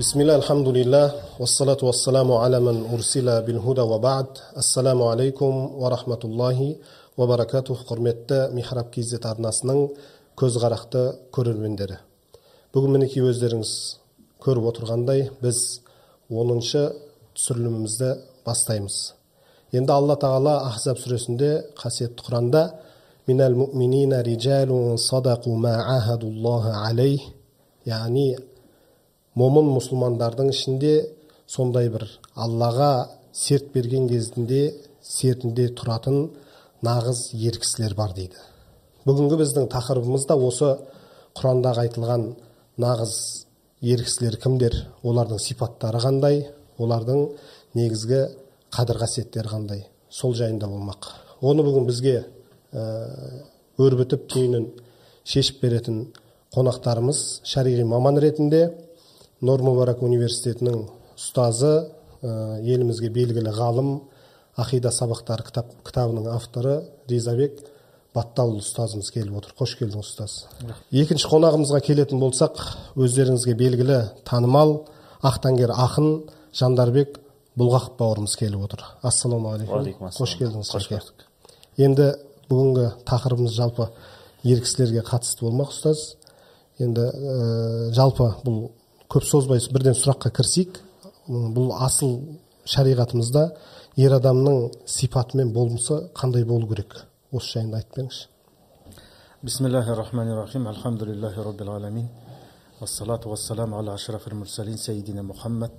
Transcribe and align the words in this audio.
بسم 0.00 0.20
الله 0.20 0.36
الحمد 0.36 0.68
لله 0.68 1.06
والصلاة 1.40 1.80
والسلام 1.82 2.32
على 2.32 2.60
من 2.60 2.76
أرسل 2.94 3.42
بالهدى 3.42 3.80
وبعد 3.80 4.26
алейкум 4.56 5.02
عليكم 5.02 5.52
рахматуллахи 5.92 6.70
الله 7.18 7.26
баракатух 7.28 7.84
құрметті 7.84 8.54
михраб 8.56 8.88
kz 8.94 9.20
арнасының 9.20 9.90
көзқарақты 10.40 11.02
көрермендері 11.36 11.98
бүгін 12.72 12.96
мінекей 12.96 13.26
өздеріңіз 13.28 13.72
көріп 14.40 14.70
отырғандай 14.72 15.26
біз 15.42 15.82
оныншы 16.32 16.86
түсірілімімізді 17.36 18.10
бастаймыз 18.46 18.96
енді 19.76 19.92
алла 19.92 20.16
тағала 20.16 20.62
ахзаб 20.70 20.96
сүресінде 20.96 21.50
қасиетті 21.76 22.24
құранда 22.24 22.62
риджалун 24.24 24.96
садақу 24.96 25.58
ма 25.60 25.76
алейх 26.88 27.20
яғни 27.84 28.38
момын 29.38 29.70
мұсылмандардың 29.76 30.50
ішінде 30.50 30.94
сондай 31.50 31.90
бір 31.92 32.06
аллаға 32.34 33.10
серт 33.32 33.70
берген 33.74 34.08
кезінде 34.10 34.62
сертінде 35.02 35.68
тұратын 35.78 36.30
нағыз 36.86 37.30
ер 37.38 37.58
кісілер 37.60 37.94
бар 37.98 38.14
дейді. 38.16 38.40
Бүгінгі 39.06 39.38
біздің 39.40 39.68
тақырыбымыз 39.72 40.26
да 40.28 40.36
осы 40.36 40.74
құрандағы 41.38 41.86
айтылған 41.86 42.26
нағыз 42.80 43.14
ер 43.80 44.02
кісілер 44.04 44.36
кімдер? 44.42 44.76
Олардың 45.04 45.40
сипаттары 45.40 46.02
қандай? 46.02 46.42
Олардың 46.80 47.26
негізгі 47.78 48.26
қадір 48.74 49.00
қасиеттері 49.04 49.52
қандай? 49.52 49.84
Сол 50.10 50.34
жайында 50.34 50.68
болмақ. 50.68 51.12
Оны 51.40 51.64
бүгін 51.64 51.86
бізге 51.88 52.16
ә, 52.72 52.84
өрбітіп 53.78 54.26
түйінін 54.32 54.68
шешіп 55.24 55.62
беретін 55.62 56.02
қонақтарымыз 56.54 57.40
шариғи 57.46 57.84
маман 57.88 58.18
ретінде 58.20 58.66
нұр 59.40 59.64
мүбарак 59.64 60.02
университетінің 60.04 60.80
ұстазы 61.16 61.72
ә, 62.20 62.60
елімізге 62.60 63.08
белгілі 63.12 63.52
ғалым 63.56 63.92
ақида 64.60 64.92
сабақтары 64.92 65.46
кітап, 65.46 65.70
кітабының 65.86 66.28
авторы 66.34 66.82
ризабек 67.08 67.62
баттал 68.14 68.56
ұстазымыз 68.58 69.10
келіп 69.14 69.38
отыр. 69.38 69.54
Қош 69.58 69.76
келдіңіз 69.78 70.10
ұстаз. 70.10 70.34
Екінші 70.90 71.28
қонағымызға 71.30 71.80
келетін 71.86 72.20
болсақ 72.20 72.58
өздеріңізге 72.98 73.54
белгілі 73.56 74.00
танымал 74.28 74.80
ақтаңгер 75.24 75.72
ақын 75.72 76.10
жандарбек 76.56 77.20
бұлғақов 77.60 77.96
бауырымыз 78.00 78.34
келіп 78.40 78.66
отыр. 78.66 78.84
Ассалаумағалейкум. 79.06 80.10
Қош 80.16 80.36
келдіңіз 80.40 80.72
қош 80.74 80.90
көрдік. 80.90 81.24
Енді 81.78 82.10
бүгінгі 82.50 82.88
тақырыбымыз 83.06 83.54
жалпы 83.54 83.88
ер 84.42 84.60
кісілерге 84.64 85.06
қатысты 85.06 85.46
болмақ 85.46 85.70
ұстаз. 85.70 86.16
Енді 86.82 87.06
ә, 87.06 87.92
жалпы 87.94 88.32
бұл 88.42 88.72
көп 89.10 89.26
созбай 89.26 89.60
бірден 89.72 89.96
сұраққа 89.98 90.32
кірісейік 90.38 90.80
бұл 91.28 91.74
асыл 91.82 92.18
шариғатымызда 92.70 93.46
ер 93.98 94.18
адамның 94.18 94.70
сипаты 94.86 95.36
мен 95.40 95.52
болмысы 95.52 96.06
қандай 96.14 96.44
болу 96.44 96.68
керек? 96.70 97.04
Осы 97.32 97.58
жайында 97.58 97.82
айтып 97.82 97.96
беріңізші 97.98 98.28
бисмиллахи 99.42 99.90
рахмани 99.96 100.34
рахим 100.34 100.68
альхамдулиллахи 100.68 101.40
роббил 101.40 101.70
аламин. 101.70 102.08
والصلاة 102.80 103.20
والسلام 103.26 103.74
ала 103.74 103.94
أشرف 103.94 104.28
мурсалин 104.28 104.76
سيدنا 104.76 105.22
мухаммад 105.22 105.70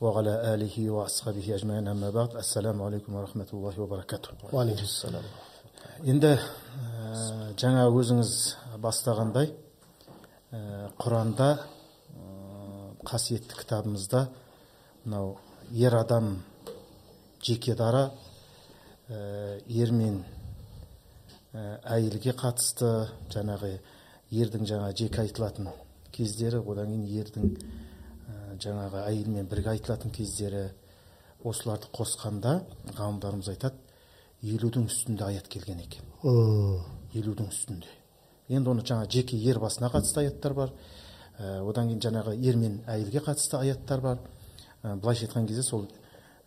وعلى 0.00 0.54
آله 0.54 1.04
асхабихи 1.06 1.54
أجمعين 1.54 1.88
амма 1.88 2.10
بعد 2.10 2.36
ассаламу 2.36 2.86
алейкум 2.86 3.14
ورحمة 3.14 3.46
الله 3.52 3.80
وبركاته 3.80 4.28
енді 6.04 6.38
жаңа 7.58 7.88
өзіңіз 7.90 8.30
бастағандай 8.80 9.50
э, 10.52 10.88
құранда 10.98 11.58
қасиетті 13.08 13.56
кітабымызда 13.58 14.28
мынау 15.04 15.38
ер 15.72 15.94
адам 15.96 16.42
жеке 17.42 17.74
дара 17.74 18.10
ә, 19.08 19.60
ер 19.66 19.92
мен 19.92 20.22
ә, 21.52 21.80
әйелге 21.96 22.34
қатысты 22.36 23.08
жаңағы 23.32 23.78
ердің 24.30 24.68
жаңа 24.68 24.92
жеке 24.96 25.24
айтылатын 25.24 25.70
кездері 26.12 26.60
одан 26.60 26.92
кейін 26.92 27.08
ердің 27.22 27.50
ә, 27.56 28.58
жаңағы 28.60 29.04
әйелмен 29.06 29.48
бірге 29.48 29.74
айтылатын 29.76 30.12
кездері 30.12 30.68
осыларды 31.44 31.88
қосқанда 31.94 32.60
ғалымдарымыз 32.98 33.52
айтады 33.54 33.78
елудің 34.42 34.86
үстінде 34.86 35.24
аят 35.24 35.48
келген 35.50 35.80
екен. 35.82 36.04
Елудің 37.14 37.48
үстінде. 37.50 37.90
Енді 38.48 38.70
оны 38.72 38.84
жаңа 38.86 39.08
жеке 39.10 39.38
ер 39.38 39.58
басына 39.60 39.90
қатысты 39.92 40.22
аяттар 40.24 40.54
бар. 40.54 40.72
Одан 41.38 41.86
кейін 41.86 42.00
жаңағы 42.02 42.34
ер 42.42 42.56
мен 42.58 42.80
әйелге 42.90 43.22
қатысты 43.22 43.60
аяттар 43.60 44.00
бар. 44.02 44.18
Ә, 44.82 44.96
былайша 44.98 45.28
айтқан 45.28 45.46
кезде 45.46 45.62
сол 45.62 45.86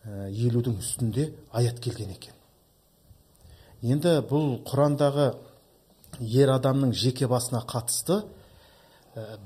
ә, 0.03 0.27
елудің 0.27 0.79
үстінде 0.81 1.29
аят 1.51 1.79
келген 1.79 2.11
екен. 2.11 2.35
Енді 3.81 4.19
бұл 4.27 4.59
құрандағы 4.67 5.31
ер 6.19 6.51
адамның 6.51 6.91
жеке 6.93 7.27
басына 7.27 7.63
қатысты 7.63 8.21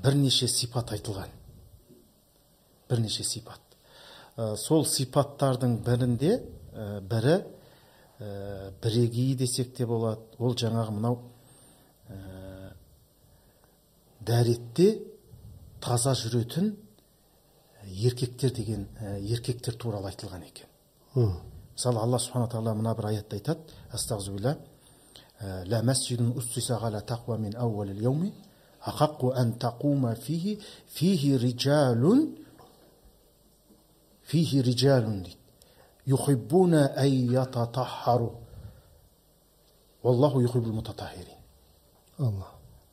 бірнеше 0.02 0.48
сипат 0.48 0.90
айтылған. 0.92 1.30
Бірнеше 2.90 3.24
сипат. 3.24 3.60
Ә, 4.36 4.56
сол 4.56 4.84
сипаттардың 4.84 5.78
бірінде 5.86 6.40
ә, 6.74 7.00
бірі 7.06 7.38
ә, 8.18 8.72
бірегейі 8.82 9.36
десек 9.38 9.76
те 9.76 9.86
болады. 9.86 10.26
Ол 10.38 10.58
жаңағы 10.58 10.98
мынау 10.98 11.20
дәретте 14.26 15.15
таза 15.80 16.14
жүретін 16.14 16.72
э, 16.74 17.88
еркектер 17.88 18.50
деген 18.54 18.88
э, 19.00 19.20
еркектер 19.20 19.74
туралы 19.74 20.10
айтылған 20.10 20.46
екен. 20.46 20.66
Мысалы 21.14 22.00
алла 22.00 22.18
субхана 22.18 22.48
тағала 22.48 22.74
мына 22.74 22.94
бір 22.96 23.10
аятта 23.12 23.36
айтады. 23.36 23.60
Астағзубилля 23.92 24.56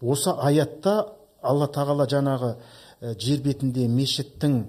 осы 0.02 0.30
аятта 0.30 1.14
алла 1.44 1.68
тағала 1.68 2.08
жаңағы 2.10 2.54
ә, 2.56 3.14
жер 3.20 3.44
бетінде 3.46 3.88
мешіттің 3.92 4.64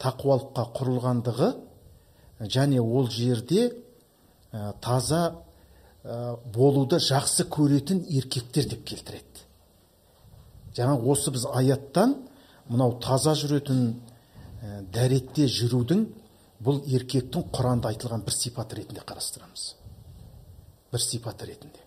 тақуалыққа 0.00 0.66
құрылғандығы 0.76 1.50
және 2.40 2.80
ол 2.80 3.08
жерде 3.10 3.70
ә, 4.52 4.72
таза 4.80 5.42
ә, 6.04 6.36
болуды 6.54 7.00
жақсы 7.00 7.46
көретін 7.50 8.04
еркектер 8.08 8.68
деп 8.70 8.84
келтіреді. 8.88 9.44
Жаңа 10.76 10.96
осы 11.12 11.32
біз 11.34 11.46
аяттан 11.50 12.16
мынау 12.70 12.96
таза 13.02 13.34
жүретін 13.38 13.84
ә, 13.90 14.80
дәретте 14.94 15.48
жүрудің 15.50 16.06
бұл 16.64 16.82
еркектің 16.86 17.48
құранда 17.52 17.92
айтылған 17.92 18.24
бір 18.24 18.36
сипаты 18.36 18.80
ретінде 18.80 19.04
қарастырамыз. 19.06 19.74
Бір 20.92 21.00
сипаты 21.04 21.46
ретінде. 21.48 21.84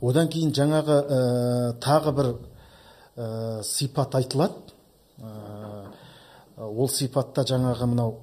Одан 0.00 0.28
кейін 0.30 0.52
жаңағы 0.54 0.98
ә, 1.02 1.20
тағы 1.82 2.14
бір 2.14 2.32
ә, 3.18 3.62
сипат 3.66 4.14
айтылады. 4.14 4.54
Ә, 5.18 5.82
ол 6.58 6.88
сипатта 6.88 7.44
жаңағы 7.46 7.90
мынау 7.90 8.14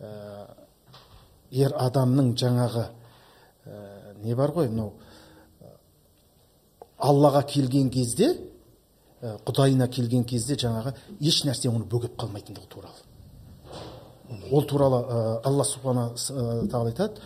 ә, 0.00 0.46
ер 1.54 1.74
адамның 1.78 2.34
жаңағы 2.38 2.88
не 4.24 4.34
бар 4.34 4.52
ғой 4.52 4.68
мынау 4.68 4.92
аллаға 6.98 7.44
келген 7.48 7.90
кезде 7.90 8.34
құдайына 9.22 9.88
келген 9.88 10.24
кезде 10.28 10.56
жаңағы 10.60 10.94
еш 11.20 11.42
нәрсе 11.48 11.70
оны 11.70 11.86
бөгеп 11.88 12.18
қалмайтындығы 12.20 12.68
туралы. 12.68 13.00
Ол 14.50 14.66
туралы 14.68 15.00
алла 15.44 15.64
субхана 15.64 16.10
тағала 16.14 16.92
айтады 16.92 17.20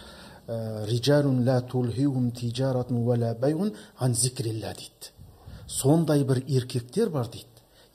дейді. 4.78 5.17
Сондай 5.68 6.24
бір 6.24 6.42
еркектер 6.46 7.10
бар 7.12 7.28
дейді 7.28 7.46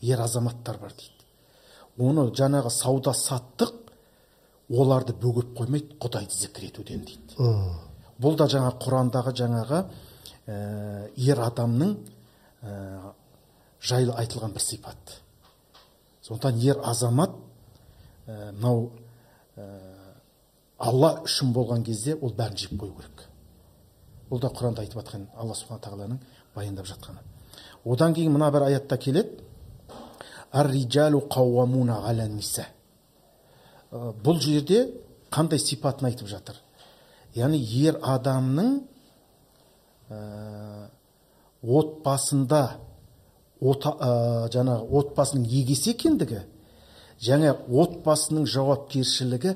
ер 0.02 0.22
азаматтар 0.22 0.78
бар 0.78 0.94
дейді. 0.94 1.12
Оны 1.98 2.28
жаңағы 2.36 2.70
сауда 2.74 3.14
саттық 3.16 3.74
оларды 4.70 5.14
бөгеп 5.14 5.54
қоймайды 5.58 5.98
құдайды 6.02 6.36
зікір 6.38 6.70
етуден 6.70 7.06
дейді. 7.08 7.38
Бұл 8.20 8.38
да 8.38 8.48
жаңа 8.52 8.74
құрандағы 8.82 9.34
жаңағы 9.40 9.80
ә, 10.48 11.10
ер 11.16 11.42
адамның 11.44 11.96
ә, 12.62 13.14
жайлы 13.82 14.16
айтылған 14.22 14.54
бір 14.54 14.62
сипат. 14.64 15.18
Сондықтан 16.22 16.60
ер 16.64 16.80
азамат 16.84 17.36
ә, 18.28 18.52
мынау 18.54 18.92
ә, 19.58 19.68
алла 20.78 21.16
үшін 21.24 21.54
болған 21.54 21.86
кезде 21.86 22.16
ол 22.16 22.34
бәрін 22.34 22.58
жеп 22.58 22.78
қою 22.80 22.96
керек. 22.98 23.28
Бұл 24.30 24.42
да 24.42 24.50
құранда 24.50 24.84
айтып 24.84 25.02
жатқан 25.02 25.30
алла 25.36 25.56
субхана 25.56 25.84
тағаланың 25.84 26.20
баяндап 26.56 26.90
жатқаны. 26.90 27.33
Одан 27.86 28.14
кейін 28.14 28.34
мына 28.36 28.52
бір 28.52 28.68
аятта 28.70 28.98
келеді. 28.98 29.40
Бұл 33.94 34.40
жерде 34.42 34.86
қандай 35.34 35.60
сипатын 35.60 36.08
айтып 36.10 36.30
жатыр? 36.30 36.56
Яғни 37.36 37.58
ер 37.58 37.98
адамның 38.02 38.76
ә, 40.10 40.88
отбасында 41.64 42.64
ота, 43.62 43.94
ә, 43.98 44.12
жаңағы 44.54 44.90
отбасының 45.00 45.46
егесі 45.50 45.94
екендігі 45.94 46.44
және 47.24 47.54
отбасының 47.54 48.46
жауапкершілігі 48.50 49.56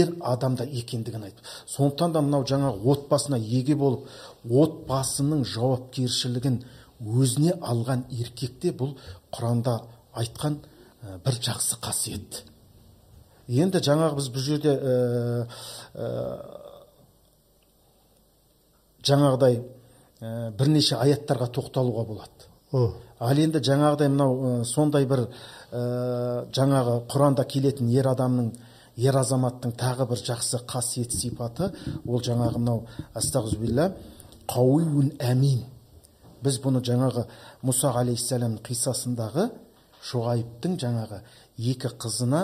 ер 0.00 0.12
адамда 0.20 0.64
екендігін 0.64 1.28
айтты 1.28 1.44
сондықтан 1.66 2.14
да 2.14 2.22
мынау 2.22 2.46
жаңағы 2.48 2.92
отбасына 2.92 3.38
еге 3.40 3.74
болып 3.76 4.06
отбасының 4.48 5.44
жауапкершілігін 5.48 6.62
өзіне 7.00 7.54
алған 7.60 8.04
еркекте 8.10 8.72
бұл 8.72 8.96
құранда 9.34 9.78
айтқан 10.18 10.58
бір 11.24 11.40
жақсы 11.44 11.78
қасиет. 11.82 12.42
Енді 13.48 13.80
жаңағы 13.80 14.18
біз 14.18 14.28
бұл 14.34 14.44
жерде 14.44 14.74
ә, 14.74 15.46
ә, 15.94 16.08
жаңағыдай 19.08 19.60
ә, 20.20 20.50
бірнеше 20.58 20.98
аяттарға 20.98 21.48
тоқталуға 21.56 22.04
болады. 22.10 22.48
Ал 23.18 23.40
енді 23.40 23.62
жаңағыдай 23.64 24.10
мынау 24.12 24.64
сондай 24.68 25.06
бір 25.08 25.24
ә, 25.24 26.44
жаңағы 26.52 26.98
құранда 27.08 27.46
келетін 27.48 27.88
ер 27.94 28.10
адамның 28.12 28.52
ер 28.98 29.16
азаматтың 29.16 29.72
тағы 29.78 30.10
бір 30.10 30.20
жақсы 30.26 30.60
қасиет 30.68 31.14
сипаты 31.14 31.70
ол 32.04 32.20
жаңағы 32.20 32.60
мынау 32.60 32.84
астағфирулла 33.16 33.92
қауиун 34.50 35.14
әмин 35.22 35.62
біз 36.44 36.58
бұны 36.64 36.82
жаңағы 36.86 37.24
мұса 37.66 37.92
алейхисаламның 38.00 38.62
қиссасындағы 38.66 39.48
шұғайыптың 40.10 40.76
жаңағы 40.82 41.20
екі 41.58 41.90
қызына 42.00 42.42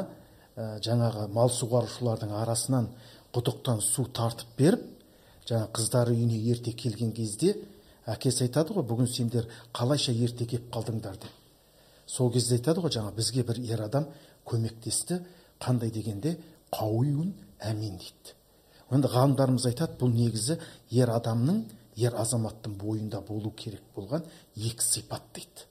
ә, 0.57 0.79
жаңағы 0.85 1.29
мал 1.35 1.53
суғарушылардың 1.53 2.35
арасынан 2.41 2.89
құдықтан 3.35 3.81
су 3.83 4.07
тартып 4.15 4.59
беріп 4.59 4.85
жаңа 5.49 5.69
қыздары 5.77 6.15
үйіне 6.15 6.41
ерте 6.51 6.73
келген 6.73 7.13
кезде 7.15 7.55
әкесі 8.11 8.47
айтады 8.49 8.75
ғой 8.77 8.87
бүгін 8.89 9.09
сендер 9.11 9.49
қалайша 9.75 10.13
ерте 10.13 10.47
келіп 10.47 10.71
қалдыңдар? 10.75 11.17
деп. 11.19 11.31
Сол 12.07 12.31
кезде 12.33 12.59
айтады 12.59 12.81
ғой 12.85 12.93
жаңа 12.93 13.13
бізге 13.17 13.45
бір 13.45 13.61
ер 13.65 13.83
адам 13.87 14.07
көмектесті 14.47 15.21
қандай 15.61 15.91
дегенде 15.91 16.37
қауиун 16.73 17.33
әмин 17.61 17.99
дейді. 17.99 18.35
Енді 18.93 19.09
ғалымдарымыз 19.09 19.67
айтады 19.71 19.99
бұл 20.01 20.13
негізі 20.13 20.59
ер 20.91 21.11
адамның 21.11 21.65
ер 21.97 22.17
азаматтың 22.19 22.77
бойында 22.81 23.21
болу 23.27 23.53
керек 23.57 23.83
болған 23.97 24.25
екі 24.57 24.85
сипат 24.85 25.23
дейді. 25.35 25.67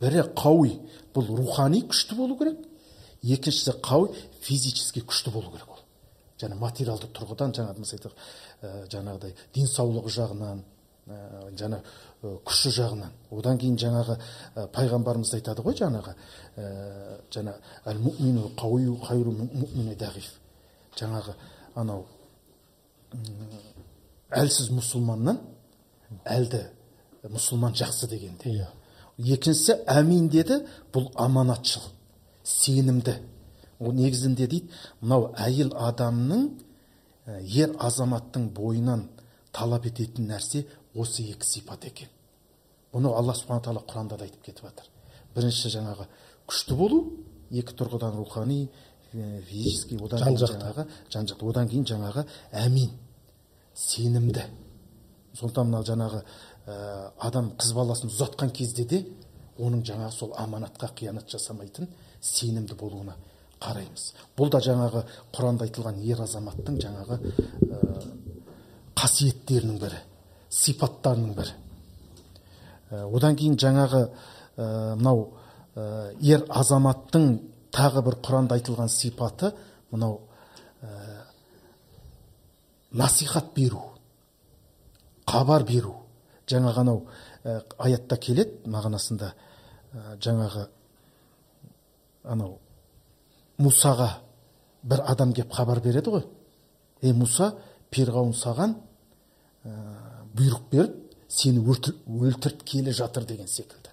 Бірі 0.00 0.26
қауи 0.36 0.76
бұл 1.14 1.32
рухани 1.38 1.82
күшті 1.88 2.16
болу 2.18 2.38
керек. 2.38 2.58
Екіншісі 3.22 3.78
қауи 3.82 4.12
физически 4.44 5.02
күшті 5.02 5.32
болу 5.34 5.50
керек 5.52 5.68
ол. 5.68 5.82
Және 6.40 6.58
материалды 6.60 7.08
тұрғыдан 7.16 7.54
жаңағы 7.56 7.84
айтайық 7.84 8.16
ә, 8.62 8.72
жаңағыдай 8.92 9.34
денсаулығы 9.56 10.12
жағынан 10.12 10.62
ә, 11.08 11.20
жаңа 11.56 11.80
күші 12.44 12.72
жағынан. 12.76 13.12
Одан 13.32 13.58
кейін 13.58 13.78
жаңағы 13.80 14.18
ә, 14.18 14.66
пайғамбарымыз 14.76 15.32
айтады 15.38 15.64
ғой 15.64 15.78
жаңағы 15.80 16.12
ә, 16.12 17.20
жаңа 17.32 17.56
әл 17.88 18.02
мумину 18.04 18.50
дағиф 19.96 20.28
жаңағы 20.96 21.34
анау 21.76 22.04
әлсіз 24.36 24.70
мұсылманнан 24.74 25.38
әлді 26.24 26.62
мұсылман 27.26 27.74
жақсы 27.74 28.08
дегенде. 28.10 28.50
Иә. 28.50 28.68
екіншісі 29.18 29.78
әмин 29.88 30.28
деді 30.28 30.60
бұл 30.92 31.08
аманатшыл 31.16 31.82
сенімді 32.44 33.16
ол 33.80 33.92
негізінде 33.96 34.46
дейді 34.46 34.70
мынау 35.00 35.30
әйел 35.40 35.72
адамның 35.72 36.50
ер 37.40 37.72
азаматтың 37.80 38.50
бойынан 38.54 39.08
талап 39.52 39.86
ететін 39.88 40.28
нәрсе 40.30 40.66
осы 40.94 41.24
екі 41.32 41.48
сипат 41.48 41.84
екен 41.88 42.12
бұны 42.92 43.12
алла 43.12 43.34
субхана 43.34 43.64
тағала 43.64 43.84
құранда 43.88 44.16
да 44.16 44.24
айтып 44.24 44.44
кетіп 44.44 44.68
жатыр. 44.68 44.86
Бірінші 45.34 45.72
жаңағы 45.74 46.06
күшті 46.48 46.76
болу 46.76 47.00
екі 47.50 47.74
тұрғыдан 47.76 48.16
рухани 48.16 48.68
физический 49.12 49.98
одан 50.00 50.36
жаңағы 50.36 50.86
жан 51.12 51.26
жақты. 51.28 51.48
Одан 51.50 51.68
кейін 51.68 51.84
жаңағы 51.88 52.24
әмин 52.52 52.92
сенімді 53.74 54.44
сондықтан 55.36 55.70
мынау 55.70 55.86
жаңағы 55.86 56.22
ә, 56.22 56.76
адам 57.28 57.52
қыз 57.60 57.72
баласын 57.76 58.10
ұзатқан 58.10 58.52
кезде 58.56 58.84
де 58.84 59.02
оның 59.58 59.84
жаңағы 59.86 60.12
сол 60.12 60.34
аманатқа 60.36 60.90
қиянат 60.96 61.30
жасамайтын 61.30 61.88
сенімді 62.20 62.76
болуына 62.76 63.16
қараймыз. 63.60 64.10
Бұл 64.36 64.50
да 64.52 64.60
жаңағы 64.64 65.04
құранда 65.32 65.66
айтылған 65.68 66.00
ер 66.04 66.20
азаматтың 66.24 66.80
жаңағы 66.82 67.18
ә, 67.20 67.80
қасиеттерінің 68.96 69.80
бірі 69.80 70.00
сипаттарының 70.50 71.34
бірі. 71.36 71.54
Ә, 72.90 73.04
одан 73.08 73.36
кейін 73.36 73.56
жаңағы 73.60 74.02
мынау 74.56 75.28
ә, 75.76 76.14
ер 76.20 76.44
азаматтың 76.48 77.28
тағы 77.74 78.02
бір 78.06 78.18
құранда 78.24 78.56
айтылған 78.56 78.88
сипаты 78.92 79.52
мынау 79.90 80.20
ә, 80.82 80.88
насихат 82.92 83.52
беру. 83.54 83.95
Хабар 85.26 85.64
беру. 85.64 85.94
Жаңағы 86.46 86.80
анау 86.80 87.02
ә, 87.44 87.60
аятта 87.78 88.16
келеді 88.16 88.70
мағынасында 88.70 89.32
ә, 89.32 90.16
жаңағы 90.22 90.68
анау 92.24 92.58
мусаға 93.58 94.10
бір 94.82 95.02
адам 95.06 95.32
келіп 95.32 95.52
хабар 95.52 95.80
береді 95.80 96.12
ғой. 96.12 96.26
Ей 97.02 97.14
мұса 97.16 97.54
перғауын 97.90 98.34
саған 98.36 98.76
бұйрық 100.36 100.70
беріп 100.70 100.96
сені 101.28 101.62
өлтірткелі 101.66 102.92
жатыр 102.94 103.26
деген 103.26 103.48
секілді. 103.50 103.90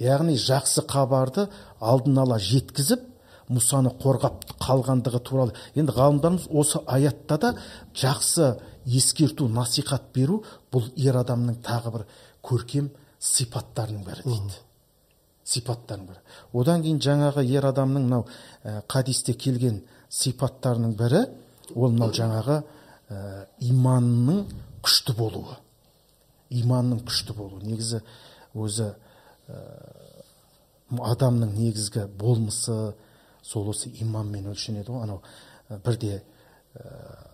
Яғни 0.00 0.36
жақсы 0.40 0.86
хабарды 0.88 1.48
алдын 1.80 2.20
ала 2.22 2.38
жеткізіп 2.40 3.02
мұсаны 3.50 3.92
қорғап 4.00 4.46
қалғандығы 4.62 5.20
туралы. 5.26 5.54
Енді 5.74 5.92
ғалымдарымыз 5.96 6.46
осы 6.50 6.80
аятта 6.86 7.38
да 7.38 7.54
жақсы 7.94 8.54
ескерту 8.96 9.48
насихат 9.48 10.10
беру 10.14 10.40
бұл 10.72 10.88
ер 10.96 11.18
адамның 11.20 11.60
тағы 11.64 11.92
бір 11.94 12.06
көркем 12.46 12.90
сипаттарының 13.20 14.04
бірі 14.06 14.24
дейді. 14.26 14.58
Сипаттарының 15.44 16.10
бірі 16.10 16.60
одан 16.62 16.84
кейін 16.84 17.00
жаңағы 17.04 17.44
ер 17.50 17.68
адамның 17.70 18.06
мынау 18.08 18.26
ә, 18.64 18.82
келген 18.86 19.82
сипаттарының 20.08 20.96
бірі 20.98 21.24
ол 21.74 21.92
мынау 21.92 22.14
жаңағы 22.14 22.60
ә, 23.10 23.46
иманның 23.66 24.44
күшті 24.82 25.14
болуы. 25.18 25.56
Иманның 26.50 27.04
күшті 27.06 27.36
болуы. 27.36 27.62
Негізі 27.66 28.02
өзі 28.54 28.90
ә, 29.50 29.60
адамның 30.90 31.54
негізгі 31.58 32.06
болмысы 32.18 32.94
сол 33.42 33.70
осы 33.70 33.90
иманмен 34.02 34.50
өлшенеді 34.50 34.90
ғой. 34.90 35.04
Анау 35.04 35.22
бірде 35.84 36.22
ә, 36.74 37.29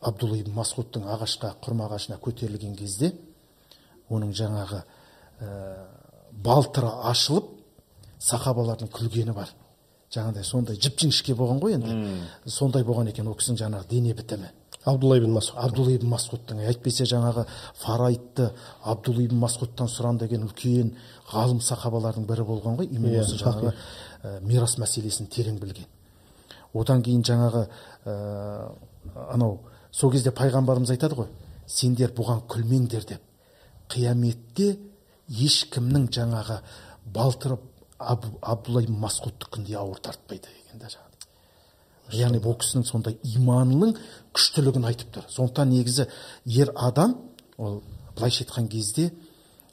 абдулла 0.00 0.38
ибн 0.40 0.54
масғудтың 0.56 1.08
ағашқа 1.12 1.54
құрма 1.64 1.88
ағашына 1.90 2.20
көтерілген 2.22 2.76
кезде 2.78 3.12
оның 4.10 4.32
жаңағы 4.36 4.80
ә, 4.80 5.50
балтыры 6.32 6.90
ашылып 7.10 7.50
сахабалардың 8.20 8.90
күлгені 8.92 9.34
бар. 9.36 9.52
Жаңағыдай 10.10 10.44
сондай 10.44 10.80
жіп 10.80 10.98
жіңішке 10.98 11.36
болған 11.38 11.60
ғой 11.62 11.76
енді. 11.76 11.94
Сондай 12.46 12.82
болған 12.84 13.12
екен 13.12 13.28
ол 13.30 13.36
кісінің 13.38 13.60
жаңағы 13.60 13.88
дене 13.90 14.14
бітімі. 14.18 14.50
Абдулла 14.88 15.18
ибн 15.20 15.34
масғуд 15.36 15.60
абдулла 15.60 15.92
ибн 15.94 16.08
масғудтың 16.10 16.62
әйтпесе 16.64 17.04
жаңағы 17.06 17.44
фарайтты 17.82 18.50
абдулла 18.82 19.22
ибн 19.26 19.38
масғудтан 19.44 19.90
сұран 19.92 20.18
деген 20.18 20.46
үлкен 20.48 20.94
ғалым 21.30 21.60
сахабалардың 21.60 22.26
бірі 22.26 22.46
болған 22.48 22.80
ғой. 22.80 22.88
Именно 22.88 23.20
иә, 23.20 23.24
осы 23.26 23.36
жаңағы 23.38 23.74
ә, 24.24 24.40
мирас 24.40 24.78
мәселесін 24.80 25.28
терең 25.28 25.60
білген. 25.60 25.86
Одан 26.74 27.04
кейін 27.04 27.22
жаңағы 27.28 27.66
ә, 28.08 28.72
анау 29.28 29.60
сол 29.92 30.12
кезде 30.12 30.30
пайғамбарымыз 30.30 30.94
айтады 30.94 31.18
ғой 31.18 31.28
сендер 31.66 32.14
бұған 32.16 32.44
күлмеңдер 32.50 33.06
деп. 33.06 33.22
Қияметте 33.90 34.76
ешкімнің 35.28 36.08
жаңағы 36.14 36.60
балтыры 37.14 37.58
абдулла 37.98 38.82
ибн 38.82 38.98
масғудтікіндей 39.02 39.78
ауыр 39.78 40.00
тартпайды 40.02 40.48
деген 40.48 40.80
да 40.80 40.90
яғни 42.10 42.40
бұл 42.42 42.56
кісінің 42.58 42.86
сондай 42.86 43.18
иманының 43.36 43.94
күштілігін 44.34 44.86
айтып 44.88 45.12
тұр. 45.14 45.26
Сондықтан 45.30 45.70
негізі 45.70 46.06
ер 46.46 46.72
адам 46.74 47.16
ол 47.58 47.82
былайша 48.16 48.44
айтқан 48.44 48.66
кезде 48.70 49.10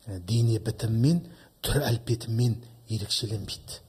дене 0.06 0.60
бітімімен 0.60 1.24
түр 1.66 1.82
әлпетімен 1.88 2.60
ерекшеленбейді. 2.90 3.82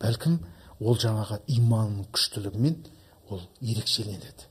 Бәлкім 0.00 0.38
ол 0.80 0.96
жаңағы 0.98 1.42
иманның 1.52 2.08
күштілігімен 2.14 2.78
ол 3.28 3.44
ерекшеленеді. 3.60 4.48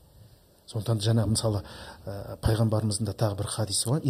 Сондықтан 0.72 1.02
жаңа 1.04 1.26
мысалы 1.28 1.62
ә, 1.62 2.36
пайғамбарымыздың 2.42 3.06
да 3.10 3.14
тағы 3.14 3.38
бір 3.42 3.50
хадисі 3.52 3.90
бар. 3.90 4.00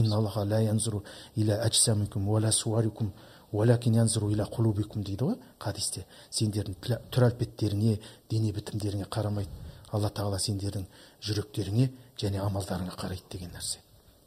Дейді 5.04 5.24
ғой 5.26 5.36
хадисте. 5.60 6.06
Сендердің 6.30 6.78
түр 7.12 7.28
әлпеттеріңе 7.28 7.98
дене 8.30 8.52
бітімдеріңе 8.56 9.10
қарамайды 9.12 9.50
алла 9.92 10.08
тағала 10.08 10.38
сендердің 10.40 10.86
жүректеріңе 11.20 11.90
және 12.16 12.40
амалдарыңа 12.40 12.96
қарайды 12.96 13.36
деген 13.36 13.52
нәрсе 13.52 13.82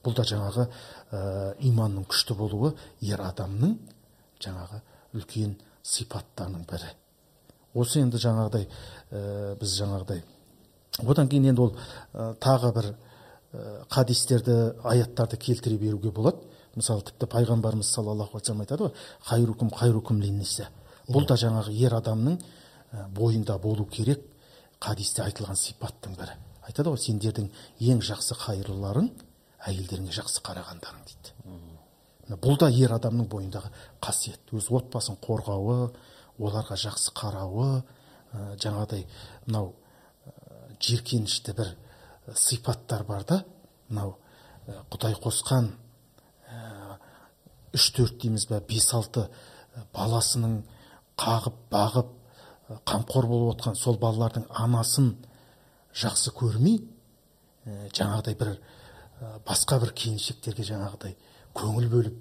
бұл 0.06 0.14
да 0.14 0.26
жаңағы 0.30 0.68
ә, 0.68 1.56
иманның 1.66 2.06
күшті 2.06 2.38
болуы 2.38 2.76
ер 3.02 3.22
адамның 3.26 3.74
жаңағы 4.44 4.82
үлкен 5.18 5.56
сипаттарының 5.82 6.68
бірі. 6.70 6.92
Осы 7.74 8.04
енді 8.04 8.22
жаңағыдай 8.22 8.68
ә, 8.68 9.56
біз 9.58 9.74
жаңағыдай 9.80 10.22
одан 11.04 11.30
кейін 11.30 11.52
енді 11.52 11.62
ол 11.62 11.74
ә, 12.14 12.36
тағы 12.40 12.72
бір 12.76 12.92
ә, 12.92 13.86
хадистерді 13.90 14.76
аяттарды 14.84 15.38
келтіре 15.38 15.78
беруге 15.78 16.12
болады. 16.12 16.40
Мысалы 16.76 17.06
тіпті 17.08 17.28
пайғамбарымыз 17.32 17.88
саллаллаху 17.88 18.38
алейхи 18.38 18.52
айтады 18.52 18.90
ғой 18.90 18.94
хайрукум 19.24 19.70
хайрукум 19.72 20.20
линниса 20.22 20.68
бұл 21.08 21.28
да 21.28 21.38
жаңағы 21.40 21.72
ер 21.72 21.94
адамның 21.96 22.40
бойында 23.16 23.58
болу 23.64 23.86
керек 23.86 24.24
хадисте 24.80 25.24
айтылған 25.24 25.56
сипаттың 25.56 26.18
бірі. 26.20 26.36
Айтады 26.68 26.92
ғой 26.92 27.00
сендердің 27.00 27.48
ең 27.80 28.02
жақсы 28.04 28.36
қайырлыларың 28.42 29.10
әйелдеріңе 29.70 30.14
жақсы 30.16 30.44
қарағандарың 30.46 31.06
дейді. 31.08 32.36
Бұл 32.42 32.58
да 32.60 32.70
ер 32.74 32.96
адамның 32.96 33.30
бойындағы 33.30 33.70
қасиет. 34.02 34.42
Өз 34.52 34.72
отбасын 34.74 35.18
қорғауы 35.22 35.92
оларға 36.42 36.78
жақсы 36.82 37.14
қарауы 37.16 37.68
ә, 38.34 38.56
жаңағыдай 38.58 39.06
мынау 39.46 39.74
жиіркенішті 40.80 41.54
бір 41.58 41.76
сипаттар 42.36 43.04
бар 43.04 43.24
да. 43.24 43.44
Мынау 43.90 44.16
құдай 44.90 45.14
қосқан 45.22 45.72
үш 47.76 47.90
төрт 47.94 48.18
дейміз 48.22 48.48
ба 48.50 48.62
бес 48.66 48.88
алты 48.98 49.28
баласының 49.94 50.62
қағып 51.20 51.58
бағып 51.72 52.12
қамқор 52.88 53.28
болып 53.30 53.56
отқан 53.56 53.78
сол 53.78 54.00
балалардың 54.02 54.48
анасын 54.50 55.12
жақсы 55.94 56.34
көрмей 56.36 56.80
жаңағыдай 57.66 58.38
бір 58.40 58.56
басқа 59.46 59.80
бір 59.84 59.94
келіншектерге 59.94 60.66
жаңағыдай 60.72 61.16
көңіл 61.56 61.90
бөліп 61.92 62.18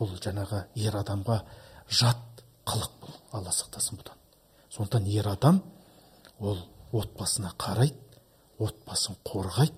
бұл 0.00 0.16
жаңағы 0.18 0.64
ер 0.82 0.96
адамға 0.98 1.40
жат 1.88 2.42
қылық 2.66 2.98
бұл 3.04 3.16
алла 3.38 3.52
сақтасын 3.54 4.00
бұдан. 4.00 4.18
Сондықтан 4.72 5.06
ер 5.12 5.28
адам 5.28 5.62
ол 6.40 6.58
отбасына 6.94 7.52
қарайды 7.58 7.98
отбасын 8.58 9.18
қорғайды. 9.26 9.74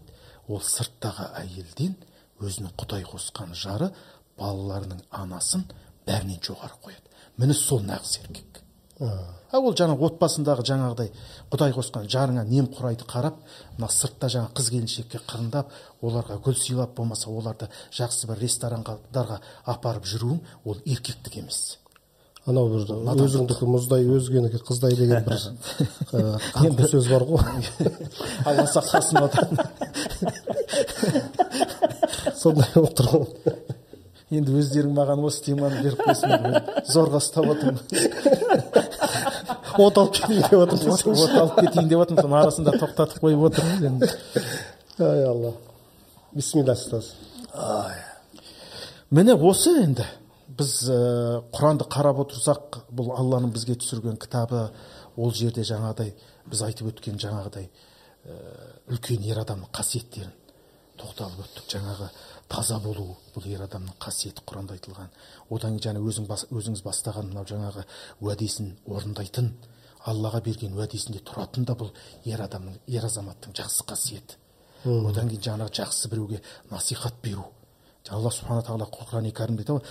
Ол 0.49 0.61
сырттағы 0.63 1.31
әйелден 1.41 1.97
өзінің 2.39 2.77
құдай 2.79 3.07
қосқан 3.09 3.55
жары 3.57 3.91
балаларының 4.39 5.01
анасын 5.11 5.65
бәрінен 6.07 6.39
жоғары 6.45 6.77
қояды. 6.85 7.17
Міне 7.37 7.55
сол 7.55 7.83
нағыз 7.83 8.21
еркек. 8.21 8.61
А. 9.01 9.09
Ол 9.57 9.75
жаңағы 9.77 10.07
отбасындағы 10.11 10.65
жаңағыдай 10.71 11.11
құдай 11.53 11.75
қосқан 11.77 12.07
жарыңа 12.13 12.47
немқұрайды 12.49 13.05
қарап 13.09 13.43
мына 13.77 13.91
сыртта 13.93 14.31
жаңа 14.33 14.53
қыз 14.57 14.71
келіншекке 14.73 15.21
қырындап 15.29 15.73
оларға 16.01 16.39
гүл 16.45 16.57
сыйлап 16.57 16.95
болмаса 16.97 17.31
оларды 17.31 17.69
жақсы 17.97 18.31
бір 18.31 18.41
ресторандарға 18.41 19.41
апарып 19.65 20.09
жүруің 20.09 20.41
ол 20.65 20.81
еркектік 20.85 21.37
емес. 21.43 21.79
Анау 22.47 22.69
бір 22.71 22.83
өзіңдікі 23.27 23.67
мұздай 23.67 24.07
өзгенікі 24.17 24.61
қыздай 24.67 24.95
деген 24.99 25.25
бір 25.27 25.41
қатты 26.57 26.89
сөз 26.93 27.09
бар 27.11 27.25
ғой. 27.27 27.43
Алла 28.49 28.67
сақтасын 28.71 29.19
одан 29.25 29.49
сондай 32.41 32.71
болып 32.75 32.95
тұр 33.01 33.09
ғой. 33.13 33.27
Енді 34.37 34.57
өздерің 34.61 34.95
маған 34.95 35.23
осы 35.27 35.45
теманы 35.47 35.83
беріп 35.85 36.01
қойсын 36.03 36.31
зорға 36.91 37.21
ұстап 37.23 37.47
отырмын. 37.53 37.79
От 39.77 39.99
алып 40.01 40.15
кетейін 40.17 40.43
деп 40.43 40.61
отырмын. 40.65 40.95
От 41.15 41.37
алып 41.41 41.61
кетейін 41.61 41.91
деп 41.91 42.03
отырмын. 42.03 42.23
Соның 42.25 42.39
арасында 42.41 42.75
тоқтатып 42.81 43.23
қойып 43.23 43.45
отырмын 43.51 43.87
енді. 43.91 44.11
Ай 44.99 45.25
алла. 45.29 45.53
Бисмилля 46.35 46.75
ұстаз. 46.75 47.13
Міне 49.11 49.35
осы 49.39 49.77
енді. 49.85 50.07
Біз 50.47 50.73
ә, 50.91 50.99
құранды 51.55 51.89
қарап 51.91 52.23
отырсақ 52.23 52.81
бұл 52.95 53.13
алланың 53.19 53.53
бізге 53.55 53.75
түсірген 53.83 54.19
кітабы 54.23 54.69
ол 55.17 55.33
жерде 55.35 55.65
жаңағыдай 55.67 56.15
біз 56.47 56.63
айтып 56.69 56.93
өткен 56.93 57.19
жаңағыдай 57.19 57.67
ә, 57.67 58.37
үлкен 58.95 59.25
ер 59.27 59.41
адамның 59.43 59.73
қасиеттерін 59.75 60.35
тоқталып 61.01 61.43
өттік. 61.45 61.67
Жаңағы 61.75 62.09
таза 62.49 62.79
болу 62.81 63.17
бұл 63.35 63.49
ер 63.51 63.65
адамның 63.67 63.97
қасиеті 64.01 64.45
құранда 64.47 64.77
айтылған. 64.77 65.11
Одан 65.51 65.77
кейін 65.77 65.85
жаңа 65.89 66.05
өзің 66.11 66.29
бас, 66.31 66.47
өзіңіз 66.51 66.83
бастаған 66.87 67.31
мынау 67.33 67.49
жаңағы 67.51 67.85
уәдесін 68.25 68.73
орындайтын 68.87 69.53
аллаға 70.07 70.41
берген 70.47 70.79
уәдесінде 70.79 71.23
тұратын 71.27 71.67
да 71.67 71.77
бұл 71.77 71.93
ер 72.25 72.43
адамның 72.47 72.79
ер 72.87 73.05
азаматтың 73.05 73.57
жақсы 73.59 73.87
қасиеті. 73.91 74.39
Одан 74.87 75.29
кейін 75.29 75.43
жаңағы 75.51 75.81
жақсы 75.83 76.11
біреуге 76.13 76.43
насихат 76.71 77.19
беру 77.23 77.49
алла 78.11 78.31
субхана 78.31 78.63
тағала 78.63 78.87
құрани 78.91 79.33
кәрімде 79.35 79.65
айтады 79.65 79.85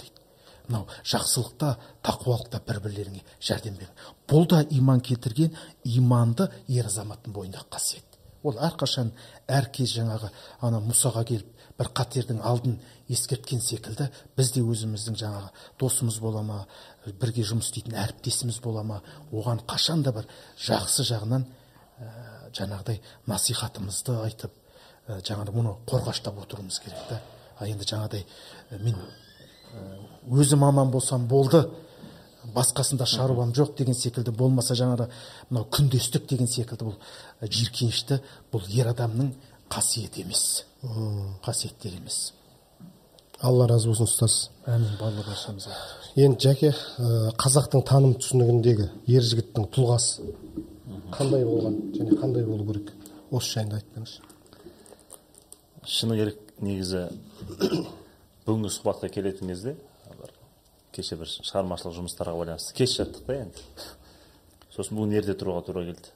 дейді. 0.00 0.20
Мынау 0.68 0.86
жақсылықта 1.02 1.76
тақуалықта 2.02 2.60
бір 2.66 2.80
бірлеріңе 2.84 3.24
жәрдем 3.40 3.74
берің 3.80 3.94
бұл 4.30 4.46
да 4.46 4.62
иман 4.70 5.00
келтірген 5.00 5.56
иманды 5.84 6.48
ер 6.68 6.86
азаматтың 6.86 7.34
бойындағы 7.34 7.66
қасиет. 7.72 8.04
Ол 8.42 8.56
әрқашан 8.56 9.10
әр 9.48 9.66
кез 9.74 9.96
жаңағы 9.96 10.30
ана 10.60 10.80
мұсаға 10.84 11.24
келіп 11.28 11.60
бір 11.80 11.88
қатердің 11.96 12.42
алдын 12.44 12.76
ескерткен 13.08 13.62
секілді 13.64 14.10
біз 14.36 14.52
де 14.52 14.60
өзіміздің 14.60 15.16
жаңағы 15.16 15.48
досымыз 15.80 16.18
бола 16.20 16.42
ма 16.44 16.58
бірге 17.22 17.44
жұмыс 17.48 17.70
істейтін 17.70 17.96
әріптесіміз 18.02 18.58
бола 18.64 18.82
ма 18.84 18.98
оған 19.32 19.62
қашан 19.68 20.04
да 20.04 20.12
бір 20.12 20.28
жақсы 20.60 21.06
жағынан 21.08 21.46
ә, 21.46 22.10
жаңағыдай 22.52 23.00
насихатымызды 23.26 24.18
айтып 24.26 24.59
жаңағыдай 25.26 25.56
мұны 25.56 25.74
қорғаштап 25.90 26.38
отыруымыз 26.44 26.80
керек 26.84 27.04
та. 27.08 27.20
А 27.58 27.68
енді 27.68 27.86
жаңағыдай 27.88 28.24
мен 28.80 28.96
ә, 28.96 29.84
өзім 30.30 30.64
аман 30.64 30.90
болсам 30.90 31.26
болды 31.28 31.64
басқасында 32.54 33.06
шаруам 33.06 33.52
жоқ 33.52 33.76
деген 33.78 33.94
секілді 33.94 34.32
болмаса 34.32 34.74
жаңағы 34.74 35.08
мынау 35.50 35.68
күндестік 35.70 36.26
деген 36.30 36.48
секілді 36.48 36.88
бұл 36.88 36.96
жиіркенішті 37.42 38.20
бұл 38.52 38.66
ер 38.74 38.90
адамның 38.94 39.34
қасиеті 39.70 40.24
емес. 40.24 40.64
Қасиеттер 41.44 41.98
емес. 41.98 42.32
Алла 43.40 43.68
разы 43.68 43.88
болсын 43.88 44.08
ұстаз. 44.08 44.38
Әмин 44.66 44.96
барлық 45.00 45.28
баршамызға 45.28 45.76
енді 46.18 46.48
жәке 46.48 46.72
қазақтың 47.38 47.84
таным 47.86 48.16
түсінігіндегі 48.18 48.88
ер 49.14 49.26
жігіттің 49.28 49.68
тұлғасы 49.76 50.26
қандай 51.14 51.44
болған 51.46 51.78
және 51.94 52.18
қандай 52.18 52.44
болу 52.48 52.66
керек? 52.72 52.92
Осы 53.30 53.54
жайында 53.54 53.78
айтып 53.78 53.94
беріңізші 53.94 54.29
шыны 55.90 56.16
керек 56.20 56.38
негізі 56.62 57.08
бүгінгі 58.46 58.70
сұхбатқа 58.70 59.10
келетін 59.10 59.50
кезде 59.50 59.74
кеше 60.94 61.16
бір 61.18 61.30
шығармашылық 61.30 61.96
жұмыстарға 61.96 62.36
байланысты 62.38 62.76
кеш 62.78 62.96
жаттық 62.98 63.26
та 63.26 63.36
енді. 63.44 63.64
Сосын 64.74 64.98
бүгін 64.98 65.16
ерте 65.18 65.34
тұруға 65.38 65.64
тура 65.66 65.84
келді. 65.86 66.12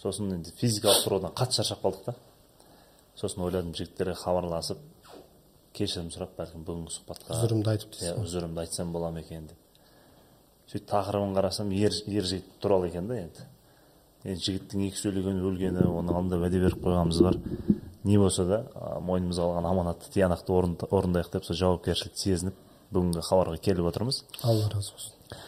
Сосын 0.00 0.32
енді 0.36 0.52
физикалық 0.60 1.04
тұрғыдан 1.04 1.34
қатты 1.36 1.58
шаршап 1.58 1.82
қалдық 1.84 2.04
та. 2.06 2.14
Сосын 3.16 3.44
ойладым 3.44 3.74
жігіттерге 3.76 4.16
хабарласып 4.20 4.80
кешірім 5.76 6.10
сұрап 6.14 6.36
бәлкім 6.38 6.64
бүгінгі 6.64 6.94
сұхбатқа 6.96 7.38
үзірімді 7.38 7.72
айтып 7.74 7.98
иә 8.00 8.14
үзірімді 8.22 8.64
айтсам 8.64 8.92
бола 8.92 9.10
ма 9.12 9.20
екен 9.20 9.48
деп. 9.50 9.58
Сөйтіп 10.70 10.88
тақырыбын 10.90 11.36
қарасам 11.36 11.72
ер, 11.76 11.92
ер 12.06 12.24
жігіт 12.24 12.48
туралы 12.62 12.88
екен 12.88 13.08
да 13.08 13.18
енді. 13.20 13.46
Енді 14.24 14.44
жігіттің 14.44 14.86
екі 14.88 15.02
сөйлегені 15.02 15.44
өлгені 15.50 15.84
оның 15.88 16.18
алдында 16.18 16.40
уәде 16.42 16.62
беріп 16.64 16.82
қойғанымыз 16.84 17.22
бар. 17.24 17.38
Не 18.08 18.16
болса 18.20 18.44
да 18.48 18.62
мойнымызға 19.04 19.44
алған 19.44 19.68
аманатты 19.68 20.10
тиянақты 20.14 20.54
орындайық 20.88 21.30
деп 21.34 21.44
сол 21.44 21.58
жауапкершілікті 21.60 22.24
сезініп 22.24 22.56
бүгінгі 22.94 23.22
хабарға 23.26 23.58
келіп 23.60 23.90
отырмыз. 23.90 24.22
Алла 24.42 24.68
разы 24.72 24.94
болсын. 24.94 25.42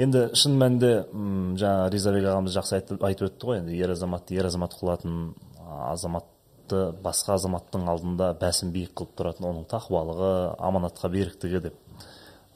Енді 0.00 0.22
шын 0.38 0.54
мәнінде 0.60 0.92
жаңа 1.60 1.88
ризабек 1.92 2.28
ағамыз 2.30 2.54
жақсы 2.54 2.76
айтып, 2.78 3.02
айтып 3.04 3.26
өтті 3.30 3.48
ғой. 3.48 3.58
Енді 3.64 3.76
ер 3.76 3.94
азаматты 3.96 4.38
ер 4.38 4.46
азамат 4.48 4.76
қылатын 4.78 5.34
азаматты 5.90 6.84
басқа 7.02 7.36
азаматтың 7.36 7.90
алдында 7.90 8.30
бәсін 8.40 8.70
биік 8.72 8.94
қылып 8.96 9.16
тұратын 9.18 9.50
оның 9.50 9.66
тақуалығы 9.74 10.32
аманатқа 10.62 11.10
беріктігі 11.10 11.64
деп. 11.66 11.76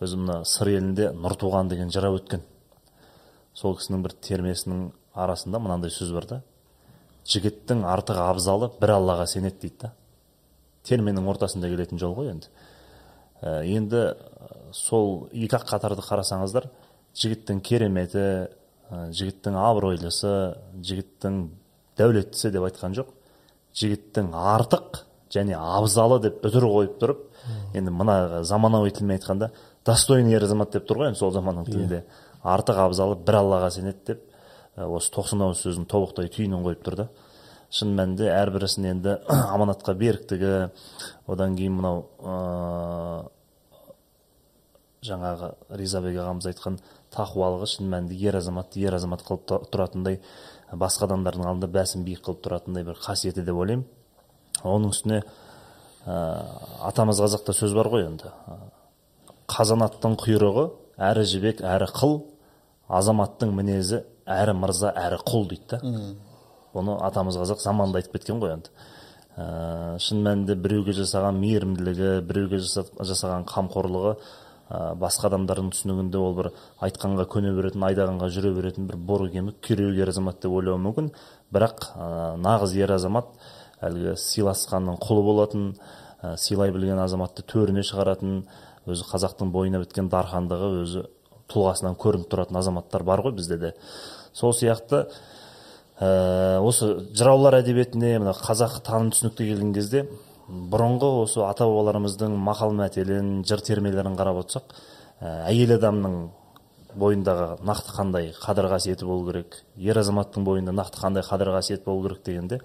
Өзі 0.01 0.23
мына 0.23 0.41
сыр 0.49 0.71
елінде 0.77 1.11
нұртуған 1.19 1.69
деген 1.73 1.91
жырау 1.93 2.21
өткен. 2.21 2.47
Сол 3.55 3.77
кісінің 3.79 4.07
бір 4.07 4.17
термесінің 4.25 4.89
арасында 5.15 5.61
мынандай 5.63 5.93
сөз 5.95 6.15
бар 6.15 6.31
да 6.31 6.43
жігіттің 7.29 7.85
артық 7.89 8.21
абзалы 8.25 8.71
бір 8.81 8.97
аллаға 8.99 9.27
сенеді 9.31 9.65
дейді 9.65 9.87
да. 9.87 9.93
Терменің 10.85 11.29
ортасында 11.33 11.71
келетін 11.73 12.01
жол 12.01 12.17
ғой 12.19 12.33
енді. 12.35 12.51
Ә, 13.41 13.63
енді 13.65 14.03
ә, 14.13 14.15
сол 14.73 15.29
екі 15.33 15.57
ақ 15.59 15.67
қатарды 15.73 16.05
қарасаңыздар 16.05 16.69
жігіттің 17.17 17.63
кереметі 17.65 18.25
ә, 18.25 19.09
жігіттің 19.17 19.57
абыройлысы 19.61 20.35
жігіттің 20.85 21.41
дәулеттісі 21.99 22.53
деп 22.53 22.69
айтқан 22.69 22.97
жоқ 22.99 23.13
жігіттің 23.79 24.33
артық 24.35 25.05
және 25.35 25.57
абзалы 25.59 26.21
деп 26.23 26.45
үтір 26.47 26.67
қойып 26.69 26.99
тұрып 27.01 27.23
енді 27.75 27.95
мына 27.95 28.43
заманауи 28.47 28.93
тілмен 28.95 29.19
айтқанда 29.19 29.51
достойный 29.87 30.37
ер 30.37 30.45
азамат 30.47 30.73
деп 30.75 30.87
тұр 30.89 31.03
ғой 31.03 31.13
енді 31.13 31.21
сол 31.21 31.33
заманның 31.35 31.67
тілінде. 31.69 32.05
Артық 32.45 32.79
абзалы 32.85 33.17
бір 33.17 33.41
аллаға 33.41 33.71
сенеді 33.75 34.13
деп 34.13 34.23
осы 34.77 35.13
тоқсан 35.15 35.45
ауыз 35.45 35.61
сөздің 35.63 35.87
тобықтай 35.91 36.31
түйінін 36.35 36.65
қойып 36.65 36.83
тұр 36.87 36.97
да. 36.99 37.07
Шын 37.75 37.95
мәнінде 37.95 38.27
әрбірісін 38.31 38.89
енді 38.91 39.17
аманатқа 39.55 39.95
беріктігі 39.99 40.53
одан 41.31 41.55
кейін 41.59 41.79
мынау 41.79 42.05
ә, 42.23 42.35
жаңағы 45.07 45.53
ризабек 45.79 46.19
ағамыз 46.19 46.51
айтқан 46.51 46.79
тақуалығы 47.15 47.71
шын 47.71 47.91
мәнінде 47.93 48.19
ер 48.19 48.39
азаматты 48.41 48.83
ер 48.83 48.99
азамат 48.99 49.23
қылып 49.27 49.71
тұратындай 49.71 50.21
басқа 50.75 51.09
адамдардың 51.09 51.47
алдында 51.49 51.71
бәсін 51.75 52.07
биік 52.07 52.25
қылып 52.27 52.43
тұратындай 52.47 52.87
бір 52.87 52.99
қасиеті 53.03 53.45
деп 53.47 53.59
ойлаймын. 53.59 53.87
Оның 54.65 54.95
үстіне 54.95 55.21
ә, 56.07 56.17
атамыз 56.89 57.21
қазақта 57.23 57.55
сөз 57.55 57.75
бар 57.79 57.91
ғой 57.93 58.09
енді. 58.09 58.33
Қазанаттың 59.51 60.19
құйрығы 60.23 60.69
әрі 61.11 61.27
жібек 61.29 61.63
әрі 61.63 61.91
қыл 61.95 62.21
азаматтың 62.89 63.55
мінезі 63.55 64.05
әрі 64.25 64.55
мырза 64.57 64.93
әрі 64.97 65.19
құл 65.27 65.49
дейді 65.51 65.79
да. 65.79 65.81
Бұны 66.75 66.97
атамыз 67.07 67.37
қазақ 67.39 67.61
заманында 67.63 68.01
айтып 68.01 68.17
кеткен 68.17 68.41
ғой 68.43 68.57
енді. 68.57 68.71
Ә, 69.37 69.99
шын 70.03 70.23
мәнінде 70.25 70.57
біреуге 70.59 70.95
жасаған 70.97 71.39
мейірімділігі 71.43 72.11
біреуге 72.27 72.59
жасаған 72.63 73.47
қамқорлығы 73.51 74.15
ә, 74.15 74.95
басқа 74.99 75.29
адамдардың 75.31 75.71
түсінігінде 75.75 76.19
ол 76.19 76.35
бір 76.39 76.51
айтқанға 76.87 77.27
көне 77.31 77.53
беретін 77.55 77.87
айдағанға 77.89 78.31
жүре 78.35 78.55
беретін 78.57 78.89
бір 78.91 78.97
бор 78.97 79.27
кемік 79.31 79.59
күйреуік 79.67 80.01
ер 80.03 80.13
азамат 80.15 80.41
деп 80.43 80.55
ойлауы 80.55 80.83
мүмкін. 80.87 81.11
Бірақ 81.55 81.89
ә, 81.95 82.09
нағыз 82.43 82.77
ер 82.79 82.95
азамат 82.95 83.35
әлгі 83.83 84.15
сыйласқанның 84.19 84.99
құлы 85.03 85.27
болатын 85.27 85.67
ә, 86.23 86.37
сыйлай 86.39 86.73
білген 86.75 87.03
азаматты 87.03 87.43
төріне 87.43 87.83
шығаратын 87.87 88.45
өзі 88.87 89.07
қазақтың 89.11 89.51
бойына 89.55 89.83
біткен 89.83 90.11
дархандығы 90.13 90.71
өзі 90.85 91.07
тұлғасынан 91.53 91.97
көрініп 92.01 92.31
тұратын 92.33 92.59
азаматтар 92.61 93.05
бар 93.07 93.23
ғой 93.25 93.35
бізде 93.37 93.59
де. 93.59 93.73
Сол 94.33 94.55
сияқты 94.57 95.05
ә, 96.01 96.61
осы 96.65 96.91
жыраулар 97.15 97.61
әдебиетіне 97.61 98.19
мына 98.19 98.35
қазақ 98.39 98.81
таным 98.87 99.13
түсінікке 99.15 99.49
келген 99.51 99.75
кезде 99.77 100.07
бұрынғы 100.49 101.11
осы 101.23 101.45
ата 101.47 101.67
бабаларымыздың 101.69 102.35
мақал 102.37 102.75
мәтелін 102.77 103.45
жыр 103.49 103.63
термелерін 103.65 104.17
қарап 104.19 104.43
отырсақ 104.43 104.75
ә, 105.21 105.47
әйел 105.51 105.77
адамның 105.79 106.19
бойындағы 106.99 107.61
нақты 107.67 107.95
қандай 107.97 108.33
қадір 108.39 108.69
қасиеті 108.71 109.07
болу 109.09 109.27
керек 109.31 109.57
ер 109.77 109.99
азаматтың 109.99 110.45
бойында 110.47 110.75
нақты 110.75 111.01
қандай 111.03 111.25
қадір 111.27 111.51
қасиет 111.57 111.85
болу 111.85 112.07
керек 112.07 112.23
дегенде 112.27 112.61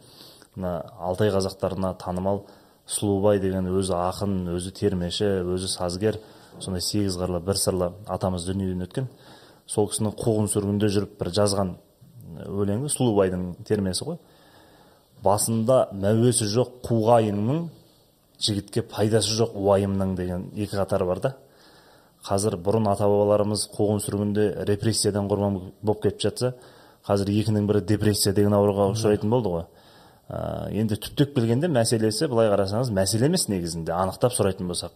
мына 0.56 0.84
алтай 1.00 1.32
қазақтарына 1.34 1.96
танымал 2.02 2.44
сұлубай 2.90 3.40
деген 3.42 3.70
өзі 3.72 3.96
ақын 3.98 4.52
өзі 4.56 4.74
термеші 4.76 5.30
өзі 5.46 5.70
сазгер 5.72 6.20
сондай 6.64 6.82
сегіз 6.82 7.18
қырлы 7.20 7.42
бір 7.44 7.58
сырлы 7.60 7.92
атамыз 8.08 8.46
дүниеден 8.48 8.86
өткен. 8.86 9.10
Сол 9.70 9.90
кісінің 9.92 10.16
қуғын 10.20 10.50
сүргінде 10.52 10.90
жүріп 10.94 11.18
бір 11.20 11.32
жазған 11.38 11.76
өлеңі 12.48 12.90
сұлубайдың 12.94 13.44
термесі 13.68 14.08
ғой. 14.08 14.18
Басында 15.24 15.90
мәуесі 15.94 16.48
жоқ 16.50 16.80
қуғайыңның 16.88 17.68
жігітке 18.40 18.84
пайдасы 18.88 19.36
жоқ 19.36 19.56
уайымның 19.60 20.16
деген 20.16 20.50
екі 20.56 20.78
қатар 20.78 21.04
бар 21.08 21.20
да. 21.24 21.34
Қазір 22.26 22.58
бұрын 22.60 22.88
ата 22.92 23.08
бабаларымыз 23.08 23.68
қуғын 23.76 24.02
сүргінде 24.04 24.50
репрессиядан 24.68 25.28
құрбан 25.32 25.60
болып 25.82 26.04
кетіп 26.04 26.24
жатса 26.28 26.54
қазір 27.08 27.32
екінің 27.32 27.68
бірі 27.68 27.82
депрессия 27.88 28.34
деген 28.36 28.54
ауруға 28.54 28.90
ұшырайтын 28.94 29.32
болды 29.32 29.54
ғой. 29.54 29.66
Ә, 30.30 30.70
енді 30.76 31.00
түптеп 31.00 31.34
келгенде 31.36 31.70
мәселесі 31.72 32.28
былай 32.30 32.52
қарасаңыз 32.52 32.92
мәселе 32.94 33.30
емес 33.30 33.48
негізінде 33.50 33.96
анықтап 33.96 34.36
сұрайтын 34.36 34.68
болсақ. 34.70 34.92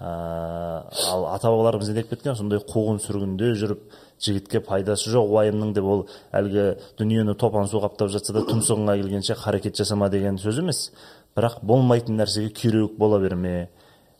Ал 0.00 1.26
ата 1.28 1.50
бабаларымыз 1.50 1.88
не 1.88 1.94
деп 2.00 2.08
кеткен 2.08 2.36
сондай 2.36 2.62
қуғын 2.64 3.02
сүргінде 3.04 3.52
жүріп 3.60 3.82
жігітке 4.20 4.60
пайдасы 4.64 5.10
жоқ 5.12 5.28
уайымның 5.32 5.74
деп 5.76 5.84
ол 5.84 6.06
әлгі 6.36 6.64
дүниені 6.98 7.34
топан 7.40 7.68
су 7.68 7.82
қаптап 7.84 8.08
жатса 8.12 8.32
да 8.32 8.44
тұмсығыңа 8.48 8.96
келгенше 9.00 9.36
қарекет 9.40 9.76
жасама 9.76 10.08
деген 10.12 10.38
сөз 10.40 10.60
емес. 10.60 10.90
Бірақ 11.36 11.60
болмайтын 11.62 12.16
нәрсеге 12.20 12.52
күйреуік 12.56 12.96
бола 12.98 13.20
берме. 13.20 13.68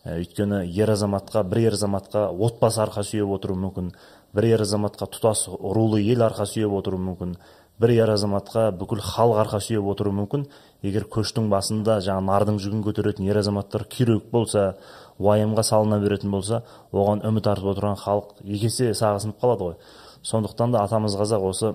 Ә, 0.05 0.17
өйткені 0.17 0.63
ер 0.73 0.89
азаматқа 0.89 1.43
бір 1.45 1.67
ер 1.67 1.77
азаматқа 1.77 2.29
отбасы 2.29 2.81
арқа 2.81 3.03
сүйеп 3.05 3.33
отыруы 3.35 3.57
мүмкін. 3.61 3.91
Бір 4.33 4.47
ер 4.53 4.63
азаматқа 4.65 5.09
тұтас 5.13 5.47
рулы 5.49 6.01
ел 6.01 6.23
арқа 6.25 6.47
сүйеп 6.49 6.73
отыруы 6.77 7.01
мүмкін. 7.01 7.35
Бір 7.81 7.93
ер 7.93 8.13
азаматқа 8.13 8.71
бүкіл 8.77 9.03
халық 9.05 9.43
арқа 9.43 9.59
сүйеп 9.61 9.85
отыруы 9.93 10.15
мүмкін. 10.17 10.47
Егер 10.81 11.05
көштің 11.05 11.51
басында 11.51 11.99
жаңа 12.01 12.25
нардың 12.31 12.57
жүгін 12.61 12.81
көтеретін 12.87 13.29
ер 13.29 13.41
азаматтар 13.41 13.85
күйреуік 13.89 14.31
болса 14.31 14.75
уайымға 15.21 15.63
салына 15.67 15.99
беретін 16.01 16.33
болса 16.33 16.63
оған 16.91 17.23
үміт 17.27 17.47
артып 17.47 17.71
отырған 17.75 17.97
халық 18.01 18.41
екі 18.43 18.69
есе 18.69 18.91
сағасынып 18.97 19.41
қалады 19.41 19.69
ғой. 19.69 19.75
Сондықтан 20.23 20.73
да 20.73 20.83
атамыз 20.85 21.15
қазақ 21.17 21.47
осы 21.49 21.73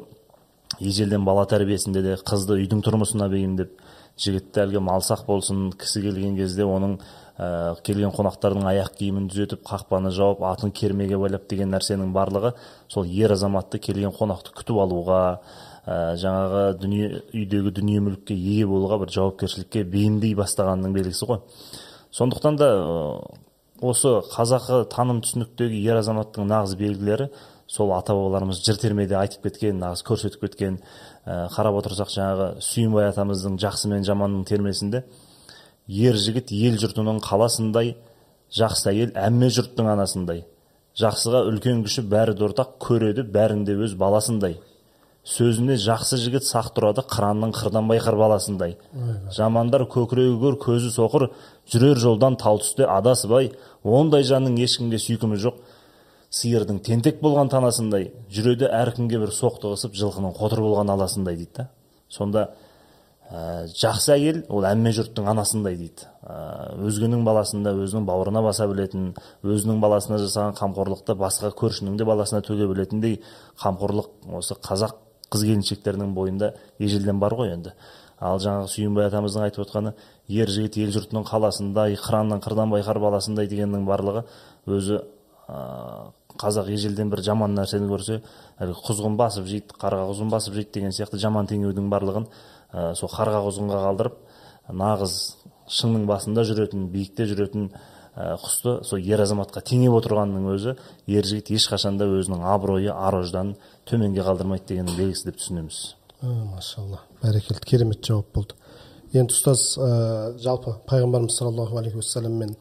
ежелден 0.81 1.25
бала 1.25 1.47
тәрбиесінде 1.47 2.03
де 2.03 2.17
қызды 2.19 2.59
үйдің 2.61 2.83
тұрмысына 2.87 3.29
бейімдеп 3.31 3.79
жігітті 4.21 4.65
әлгі 4.65 4.83
малсақ 4.83 5.27
болсын 5.29 5.71
кісі 5.77 6.03
келген 6.07 6.37
кезде 6.39 6.65
оның 6.65 6.97
ә, 7.37 7.77
келген 7.85 8.13
қонақтардың 8.17 8.67
аяқ 8.71 8.95
киімін 8.99 9.29
түзетіп 9.33 9.63
қақпаны 9.69 10.11
жауып 10.17 10.43
атын 10.49 10.73
кермеге 10.73 11.19
байлап 11.21 11.47
деген 11.51 11.71
нәрсенің 11.75 12.15
барлығы 12.17 12.55
сол 12.89 13.07
ер 13.07 13.35
азаматты 13.37 13.79
келген 13.79 14.15
қонақты 14.17 14.55
күтіп 14.57 14.81
алуға 14.87 15.21
ә, 15.85 16.17
жаңағы 16.23 16.63
дүние 16.81 17.11
үйдегі 17.35 17.75
дүние 17.77 18.01
мүлікке 18.07 18.35
ие 18.35 18.67
болуға 18.67 19.03
бір 19.05 19.13
жауапкершілікке 19.19 19.85
бейімдей 19.85 20.35
бастағанының 20.39 20.97
белгісі 20.97 21.29
ғой. 21.29 21.43
Сондықтан 22.17 22.57
да 22.57 22.71
осы 23.85 24.17
қазақы 24.33 24.87
таным 24.93 25.21
түсініктегі 25.25 25.83
ер 25.85 26.01
азаматтың 26.01 26.49
нағыз 26.49 26.77
белгілері 26.81 27.29
сол 27.69 27.93
ата 27.97 28.15
бабаларымыз 28.17 28.63
жыр 28.65 28.81
термеде 28.81 29.19
айтып 29.21 29.49
кеткен 29.49 29.81
нағыз 29.83 30.05
көрсетіп 30.07 30.47
кеткен 30.47 30.79
ә, 31.27 31.49
қарап 31.53 31.81
отырсақ 31.83 32.13
жаңағы 32.15 32.51
сүйінбай 32.65 33.11
атамыздың 33.11 33.59
жақсы 33.61 33.91
мен 33.93 34.07
жаманның 34.07 34.47
термесінде 34.49 35.03
ер 35.87 36.17
жігіт 36.17 36.55
ел 36.57 36.79
жұртының 36.81 37.21
қаласындай 37.27 37.97
жақсы 38.55 38.91
әйел 38.93 39.13
әмме 39.19 39.49
жұрттың 39.51 39.91
анасындай. 39.91 40.45
Жақсыға 40.97 41.43
үлкен 41.51 41.83
күші 41.85 42.07
бәрі 42.09 42.37
де 42.37 42.47
ортақ 42.47 42.77
көреді 42.81 43.27
бәрінде 43.33 43.77
өз 43.85 43.97
баласындай. 43.99 44.59
Сөзіне 45.27 45.77
жақсы 45.83 46.17
жігіт 46.23 46.47
сақ 46.47 46.71
тұрады 46.77 47.03
қыранның 47.11 47.53
қырдан 47.57 47.89
байқар 47.91 48.17
баласындай. 48.17 48.77
Жамандар 49.35 49.85
көкірегі 49.91 50.39
көр 50.41 50.59
көзі 50.63 50.93
соқыр 50.95 51.29
жүрер 51.73 51.99
жолдан 51.99 52.37
тал 52.37 52.61
түсте 52.63 52.87
адасыбай 52.89 53.53
ондай 53.85 54.27
жанның 54.27 54.59
ешкімге 54.63 55.01
сүйкімі 55.03 55.39
жоқ. 55.43 55.59
Сиырдың 56.37 56.81
тентек 56.85 57.21
болған 57.23 57.49
танасындай 57.49 58.11
жүреді 58.33 58.69
әркімге 58.69 59.21
бір 59.23 59.33
соқтығысып 59.35 59.95
жылқының 59.97 60.35
қотыр 60.37 60.61
болған 60.65 60.91
аласындай 60.93 61.37
дейді 61.39 61.53
да. 61.57 61.69
Сонда 62.09 62.43
ә, 63.31 63.67
жақсы 63.71 64.13
әйел 64.17 64.43
ол 64.49 64.67
әмме 64.67 64.93
жұрттың 64.95 65.31
анасындай 65.31 65.79
дейді. 65.79 66.09
Ә, 66.27 66.75
өзгенің 66.87 67.25
баласында 67.27 67.73
өзінің 67.79 68.07
бауырына 68.11 68.43
баса 68.45 68.67
білетін 68.69 69.13
өзінің 69.47 69.81
баласына 69.83 70.19
жасаған 70.23 70.59
қамқорлықты 70.59 71.17
басқа 71.19 71.53
көршінің 71.57 71.97
де 71.97 72.05
баласына 72.05 72.43
төге 72.47 72.69
білетіндей 72.71 73.21
қамқорлық 73.63 74.35
осы 74.37 74.59
қазақ 74.67 74.99
қыз 75.33 75.47
келіншектердің 75.47 76.13
бойында 76.15 76.53
ежелден 76.79 77.23
бар 77.23 77.35
ғой 77.39 77.55
енді. 77.55 77.73
Ал 78.21 78.39
жаңағы 78.41 78.71
сүйінбай 78.73 79.11
атамыздың 79.11 79.43
айтып 79.45 79.67
отқаны 79.67 79.93
ер 80.29 80.51
жігіт 80.51 80.79
ел 80.83 80.93
жұртының 80.95 81.27
қаласындай 81.29 81.97
қыранның 82.01 82.43
қырдан 82.45 82.73
байқар 82.73 83.01
баласындай 83.03 83.49
дегеннің 83.51 83.87
барлығы 83.87 84.25
өзі 84.67 85.01
ә, 85.49 86.13
қазақ 86.37 86.71
ежелден 86.75 87.11
бір 87.13 87.23
жаман 87.27 87.55
нәрсені 87.57 87.89
көрсе 87.91 88.21
әлгі 88.61 88.81
құзғын 88.87 89.19
басып 89.21 89.47
жейді 89.51 89.79
қарға 89.81 90.07
құзғын 90.11 90.33
басып 90.33 90.59
жейді 90.59 90.73
деген 90.75 90.97
сияқты 90.97 91.21
жаман 91.23 91.47
теңеудің 91.51 91.91
барлығын 91.93 92.27
ә, 92.27 92.95
сол 92.99 93.13
қарға 93.13 93.45
құзғынға 93.47 93.83
қалдырып 93.87 94.19
нағыз 94.83 95.19
шыңның 95.79 96.07
басында 96.11 96.45
жүретін 96.47 96.89
биікте 96.93 97.27
жүретін 97.31 97.71
құсты 98.17 98.79
сол 98.89 99.03
ер 99.05 99.21
азаматқа 99.21 99.61
теңеп 99.69 99.93
отырғанның 99.99 100.47
өзі 100.55 100.73
ер 101.13 101.27
жігіт 101.29 101.51
ешқашанда 101.59 102.07
өзінің 102.17 102.47
абыройы 102.49 102.95
ар 102.95 103.19
ожданын 103.19 103.59
төменге 103.89 104.25
қалдырмайды 104.25 104.71
дегеннің 104.71 104.97
белгісі 104.97 105.29
деп 105.29 105.37
түсінеміз. 105.43 105.81
Машалла. 106.23 107.03
Бәрекелді. 107.21 107.67
Керемет 107.69 108.01
жауап 108.09 108.33
болды. 108.33 108.57
Енді 109.13 109.35
ұстаз 109.35 109.77
ә, 109.79 109.91
жалпы 110.43 110.77
пайғамбарымыз 110.89 111.37
саллаллаху 111.37 111.79
алейхи 111.79 112.01
уассаламмен 112.01 112.57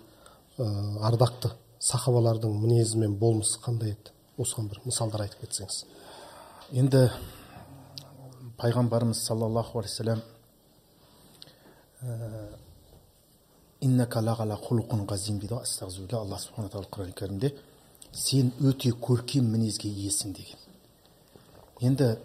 ә, 0.58 0.68
ардақты 1.08 1.52
сахабалардың 1.80 2.54
мінезі 2.62 3.00
мен 3.02 3.16
болмысы 3.18 3.60
қандай 3.64 3.96
еді? 3.96 4.14
Осыған 4.38 4.70
бір 4.70 4.82
мысалдар 4.86 5.26
айтып 5.26 5.46
кетсеңіз. 5.46 5.86
Енді 6.72 7.10
пайғамбарымыз 8.60 9.22
саллаллаху 9.26 9.80
алейхи 9.80 9.94
вассалам 9.94 10.22
дейді 15.40 15.56
ғой. 15.56 16.20
Алла 16.20 16.40
субхана 16.40 16.70
тағала 16.70 16.90
құран 16.92 17.14
кәрімде 17.18 17.54
сен 18.14 18.52
өте 18.62 18.92
көркем 18.94 19.50
мінезге 19.52 19.90
иесің 19.90 20.34
деген. 20.36 20.60
Енді 21.82 22.16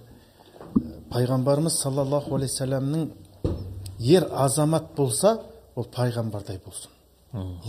пайғамбарымыз 1.11 1.81
саллаллаху 1.83 2.37
алейхи 2.37 2.53
вассаламның 2.53 3.11
ер 4.01 4.27
азамат 4.33 4.95
болса 4.97 5.37
ол 5.77 5.87
пайғамбардай 5.95 6.61
болсын. 6.65 6.91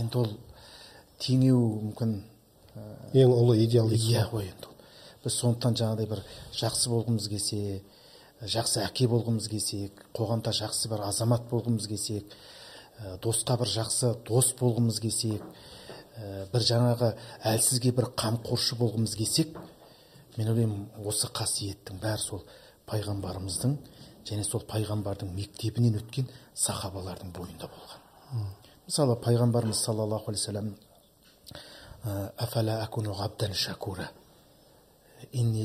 Енді 0.00 0.18
ол 0.18 0.30
теңеу 1.22 1.62
мүмкін 1.88 2.18
ең 3.14 3.32
ұлы 3.32 3.58
идеал 3.66 3.88
дейсіз 3.92 4.14
иә 4.16 4.28
ғой. 4.32 4.48
енді 4.50 4.68
ол. 4.68 4.76
Біз 5.24 5.38
сондықтан 5.38 5.76
жаңағыдай 5.78 6.08
бір 6.10 6.24
жақсы 6.56 6.90
болғымыз 6.90 7.28
келсе 7.30 7.82
жақсы 8.42 8.80
әке 8.82 9.06
болғымыз 9.06 9.46
келсек 9.50 10.00
қоғамда 10.16 10.50
жақсы 10.56 10.88
бір 10.90 11.04
азамат 11.06 11.44
болғымыз 11.50 11.86
келсек 11.86 12.32
ә, 12.98 13.18
досқа 13.22 13.58
бір 13.60 13.70
жақсы 13.70 14.16
дос 14.26 14.50
болғымыз 14.58 14.98
келсек 15.04 15.44
ә, 16.16 16.48
бір 16.50 16.66
жаңағы 16.66 17.12
әлсізге 17.52 17.92
бір 17.94 18.08
қамқоршы 18.18 18.78
болғымыз 18.80 19.14
келсек 19.14 19.54
мен 20.36 20.50
ойлаймын 20.50 21.06
осы 21.06 21.30
қасиеттің 21.30 22.02
бәрі 22.02 22.24
сол 22.24 22.42
пайғамбарымыздың 22.90 23.76
және 24.28 24.44
сол 24.44 24.62
пайғамбардың 24.68 25.32
мектебінен 25.36 25.98
өткен 26.00 26.28
сахабалардың 26.54 27.32
бойында 27.36 27.68
болған. 27.72 27.98
Мысалы 28.86 29.16
пайғамбарымыз 29.24 29.84
саллаллаху 29.84 30.30
алейхи 30.30 30.48
вассалам 30.48 30.74
инни 35.32 35.64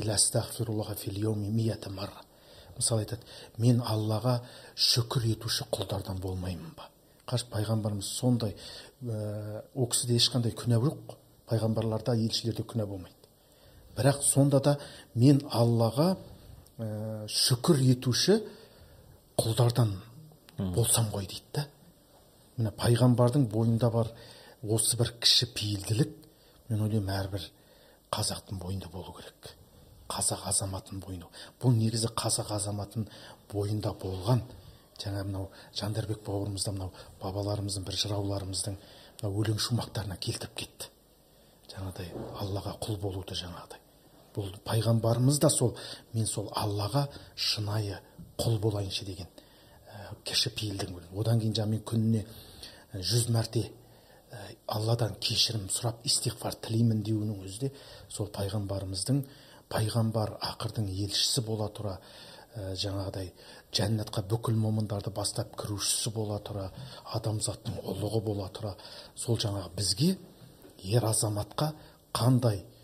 мысалы 2.78 3.02
айтады 3.02 3.26
мен 3.58 3.80
аллаға 3.82 4.38
шүкір 4.76 5.24
етуші 5.32 5.66
құлдардан 5.74 6.20
болмаймын 6.22 6.74
ба? 6.76 6.86
Қарашы 7.26 7.48
пайғамбарымыз 7.50 8.06
сондай 8.20 8.54
ә, 8.54 9.62
ол 9.74 9.88
кісіде 9.90 10.16
ешқандай 10.16 10.54
күнә 10.54 10.78
жоқ 10.84 11.16
пайғамбарларда 11.50 12.14
елшілерде 12.14 12.62
күнә 12.62 12.86
болмайды 12.86 13.14
бірақ 13.98 14.22
сонда 14.22 14.60
да 14.62 14.76
мен 15.14 15.42
аллаға 15.50 16.16
ә, 16.78 17.26
шүкір 17.26 17.82
етуші 17.82 18.38
құлдардан 19.38 19.94
болсам 20.74 21.10
ғой 21.12 21.26
дейді 21.26 21.54
да. 21.54 21.66
Міне 22.58 22.72
пайғамбардың 22.74 23.46
бойында 23.52 23.90
бар 23.94 24.10
осы 24.62 24.98
бір 24.98 25.12
кіші 25.22 25.50
пейілділік 25.54 26.14
мен 26.70 26.82
ойлаймын 26.86 27.14
әрбір 27.14 27.48
қазақтың 28.14 28.58
бойында 28.62 28.90
болу 28.92 29.14
керек. 29.16 29.54
Қазақ 30.08 30.46
азаматын 30.48 31.02
бойында. 31.04 31.28
Бұл 31.60 31.76
негізі 31.76 32.10
қазақ 32.16 32.54
азаматын 32.56 33.08
бойында 33.52 33.92
болған. 34.02 34.42
Жаңа 34.98 35.24
мынау 35.28 35.50
жандарбек 35.76 36.24
бауырымыз 36.26 36.64
да 36.64 36.72
мынау 36.72 36.92
бабаларымыздың 37.22 37.84
бір 37.86 37.98
жырауларымыздың 38.02 38.78
мынау 39.20 39.42
өлең 39.42 39.60
шумақтарына 39.62 40.16
келтіріп 40.18 40.56
кетті. 40.62 40.90
Жаңағыдай 41.74 42.10
аллаға 42.40 42.74
құл 42.82 42.98
болуды 43.02 43.36
жаңағыдай. 43.38 43.84
Бұл 44.36 44.52
пайғамбарымыз 44.64 45.40
да 45.42 45.50
сол 45.50 45.74
мен 46.14 46.26
сол 46.26 46.50
аллаға 46.54 47.08
шынайы 47.34 47.98
құл 48.38 48.58
болайыншы 48.62 49.04
деген 49.04 49.26
ә, 49.26 50.14
кіші 50.24 50.52
одан 51.16 51.40
кейін 51.40 51.54
жаңағы 51.54 51.70
мен 51.70 51.84
күніне 51.84 52.24
жүз 52.94 53.28
мәрте 53.34 53.68
алладан 54.68 55.14
кешірім 55.20 55.68
сұрап 55.72 56.02
истиғфар 56.08 56.56
тілеймін 56.64 57.02
деуінің 57.06 57.44
өзі 57.44 57.60
де 57.64 57.70
сол 58.12 58.28
пайғамбарымыздың 58.34 59.22
пайғамбар 59.72 60.34
ақырдың 60.50 60.88
елшісі 60.92 61.44
бола 61.46 61.68
тұра 61.72 61.94
ә, 61.96 62.74
жаңағыдай 62.82 63.32
жәннатқа 63.72 64.24
бүкіл 64.28 64.56
момындарды 64.60 65.12
бастап 65.16 65.56
кірушісі 65.60 66.12
бола 66.12 66.40
тұра 66.44 66.68
адамзаттың 67.16 67.80
ұлығы 67.92 68.22
бола 68.28 68.48
тұра 68.52 68.74
сол 69.16 69.40
жаңағы 69.40 69.72
бізге 69.76 70.10
ер 70.84 71.08
азаматқа 71.08 71.72
қандай 72.16 72.62
ә, 72.62 72.77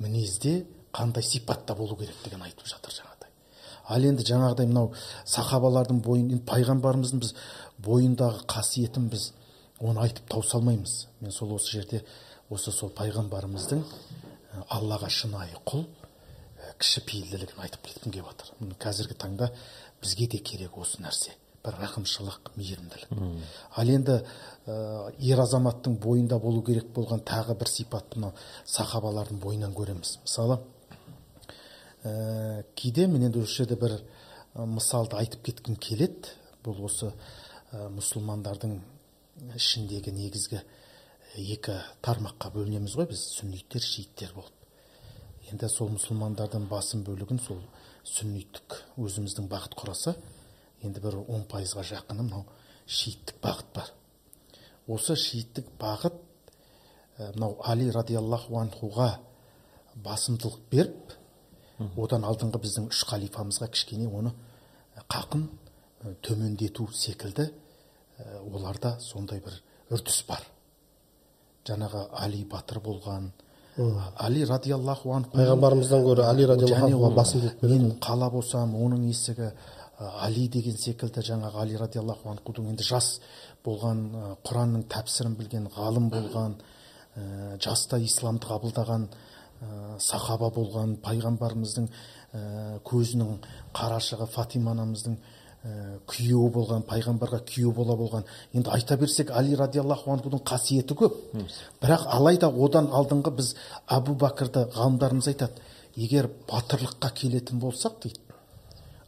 мінезде 0.00 0.66
қандай 0.94 1.24
сипатта 1.26 1.74
болу 1.74 1.96
керектігін 1.96 2.44
айтып 2.46 2.68
жатыр 2.68 2.94
жаңағыдай. 2.94 3.30
Ал 3.88 4.04
енді 4.06 4.26
жаңағыдай 4.28 4.68
мынау 4.70 4.92
сахабалардың 5.26 6.02
бойын 6.04 6.42
пайғамбарымыздың 6.46 7.22
біз 7.24 7.34
бойындағы 7.82 8.44
қасиетін 8.52 9.08
біз 9.10 9.32
оны 9.80 10.04
айтып 10.04 10.28
тауыса 10.30 10.58
алмаймыз. 10.58 11.06
Мен 11.20 11.32
сол 11.32 11.54
осы 11.56 11.72
жерде 11.78 12.04
осы 12.50 12.70
сол 12.70 12.92
пайғамбарымыздың 12.94 13.82
аллаға 14.68 15.10
шынайы 15.10 15.58
құл 15.66 15.86
кіші 16.78 17.02
пейілділігін 17.08 17.62
айтып 17.64 17.88
кеткім 17.88 18.12
келіп 18.14 18.30
жатыр 18.30 18.76
қазіргі 18.82 19.16
таңда 19.18 19.50
бізге 20.02 20.28
де 20.28 20.38
керек 20.38 20.78
осы 20.78 21.02
нәрсе. 21.02 21.34
Бір 21.62 21.76
рақымшылық 21.78 22.52
мейірімділік. 22.56 23.12
Ал 23.78 23.90
енді 23.90 24.18
ә, 24.66 25.12
ер 25.22 25.40
азаматтың 25.42 25.96
бойында 26.02 26.38
болу 26.42 26.62
керек 26.66 26.88
болған 26.94 27.22
тағы 27.22 27.54
бір 27.58 27.70
сипатты 27.70 28.18
мынау 28.18 28.34
сахабалардың 28.66 29.38
бойынан 29.42 29.74
көреміз. 29.76 30.16
Мысалы 30.24 30.58
ә, 32.02 32.64
кейде 32.74 33.06
мен 33.06 33.28
енді 33.28 33.44
осы 33.44 33.62
жерде 33.62 33.78
бір 33.78 34.00
мысалды 34.54 35.16
айтып 35.20 35.44
кеткім 35.50 35.76
келеді. 35.76 36.34
Бұл 36.64 36.82
осы 36.88 37.12
ә, 37.70 37.86
мұсылмандардың 37.94 38.80
ішіндегі 39.54 40.16
негізгі 40.18 40.64
екі 41.38 41.78
тармаққа 42.02 42.50
бөлінеміз 42.56 42.98
ғой 42.98 43.12
біз. 43.14 43.22
Сүнниттер 43.38 43.86
шииттер 43.86 44.34
болып. 44.34 44.52
Енді 45.52 45.70
сол 45.70 45.94
мұсылмандардың 45.94 46.66
басым 46.70 47.06
бөлігін 47.06 47.38
сол 47.46 47.62
сүнниттік 48.02 48.80
өзіміздің 48.98 49.46
бағыт 49.50 49.76
құраса 49.78 50.16
енді 50.82 51.00
бір 51.00 51.18
он 51.26 51.44
пайызға 51.50 51.84
жақыны 51.86 52.26
мынау 52.26 52.44
шииттік 52.86 53.38
бағыт 53.42 53.72
бар. 53.74 53.90
Осы 54.88 55.16
шииттік 55.16 55.68
бағыт 55.80 56.14
мынау 57.18 57.58
али 57.64 57.90
радиаллаху 57.90 58.58
анхуға 58.60 59.10
басымдылық 60.04 60.58
беріп 60.70 61.16
одан 61.96 62.24
алдыңғы 62.26 62.60
біздің 62.62 62.88
үш 62.90 63.04
халифамызға 63.10 63.68
кішкене 63.72 64.08
оны 64.08 64.32
қақын 65.10 65.46
төмендету 66.22 66.88
секілді 66.92 67.50
оларда 68.52 68.96
сондай 69.00 69.40
бір 69.44 69.60
үрдіс 69.92 70.24
бар. 70.28 70.42
Жаңағы 71.66 72.08
али 72.18 72.44
батыр 72.44 72.80
болған 72.82 73.30
али 74.18 74.44
радиаллаху 74.44 75.12
анху 75.14 75.36
пайғамбарымыздан 75.36 76.02
гөрі 76.04 76.26
али 76.26 76.44
радиаллаху 76.44 77.38
мен 77.62 77.98
қала 78.00 78.30
болсам 78.30 78.74
оның 78.74 79.06
есігі 79.08 79.52
али 80.22 80.46
деген 80.48 80.76
секілді 80.78 81.22
жаңағы 81.26 81.60
али 81.62 81.76
радиаллаху 81.80 82.30
анхудың 82.32 82.70
енді 82.72 82.86
жас 82.86 83.18
болған 83.64 84.04
құранның 84.46 84.86
тәпсірін 84.92 85.36
білген 85.38 85.68
ғалым 85.74 86.08
болған 86.12 86.56
ә, 87.16 87.58
жаста 87.62 87.98
исламды 88.02 88.48
қабылдаған 88.48 89.06
ә, 89.08 89.98
сахаба 90.00 90.50
болған 90.54 90.96
пайғамбарымыздың 91.04 91.88
ә, 91.88 92.42
көзінің 92.88 93.36
қарашығы 93.76 94.28
фатима 94.32 94.72
анамыздың 94.74 95.18
ә, 95.18 95.74
күйеуі 96.10 96.52
болған 96.56 96.86
пайғамбарға 96.88 97.42
күйеу 97.46 97.74
бола 97.76 97.96
болған. 97.96 98.24
Енді 98.52 98.72
айта 98.74 98.96
берсек 98.96 99.30
али 99.30 99.54
радиаллаху 99.58 100.12
анхудың 100.16 100.42
қасиеті 100.48 100.96
көп. 100.98 101.20
Бірақ 101.82 102.08
алайда 102.16 102.48
одан 102.50 102.90
алдыңғы 102.90 103.36
біз 103.36 103.54
әбу 103.86 104.16
бәкірді 104.18 104.66
ғалымдарымыз 104.74 105.30
айтады 105.34 105.70
егер 105.96 106.30
батырлыққа 106.48 107.12
келетін 107.14 107.60
болсақ 107.60 108.00
дейді 108.02 108.21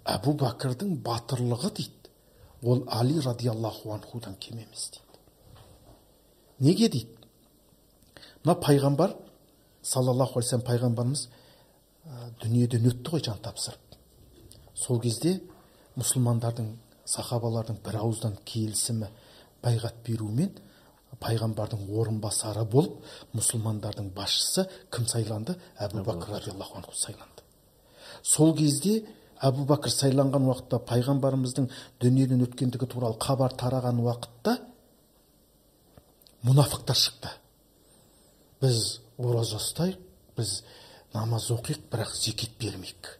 әбу 0.04 0.34
бәкірдің 0.40 0.98
батырлығы 1.04 1.70
дейді. 1.78 2.10
Ол 2.62 2.84
али 2.88 3.18
радиаллаху 3.20 3.92
анхудан 3.92 4.36
кем 4.36 4.58
емес 4.58 4.90
дейді. 4.90 5.04
Неге 6.58 6.88
дейді? 6.88 7.16
Мына 8.44 8.58
пайғамбар 8.60 9.16
саллаллаху 9.82 10.40
алейхи 10.40 10.60
пайғамбарымыз 10.64 11.26
ә, 11.28 12.30
дүниеден 12.42 12.88
өтті 12.90 13.14
ғой 13.14 13.24
жан 13.24 13.40
тапсырып. 13.44 13.98
Сол 14.74 15.00
кезде 15.00 15.40
мұсылмандардың 15.96 16.74
сахабалардың 17.08 17.80
бір 17.84 18.00
ауыздан 18.00 18.36
келісімі 18.48 19.08
байғат 19.64 20.00
беруімен 20.06 20.52
пайғамбардың 21.20 21.84
орынбасары 21.94 22.64
болып 22.68 23.04
мұсылмандардың 23.36 24.10
басшысы 24.16 24.66
кім 24.92 25.06
сайланды? 25.06 25.56
Әбу 25.78 26.02
бәкір. 26.04 26.34
радиаллаху 26.38 26.78
анху 26.78 26.94
сайланды. 26.94 27.42
Сол 28.22 28.54
кезде 28.56 29.04
әбу 29.42 29.64
бәкір 29.68 29.92
сайланған 29.92 30.46
уақытта 30.48 30.80
пайғамбарымыздың 30.88 31.68
дүниеден 32.02 32.44
өткендігі 32.46 32.88
туралы 32.90 33.18
хабар 33.20 33.54
тараған 33.58 34.00
уақытта 34.04 34.58
мұнафықтар 36.44 36.98
шықты. 37.00 37.32
Біз 38.60 39.00
ораза 39.18 39.58
ұстайық 39.58 40.00
біз 40.36 40.62
намаз 41.14 41.50
оқиық 41.54 41.88
бірақ 41.90 42.14
зекет 42.14 42.56
бермейік 42.60 43.18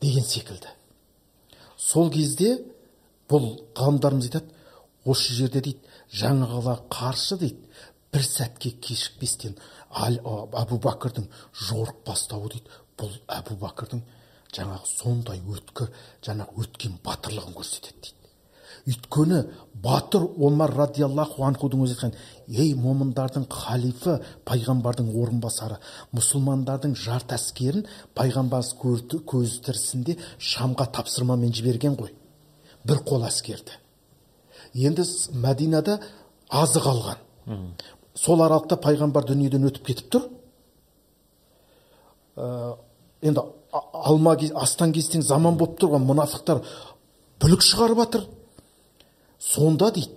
деген 0.00 0.24
секілді. 0.24 0.70
Сол 1.76 2.10
кезде 2.10 2.58
бұл 3.30 3.50
ғалымдарымыз 3.76 4.28
айтады 4.28 4.54
осы 5.04 5.34
жерде 5.34 5.62
дейді 5.64 5.98
жаңағыға 6.20 6.76
қарсы 6.92 7.38
дейді 7.40 7.64
бір 8.12 8.24
сәтке 8.24 8.72
кешікпестен 8.84 9.56
әбу 9.90 10.78
бәкірдің 10.84 11.26
жорық 11.68 12.04
бастауы 12.06 12.52
дейді 12.54 12.78
бұл 12.98 13.14
әбу 13.38 13.56
бәкірдің 13.62 14.04
жаңағы 14.54 14.90
сондай 14.90 15.40
өткір 15.54 15.90
жаңағы 16.26 16.62
өткен 16.64 16.98
батырлығын 17.04 17.56
көрсетеді 17.56 18.00
дейді. 18.02 18.14
Өйткені 18.88 19.40
батыр 19.82 20.24
омар 20.38 20.72
радиаллаху 20.76 21.44
анхудың 21.44 21.82
өзі 21.84 21.96
айтқан 21.96 22.14
ей 22.46 22.72
момындардың 22.78 23.48
халифы 23.52 24.18
пайғамбардың 24.48 25.10
орынбасары 25.22 25.76
мұсылмандардың 26.16 26.94
жарты 26.96 27.36
әскерін 27.36 27.84
пайғамбар 28.16 28.64
көз 28.80 29.58
тірісінде 29.66 30.16
шамға 30.38 30.88
тапсырмамен 30.96 31.52
жіберген 31.52 31.98
ғой. 32.00 32.14
Бір 32.88 33.04
қол 33.04 33.26
әскерді 33.28 33.76
енді 34.74 35.04
мәдинада 35.32 35.98
азық 36.48 36.88
алған. 36.88 37.22
Сол 38.14 38.42
аралықта 38.42 38.78
пайғамбар 38.82 39.26
дүниеден 39.28 39.68
өтіп 39.68 39.86
кетіп 39.86 40.10
тұр. 40.12 40.28
Ә, 42.36 42.76
енді 43.22 43.42
алма 43.72 44.36
астан 44.62 44.92
кестең 44.92 45.22
заман 45.22 45.58
болып 45.58 45.78
тұрған 45.82 46.04
мұнафықтар 46.08 46.62
бүлік 47.42 47.64
шығарып 47.66 48.02
жатыр 48.02 48.26
сонда 49.38 49.90
дейді 49.92 50.14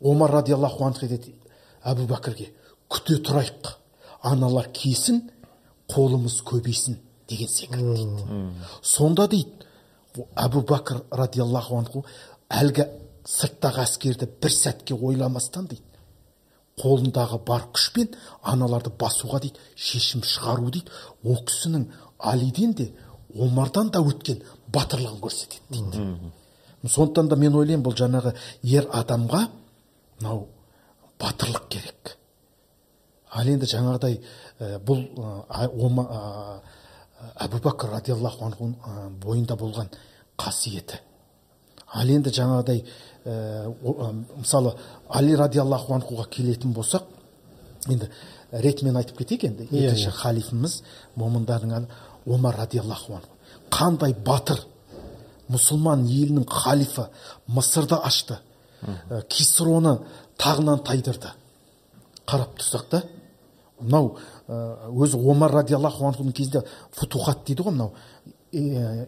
омар 0.00 0.30
радиаллаху 0.40 0.84
анху 0.84 1.06
айтады 1.06 1.34
әбу 1.84 2.06
бәкірге 2.10 2.50
күте 2.90 3.18
тұрайық 3.24 3.72
аналар 4.22 4.70
кесін 4.74 5.22
қолымыз 5.90 6.42
көбейсін 6.46 6.98
деген 7.28 7.48
секілді 7.48 7.94
дейді. 7.94 8.52
Сонда 8.82 9.28
дейді 9.28 10.24
әбу 10.36 10.62
бәкір 10.66 11.04
радиаллаху 11.10 11.78
анху 11.78 12.04
әлгі 12.48 12.88
сырттағы 13.28 13.84
әскерді 13.84 14.28
бір 14.40 14.54
сәтке 14.54 14.94
ойламастан 14.94 15.68
дейді 15.70 15.84
қолындағы 16.78 17.40
бар 17.46 17.66
күшпен 17.74 18.14
аналарды 18.42 18.92
басуға 19.00 19.40
дейді 19.42 19.60
шешім 19.74 20.22
шығару 20.22 20.70
дейді 20.70 20.92
ол 21.24 21.40
кісінің 21.48 21.88
алиден 22.18 22.74
де 22.74 22.92
омардан 23.34 23.90
да 23.90 24.00
өткен 24.00 24.42
батырлығын 24.72 25.20
көрсетеді 25.20 25.62
дейді. 25.70 26.32
Сондықтан 26.84 27.28
да 27.28 27.36
мен 27.36 27.54
ойлаймын 27.54 27.84
бұл 27.84 27.96
жаңағы 27.98 28.34
ер 28.62 28.86
адамға 28.94 29.48
мынау 30.20 30.46
батырлық 31.20 31.68
керек. 31.68 32.16
Ал 33.30 33.48
енді 33.48 33.66
жаңағыдай 33.66 34.20
ә, 34.60 34.78
бұл 34.78 35.02
ә, 35.48 36.60
әбу 37.44 37.60
бәкір 37.64 37.92
радиаллаху 37.96 38.46
анху 38.46 38.72
бойында 39.22 39.56
болған 39.58 39.90
қасиеті. 40.38 41.00
Ал 41.94 42.08
енді 42.08 42.30
жаңағыдай 42.30 42.84
ә, 43.24 44.14
мысалы 44.36 44.74
али 45.08 45.36
радиаллаху 45.36 45.94
анхуға 45.94 46.28
келетін 46.30 46.72
болсақ 46.72 47.04
енді 47.88 48.10
ретімен 48.52 48.96
айтып 48.96 49.18
кетейік 49.18 49.44
енді 49.44 49.66
иә, 49.68 49.90
екінші 49.90 50.08
yeah, 50.08 50.14
халифіміз 50.16 50.82
момындардың 51.20 51.88
омар 52.28 52.56
радиаллаху 52.56 53.14
анху. 53.14 53.34
Қандай 53.70 54.14
батыр. 54.24 54.60
Мұсылман 55.48 56.04
елінің 56.06 56.44
халифі 56.48 57.08
мысырды 57.46 57.96
ашты. 57.96 58.38
Ә, 58.82 59.22
кисроны 59.28 59.98
тағынан 60.38 60.84
тайдырды. 60.84 61.32
Қарап 62.28 62.58
тұрсақ 62.58 62.88
та 62.90 63.02
мынау 63.80 64.16
өзі 64.48 65.18
омар 65.30 65.52
радиаллаху 65.52 66.06
анхудың 66.08 66.34
кезінде 66.34 66.64
футухат 66.92 67.44
дейді 67.46 67.64
ғой 67.66 67.74
мынау. 67.76 67.92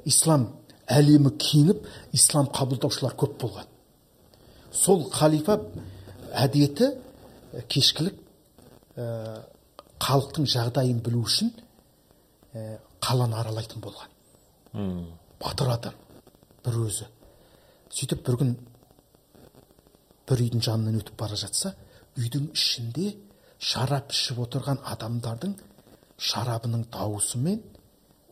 Ислам 0.05 0.49
әлемі 0.91 1.33
кеңіп 1.41 1.87
ислам 2.17 2.49
қабылдаушылар 2.55 3.17
көп 3.19 3.37
болған. 3.41 3.67
Сол 4.73 5.09
халифа 5.11 5.61
әдеті 6.33 6.93
кешкілік 7.69 8.15
ә, 8.97 9.43
халықтың 10.01 10.47
жағдайын 10.47 11.01
білу 11.03 11.25
үшін 11.27 11.51
ә, 12.55 12.79
қаланы 13.01 13.37
аралайтын 13.41 13.83
болған. 13.85 15.09
Батыр 15.41 15.73
адам 15.75 15.97
бір 16.65 16.79
өзі. 16.85 17.09
Сөйтіп 17.91 18.23
бір 18.27 18.39
күн 18.43 18.55
бір 20.29 20.45
үйдің 20.47 20.63
жанынан 20.63 21.01
өтіп 21.01 21.17
бара 21.19 21.37
жатса 21.41 21.75
үйдің 22.19 22.53
ішінде 22.55 23.15
шарап 23.59 24.13
ішіп 24.15 24.45
отырған 24.47 24.81
адамдардың 24.95 25.57
шарабының 26.31 26.87
дауысы 26.93 27.41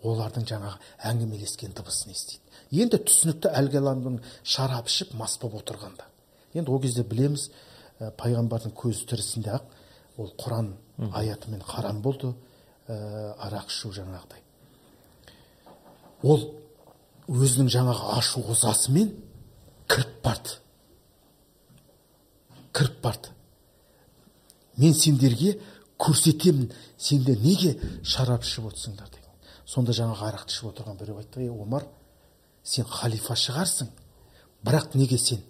олардың 0.06 0.44
жаңағы 0.46 0.78
әңгімелескен 1.10 1.72
дыбысын 1.74 2.12
естиді. 2.12 2.42
Енді 2.70 3.00
түсінікті 3.02 3.50
әлгі 3.58 3.80
адамның 3.80 4.18
шарап 4.46 4.86
ішіп 4.90 5.14
мас 5.18 5.38
болып 5.42 5.64
отырғанда. 5.64 6.06
Енді 6.54 6.70
ол 6.70 6.80
кезде 6.82 7.02
білеміз 7.02 7.48
ә, 7.98 8.12
пайғамбардың 8.20 8.74
көзі 8.78 9.08
тірісінде 9.10 9.56
ақ 9.56 9.72
ол 10.18 10.30
құран 10.38 10.70
аятымен 11.18 11.64
харам 11.66 12.02
болды. 12.02 12.34
Ә, 12.86 13.34
арақ 13.48 13.72
ішу 13.72 13.90
жаңағыдай. 13.96 14.44
Ол 16.22 16.54
өзінің 17.28 17.68
жаңағы 17.72 18.12
ашу 18.18 18.42
ызасымен 18.52 19.12
кіріп 19.88 20.22
барды. 20.24 20.56
Кіріп 22.72 23.02
барды. 23.02 23.34
Мен 24.76 24.94
сендерге 24.94 25.58
көрсетемін 25.98 26.72
сендер 26.98 27.38
неге 27.42 27.76
шарап 28.02 28.44
ішіп 28.46 28.70
отырсыңдар? 28.70 29.08
деген. 29.10 29.32
Сонда 29.66 29.92
жаңағы 29.92 30.28
арақты 30.28 30.54
ішіп 30.54 30.70
отырған 30.72 30.98
біреу 30.98 31.18
айтты 31.18 31.42
ей 31.42 31.50
омар 31.50 31.86
сен 32.64 32.84
халифа 32.84 33.34
шығарсың 33.34 33.90
бірақ 34.64 34.94
неге 34.94 35.18
сен 35.18 35.42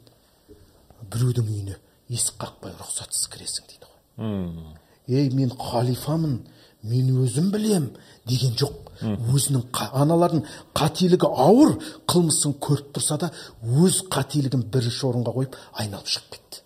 біреудің 1.12 1.48
үйіне 1.48 1.76
есік 2.08 2.40
қақпай 2.40 2.74
рұқсатсыз 2.78 3.28
кіресің? 3.32 3.68
дейді 3.68 3.86
ғой. 4.18 4.74
Ей 5.06 5.30
мен 5.30 5.50
халифамын 5.50 6.40
мен 6.82 7.10
өзім 7.24 7.50
білем 7.52 7.90
деген 8.26 8.56
жоқ. 8.56 8.87
Өзінің 9.02 9.64
аналардың 10.02 10.44
қателігі 10.76 11.28
ауыр 11.28 11.76
қылмысын 12.10 12.56
көріп 12.62 12.92
тұрса 12.96 13.18
да 13.22 13.30
өз 13.62 14.02
қателігін 14.10 14.64
бірінші 14.72 15.06
орынға 15.10 15.34
қойып 15.36 15.58
айналып 15.82 16.10
шығып 16.14 16.36
кетті. 16.36 16.62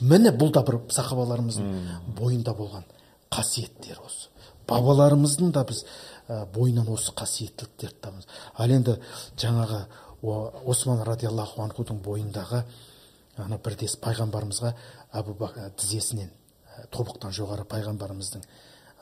Міне 0.00 0.32
бұл 0.36 0.52
да 0.52 0.62
бір 0.66 0.80
сахабаларымыздың 0.92 1.68
бойында 2.18 2.54
болған 2.56 2.84
қасиеттер 3.32 4.00
осы. 4.04 4.28
Бабаларымыздың 4.68 5.52
да 5.54 5.64
біз 5.68 5.84
бойынан 6.54 6.88
осы 6.90 7.12
қасиеттіліктерді 7.16 8.00
табамыз. 8.02 8.26
Ал 8.58 8.70
енді 8.70 8.98
жаңағы 9.38 9.84
осман 10.66 11.04
радиаллаху 11.06 11.62
анхудың 11.62 12.00
бойындағы 12.02 12.64
ана 13.38 13.58
бірдес 13.62 13.96
пайғамбарымызға 14.02 14.72
әбу 15.14 15.36
тізесінен 15.78 16.30
тобықтан 16.92 17.34
жоғары 17.36 17.66
пайғамбарымыздың 17.68 18.42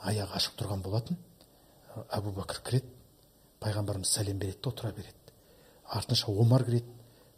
аяғы 0.05 0.37
ашық 0.37 0.59
тұрған 0.61 0.83
болатын. 0.85 1.17
Әбу 2.11 2.33
бәкір 2.37 2.61
кіреді 2.67 2.91
пайғамбарымыз 3.65 4.11
сәлем 4.17 4.39
береді 4.39 4.61
де 4.63 4.71
отыра 4.71 4.93
береді. 4.93 5.35
Артынша 5.85 6.33
омар 6.33 6.65
кіреді 6.65 6.91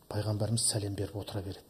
пайғамбарымыз 0.09 0.65
сәлем 0.73 0.95
беріп 0.95 1.17
отыра 1.17 1.43
береді. 1.43 1.65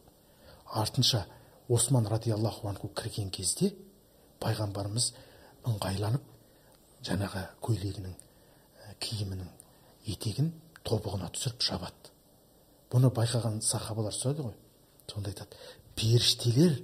Артынша 0.65 1.25
осман 1.69 2.07
радиаллаху 2.07 2.67
анху 2.67 2.89
кірген 2.89 3.29
кезде 3.29 3.73
пайғамбарымыз 4.41 5.11
ыңғайланып 5.67 6.23
жаңағы 7.07 7.43
көйлегінің 7.65 8.13
киімінің 9.03 9.49
етегін 10.13 10.51
тобығына 10.87 11.29
түсіріп 11.35 11.65
жабады 11.67 12.13
бұны 12.91 13.11
байқаған 13.13 13.59
сахабалар 13.65 14.15
сұрайды 14.15 14.45
ғой 14.47 14.55
сонда 15.11 15.33
айтады 15.33 15.59
періштелер 15.99 16.79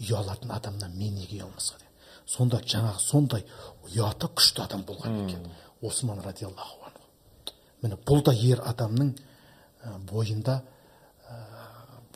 ұялатын 0.00 0.52
адамнан 0.56 0.96
мен 0.96 1.14
неге 1.20 1.40
ұялмасқа? 1.40 1.89
Сонда 2.30 2.60
жаңағы 2.62 3.02
сондай 3.02 3.44
ұяты 3.88 4.30
күшті 4.30 4.64
адам 4.64 4.84
болған 4.86 5.24
екен. 5.24 5.46
Осман 5.82 6.20
радиаллаху 6.22 6.84
анху. 6.86 7.54
Міне 7.82 7.96
бұл 8.06 8.22
да 8.24 8.34
ер 8.36 8.60
адамның 8.60 9.14
бойында 10.10 10.60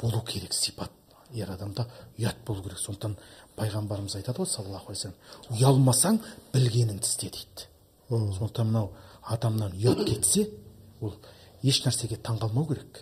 болу 0.00 0.20
керек 0.28 0.54
сипат. 0.54 0.90
Ер 1.32 1.50
адамда 1.50 1.88
ұят 2.18 2.44
болу 2.46 2.62
керек. 2.62 2.78
Сондықтан 2.78 3.16
пайғамбарымыз 3.56 4.18
айтады 4.18 4.42
ғой 4.42 4.50
саллаллаху 4.50 4.92
алейхи 4.92 5.08
вассалам 5.08 5.56
ұялмасаң 5.58 6.20
білгеніңді 6.52 7.08
істе 7.08 7.30
дейді. 7.30 7.66
Сондықтан 8.08 8.70
мынау 8.70 8.92
адамнан 9.22 9.74
ұят 9.74 10.04
кетсе 10.06 10.48
ол 11.00 11.16
еш 11.62 11.80
нәрсеге 11.86 12.20
таңғалмау 12.22 12.68
керек. 12.70 13.00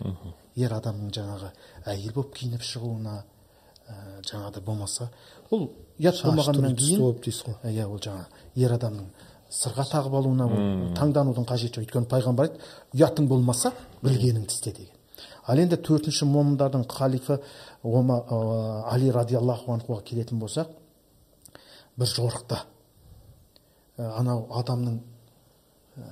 Ер 0.55 0.73
адамның 0.73 1.11
жаңағы 1.13 1.51
әйел 1.89 2.13
болып 2.13 2.33
киініп 2.37 2.63
шығуына 2.63 3.15
ә, 3.89 3.95
жаңағыдай 4.21 4.63
болмаса 4.63 5.09
ол 5.51 5.69
ұят 5.99 6.23
болмағаннан 6.23 6.75
кейін 6.79 7.01
иә 7.69 7.85
ол 7.87 7.99
жаңа 8.01 8.25
ер 8.55 8.73
адамның 8.77 9.07
сырға 9.53 9.85
тағып 9.91 10.15
алуына 10.17 10.47
ол 10.47 10.93
таңданудың 10.97 11.45
қажеті 11.47 11.79
жоқ. 11.79 11.85
Өйткені 11.85 12.09
пайғамбар 12.09 12.49
айтты 12.49 12.97
ұятың 12.97 13.27
болмаса 13.29 13.73
білгеніңді 14.01 14.49
істе 14.49 14.71
деген. 14.73 14.95
Ал 15.45 15.59
енді 15.59 15.77
төртінші 15.77 16.25
момындардың 16.25 16.87
халифы 16.89 17.39
ома, 17.83 18.21
ә, 18.23 18.93
али 18.93 19.11
радиаллаху 19.11 19.73
анхуға 19.73 20.01
келетін 20.07 20.39
болсақ 20.39 20.71
бір 21.97 22.07
жорықта 22.07 22.63
ә, 23.97 24.09
анау 24.17 24.47
адамның 24.57 24.99
ә, 25.97 26.07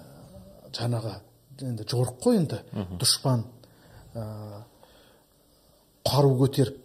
жаңағы 0.78 1.16
енді 1.72 1.88
жорық 1.88 2.20
қой 2.22 2.42
енді 2.44 2.62
дұшпан 3.00 3.46
ә, 4.14 4.26
қару 6.06 6.36
көтеріп 6.44 6.78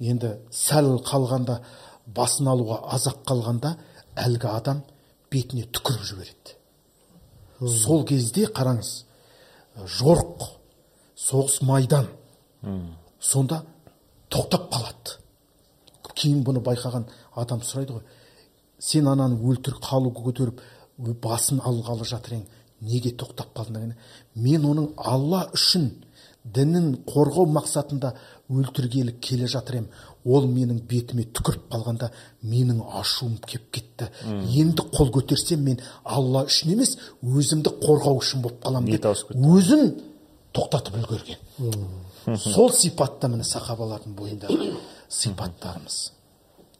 енді 0.00 0.34
сәл 0.50 0.98
қалғанда 1.06 1.60
басын 2.16 2.50
алуға 2.52 2.80
азақ 2.96 3.22
қалғанда 3.28 3.74
әлгі 4.24 4.50
адам 4.50 4.82
бетіне 5.32 5.66
түкіріп 5.74 6.04
жібереді. 6.10 6.56
Сол 7.60 8.04
кезде 8.06 8.46
қараңыз 8.46 8.92
жорық 9.98 10.48
соғыс 11.18 11.60
майдан. 11.62 12.08
Сонда 13.20 13.62
тоқтап 14.30 14.68
қалады. 14.72 15.18
Кейін 16.14 16.44
бұны 16.46 16.60
байқаған 16.62 17.08
адам 17.34 17.62
сұрайды 17.66 17.96
ғой 17.96 18.04
сен 18.78 19.08
ананы 19.08 19.38
өлтір 19.42 19.78
қалу 19.82 20.12
көтеріп 20.14 20.60
басын 21.22 21.60
алғалы 21.64 22.06
жатыр 22.06 22.38
ең 22.38 22.44
неге 22.84 23.14
тоқтап 23.18 23.54
қалдың? 23.56 23.94
мен 24.34 24.64
оның 24.64 24.92
алла 24.96 25.48
үшін 25.54 25.90
дінін 26.44 26.90
қорғау 27.08 27.46
мақсатында 27.48 28.12
өлтіргелі 28.52 29.16
келе 29.24 29.48
жатыр 29.48 29.78
ем. 29.80 29.86
Ол 30.24 30.46
менің 30.48 30.82
бетіме 30.88 31.24
түкіріп 31.36 31.70
қалғанда 31.72 32.10
менің 32.44 32.82
ашуым 33.00 33.38
кеп 33.48 33.70
кетті. 33.72 34.10
Енді 34.24 34.84
қол 34.92 35.10
көтерсем 35.14 35.64
мен 35.64 35.80
алла 36.04 36.44
үшін 36.48 36.74
емес 36.76 36.96
өзімді 37.22 37.72
қорғау 37.80 38.20
үшін 38.20 38.44
болып 38.44 38.60
қаламын 38.64 38.92
деп 38.92 39.08
өзін 39.34 39.94
тоқтатып 40.54 41.00
үлгерген. 41.00 41.40
Сол 42.40 42.72
сипатта 42.72 43.28
міне 43.28 43.44
сахабалардың 43.44 44.14
бойындағы 44.16 44.74
сипаттарымыз. 45.08 45.98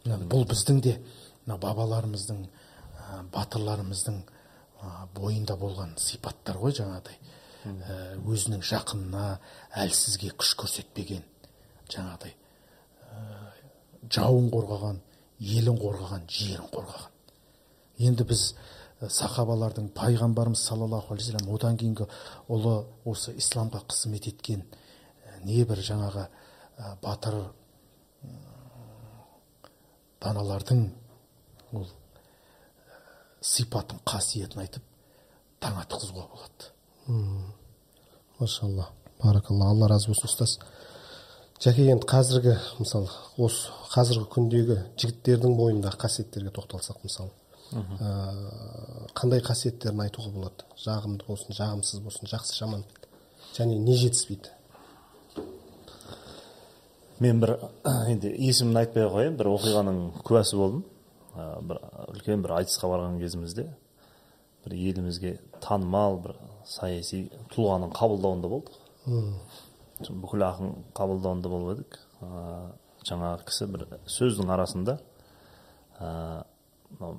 Бұл 0.04 0.44
біздің 0.48 0.80
де 0.84 0.98
мына 1.46 1.58
бабаларымыздың 1.60 2.40
ә, 2.44 3.22
батырларымыздың 3.32 4.16
ә, 4.20 4.92
бойында 5.16 5.56
болған 5.60 5.94
сипаттар 6.00 6.56
ғой 6.60 6.72
жаңағыдай. 6.76 7.16
Өзінің 7.64 8.62
жақынына 8.64 9.24
әлсізге 9.84 10.32
күш 10.36 10.52
көрсетпеген. 10.60 11.22
Жаңағыдай 11.88 12.34
ә, 12.34 13.22
жауын 14.12 14.50
қорғаған 14.52 15.00
елін 15.40 15.78
қорғаған 15.80 16.26
жерін 16.28 16.68
қорғаған. 16.72 17.10
Енді 18.04 18.26
біз 18.28 18.44
ә, 19.00 19.08
сахабалардың 19.08 19.90
пайғамбарымыз 19.96 20.64
саллаллаху 20.68 21.14
алейхи 21.14 21.32
вассалам 21.32 21.54
одан 21.54 21.78
кейінгі 21.80 22.08
ұлы 22.52 22.76
осы 23.04 23.34
исламға 23.40 23.84
қызмет 23.88 24.28
еткен 24.32 24.64
ә, 24.64 25.40
небір 25.44 25.80
жаңағы 25.84 26.26
ә, 26.28 26.94
батыр 27.02 27.40
даналардың 30.20 30.86
ол 31.72 31.88
ә, 31.88 33.00
сипатын 33.40 34.04
қасиетін 34.04 34.64
айтып 34.64 34.94
таң 35.60 35.80
атқызуға 35.84 36.28
болады. 36.28 36.73
Машалла 37.06 38.88
баракалла 39.22 39.70
алла 39.70 39.88
разы 39.88 40.10
болсын 40.12 40.28
ұстаз. 40.30 40.58
Жәке 41.62 41.86
енді 41.92 42.06
қазіргі 42.08 42.56
мысалы 42.80 43.08
осы 43.38 43.72
қазіргі 43.94 44.26
күндегі 44.34 44.78
жігіттердің 45.00 45.56
бойындағы 45.58 46.00
қасиеттерге 46.02 46.52
тоқталсақ 46.56 47.04
мысалы 47.04 47.30
ә, 47.72 48.10
қандай 49.16 49.42
қасиеттерін 49.44 50.04
айтуға 50.04 50.32
болады? 50.34 50.66
Жағымды 50.82 51.26
болсын 51.26 51.56
жағымсыз 51.56 52.02
болсын 52.04 52.30
жақсы 52.30 52.58
жаман 52.58 52.84
және 53.56 53.78
не 53.78 53.96
жетіспейді? 53.98 54.52
Мен 57.20 57.40
бір 57.40 57.56
енді 58.12 58.34
есімін 58.48 58.82
айтпай 58.82 59.06
ақ 59.06 59.14
қояйын 59.16 59.38
бір 59.38 59.52
оқиғаның 59.54 60.00
куәсі 60.26 60.58
болдым. 60.60 60.84
Ә, 61.34 61.60
бір 61.62 61.80
үлкен 62.12 62.42
бір 62.44 62.58
айтысқа 62.60 62.90
барған 62.90 63.18
кезімізде 63.22 63.68
бір 64.64 64.76
елімізге 64.78 65.38
танымал 65.64 66.20
бір 66.22 66.36
саяси 66.68 67.26
тұлғаның 67.54 67.92
қабылдауында 67.96 68.50
болдық 68.52 68.80
бүкіл 70.00 70.44
ақын 70.46 70.72
қабылдауында 70.96 71.50
болып 71.52 71.78
едік. 71.78 71.98
Ә, 72.24 72.72
жаңағы 73.04 73.46
кісі 73.48 73.68
бір 73.70 73.86
сөздің 74.10 74.50
арасында 74.54 74.98
ә, 76.00 76.44
мынау 76.96 77.18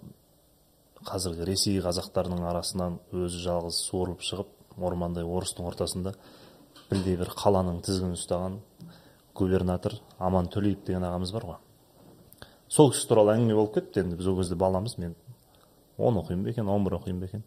қазіргі 1.06 1.46
ресей 1.46 1.80
қазақтарының 1.86 2.48
арасынан 2.50 2.98
өзі 3.14 3.44
жалғыз 3.46 3.82
суырылып 3.90 4.24
шығып 4.26 4.82
ормандай 4.82 5.24
орыстың 5.24 5.68
ортасында 5.70 6.16
білдей 6.90 7.20
бір 7.22 7.32
қаланың 7.38 7.84
тізгінін 7.86 8.18
ұстаған 8.18 8.58
губернатор 9.38 10.00
аман 10.18 10.50
төлеев 10.52 10.82
деген 10.88 11.06
ағамыз 11.06 11.34
бар 11.36 11.48
ғой. 11.52 11.60
Сол 12.68 12.92
кісі 12.92 13.08
туралы 13.10 13.36
әңгіме 13.36 13.56
болып 13.56 13.76
кетті. 13.78 14.02
Енді 14.02 14.18
біз 14.20 14.28
ол 14.32 14.40
кезде 14.40 14.56
баламыз. 14.56 14.98
Мен 14.98 15.16
он 15.98 16.18
оқимын 16.18 16.44
ба 16.44 16.50
екен 16.50 16.70
он 16.70 16.84
бір 16.84 16.98
оқимын 17.00 17.20
ба 17.20 17.30
екен. 17.30 17.44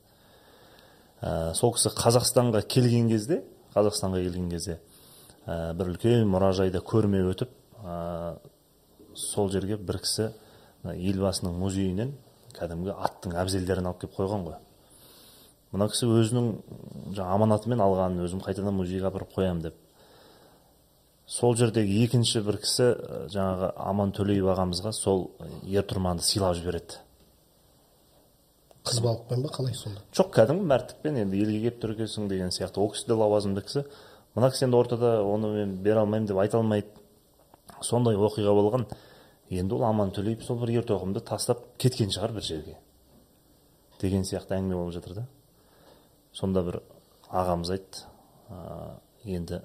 Ә, 1.22 1.54
сол 1.54 1.72
кісі 1.74 1.92
қазақстанға 1.96 2.62
келген 2.68 3.08
кезде 3.10 3.42
қазақстанға 3.74 4.22
келген 4.26 4.50
кезде 4.52 4.78
ә, 5.46 5.74
бір 5.74 5.94
үлкен 5.94 6.28
мұражайда 6.30 6.82
көрме 6.84 7.22
өтіп 7.32 7.50
ә, 7.82 8.38
сол 9.14 9.50
жерге 9.50 9.76
бір 9.76 10.00
кісі 10.04 10.30
елбасының 10.84 11.58
музейінен 11.58 12.14
кәдімгі 12.56 12.94
аттың 12.94 13.34
әбзелдерін 13.42 13.90
алып 13.90 14.04
келіп 14.04 14.16
қойған 14.18 14.46
ғой. 14.46 14.56
Мына 15.74 15.88
кісі 15.90 16.08
өзінің 16.08 16.46
жаңағы 17.16 17.34
аманатымен 17.34 17.82
алғанын 17.84 18.24
өзім 18.24 18.40
қайтадан 18.44 18.76
музейге 18.78 19.10
апарып 19.10 19.34
қоямын 19.34 19.66
деп. 19.66 19.74
Сол 21.28 21.56
жердегі 21.58 22.04
екінші 22.06 22.40
бір 22.46 22.60
кісі 22.62 22.88
жаңағы 23.34 23.72
аман 23.90 24.14
төлеев 24.16 24.48
ағамызға 24.54 24.94
сол 24.96 25.26
ер 25.66 25.84
тұрманды 25.84 26.24
сыйлап 26.24 26.56
жібереді. 26.56 27.02
Қыз 28.84 29.00
балықпен 29.02 29.42
ба 29.42 29.50
қалай 29.52 29.74
сонда? 29.74 30.02
Жоқ 30.14 30.30
кәдімгі 30.36 30.68
мәрттікпен 30.70 31.18
енді 31.24 31.42
елге 31.42 31.58
келіп 31.64 31.80
тұр 31.82 31.94
екенсің 31.96 32.28
деген 32.30 32.52
сияқты. 32.54 32.80
Ол 32.80 32.92
кісі 32.92 33.08
де 33.08 33.16
лауазымды 33.18 33.64
кісі. 33.66 33.84
Мына 34.36 34.50
кісі 34.52 34.68
енді 34.68 34.78
ортада 34.78 35.18
оны 35.24 35.50
мен 35.54 35.76
бере 35.82 36.02
алмаймын 36.04 36.28
деп 36.28 36.38
айта 36.38 36.58
алмайды 36.58 36.88
сондай 37.82 38.16
оқиға 38.16 38.54
болған. 38.54 38.86
Енді 39.50 39.74
ол 39.74 39.84
аман 39.88 40.12
төлеев 40.12 40.44
сол 40.44 40.60
бір 40.60 40.78
ер 40.78 40.86
тоқымды 40.88 41.22
тастап 41.24 41.64
кеткен 41.78 42.12
шығар 42.14 42.34
бір 42.36 42.44
жерге. 42.44 42.76
Деген 44.00 44.24
сияқты 44.24 44.58
әңгіме 44.58 44.76
болып 44.76 44.94
жатыр 44.98 45.14
да. 45.22 45.26
Сонда 46.32 46.62
бір 46.62 46.80
ағамыз 47.30 47.72
айтты 47.74 48.04
«А, 48.48 48.98
енді 49.24 49.60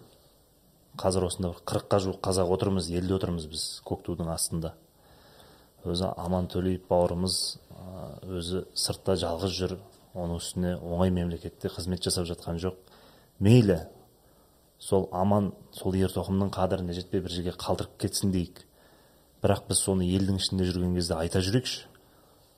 қазір 1.00 1.28
осында 1.28 1.54
бір 1.54 1.62
қырыққа 1.68 2.00
жуық 2.04 2.22
қазақ 2.24 2.50
отырмыз 2.56 2.90
елде 2.92 3.16
отырмыз 3.16 3.48
біз 3.50 3.66
көк 3.88 4.04
тудың 4.08 4.32
астында. 4.34 4.74
Өзі 5.84 6.10
аман 6.18 6.48
төлеев 6.52 6.84
бауырымыз 6.90 7.38
ә, 7.63 7.63
өзі 8.24 8.64
сыртта 8.78 9.16
жалғыз 9.20 9.56
жүр 9.58 9.78
оның 10.14 10.40
үстіне 10.40 10.76
оңай 10.78 11.12
мемлекетте 11.14 11.72
қызмет 11.74 12.04
жасап 12.06 12.28
жатқан 12.30 12.60
жоқ. 12.62 12.78
Мейлі 13.40 13.80
сол 14.80 15.08
аман 15.12 15.52
сол 15.72 15.96
ер 15.98 16.12
тоқымның 16.14 16.52
қадіріне 16.54 16.94
жетпей 16.98 17.24
бір 17.24 17.34
жерге 17.34 17.56
қалдырып 17.58 17.98
кетсін 18.04 18.32
дейік. 18.36 18.62
Бірақ 19.44 19.68
біз 19.70 19.82
соны 19.84 20.08
елдің 20.08 20.40
ішінде 20.40 20.68
жүрген 20.70 20.96
кезде 20.96 21.18
айта 21.18 21.42
жүрейікші. 21.44 21.88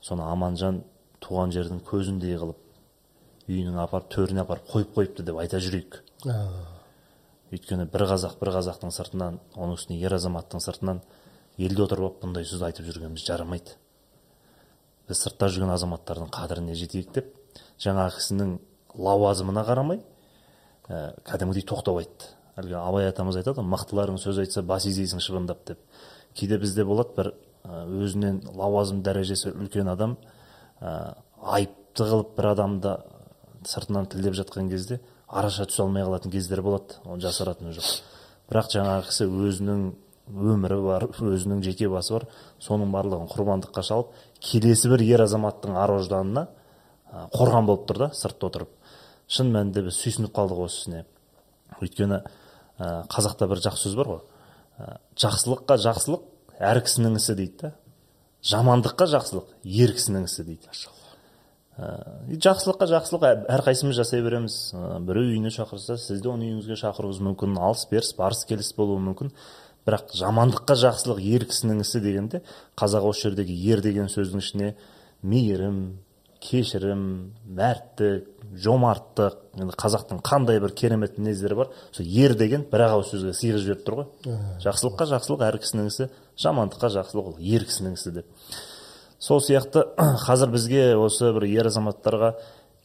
Соны 0.04 0.26
аманжан 0.26 0.82
туған 1.24 1.54
жердің 1.54 1.80
көзіндей 1.86 2.36
қылып 2.38 2.60
үйінің 3.48 3.78
апарып 3.82 4.10
төріне 4.12 4.42
апарып 4.42 4.68
қойып 4.70 4.92
қойыпты 4.94 5.24
деп 5.26 5.38
айта 5.40 5.60
жүрейік. 5.62 6.00
Өйткені 7.54 7.86
бір 7.90 8.06
қазақ 8.10 8.38
бір 8.40 8.52
қазақтың 8.58 8.92
сыртынан 8.94 9.40
оның 9.54 9.78
үстіне 9.78 10.00
ер 10.02 10.16
азаматтың 10.18 10.62
сыртынан 10.62 11.02
елде 11.56 11.84
отырып 11.84 12.08
алып 12.08 12.22
бұндай 12.24 12.46
сөз 12.46 12.64
айтып 12.66 12.88
жүргеніміз 12.90 13.26
жарамайды. 13.26 13.78
Біз 15.08 15.22
сыртта 15.22 15.48
жүрген 15.52 15.72
азаматтардың 15.74 16.30
қадіріне 16.34 16.74
жетейік 16.78 17.12
деп 17.14 17.32
жаңағы 17.82 18.16
кісінің 18.18 18.54
лауазымына 18.96 19.64
қарамай 19.66 20.00
ә, 20.88 21.14
кәдімгідей 21.26 21.66
тоқтау 21.68 22.00
айтты. 22.00 22.32
Әлгі 22.56 22.78
абай 22.80 23.08
атамыз 23.10 23.36
айтады 23.36 23.60
ғой 23.60 23.68
мықтыларың 23.70 24.18
сөз 24.20 24.40
айтса 24.42 24.62
бас 24.62 24.86
изейсің 24.88 25.20
шыбындап 25.20 25.64
деп. 25.68 25.78
Кейде 26.34 26.58
бізде 26.58 26.84
болады 26.84 27.14
бір 27.16 27.32
ә, 27.64 27.84
өзінен 27.86 28.40
лауазым 28.56 29.02
дәрежесі 29.04 29.52
үлкен 29.52 29.90
адам 29.92 30.16
ә, 30.80 31.14
айыпты 31.42 32.08
қылып 32.08 32.34
бір 32.38 32.50
адамды 32.54 32.96
сыртынан 33.66 34.08
тілдеп 34.10 34.34
жатқан 34.38 34.70
кезде 34.70 35.00
араша 35.28 35.66
түсе 35.66 35.82
алмай 35.84 36.06
қалатын 36.06 36.32
кездер 36.32 36.62
болады 36.62 36.98
оны 37.04 37.20
жасыратыны 37.22 37.74
жоқ. 37.76 37.92
Бірақ 38.48 38.72
жаңағы 38.72 39.08
кісі 39.10 39.26
өзінің 39.26 39.86
өмірі 40.26 40.78
бар 40.82 41.06
өзінің 41.10 41.62
жеке 41.62 41.88
басы 41.90 42.14
бар 42.14 42.26
соның 42.62 42.92
барлығын 42.94 43.28
құрбандыққа 43.30 43.82
шалып 43.86 44.14
келесі 44.46 44.90
бір 44.92 45.04
ер 45.06 45.26
азаматтың 45.26 45.76
ар 45.78 45.96
ожданына 45.98 46.46
қорған 47.34 47.66
болып 47.66 47.86
тұр 47.88 48.00
да 48.04 48.10
сыртта 48.14 48.50
отырып. 48.50 48.70
Шын 49.26 49.50
мәнінде 49.54 49.82
біз 49.86 49.98
сүйсініп 49.98 50.34
қалдық 50.36 50.66
осы 50.66 50.82
ісіне. 50.82 51.04
Өйткені 51.82 52.20
ә, 52.78 52.90
қазақта 53.10 53.48
бір 53.50 53.62
жақсы 53.64 53.88
сөз 53.88 53.96
бар 53.98 54.10
ғой. 54.12 54.20
Ә, 54.78 54.98
жақсылыққа 55.18 55.78
жақсылық 55.82 56.60
әр 56.60 56.82
кісінің 56.86 57.18
ісі 57.18 57.34
дейді 57.38 57.56
да. 57.62 57.72
Жамандыққа 58.46 59.08
жақсылық 59.16 59.50
ер 59.64 59.94
кісінің 59.96 60.28
ісі 60.28 60.46
дейді. 60.46 60.70
Ә, 61.76 61.90
жақсылыққа 62.46 62.90
жақсылық 62.92 63.26
әрқайсымыз 63.56 63.98
жасай 63.98 64.22
береміз. 64.22 64.58
Ә, 64.76 65.00
біреу 65.00 65.32
үйіне 65.32 65.50
шақырса 65.54 65.98
сіз 65.98 66.22
де 66.22 66.30
оны 66.30 66.46
үйіңізге 66.46 66.78
шақыруыңыз 66.84 67.22
мүмкін 67.26 67.58
алыс 67.58 67.86
беріс 67.90 68.14
барыс 68.18 68.44
келіс 68.46 68.72
болуы 68.78 69.02
мүмкін. 69.10 69.32
Бірақ 69.86 70.16
жамандыққа 70.18 70.76
жақсылық 70.82 71.22
ер 71.22 71.46
кісінің 71.50 71.84
ісі 71.84 72.02
дегенде 72.02 72.42
қазақ 72.78 73.06
осы 73.12 73.28
жердегі 73.28 73.56
ер 73.70 73.82
деген 73.84 74.10
сөздің 74.12 74.42
ішіне 74.42 74.72
мейірім 75.22 75.78
кешірім 76.42 77.02
мәрттік 77.56 78.26
жомарттық 78.62 79.36
енді 79.58 79.76
қазақтың 79.80 80.20
қандай 80.24 80.60
бір 80.62 80.72
керемет 80.76 81.18
мінездері 81.18 81.58
бар 81.58 81.70
сол 81.92 82.06
ер 82.06 82.34
деген 82.38 82.66
бір 82.70 82.86
ақ 82.86 82.96
ауыз 82.96 83.10
сөзге 83.12 83.32
сыйғызып 83.36 83.66
жіберіп 83.66 83.86
тұр 83.86 83.96
ғой. 83.98 84.36
Жақсылыққа 84.64 85.08
жақсылық 85.12 85.44
әр 85.46 85.58
кісінің 85.62 85.90
ісі 85.90 86.08
жамандыққа 86.42 86.92
жақсылық 86.96 87.30
ол 87.32 87.36
ер 87.40 87.66
кісінің 87.66 87.96
ісі 87.96 88.12
деп. 88.20 88.28
Сол 89.18 89.40
сияқты 89.40 89.86
қазір 90.26 90.52
бізге 90.54 90.84
осы 91.00 91.32
бір 91.36 91.48
ер 91.50 91.70
азаматтарға 91.72 92.34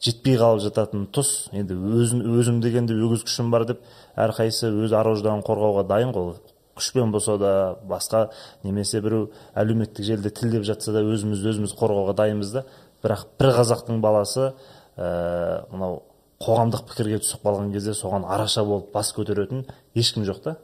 жетпей 0.02 0.38
қалып 0.40 0.64
жататын 0.64 1.06
тұс 1.14 1.48
енді 1.54 1.76
өзін 1.76 2.24
өзім 2.40 2.62
дегенде 2.64 2.96
өгіз 2.96 3.26
күшім 3.28 3.52
бар 3.54 3.68
деп 3.68 3.84
әрқайсысы 4.16 4.72
өз 4.84 4.96
ар 4.96 5.12
қорғауға 5.12 5.86
дайын 5.86 6.12
ғой. 6.16 6.34
Күшпен 6.82 7.12
болса 7.14 7.38
да 7.38 7.52
басқа 7.86 8.26
немесе 8.66 9.00
біреу 9.00 9.30
әлеуметтік 9.54 10.04
желіде 10.04 10.30
тілдеп 10.34 10.66
жатса 10.66 10.92
да 10.92 11.02
өзімізді 11.06 11.52
өзіміз 11.54 11.74
қорғауға 11.78 12.16
дайынбыз 12.18 12.50
да. 12.52 12.64
Бірақ 13.02 13.26
бір 13.38 13.54
қазақтың 13.56 14.00
баласы 14.02 14.52
ә, 14.96 15.64
мынау 15.70 16.02
қоғамдық 16.42 16.84
пікірге 16.90 17.20
түсіп 17.22 17.46
қалған 17.46 17.72
кезде 17.74 17.94
соған 17.94 18.26
араша 18.26 18.64
болып 18.66 18.92
бас 18.94 19.12
көтеретін 19.14 19.64
ешкім 19.94 20.26
жоқ 20.26 20.42
та. 20.42 20.56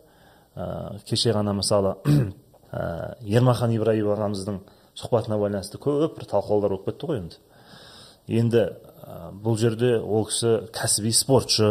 Ә, 0.54 0.98
кеше 1.06 1.32
ғана 1.32 1.54
мысалы 1.54 1.96
ә, 2.04 3.14
ермахан 3.38 3.74
ибраев 3.74 4.10
ағамыздың 4.14 4.60
сұхбатына 4.98 5.38
байланысты 5.38 5.78
көп 5.78 6.18
бір 6.18 6.30
талқылаулар 6.30 6.74
болып 6.74 6.90
кетті 6.90 7.10
ғой 7.10 7.22
енді. 7.22 7.42
Енді 8.28 8.64
ә, 8.66 9.30
бұл 9.32 9.58
жерде 9.58 9.96
ол 9.98 10.26
кісі 10.30 10.70
кәсіби 10.74 11.14
спортшы 11.14 11.70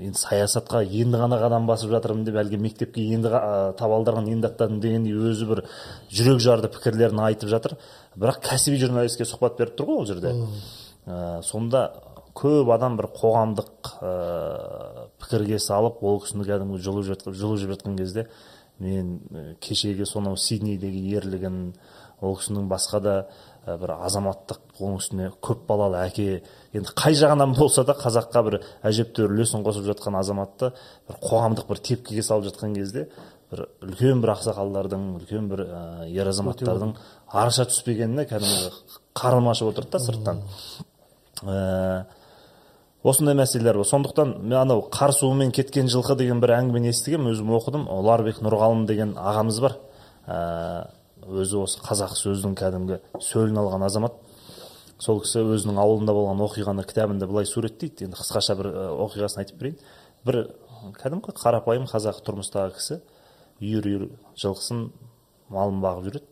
енді 0.00 0.18
саясатқа 0.18 0.82
енді 0.84 1.20
ғана 1.20 1.38
қадам 1.40 1.66
басып 1.68 1.92
жатырмын 1.94 2.24
деп 2.26 2.38
әлгі 2.40 2.58
мектепке 2.60 3.04
енді 3.14 3.30
ә, 3.30 3.72
табалдырығын 3.78 4.30
енді 4.32 4.48
аттадым 4.50 4.80
дегендей 4.82 5.14
өзі 5.14 5.48
бір 5.50 5.64
жүрек 6.10 6.40
жарды 6.42 6.70
пікірлерін 6.72 7.20
айтып 7.26 7.52
жатыр. 7.52 7.76
Бірақ 8.16 8.40
кәсіби 8.48 8.80
журналистке 8.80 9.26
сұхбат 9.28 9.58
беріп 9.60 9.76
тұр 9.78 9.90
ғой 9.90 10.02
ол 10.02 10.08
жерде. 10.08 10.34
Ә, 11.06 11.42
сонда 11.46 11.90
көп 12.36 12.70
адам 12.74 12.96
бір 12.98 13.10
қоғамдық 13.16 13.94
ә, 14.00 15.06
пікірге 15.20 15.58
салып 15.60 16.02
ол 16.02 16.20
кісіні 16.24 16.46
кәдімгі 16.48 16.82
жұлып 16.84 17.08
жатқан 17.10 17.36
жұлып 17.36 17.74
жатқан 17.74 17.98
кезде 17.98 18.26
мен 18.80 19.18
кешегі 19.60 20.06
сонау 20.08 20.38
сиднейдегі 20.40 21.16
ерлігін 21.18 21.74
ол 22.20 22.36
кісінің 22.38 22.68
басқа 22.70 23.00
да 23.00 23.14
бір 23.66 23.92
азаматтық 23.96 24.80
оның 24.80 25.00
үстіне 25.00 25.26
көп 25.44 25.66
балалы 25.68 26.00
әке. 26.04 26.42
Енді 26.72 26.94
қай 26.96 27.16
жағынан 27.18 27.52
болса 27.58 27.84
да 27.84 27.94
қазаққа 27.98 28.42
бір 28.46 28.56
әжептәуір 28.86 29.34
үлесін 29.34 29.64
қосып 29.66 29.88
жатқан 29.90 30.16
азаматты 30.20 30.72
бір 31.08 31.18
қоғамдық 31.24 31.68
бір 31.68 31.82
тепкіге 31.90 32.24
салып 32.24 32.48
жатқан 32.48 32.74
кезде 32.78 33.08
бір 33.50 33.66
үлкен 33.82 34.22
бір 34.22 34.34
ақсақалдардың 34.36 35.06
үлкен 35.18 35.50
бір 35.50 35.64
ә, 35.66 35.82
ер 36.08 36.30
азаматтардың 36.30 36.94
араша 37.26 37.66
түспегеніне 37.70 38.24
кәдімгі 38.30 38.70
қарным 39.18 39.50
ашып 39.50 39.72
отырды 39.72 39.90
да 39.96 40.02
сырттан. 40.04 40.42
Ә, 41.42 42.04
осындай 43.02 43.34
мәселелер 43.34 43.80
бар. 43.80 43.88
Сондықтан 43.90 44.36
мен 44.42 44.58
анау 44.60 44.86
қар 44.92 45.12
суымен 45.12 45.50
кеткен 45.52 45.90
жылқы 45.90 46.16
деген 46.16 46.40
бір 46.40 46.54
әңгімені 46.60 46.94
естігенмін. 46.94 47.34
Өзім 47.34 47.50
оқыдым. 47.58 47.88
Ұларбек 47.90 48.40
нұрғалым 48.44 48.86
деген 48.86 49.16
ағамыз 49.18 49.60
бар. 49.64 49.76
Ә, 50.26 50.38
өзі 51.30 51.62
осы 51.62 51.80
қазақ 51.84 52.16
сөздің 52.18 52.56
кәдімгі 52.58 53.00
сөлін 53.22 53.60
алған 53.62 53.86
азамат. 53.86 54.16
Сол 55.00 55.22
кісі 55.24 55.44
өзінің 55.46 55.78
ауылында 55.80 56.12
болған 56.16 56.42
оқиғаны 56.44 56.84
кітабында 56.88 57.28
былай 57.30 57.46
суреттейді. 57.48 58.08
Енді 58.08 58.18
қысқаша 58.20 58.56
бір 58.58 58.68
оқиғасын 59.06 59.44
айтып 59.44 59.60
берейін. 59.60 59.78
Бір 60.26 60.40
кәдімгі 61.00 61.34
қарапайым 61.38 61.86
қазақ 61.88 62.20
тұрмыстағы 62.26 62.74
кісі 62.76 63.00
үйір 63.60 63.88
үйір 63.88 64.04
жылқысын 64.40 64.90
малын 65.52 65.80
бағып 65.80 66.10
жүреді. 66.10 66.28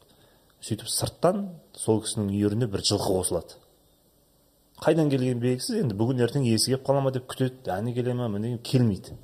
Сөйтіп 0.64 0.90
сырттан 0.90 1.46
сол 1.76 2.03
кісінің 2.05 2.32
үйіріне 2.34 2.68
бір 2.68 2.84
жылқы 2.84 3.14
қосылады. 3.14 3.57
Қайдан 4.82 5.11
келгені 5.11 5.40
белгісіз 5.42 5.82
енді 5.82 5.96
бүгін 5.99 6.22
ертең 6.26 6.44
иесі 6.46 6.72
келіп 6.72 6.84
қала 6.86 7.03
ма 7.03 7.12
деп 7.14 7.28
күтеді. 7.30 7.70
Әне 7.74 7.94
келе 7.94 8.14
ма 8.14 8.28
міне 8.30 8.59
келмейді. 8.62 9.16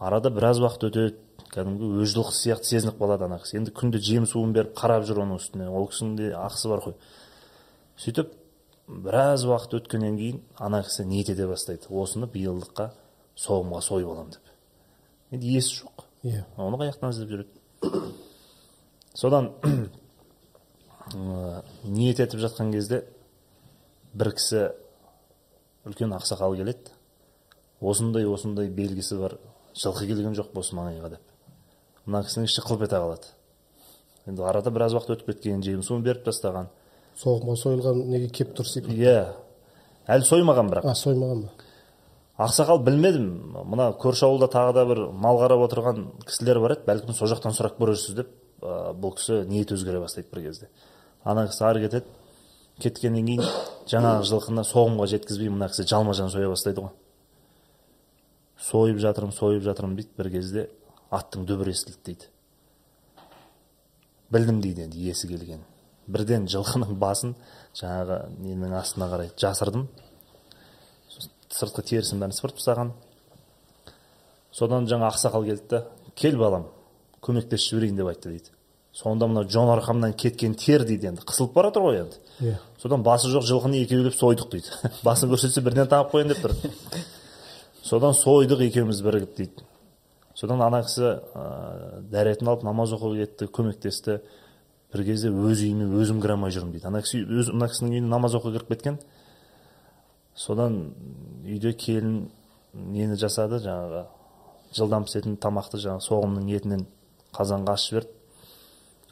Арада 0.00 0.30
біраз 0.32 0.60
уақыт 0.60 0.86
өтеді. 0.88 1.18
Кәдімгі 1.50 1.88
өз 2.02 2.12
жылқысы 2.14 2.44
сияқты 2.44 2.68
сезініп 2.70 3.00
қалады 3.00 3.26
ана 3.26 3.38
кісі. 3.42 3.58
Енді 3.58 3.72
күнде 3.74 3.98
жем 4.04 4.26
суын 4.28 4.52
беріп 4.54 4.76
қарап 4.78 5.06
жүр 5.08 5.24
оның 5.24 5.40
үстіне. 5.40 5.66
Ол 5.66 5.88
кісінің 5.90 6.16
де 6.18 6.28
ақысы 6.38 6.70
бар 6.70 6.84
ғой. 6.84 6.94
Сөйтіп 7.98 8.32
біраз 8.86 9.44
уақыт 9.48 9.74
өткеннен 9.80 10.18
кейін 10.18 10.40
ана 10.58 10.82
кісі 10.86 11.06
ниет 11.10 11.32
ете 11.32 11.48
бастайды? 11.50 11.90
Осыны 11.90 12.28
биылдыққа 12.30 12.90
соғымға 13.38 13.80
сойып 13.82 14.12
аламын 14.12 14.36
деп. 14.36 14.52
Енді 15.34 15.50
иесі 15.50 15.80
жоқ. 15.82 16.04
Иә. 16.22 16.44
Оны 16.56 16.78
қай 16.78 16.92
жақтан 16.92 17.14
іздеп 17.14 17.34
жүреді? 17.34 18.12
Содан 19.14 19.50
ниет 21.84 22.20
етіп 22.20 22.40
жатқан 22.44 22.70
кезде 22.74 23.02
бір 24.14 24.34
кісі 24.36 24.68
үлкен 25.86 26.14
ақсақал 26.14 26.54
келеді. 26.58 26.94
Осындай 27.80 28.26
осындай 28.28 28.68
белгісі 28.68 29.18
бар. 29.18 29.38
Жылқы 29.74 30.06
келген 30.10 30.34
жоқ 30.38 30.54
осы 30.58 30.76
маңайға 30.76 31.14
деп. 31.14 31.29
Мына 32.06 32.22
кісінің 32.26 32.48
іші 32.48 32.64
қылп 32.66 32.84
ете 32.86 33.00
қалады. 33.00 33.32
Енді 34.28 34.44
арада 34.46 34.70
біраз 34.70 34.94
уақыт 34.94 35.16
өтіп 35.16 35.32
кеткен 35.32 35.62
жем 35.64 35.82
суын 35.82 36.04
беріп 36.04 36.24
тастаған. 36.26 36.68
Соғымға 37.20 37.56
сойылған 37.60 38.04
неге 38.10 38.28
келіп 38.28 38.54
тұр 38.58 38.68
секілді? 38.68 39.00
Иә. 39.02 39.24
Әлі 40.10 40.26
соймаған 40.28 40.70
бірақ. 40.72 40.86
А 40.88 40.94
соймаған 40.96 41.42
ба? 41.44 41.66
Ақсақал 42.40 42.80
білмедім. 42.84 43.26
Мына 43.68 43.90
көрші 44.00 44.24
ауылда 44.28 44.48
тағы 44.52 44.72
да 44.78 44.84
бір 44.88 45.02
мал 45.12 45.40
қарап 45.42 45.64
отырған 45.66 46.06
кісілер 46.24 46.60
бар 46.62 46.76
еді. 46.78 46.86
Бәлкім 46.86 47.16
сол 47.16 47.28
жақтан 47.28 47.52
сұрап 47.56 47.76
көрерсіз 47.76 48.16
деп 48.16 48.30
ә, 48.62 48.94
бұл 48.96 49.12
кісі 49.18 49.42
ниеті 49.50 49.76
өзгере 49.76 50.00
бастайды 50.00 50.30
бір 50.32 50.46
кезде. 50.46 50.70
Ана 51.24 51.44
кісі 51.50 51.66
ары 51.68 51.84
кетеді. 51.84 52.06
Кеткеннен 52.80 53.26
кейін 53.28 53.44
жаңағы 53.92 54.24
жылқыны 54.30 54.64
соғымға 54.64 55.10
жеткізбей 55.12 55.52
мына 55.52 55.68
кісі 55.68 55.84
жалма 55.90 56.14
жан 56.16 56.32
соя 56.32 56.48
бастайды 56.48 56.86
ғой. 56.86 56.94
Сойып 58.56 59.02
жатырмын 59.04 59.36
сойып 59.36 59.66
жатырмын 59.68 59.98
дейді 60.00 60.16
бір 60.16 60.30
кезде. 60.32 60.68
Аттың 61.10 61.46
дүбірі 61.46 61.74
естілді 61.74 61.98
дейді. 62.06 62.28
Білдім 64.30 64.60
дейді 64.60 64.86
енді 64.86 64.98
иесі 65.02 65.28
келген. 65.28 65.64
Бірден 66.06 66.46
жылқының 66.50 66.94
басын 66.98 67.34
жаңағы 67.74 68.20
ненің 68.38 68.76
астына 68.78 69.10
қарай 69.10 69.32
жасырдым. 69.38 69.88
Сыртқы 71.50 71.82
терісін 71.82 72.22
бәрін 72.22 72.36
сыпырып 72.36 72.60
тастаған. 72.60 72.92
Содан 74.54 74.86
жаңа 74.90 75.10
ақсақал 75.10 75.46
келді 75.46 75.66
да 75.70 75.84
кел 76.14 76.38
балам 76.38 76.68
көмектесіп 77.26 77.74
жіберейін 77.74 77.98
деп 77.98 78.10
айтты 78.10 78.30
дейді. 78.30 78.54
Сонда 78.92 79.26
мынау 79.26 79.48
жон 79.50 79.70
арқамнан 79.70 80.14
кеткен 80.18 80.54
тер 80.58 80.84
дейді 80.86 81.10
енді 81.10 81.22
қысылып 81.26 81.54
бара 81.54 81.70
жатыр 81.70 81.84
ғой 81.84 82.00
енді. 82.04 82.18
Иә. 82.40 82.56
Содан 82.82 83.02
басы 83.06 83.30
жоқ 83.30 83.46
жылқыны 83.46 83.82
екеулеп 83.84 84.14
сойдық 84.14 84.50
дейді. 84.50 84.70
Басын 85.06 85.30
көрсетсе 85.30 85.62
бірден 85.62 85.86
тағып 85.90 86.10
қояйын 86.14 86.32
деп 86.32 86.42
тұр. 86.42 86.54
Содан 87.86 88.14
сойдық 88.18 88.64
екеуміз 88.66 89.02
бірігіп 89.06 89.36
дейді. 89.36 89.69
Содан 90.38 90.62
ана 90.64 90.82
кісі 90.84 91.06
ә, 91.06 92.02
дәретін 92.12 92.50
алып 92.50 92.64
намаз 92.66 92.94
оқуға 92.96 93.24
кетті 93.24 93.48
көмектесті. 93.50 94.20
Бір 94.92 95.04
кезде 95.06 95.30
өз 95.30 95.62
үйіме 95.62 95.88
өзім 96.00 96.20
кіре 96.22 96.34
алмай 96.34 96.54
жүрмін 96.54 96.74
дейді. 96.74 96.88
Ана 96.90 97.02
кісі 97.04 97.22
өз 97.24 97.52
мына 97.54 97.70
кісінің 97.70 97.96
үйіне 97.96 98.10
намаз 98.10 98.36
оқуға 98.38 98.58
кіріп 98.58 98.72
кеткен. 98.74 99.00
Содан 100.34 100.80
үйде 101.44 101.74
келін 101.78 102.30
нені 102.74 103.18
жасады? 103.20 103.60
Жаңағы 103.62 104.06
жылдам 104.76 105.06
пісетін 105.06 105.36
тамақты 105.42 105.82
жаңағы 105.82 106.06
соғымның 106.06 106.50
етінен 106.56 106.88
қазанға 107.36 107.76
ашып 107.78 107.94
жіберді 107.94 108.16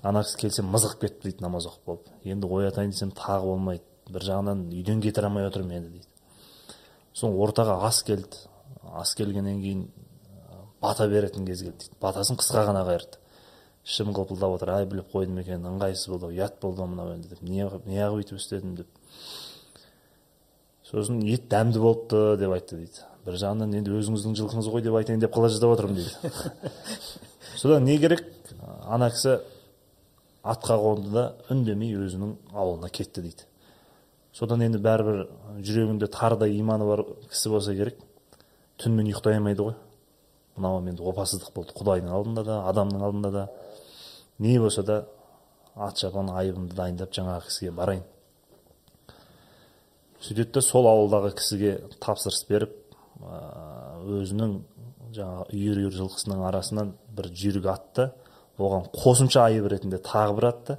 ана 0.03 0.23
кісі 0.23 0.39
келсе 0.39 0.63
мызғып 0.63 1.01
кетті 1.03 1.29
дейді 1.29 1.43
намаз 1.43 1.67
оқып 1.69 1.87
болып. 1.87 2.11
Енді 2.25 2.47
оятайын 2.47 2.93
десем 2.93 3.11
тағы 3.17 3.51
болмайды. 3.51 3.83
Бір 4.09 4.25
жағынан 4.25 4.67
үйден 4.73 5.03
кетіре 5.03 5.29
алмай 5.29 5.47
отырмын 5.49 5.81
енді 5.81 5.91
дейді. 5.97 6.07
Соң 7.15 7.35
ортаға 7.43 7.81
ас 7.87 8.03
келді. 8.07 8.45
Ас 8.95 9.15
келгеннен 9.19 9.61
кейін 9.63 9.89
бата 10.83 11.09
беретін 11.09 11.47
кез 11.47 11.63
келді 11.63 11.79
дейді. 11.79 11.99
Батасын 12.01 12.39
қысқа 12.39 12.67
ғана 12.69 12.85
қайырды. 12.87 13.19
Ішім 13.89 14.13
қылпылдап 14.13 14.59
отыр 14.59 14.75
ай 14.75 14.87
біліп 14.87 15.13
қойдым 15.15 15.41
екен 15.43 15.65
ыңғайсыз 15.65 16.11
болды 16.13 16.33
ұят 16.35 16.59
болды 16.61 16.85
мынау 16.85 17.15
енді 17.15 17.31
деп 17.31 17.43
неғып 17.43 17.87
өйтіп 17.89 18.37
істедім 18.37 18.75
деп. 18.77 18.89
Сосын 20.85 21.23
ет 21.25 21.49
дәмді 21.49 21.81
болыпты 21.81 22.37
деп 22.41 22.53
айтты 22.53 22.77
дейді. 22.83 23.07
Бір 23.25 23.39
жағынан 23.41 23.75
енді 23.81 23.93
өзіңіздің 23.99 24.37
жылқыңыз 24.39 24.69
ғой 24.73 24.85
деп 24.85 24.95
айтайын 25.01 25.21
деп 25.21 25.35
қала 25.35 25.49
жаздап 25.53 25.75
отырмын 25.75 25.99
дейді. 25.99 26.33
Содан 27.57 27.85
не 27.85 27.99
керек? 27.99 28.23
Ана 28.85 29.11
кісі 29.13 29.39
атқа 30.45 30.79
қонды 30.81 31.13
да 31.13 31.25
үндемей 31.53 31.97
өзінің 31.97 32.37
ауылына 32.55 32.89
кетті 32.89 33.25
дейді. 33.25 33.45
Содан 34.33 34.63
енді 34.65 34.81
бәрібір 34.85 35.27
жүрегінде 35.65 36.09
тарыдай 36.13 36.57
иманы 36.61 36.87
бар 36.89 37.05
кісі 37.29 37.53
болса 37.53 37.75
керек. 37.77 38.01
Түнімен 38.81 39.11
ұйықтай 39.11 39.37
алмайды 39.41 39.67
ғой. 39.67 39.77
Мынау 40.59 40.83
енді 40.83 41.05
опасыздық 41.07 41.55
болды 41.55 41.75
құдайдың 41.79 42.13
алдында 42.13 42.45
да 42.45 42.59
адамның 42.71 43.05
алдында 43.07 43.31
да. 43.33 43.47
Не 44.39 44.59
болса 44.61 44.83
да 44.83 45.05
ат 45.75 45.99
шапан 45.99 46.31
айыбымды 46.35 46.75
дайындап 46.75 47.15
жаңағы 47.15 47.47
кісіге 47.49 47.73
барайын. 47.79 48.05
Сөйтеді 50.21 50.59
да 50.59 50.63
сол 50.63 50.89
ауылдағы 50.91 51.33
кісіге 51.39 51.77
тапсырыс 52.03 52.45
беріп 52.49 52.75
өзінің 53.19 54.59
жаңағы 55.15 55.47
үйір 55.55 55.83
үйір 55.85 55.97
жылқысының 55.99 56.43
арасынан 56.49 56.93
бір 57.15 57.31
жүйрік 57.35 57.69
атты 57.71 58.11
оған 58.59 58.89
қосымша 58.95 59.47
айып 59.49 59.69
ретінде 59.73 60.01
тағы 60.03 60.37
бір 60.39 60.49
атты 60.51 60.79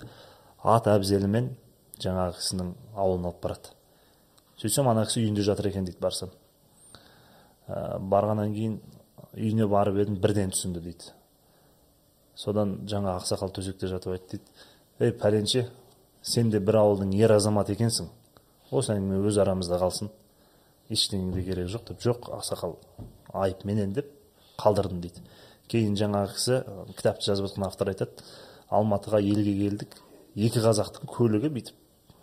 ат 0.63 0.87
әбзелімен 0.91 1.53
жаңағы 1.99 2.37
кісінің 2.39 2.73
ауылына 2.95 3.31
алып 3.31 3.41
барады. 3.43 3.73
Сөйтсем 4.59 4.89
ана 4.91 5.05
кісі 5.07 5.23
үйінде 5.23 5.43
жатыр 5.47 5.69
екен 5.71 5.87
дейді 5.87 6.01
барсам. 6.03 6.31
Ә, 7.67 7.99
барғаннан 7.99 8.53
кейін 8.53 8.79
үйіне 9.35 9.67
барып 9.69 9.99
едім 10.01 10.19
бірден 10.21 10.53
түсінді 10.53 10.81
дейді. 10.83 11.11
Содан 12.35 12.77
жаңа 12.89 13.17
ақсақал 13.19 13.51
төсекте 13.53 13.89
жатып 13.91 14.15
айтты 14.15 14.39
дейді 14.39 15.09
ей 15.09 15.11
пәленше 15.11 15.65
сен 16.21 16.49
де 16.49 16.59
бір 16.59 16.81
ауылдың 16.81 17.13
ер 17.19 17.33
азаматы 17.35 17.75
екенсің. 17.75 18.09
Осы 18.71 18.93
әңгіме 18.95 19.21
өз 19.27 19.39
арамызда 19.41 19.79
қалсын. 19.81 20.09
Ештеңеге 20.89 21.43
керегі 21.45 21.73
жоқ 21.75 21.87
деп 21.91 22.01
жоқ 22.05 22.29
ақсақал 22.39 22.77
айып 23.33 23.65
менен 23.65 23.93
деп 23.93 24.09
қалдырдым 24.59 25.01
дейді. 25.03 25.21
Кейін 25.69 25.95
жаңағы 25.99 26.33
кісі 26.33 26.61
кітапты 26.97 27.29
жазып 27.29 27.49
жатқан 27.49 27.67
автор 27.67 27.91
айтады 27.91 28.23
алматыға 28.69 29.21
елге 29.21 29.53
келдік 29.59 29.99
екі 30.35 30.63
қазақтың 30.63 31.09
көлігі 31.09 31.51
бүйтіп 31.53 31.75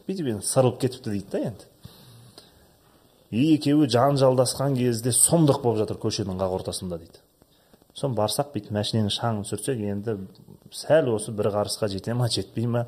бүйтіп 0.09 0.33
енді 0.33 0.47
сырылып 0.47 0.81
кетіпті 0.83 1.13
дейді 1.15 1.31
да 1.33 1.43
енді. 1.51 1.69
Екеуі 3.37 3.89
жанжалдасқан 3.93 4.77
кезде 4.79 5.13
сұмдық 5.15 5.63
болып 5.63 5.83
жатыр 5.83 5.99
көшенің 6.03 6.39
қақ 6.41 6.57
ортасында 6.61 6.99
дейді. 7.01 7.21
Соны 7.97 8.17
барсақ 8.17 8.53
бүйтіп 8.55 8.75
машиненің 8.77 9.13
шаңын 9.15 9.45
түсірсек 9.47 9.81
енді 9.81 10.19
сәл 10.75 11.13
осы 11.15 11.33
бір 11.33 11.51
қарысқа 11.55 11.89
жете 11.93 12.15
ма 12.15 12.29
жетпей 12.29 12.67
ма 12.67 12.87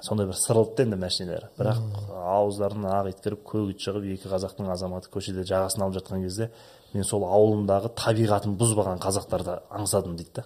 сондай 0.00 0.26
бір 0.28 0.36
сырылды 0.38 0.84
енді 0.84 0.98
машиналар. 1.00 1.48
Бірақ 1.58 1.80
ауыздарынан 2.20 2.92
ақ 3.00 3.10
ит 3.10 3.22
кіріп 3.24 3.42
көк 3.48 3.72
ит 3.72 3.82
шығып 3.82 4.06
екі 4.14 4.30
қазақтың 4.30 4.70
азаматы 4.70 5.10
көшеде 5.10 5.42
жағасын 5.48 5.82
алып 5.82 5.98
жатқан 5.98 6.22
кезде 6.22 6.50
мен 6.94 7.04
сол 7.04 7.24
ауылымдағы 7.26 7.90
табиғатын 7.96 8.54
бұзбаған 8.60 9.00
қазақтарды 9.02 9.58
аңсадым 9.70 10.16
дейді 10.20 10.42
да. 10.42 10.44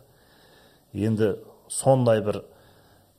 Енді 0.95 1.34
сондай 1.68 2.22
бір 2.24 2.43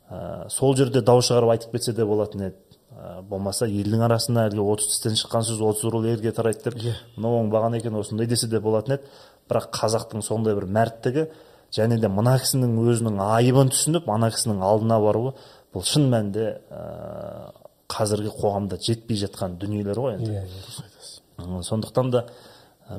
ә, 0.10 0.50
сол 0.50 0.76
жерде 0.76 1.02
дау 1.02 1.22
шығарып 1.22 1.54
айтып 1.56 1.76
кетсе 1.78 1.94
де 1.94 2.06
болатын 2.06 2.48
еді. 2.48 2.56
Ә, 2.92 3.22
болмаса 3.24 3.68
елдің 3.68 4.04
арасына 4.06 4.48
әлгі 4.50 4.66
отыз 4.74 4.92
тістен 4.92 5.16
шыққан 5.20 5.46
сөз 5.48 5.62
отыз 5.66 5.92
рул 5.94 6.06
елге 6.06 6.32
тарайды 6.36 6.72
деп 6.72 6.98
мынау 7.16 7.40
оңбаған 7.44 7.78
екен 7.80 7.96
осындай 8.00 8.28
десе 8.28 8.48
де 8.48 8.60
болатын 8.60 8.98
еді. 8.98 9.10
Бірақ 9.50 9.72
қазақтың 9.76 10.24
сондай 10.24 10.56
бір 10.56 10.68
мәрттігі 10.68 11.28
және 11.76 12.00
де 12.00 12.08
мына 12.12 12.38
кісінің 12.40 12.78
өзінің 12.84 13.20
айыбын 13.26 13.72
түсініп 13.74 14.10
ана 14.12 14.32
кісінің 14.32 14.64
алдына 14.64 15.00
баруы 15.04 15.34
бұл 15.74 15.86
шын 15.88 16.10
мәнінде 16.12 16.48
ә, 16.72 17.52
қазіргі 17.92 18.32
қоғамда 18.38 18.80
жетпей 18.80 19.20
жатқан 19.20 19.58
дүниелер 19.60 20.00
ғой 20.00 20.18
енді. 20.18 20.32
Иә 20.32 20.46
дұрыс 20.48 20.82
айтасыз. 20.84 21.22
Сондықтан 21.68 22.12
да 22.12 22.26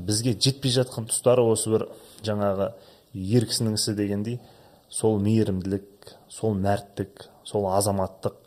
бізге 0.00 0.34
жетпей 0.38 0.72
жатқан 0.72 1.08
тұстары 1.10 1.44
осы 1.46 1.72
бір 1.72 1.86
жаңағы 2.24 2.72
ер 3.14 3.46
кісінің 3.48 3.76
ісі 3.76 3.94
дегендей 3.96 4.40
сол 4.92 5.18
мейірімділік 5.20 6.12
сол 6.32 6.56
мәрттік 6.56 7.28
сол 7.44 7.68
азаматтық 7.72 8.41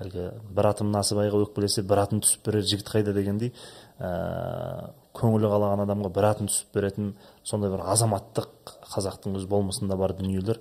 әлгі 0.00 0.26
бір 0.56 0.68
атым 0.70 0.90
насыбайға 0.94 1.42
өкпелесе 1.44 1.84
бір 1.86 2.04
атын 2.04 2.22
түсіп 2.24 2.46
берер 2.46 2.66
жігіт 2.66 2.88
қайда? 2.88 3.14
дегендей 3.16 3.52
ә, 3.98 4.90
көңілі 5.16 5.50
қалаған 5.52 5.84
адамға 5.84 6.12
бір 6.16 6.28
атын 6.30 6.50
түсіп 6.50 6.74
беретін 6.74 7.14
сондай 7.44 7.72
бір 7.72 7.84
азаматтық 7.92 8.74
қазақтың 8.94 9.36
өз 9.40 9.46
болмысында 9.50 9.98
бар 10.00 10.16
дүниелер 10.18 10.60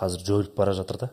қазір 0.00 0.26
жойылып 0.26 0.56
бара 0.56 0.74
жатыр 0.74 1.04
да 1.04 1.10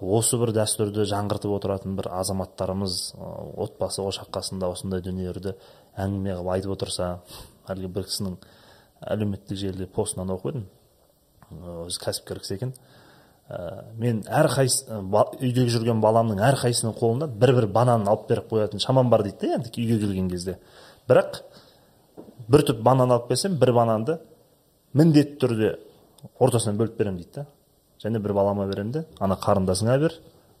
осы 0.00 0.38
бір 0.40 0.52
дәстүрді 0.56 1.06
жаңғыртып 1.06 1.54
отыратын 1.54 1.94
бір 1.96 2.10
азаматтарымыз 2.18 3.14
отбасы 3.62 4.02
ошақ 4.02 4.32
қасында 4.34 4.72
осындай 4.74 5.04
дүниелерді 5.04 5.54
әңгіме 5.96 6.34
қылып 6.34 6.52
айтып 6.56 6.74
отырса 6.74 7.10
әлгі 7.70 7.90
бір 7.94 8.08
кісінің 8.08 8.36
әлеуметтік 9.14 9.58
желіде 9.60 9.86
постынан 9.86 10.32
оқып 10.34 10.50
едім. 10.50 10.66
Өзі 11.84 12.00
кәсіпкер 12.04 12.40
кісі 12.42 12.56
екен. 12.58 12.74
Ә, 13.48 13.84
мен 13.98 14.22
әрқайсы 14.24 14.86
үйде 15.40 15.66
жүрген 15.72 16.00
баламның 16.02 16.40
әрқайсысының 16.50 16.96
қолына 16.98 17.28
бір 17.28 17.54
бір 17.58 17.66
банан 17.72 18.06
алып 18.08 18.28
беріп 18.30 18.52
қоятын 18.52 18.82
шамам 18.82 19.10
бар 19.10 19.24
дейді 19.26 19.46
да 19.46 19.58
енді 19.58 19.72
үйге 19.76 19.98
келген 20.00 20.30
кезде. 20.30 20.58
Бірақ 21.08 21.42
бір 22.48 22.64
түп 22.70 22.82
банан 22.82 23.12
алып 23.12 23.28
келсем 23.28 23.58
бір 23.60 23.72
бананды 23.76 24.18
міндетті 24.94 25.38
түрде 25.42 25.74
ортасынан 26.38 26.78
бөліп 26.80 26.98
беремін 26.98 27.20
дейді 27.20 27.42
да. 27.42 27.46
Және 28.04 28.20
бір 28.22 28.32
балама 28.32 28.66
беремін 28.66 28.92
де 28.92 29.04
ана 29.20 29.36
қарындасыңа 29.40 29.98
бер 30.00 30.18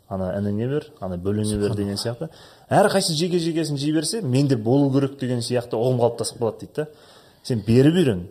ана 0.08 0.32
ініңе 0.38 0.68
бер 0.68 0.88
ана 1.00 1.16
бөлеңе 1.16 1.58
бер 1.60 1.74
деген 1.76 1.96
сияқты. 1.96 2.28
Әрқайсысы 2.70 3.16
жеке 3.18 3.38
жекесін 3.38 3.78
жей 3.80 3.92
берсе 3.92 4.20
менде 4.22 4.56
болу 4.56 4.90
керек 4.92 5.18
деген 5.20 5.40
сияқты 5.42 5.78
ұғым 5.78 6.00
қалыптасып 6.02 6.40
қалады 6.40 6.60
дейді 6.60 6.74
да. 6.76 6.86
Сен 7.42 7.64
беріп 7.66 7.96
үйрен 8.00 8.26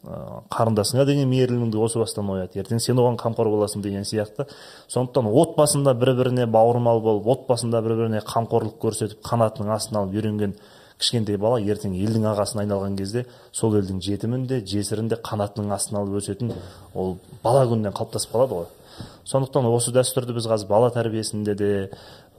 қарындасыңа 0.00 1.04
деген 1.04 1.28
мейіріміңді 1.28 1.76
осы 1.84 2.00
бастан 2.00 2.28
оят 2.32 2.54
ертең 2.56 2.80
сен 2.80 2.96
оған 2.96 3.18
қамқор 3.20 3.50
боласың 3.52 3.82
деген 3.84 4.06
сияқты. 4.08 4.46
Сондықтан 4.88 5.28
отбасында 5.28 5.92
бір 5.92 6.14
біріне 6.16 6.46
бауырмал 6.48 7.02
болып 7.04 7.28
отбасында 7.34 7.82
бір 7.84 7.96
біріне 7.98 8.22
қамқорлық 8.24 8.78
көрсетіп 8.80 9.20
қанатының 9.28 9.74
астына 9.76 10.00
алып 10.00 10.16
үйренген 10.16 10.56
кішкентай 11.00 11.36
бала 11.36 11.60
ертең 11.60 11.92
елдің 12.00 12.30
ағасына 12.32 12.64
айналған 12.64 12.96
кезде 12.96 13.26
сол 13.52 13.76
елдің 13.76 14.00
жетімін 14.04 14.46
де 14.48 14.62
жесірін 14.64 15.12
де 15.12 15.20
қанатының 15.20 15.72
астына 15.76 16.00
алып 16.00 16.22
өсетін 16.22 16.54
ол 16.94 17.18
бала 17.44 17.66
күнінен 17.68 17.92
қалыптасып 17.92 18.32
қалады 18.32 18.56
ғой. 18.56 18.68
Сондықтан 19.24 19.68
осы 19.70 19.92
дәстүрді 19.94 20.34
біз 20.36 20.48
қазір 20.50 20.68
бала 20.68 20.90
тәрбиесінде 20.92 21.54
де 21.54 21.70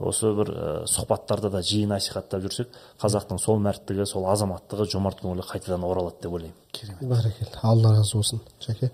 осы 0.00 0.32
бір 0.36 0.50
ә, 0.52 0.70
сұхбаттарда 0.88 1.50
да 1.52 1.60
жиі 1.62 1.86
насихаттап 1.90 2.42
жүрсек 2.44 2.72
қазақтың 3.02 3.38
сол 3.42 3.60
мәрттігі 3.62 4.06
сол 4.08 4.26
азаматтығы 4.32 4.88
жомарт 4.90 5.20
көңілі 5.22 5.44
қайтадан 5.46 5.84
оралады 5.86 6.22
деп 6.22 6.32
ойлаймын. 6.38 6.56
Керемет. 6.72 7.02
Бәрекелді. 7.02 7.60
Алла 7.62 7.94
разы 7.98 8.16
болсын. 8.16 8.42
Жәке 8.64 8.90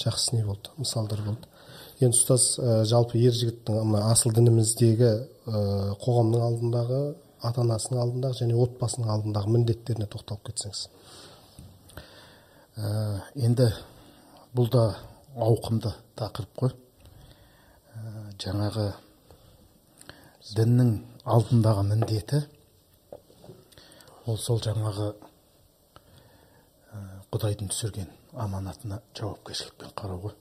жақсы 0.00 0.36
не 0.36 0.44
болды? 0.44 0.72
Мысалдар 0.78 1.22
болды. 1.22 1.48
Енді 2.00 2.16
ұстаз 2.16 2.50
ә, 2.58 2.82
жалпы 2.88 3.18
ер 3.18 3.34
жігіттің 3.34 3.82
мына 3.84 4.10
асыл 4.12 4.32
дініміздегі 4.34 5.08
ә, 5.08 5.94
қоғамның 6.02 6.44
алдындағы 6.48 7.00
ата 7.42 7.62
анасының 7.62 8.02
алдындағы 8.02 8.38
және 8.40 8.56
отбасының 8.58 9.10
алдындағы 9.14 9.52
міндеттеріне 9.54 10.06
тоқталып 10.10 10.48
кетсеңіз. 10.48 10.86
Ә, 12.78 12.88
енді 13.34 13.68
бұл 14.54 14.70
да 14.70 14.84
ауқымды 15.34 15.92
тақырып 16.18 16.62
қой. 16.62 16.74
Ә, 17.94 18.00
жаңағы 18.42 18.92
діннің 20.56 20.92
алдындағы 21.28 21.82
міндеті 21.90 22.38
ол 24.28 24.38
сол 24.40 24.62
жаңағы 24.64 25.10
құдайдың 27.32 27.68
түсірген 27.72 28.08
аманатына 28.44 29.02
жауапкершілікпен 29.18 29.92
қарау 29.98 30.22
ғой 30.28 30.36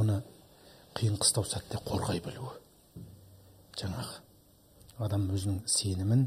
оны 0.00 0.22
қиын 0.98 1.18
қыстау 1.22 1.46
сәтте 1.46 1.78
қорғай 1.86 2.18
білуі. 2.24 2.56
Жаңағы 3.78 4.18
адам 5.06 5.28
өзінің 5.34 5.60
сенімін 5.70 6.26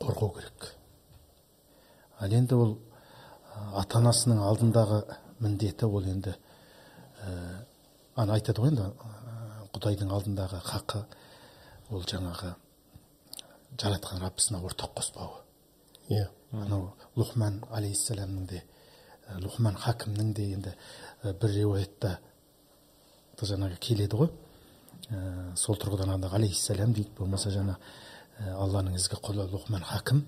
қорғау 0.00 0.34
керек. 0.36 0.66
Ал 2.20 2.32
енді 2.32 2.58
ол 2.60 2.74
ата 3.80 4.00
анасының 4.02 4.42
алдындағы 4.44 5.02
міндеті 5.40 5.88
ол 5.88 6.04
енді 6.04 6.36
ана 8.16 8.36
айтады 8.36 8.60
ғой 8.60 8.74
енді 8.74 8.90
құдайдың 9.82 10.12
алдындағы 10.14 10.60
хақы 10.62 11.00
ол 11.90 12.04
жаңағы 12.06 12.52
жаратқан 13.82 14.20
раббысына 14.22 14.60
ортақ 14.62 14.92
қоспауы. 14.94 15.40
Иә. 16.06 16.28
Анау 16.52 16.92
лұқман 17.16 17.56
алейхисаламның 17.74 18.44
де 18.46 18.60
лұқман 19.42 19.74
хакімнің 19.82 20.28
де 20.36 20.44
енді 20.54 20.74
бір 21.24 21.54
риуаятта 21.56 22.12
жаңағы 23.42 23.80
келеді 23.82 24.20
ғой. 24.20 24.30
Ә, 25.10 25.56
сол 25.58 25.74
тұрғыдан 25.74 26.12
анда 26.14 26.30
алейхисалам 26.30 26.92
дейді 26.94 27.10
болмаса 27.18 27.50
жаңа 27.50 27.74
ә, 27.74 28.52
алланың 28.54 28.94
ізгі 29.00 29.18
құлы 29.18 29.48
лұқман 29.50 29.82
хакім 29.82 30.22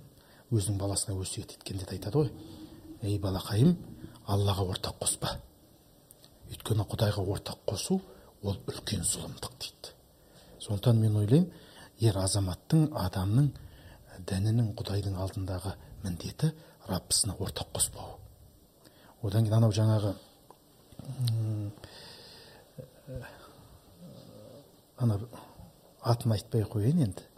өзінің 0.51 0.81
баласына 0.81 1.15
өсиет 1.21 1.55
еткенде 1.55 1.87
де 1.87 1.95
айтады 1.95 2.25
ғой. 2.25 2.33
Ей 3.03 3.21
балақайым 3.23 3.77
аллаға 4.27 4.67
ортақ 4.75 4.99
қоспа. 5.05 5.37
Өйткені 6.51 6.89
құдайға 6.91 7.23
ортақ 7.23 7.63
қосу 7.71 8.01
ол 8.45 8.59
үлкен 8.69 9.05
зұлымдық 9.09 9.55
дейді. 9.61 9.95
Сондықтан 10.61 11.01
мен 11.01 11.17
ойлаймын 11.17 11.51
ер 12.05 12.19
азаматтың 12.21 12.91
адамның 13.01 13.51
дінінің 14.29 14.73
құдайдың 14.79 15.17
алдындағы 15.21 15.75
міндеті 16.05 16.53
раббысына 16.89 17.37
ортақ 17.41 17.73
қоспау. 17.75 18.19
Одан 19.23 19.47
кейін 19.47 19.59
анау 19.59 19.73
жаңағы 19.73 20.15
ана 25.01 25.19
атын 26.03 26.37
айтпай 26.37 26.65
ақ 26.65 26.77
қояйын 26.77 27.07
енді. 27.09 27.29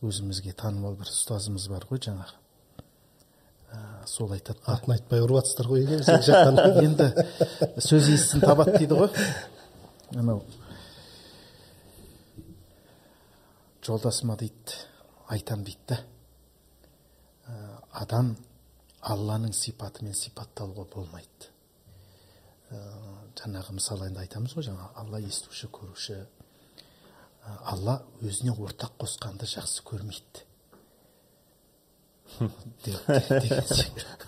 Өзімізге 0.00 0.54
танымал 0.56 0.94
бір 0.96 1.10
ұстазымыз 1.10 1.66
бар 1.68 1.84
ғой 1.90 2.00
жаңағы. 2.06 2.36
Ә, 3.70 3.78
сол 4.08 4.32
айтады. 4.32 4.62
Атын 4.66 4.94
айтпай 4.94 5.20
ұрып 5.22 5.42
жатсыздар 5.42 5.68
ғой 5.70 5.84
енді 6.86 7.10
сөз 7.84 8.08
иісін 8.14 8.46
табады 8.46 8.78
дейді 8.78 9.02
ғой. 9.02 9.10
Анау 10.18 10.42
жолдасыма 13.86 14.36
дейді 14.36 14.74
айтам 15.30 15.62
дейді 15.64 15.94
да 15.94 15.98
адам 18.02 18.34
алланың 19.00 19.54
сипатымен 19.54 20.16
сипатталуға 20.18 20.88
болмайды 20.94 21.52
жаңағы 23.40 23.78
мысалы 23.78 24.10
енді 24.10 24.24
айтамыз 24.24 24.56
ғой 24.58 24.66
жаңа 24.66 24.90
алла 24.98 25.22
естуші 25.22 25.70
көруші 25.78 26.18
алла 27.46 28.00
өзіне 28.20 28.56
ортақ 28.58 28.98
қосқанды 29.00 29.46
жақсы 29.46 29.86
көрмейді 29.86 30.49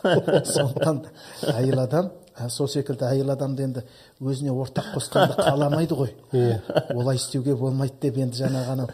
сондықтан 0.02 1.06
әйел 1.54 1.78
адам 1.82 2.10
сол 2.50 2.68
секілді 2.68 3.04
әйел 3.06 3.30
адамды 3.34 3.62
енді 3.66 3.82
өзіне 4.20 4.52
ортақ 4.54 4.92
қосқанды 4.96 5.36
қаламайды 5.38 5.94
ғой. 5.96 6.14
Иә 6.32 6.60
олай 6.94 7.16
істеуге 7.20 7.54
болмайды 7.56 7.94
деп 8.02 8.16
енді 8.22 8.40
жаңағы 8.40 8.72
анау 8.72 8.88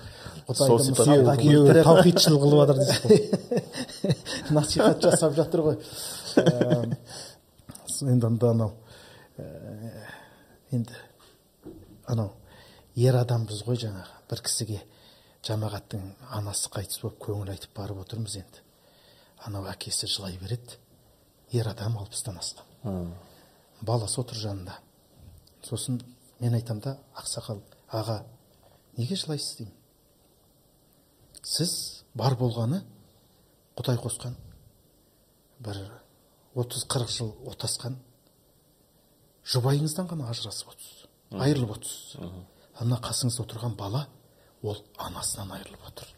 құдайды 0.49 1.83
таухидшыл 1.87 2.39
қылып 2.43 2.59
жатыр 2.63 2.77
дейсіз 2.83 3.01
ғой. 3.07 3.19
Насихат 4.59 5.03
жасап 5.03 5.35
жатыр 5.39 5.65
ғой. 5.67 5.79
Ә, 6.37 6.97
енді 8.03 8.27
анда 8.27 8.51
анау 8.51 8.73
ә, 9.39 9.47
енді 10.73 10.93
анау 12.07 12.33
ер 12.97 13.17
адамбыз 13.17 13.65
ғой 13.67 13.79
жаңағы. 13.87 14.15
бір 14.29 14.43
кісіге 14.45 14.83
жамағаттың 15.47 16.03
анасы 16.37 16.69
қайтыс 16.75 17.01
болып 17.03 17.23
көңіл 17.23 17.53
айтып 17.55 17.77
барып 17.77 18.03
отырмыз 18.03 18.37
енді. 18.37 18.68
Анау 19.47 19.67
әкесі 19.71 20.09
жылай 20.11 20.39
береді 20.41 20.79
ер 21.53 21.69
адам 21.69 21.99
алпыстан 21.99 22.39
асқан 22.39 23.13
баласы 23.81 24.21
отыр 24.21 24.37
жанында. 24.37 24.79
Сосын 25.63 26.01
мен 26.41 26.55
айтамын 26.55 26.83
да 26.83 26.97
ақсақал 27.17 27.61
аға 27.91 28.23
неге 28.97 29.17
жылайсыз? 29.17 29.59
деймін. 29.59 29.75
Сіз 31.43 32.05
бар 32.15 32.35
болғаны 32.39 32.83
құдай 33.79 33.99
қосқан 34.03 34.35
бір 35.61 35.81
отыз 36.55 36.85
қырық 36.91 37.11
жыл 37.15 37.33
отасқан 37.47 37.99
жұбайыңыздан 39.49 40.09
ғана 40.11 40.29
ажырасып 40.33 40.73
отырсыз 40.75 41.07
айырылып 41.33 41.77
отырсыз. 41.77 42.17
Ана 42.79 42.99
қасыңызда 43.03 43.45
отырған 43.45 43.77
бала 43.77 44.07
ол 44.63 44.79
анасынан 44.99 45.53
айырылып 45.57 45.87
отыр. 45.91 46.09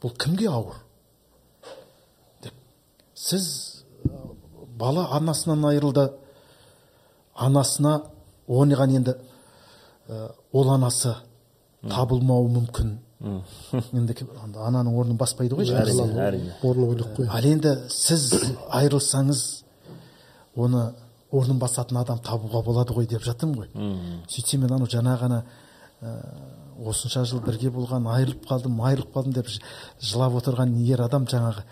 Бұл 0.00 0.16
кімге 0.16 0.48
ауыр? 0.48 0.76
Сіз 3.20 3.84
бала 4.80 5.06
анасынан 5.16 5.64
айырылды. 5.70 6.10
Анасына 7.34 8.00
оған 8.48 8.96
енді 8.96 9.14
ол 10.52 10.70
анасы 10.74 11.14
табылмауы 11.88 12.48
мүмкін. 12.56 12.96
Енді 13.92 14.16
ананың 14.40 14.96
орнын 14.96 15.18
баспайды 15.20 15.58
ғой 15.58 15.68
орны 16.62 16.86
бөлек 16.94 17.12
қой. 17.18 17.28
Ал 17.28 17.44
енді 17.44 17.76
сіз 17.92 18.30
айырылсаңыз 18.70 19.44
оны 20.56 20.86
орнын 21.30 21.60
басатын 21.60 22.00
адам 22.00 22.22
табуға 22.24 22.64
болады 22.64 22.96
ғой 22.96 23.06
деп 23.06 23.22
жатырмын 23.22 23.60
ғой. 23.60 23.68
Сөйтсем 24.28 24.64
мен 24.64 24.72
анау 24.72 24.88
жаңа 24.88 25.18
ғана 25.20 25.42
осынша 26.80 27.26
жыл 27.28 27.42
бірге 27.44 27.68
болған 27.70 28.06
айырылып 28.08 28.46
қалдым 28.48 28.80
айырылып 28.88 29.12
қалдым 29.14 29.34
деп 29.36 29.48
жылап 30.00 30.38
отырған 30.40 30.72
ер 30.80 31.02
адам 31.04 31.26
жаңағы 31.28 31.64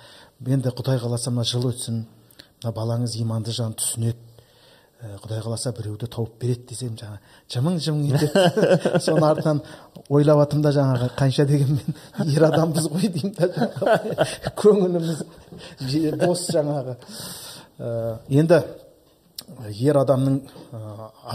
енді 0.47 0.70
құдай 0.70 1.01
қаласа 1.03 1.32
мына 1.34 1.45
жыл 1.49 1.70
өтсін 1.72 2.05
мына 2.62 2.72
балаңыз 2.74 3.16
иманды 3.22 3.53
жан 3.55 3.74
түсінеді 3.78 4.28
құдай 4.99 5.39
қаласа 5.45 5.70
біреуді 5.76 6.09
тауып 6.11 6.41
береді 6.43 6.64
десем 6.72 6.97
жаңа 6.99 7.20
жымың 7.55 7.76
жымың 7.84 8.16
етеді. 8.16 9.01
Соның 9.05 9.26
артынан 9.28 9.61
ойлап 10.11 10.41
жатырмын 10.41 10.64
да 10.64 10.72
жаңағы 10.74 11.11
қанша 11.18 11.47
дегенмен 11.47 12.32
ер 12.34 12.47
адамбыз 12.49 12.89
ғой 12.91 13.07
деймін 13.14 13.36
да 13.39 13.47
көңіліміз 14.62 15.22
бос 16.24 16.49
жаңағы. 16.51 16.97
Енді 18.41 18.59
ер 19.78 20.01
адамның 20.03 20.41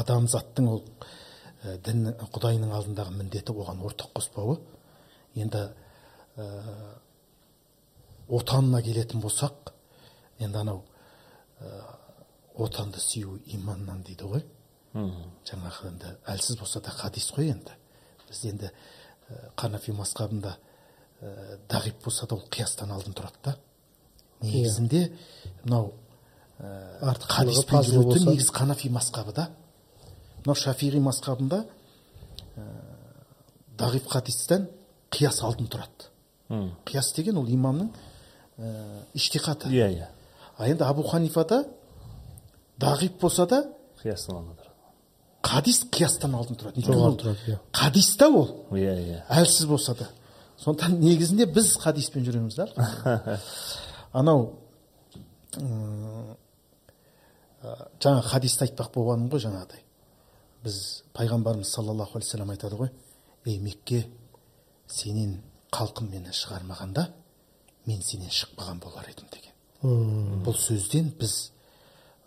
адамзаттың 0.04 0.68
ол 0.74 0.84
дін 1.88 2.12
құдайының 2.36 2.76
алдындағы 2.76 3.16
міндеті 3.16 3.56
оған 3.56 3.80
ортақ 3.88 4.12
қоспауы. 4.20 4.60
Енді 5.39 5.70
отанына 8.34 8.81
келетін 8.81 9.21
болсақ 9.21 9.71
енді 10.39 10.57
анау 10.63 10.84
отанды 12.57 12.99
сүю 13.01 13.39
иманнан 13.53 14.03
дейді 14.03 14.25
ғой. 14.29 14.43
Жаңағы 14.93 15.88
енді 15.89 16.11
әлсіз 16.29 16.59
болса 16.59 16.81
да 16.81 16.91
хадис 16.93 17.31
қой 17.34 17.51
енді. 17.53 17.73
Біз 18.29 18.43
енді 18.49 18.69
қанафи 19.57 19.93
масқабында 19.95 20.55
дағип 21.69 22.03
болса 22.03 22.27
да 22.27 22.36
ол 22.36 22.45
қиястан 22.51 22.91
алдын 22.93 23.15
тұрады 23.17 23.41
да. 23.43 23.55
Негізінде 24.41 25.07
мынау 25.63 25.93
хадиспен 26.59 27.86
жүретін 27.88 28.29
негізі 28.34 28.53
қанафи 28.53 28.91
масқабы 28.93 29.34
да. 29.34 29.49
Мынау 30.43 30.57
шафиғи 30.59 31.01
масқабында 31.01 31.63
дағип 33.79 34.09
хадистен 34.11 34.67
қияс 35.09 35.41
алдын 35.41 35.69
тұрады. 35.71 36.09
Қияс 36.86 37.15
деген 37.15 37.38
ол 37.41 37.47
имамның 37.49 37.89
іштихаты 39.14 39.70
иә 39.70 39.89
иә. 39.93 40.10
А 40.58 40.68
енді 40.68 40.84
абу 40.84 41.04
ханифада 41.04 41.66
дағип 42.80 43.20
болса 43.22 43.47
да 43.47 43.64
қиястан 44.01 44.38
алдын 44.38 44.58
тұрады 44.58 44.74
хадис 45.43 45.84
қиястан 45.91 46.36
алдын 46.38 46.58
тұрады. 46.58 46.84
Жоғары 46.86 47.18
тұрады 47.20 47.51
иә. 47.51 47.60
Хадис 47.76 48.16
та 48.18 48.30
ол. 48.32 48.66
Иә 48.72 48.95
иә. 49.01 49.22
Әлсіз 49.30 49.68
болса 49.68 49.95
да. 49.97 50.10
Сондықтан 50.62 50.99
негізінде 51.01 51.45
біз 51.51 51.76
хадиспен 51.82 52.24
жүреміз 52.26 52.56
да. 52.56 52.68
Анау 54.14 54.54
жаңа 58.04 58.22
хадисті 58.28 58.68
айтпақ 58.68 58.93
болғаным 58.95 59.30
ғой 59.32 59.43
жаңағыдай. 59.43 59.84
Біз 60.64 61.04
пайғамбарымыз 61.18 61.70
саллаллаху 61.70 62.18
алейхи 62.18 62.30
вассалам 62.32 62.54
айтады 62.56 62.80
ғой 62.80 62.93
ей 63.45 63.60
мекке 63.60 64.06
сенен 64.88 65.41
халқым 65.72 66.10
мені 66.10 66.34
шығармағанда 66.34 67.10
мен 67.86 68.01
сенен 68.01 68.31
шықпаған 68.31 68.79
болар 68.84 69.07
едім 69.09 69.27
деген. 69.34 70.43
Бұл 70.45 70.55
сөзден 70.57 71.11
біз 71.19 71.51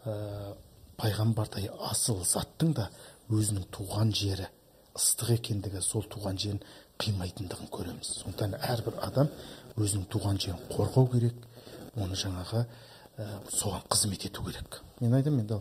ә, 0.05 0.55
пайғамбардай 1.01 1.71
асыл 1.91 2.23
заттың 2.25 2.75
да 2.77 2.91
өзінің 3.33 3.69
туған 3.75 4.13
жері 4.15 4.49
ыстық 4.97 5.33
екендігі 5.37 5.83
сол 5.85 6.05
туған 6.13 6.39
жерін 6.41 6.61
қимайтындығын 7.01 7.71
көреміз. 7.73 8.13
Сондықтан 8.23 8.57
әрбір 8.61 9.01
адам 9.05 9.33
өзінің 9.77 10.07
туған 10.13 10.41
жерін 10.41 10.61
қорғау 10.73 11.11
керек 11.13 11.49
оны 11.97 12.17
жаңағы 12.17 12.65
ә, 12.65 13.27
соған 13.53 13.85
қызмет 13.89 14.29
ету 14.29 14.45
керек. 14.45 14.81
Мен 15.01 15.17
айтамын 15.17 15.45
енді 15.45 15.61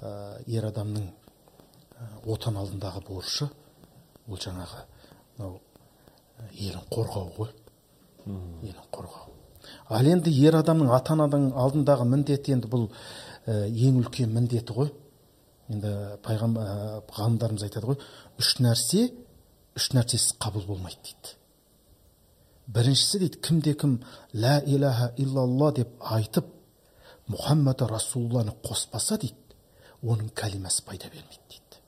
ә, 0.00 0.42
ер 0.46 0.66
адамның 0.70 1.08
ә, 1.10 2.10
отан 2.26 2.58
алдындағы 2.60 3.02
борышы 3.08 3.50
ол 4.28 4.38
жаңағы 4.38 4.84
мынау 5.38 5.60
елін 6.52 6.86
қорғау 6.90 7.32
ғой. 7.38 7.50
Елін 8.26 8.86
қорғау. 8.92 9.32
Ал 9.90 10.06
енді 10.06 10.32
ер 10.46 10.58
адамның 10.60 10.92
ата 10.96 11.14
ананың 11.16 11.50
алдындағы 11.58 12.06
міндеті 12.08 12.56
енді 12.56 12.70
бұл 12.70 12.88
ә, 13.46 13.66
ең 13.68 14.00
үлкен 14.02 14.32
міндеті 14.34 14.76
ғой. 14.76 14.92
Енді 15.70 15.92
пайғамбар 16.26 17.04
ғалымдарымыз 17.16 17.66
айтады 17.66 17.92
ғой 17.92 18.00
үш 18.40 18.56
нәрсе 18.60 19.10
үш 19.78 19.90
нәрсесіз 19.94 20.38
қабыл 20.42 20.66
болмайды 20.66 20.98
дейді. 21.04 21.36
Біріншісі 22.70 23.20
дейді 23.24 23.42
кімде 23.42 23.74
кім 23.74 24.00
лә 24.34 24.60
илаха 24.66 25.12
иллалла 25.18 25.72
деп 25.74 25.94
айтып 26.00 26.50
мұхаммад 27.30 27.84
расулалланы 27.90 28.54
қоспаса 28.64 29.18
дейді 29.20 29.36
оның 30.02 30.30
кәлимасы 30.34 30.84
пайда 30.86 31.10
бермейді 31.12 31.42
дейді 31.50 31.80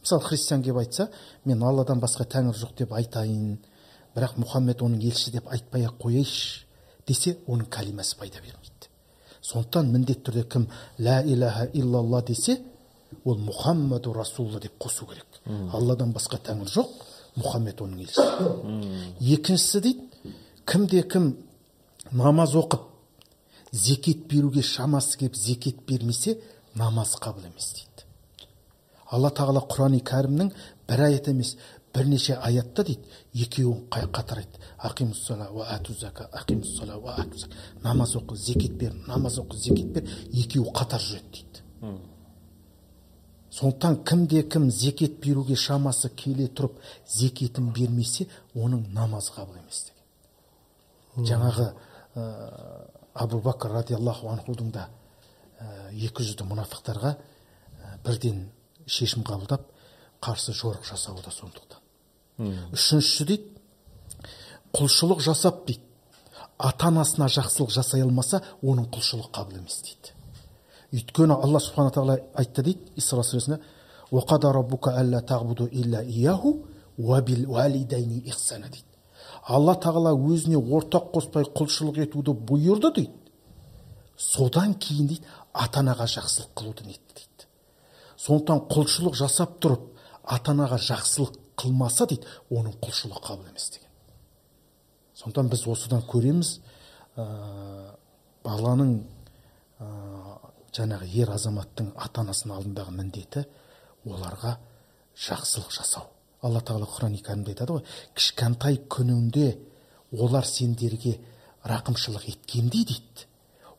мысалы 0.00 0.24
христиан 0.26 0.62
келіп 0.62 0.80
айтса 0.82 1.08
мен 1.44 1.62
алладан 1.62 2.00
басқа 2.02 2.26
тәңір 2.34 2.56
жоқ 2.58 2.74
деп 2.82 2.92
айтайын 2.96 3.58
бірақ 4.14 4.36
мұхаммед 4.42 4.82
оның 4.82 5.04
елшісі 5.10 5.36
деп 5.36 5.48
айтпай 5.52 5.86
ақ 5.86 5.98
қояйыншы 6.02 6.64
десе 7.06 7.36
оның 7.46 7.68
кәлимасы 7.70 8.16
пайда 8.18 8.40
бермейді. 8.42 8.90
Сондықтан 9.42 9.90
міндетті 9.92 10.24
түрде 10.26 10.44
кім 10.48 10.66
лә 10.98 11.22
илаха 11.26 11.68
иллалла 11.72 12.22
десе 12.22 12.60
ол 13.24 13.38
мұхаммаду 13.38 14.12
расулалла 14.14 14.60
деп 14.60 14.76
қосу 14.78 15.06
керек. 15.08 15.26
Алладан 15.72 16.12
басқа 16.12 16.38
тәңір 16.38 16.68
жоқ 16.70 16.92
мұхаммед 17.36 17.80
оның 17.82 18.04
елшісі. 18.04 19.34
Екіншісі 19.34 19.80
дейді 19.80 20.34
кімде 20.66 21.02
кім 21.02 21.32
намаз 22.12 22.54
оқып 22.54 22.86
зекет 23.72 24.26
беруге 24.28 24.62
шамасы 24.62 25.18
келіп 25.18 25.36
зекет 25.36 25.82
бермесе 25.86 26.38
намаз 26.74 27.16
қабыл 27.16 27.46
емес 27.48 27.72
дейді. 27.74 28.06
Алла 29.10 29.30
тағала 29.34 29.64
құрани 29.66 30.02
кәрімнің 30.06 30.52
бір 30.88 31.04
аят 31.08 31.28
емес 31.28 31.56
бірнеше 31.94 32.36
аятта 32.36 32.84
дейді. 32.84 33.02
Екеуін 33.34 33.86
қатар 33.90 34.42
айтты 34.42 34.58
намаз 37.82 38.16
оқы 38.16 38.36
зекет 38.36 38.72
бер 38.72 38.94
намаз 39.06 39.38
оқы 39.38 39.56
зекет 39.56 39.92
бер. 39.92 40.08
Екеуі 40.32 40.70
қатар 40.74 41.00
жүреді 41.00 41.30
дейді. 41.32 41.98
Сондықтан 43.50 44.04
кімде 44.04 44.42
кім 44.42 44.70
зекет 44.70 45.18
беруге 45.20 45.56
шамасы 45.56 46.08
келе 46.14 46.46
тұрып 46.46 46.78
зекетін 47.08 47.72
бермесе 47.74 48.28
оның 48.54 48.86
намазы 48.94 49.32
қабыл 49.34 49.58
емес 49.58 49.90
деген. 49.90 51.26
Жаңағы 51.26 51.66
ә, 52.14 52.28
абу 53.14 53.40
бәкір 53.42 53.74
радиаллаху 53.80 54.30
анхудың 54.30 54.70
да 54.70 54.86
екі 55.90 56.22
жүзді 56.22 56.46
мұнафықтарға 56.46 57.16
бірден 58.04 58.46
шешім 58.86 59.26
қабылдап 59.26 59.66
қарсы 60.22 60.54
жорық 60.54 60.86
жасауы 60.86 61.22
да 61.24 61.34
сондықтан. 61.34 61.79
Үшіншісі 62.40 63.24
дейді 63.28 63.44
құлшылық 64.76 65.20
жасап 65.24 65.66
дейді. 65.66 65.82
Ата 66.58 66.90
анасына 66.90 67.28
жақсылық 67.32 67.70
жасай 67.72 68.02
алмаса 68.04 68.42
оның 68.62 68.90
құлшылық 68.92 69.30
қабыл 69.34 69.60
емес 69.60 69.80
дейді. 69.84 70.14
Өйткені 70.92 71.34
алла 71.36 71.60
субхана 71.60 71.90
тағала 71.94 72.18
айтты 72.34 72.62
дейді 72.62 72.80
исра 72.96 73.22
сүресінде 73.22 73.60
алла 79.46 79.74
тағала 79.80 80.12
өзіне 80.14 80.58
ортақ 80.58 81.10
қоспай 81.14 81.46
құлшылық 81.56 82.00
етуді 82.04 82.34
бұйырды 82.34 82.92
дейді. 82.96 83.14
Содан 84.16 84.74
кейін 84.74 85.08
дейді 85.08 85.24
ата 85.54 85.80
анаға 85.80 86.06
жақсылық 86.10 86.52
қылуды 86.58 86.86
нетті 86.86 87.14
дейді. 87.16 87.48
Сондықтан 88.16 88.66
құлшылық 88.70 89.16
жасап 89.16 89.56
тұрып 89.62 89.86
ата 90.24 90.52
анаға 90.52 90.78
жақсылық 90.84 91.39
қылмаса 91.60 92.06
дейді 92.10 92.26
оның 92.50 92.76
құлшылығы 92.82 93.22
қабыл 93.26 93.50
емес 93.52 93.70
деген. 93.74 93.88
Сондықтан 95.20 95.50
біз 95.52 95.66
осыдан 95.68 96.04
көреміз. 96.08 96.58
Ә, 97.16 97.24
баланың 98.44 98.94
ә, 99.80 99.88
жаңағы 100.76 101.08
ер 101.14 101.32
азаматтың 101.34 101.92
ата 101.96 102.24
анасының 102.24 102.56
алдындағы 102.56 102.94
міндеті 102.96 103.44
оларға 104.06 104.56
жақсылық 105.20 105.72
жасау. 105.74 106.06
Алла 106.42 106.62
тағала 106.64 106.88
құран 106.88 107.16
кәрімде 107.20 107.52
айтады 107.52 107.76
ғой 107.76 107.84
кішкентай 108.16 108.78
күніңде 108.88 109.50
олар 110.16 110.46
сендерге 110.48 111.18
рақымшылық 111.68 112.24
еткенде 112.30 112.84
дейді. 112.88 113.26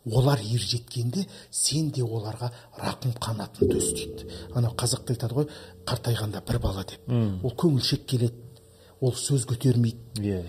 Олар 0.05 0.39
ер 0.41 0.59
жеткенде 0.59 1.25
сен 1.51 1.91
де 1.91 2.01
оларға 2.01 2.51
рақым 2.79 3.13
қанатын 3.21 3.69
төс 3.69 3.91
дейді. 3.93 4.25
Анау 4.55 4.73
қазақта 4.73 5.13
айтады 5.13 5.35
ғой 5.35 5.47
қартайғанда 5.85 6.41
бір 6.47 6.59
бала 6.59 6.83
деп. 6.83 7.05
Ол 7.07 7.53
көңілшек 7.53 8.05
келеді. 8.05 8.35
Ол 9.01 9.13
сөз 9.13 9.45
көтермейді. 9.49 10.21
Иә. 10.21 10.41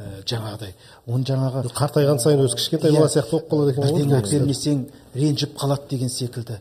Ә, 0.00 0.22
жаңағыдай. 0.24 0.74
Оны 1.06 1.26
жаңағы 1.26 1.72
қартайған 1.74 2.22
сайын 2.22 2.44
өзі 2.44 2.56
кішкентай 2.56 2.94
бала 2.94 3.08
сияқты 3.10 3.40
болып 3.50 3.50
қалады 3.50 3.74
екен 3.74 3.82
ғой 3.82 3.90
бірдеңе 3.92 4.20
әпермесең 4.20 4.84
ренжіп 5.14 5.58
қалады 5.58 5.90
деген 5.90 6.08
секілді. 6.08 6.60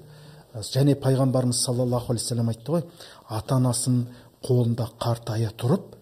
Және 0.73 0.97
пайғамбарымыз 0.99 1.61
саллаллаху 1.63 2.11
алейхи 2.11 2.25
вассалам 2.25 2.49
айтты 2.49 2.73
ғой 2.73 2.83
ата 3.29 3.55
анасын 3.55 4.01
қолында 4.43 4.89
қартая 4.99 5.53
тұрып 5.61 5.95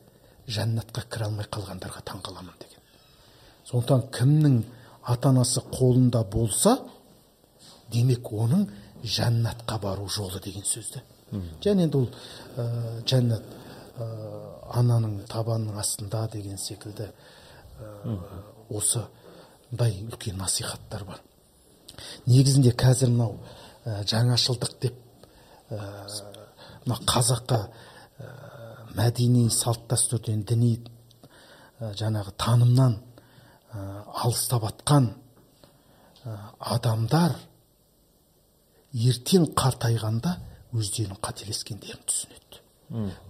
жәннатқа 0.48 1.04
кіре 1.12 1.28
алмай 1.28 1.46
қалғандарға 1.52 2.02
таң 2.08 2.24
қаламын 2.26 2.56
деген. 2.64 2.82
Сондықтан 3.68 4.08
кімнің 4.16 4.58
ата 5.08 5.30
анасы 5.30 5.62
қолында 5.72 6.24
болса 6.32 6.78
демек 7.92 8.28
оның 8.32 8.66
жәннатқа 9.04 9.80
бару 9.80 10.08
жолы 10.12 10.42
деген 10.44 10.66
сөзді. 10.68 11.02
Және 11.64 11.88
енді 11.88 12.02
ол 12.02 12.10
ә, 12.58 12.66
жәннат 13.08 13.44
ә, 14.00 14.08
ананың 14.80 15.22
табанының 15.32 15.80
астында 15.80 16.26
деген 16.34 16.60
секілді 16.60 17.08
ә, 17.08 18.18
осындай 18.70 20.02
үлкен 20.08 20.38
насихаттар 20.40 21.06
бар. 21.08 21.22
Негізінде 22.26 22.76
қазір 22.76 23.12
мынау 23.14 23.40
ә, 23.86 24.04
жаңашылдық 24.04 24.78
деп 24.82 25.00
ә, 25.72 25.80
мына 26.86 27.00
қазақы 27.08 27.64
ә, 27.64 28.32
мәдени 28.96 29.50
салт 29.52 29.88
дәстүрден 29.92 30.44
діни 30.48 30.78
ә, 31.80 31.94
жаңағы 31.96 32.36
танымнан 32.40 33.00
ә, 33.00 33.07
алыстап 34.24 34.66
жатқан 34.68 35.12
ә, 36.26 36.38
адамдар 36.60 37.36
ертең 38.94 39.52
қартайғанда 39.58 40.38
өздерінің 40.78 41.20
қателескендерін 41.24 42.04
түсінеді. 42.08 42.62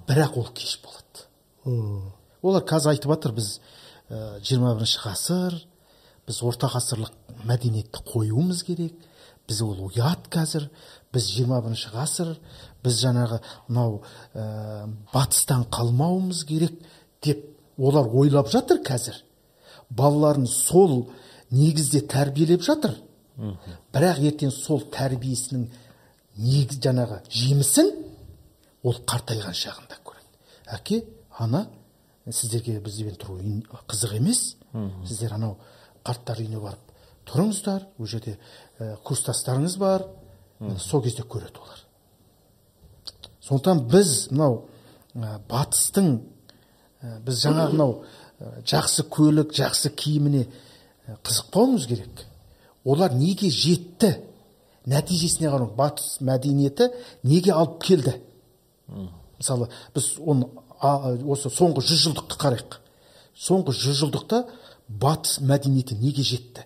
Бірақ 0.08 0.38
ол 0.38 0.48
кеш 0.56 0.78
болады. 0.84 2.14
Олар 2.42 2.64
қазір 2.64 2.94
айтып 2.94 3.12
жатыр 3.12 3.34
біз 3.38 3.58
ә, 4.10 4.40
21 4.40 4.98
ғасыр 5.04 5.58
біз 6.28 6.42
орта 6.44 6.70
ғасырлық 6.72 7.12
мәдениетті 7.48 8.04
қоюымыз 8.08 8.64
керек 8.68 8.96
біз 9.48 9.62
ол 9.66 9.88
ұят 9.90 10.30
қазір 10.32 10.70
біз 11.14 11.30
21 11.40 11.88
ғасыр 11.96 12.34
біз 12.84 13.00
жаңағы 13.02 13.42
мынау 13.68 14.02
ә, 14.34 14.88
батыстан 15.14 15.66
қалмауымыз 15.72 16.44
керек 16.48 16.76
деп 17.24 17.44
олар 17.78 18.08
ойлап 18.14 18.52
жатыр 18.52 18.82
қазір. 18.86 19.24
Балаларын 19.90 20.48
сол 20.48 21.10
негізде 21.52 22.02
тәрбиелеп 22.08 22.64
жатыр. 22.66 22.96
Бірақ 23.94 24.22
ертең 24.32 24.52
сол 24.52 24.84
тәрбиесінің 24.94 25.68
негіз 26.38 26.82
жаңағы 26.84 27.22
жемісін 27.30 27.92
ол 28.84 28.98
қартайған 29.08 29.56
шағында 29.58 30.00
көреді. 30.04 30.38
Әке 30.78 31.04
ана 31.38 31.68
сіздерге 32.30 32.80
бізбен 32.84 33.18
тұру 33.22 33.40
қызық 33.88 34.18
емес. 34.18 34.56
Сіздер 35.06 35.38
анау 35.38 35.58
қарттар 36.06 36.42
үйіне 36.42 36.60
барып 36.62 36.88
тұрыңыздар 37.28 37.86
ол 38.00 38.08
жерде 38.08 38.38
ә, 38.80 38.96
курстастарыңыз 39.04 39.78
бар. 39.80 40.06
Сол 40.80 41.04
кезде 41.04 41.24
көреді 41.24 41.62
олар. 41.62 41.84
Сондықтан 43.42 43.84
біз 43.92 44.14
мынау 44.32 44.62
ә, 45.16 45.38
батыстың 45.50 46.14
ә, 47.02 47.20
біз 47.26 47.44
жаңа 47.44 47.70
мынау 47.74 48.02
жақсы 48.40 49.06
көлік 49.10 49.54
жақсы 49.56 49.92
киіміне 49.98 50.46
ә, 50.46 51.18
қызықпауымыз 51.24 51.88
керек. 51.90 52.26
Олар 52.86 53.14
неге 53.14 53.50
жетті? 53.50 54.18
Нәтижесіне 54.88 55.50
қарау. 55.52 55.74
Батыс 55.76 56.20
мәдениеті 56.22 56.92
неге 57.24 57.52
алып 57.54 57.82
келді? 57.84 58.16
Мысалы 59.38 59.70
біз 59.96 60.14
оны 60.24 60.48
осы 61.28 61.52
соңғы 61.52 61.84
жүз 61.90 62.06
жылдықты 62.06 62.40
қарайық. 62.40 62.80
Соңғы 63.36 63.76
жүз 63.76 64.02
жылдықта 64.04 64.46
батыс 64.88 65.42
мәдениеті 65.42 65.98
неге 66.00 66.24
жетті? 66.24 66.64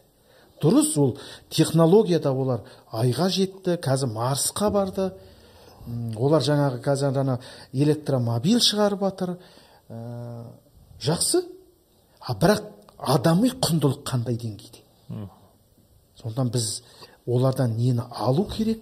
Дұрыс 0.62 0.94
ол 1.02 1.16
технологияда 1.50 2.32
олар 2.32 2.62
айға 2.92 3.32
жетті 3.34 3.80
қазір 3.82 4.12
марсқа 4.14 4.70
барды. 4.70 5.10
Олар 6.16 6.44
жаңағы 6.46 6.84
қазір 6.86 7.18
ана 7.24 7.40
электромобиль 7.74 8.62
шығарып 8.62 9.02
жатыр 9.08 9.38
Ә, 9.92 10.46
жақсы. 11.04 11.42
А 12.22 12.36
бірақ 12.38 12.64
адами 12.98 13.52
құндылық 13.52 14.04
қандай 14.08 14.38
деңгейде? 14.38 14.84
Сондықтан 16.22 16.52
біз 16.54 16.82
олардан 17.26 17.76
нені 17.78 18.06
алу 18.10 18.46
керек 18.50 18.82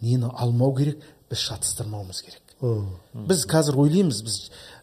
нені 0.00 0.30
алмау 0.32 0.74
керек 0.74 1.02
біз 1.30 1.38
шатыстырмауымыз 1.38 2.22
керек. 2.22 2.42
Біз 3.14 3.46
қазір 3.46 3.78
ойлаймыз 3.78 4.22
біз 4.22 4.38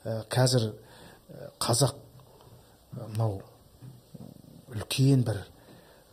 ә, 0.06 0.24
қазір 0.30 0.72
ә, 0.72 1.52
қазақ 1.60 1.96
ә, 2.96 3.08
мынау 3.14 3.42
үлкен 4.72 5.24
бір 5.28 5.44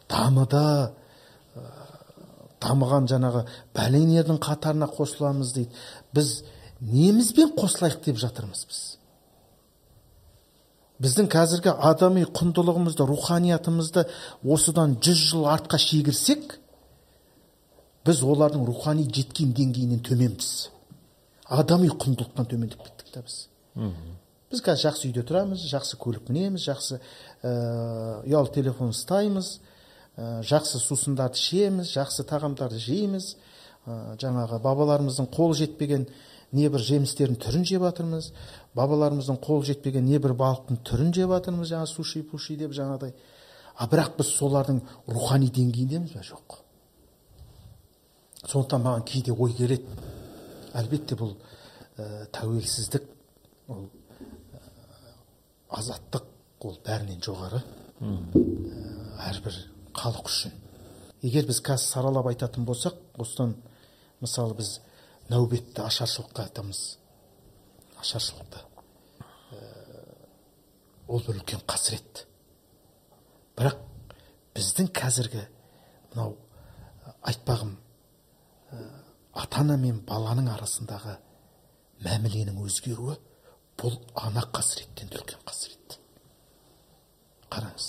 дамыды 0.08 0.92
дамыған 2.62 3.06
жаңағы 3.10 3.44
бәлен 3.76 4.14
елдің 4.18 4.38
қатарына 4.42 4.88
қосыламыз 4.90 5.52
дейді. 5.54 5.70
Біз 6.12 6.42
немізбен 6.80 7.52
қосылайық 7.58 8.02
деп 8.04 8.18
жатырмыз 8.18 8.64
біз. 8.66 8.97
Біздің 11.02 11.28
қазіргі 11.30 11.74
адами 11.90 12.24
құндылығымызды 12.34 13.06
руханиятымызды 13.06 14.06
осыдан 14.42 14.96
жүз 15.02 15.20
жыл 15.30 15.46
артқа 15.50 15.78
шегірсек 15.78 16.58
біз 18.06 18.22
олардың 18.24 18.64
рухани 18.66 19.04
жеткен 19.06 19.52
деңгейінен 19.54 20.02
төменбіз. 20.06 20.70
Адами 21.48 21.90
құндылықтан 21.92 22.48
төмендеп 22.50 22.82
кеттік 22.82 23.12
та 23.14 23.22
біз. 23.22 23.44
Біз 24.48 24.62
қазір 24.64 24.88
жақсы 24.88 25.10
үйде 25.10 25.24
тұрамыз 25.28 25.66
жақсы 25.68 25.98
көлік 26.00 26.30
мінеміз 26.32 26.64
жақсы 26.66 26.98
ә, 26.98 27.50
ұялы 28.24 28.52
телефон 28.54 28.94
ұстаймыз 28.94 29.58
ә, 30.16 30.40
жақсы 30.48 30.80
сусындарды 30.80 31.36
ішеміз 31.36 31.92
жақсы 31.92 32.24
тағамдарды 32.28 32.80
жейміз. 32.80 33.34
Ә, 33.84 34.16
жаңағы 34.22 34.60
бабаларымыздың 34.64 35.28
қол 35.36 35.52
жетпеген 35.58 36.08
небір 36.52 36.80
жемістердің 36.80 37.36
түрін 37.44 37.68
жеп 37.68 37.84
жатырмыз. 37.84 38.30
Бабаларымыздың 38.78 39.40
қол 39.42 39.64
жетпеген 39.66 40.06
небір 40.06 40.34
балықтың 40.38 40.80
түрін 40.86 41.12
жеп 41.16 41.32
жатырмыз 41.34 41.72
жаңағы 41.72 41.90
суши 41.90 42.22
пуши 42.22 42.56
деп 42.60 42.72
жаңағыдай. 42.76 43.14
А 43.78 43.86
бірақ 43.86 44.16
біз 44.18 44.30
солардың 44.38 44.80
рухани 45.06 45.50
деңгейіндеміз 45.54 46.14
ба 46.16 46.22
жоқ. 46.26 46.58
Сондықтан 48.46 48.82
маған 48.82 49.04
кейде 49.06 49.32
ой 49.32 49.54
келеді. 49.54 49.86
Әлбетте 50.78 51.18
бұл 51.18 51.34
ә, 51.98 52.26
тәуелсіздік 52.34 53.06
ол 53.68 53.86
ә, 53.86 54.62
азаттық 55.78 56.26
ол 56.66 56.78
бәрінен 56.86 57.22
жоғары. 57.24 57.62
Ә, 58.02 58.14
әрбір 59.30 59.58
халық 59.94 60.30
үшін. 60.30 60.54
Егер 61.22 61.48
біз 61.48 61.62
қазір 61.66 61.86
саралап 61.86 62.30
айтатын 62.30 62.66
болсақ 62.66 62.98
осыдан 63.18 63.56
мысалы 64.22 64.54
біз 64.58 64.78
нәубетті 65.30 65.82
ашаршылыққа 65.86 66.46
айтамыз. 66.46 66.82
Ашаршылықты. 67.98 68.67
Ол 71.08 71.22
бір 71.24 71.40
үлкен 71.40 71.64
қасірет. 71.68 72.24
Бірақ 73.56 73.78
біздің 74.54 74.90
қазіргі 74.94 75.44
мынау 76.12 76.34
ә, 76.36 77.14
айтпағым 77.32 77.76
ата 79.38 79.62
ана 79.62 79.76
мен 79.80 80.00
баланың 80.06 80.50
арасындағы 80.52 81.16
мәміленің 82.04 82.58
өзгеруі 82.64 83.16
бұл 83.78 83.96
ана 84.18 84.44
қасіреттен 84.54 85.10
де 85.12 85.20
үлкен 85.20 85.40
қасірет. 85.46 85.98
Қараңыз. 87.48 87.88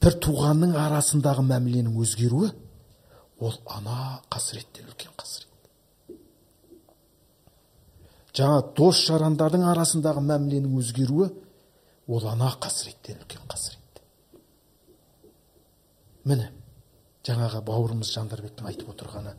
Бір 0.00 0.16
туғанның 0.24 0.76
арасындағы 0.80 1.44
мәміленің 1.50 2.00
өзгеруі 2.00 2.50
ол 3.40 3.60
ана 3.76 4.20
қасіреттен 4.32 4.88
үлкен 4.88 5.12
қасірет. 5.18 5.49
Жаңа 8.40 8.62
дос 8.76 9.04
жарандардың 9.08 9.66
арасындағы 9.70 10.22
мәміленің 10.24 10.76
өзгеруі 10.80 11.28
ол 12.10 12.26
ана 12.30 12.50
қасіреттен 12.62 13.20
үлкен 13.22 13.46
қасірет. 13.50 14.02
Міне 16.24 16.50
жаңағы 17.26 17.62
бауырымыз 17.66 18.12
жандарбектің 18.16 18.70
айтып 18.70 18.92
отырғаны 18.94 19.34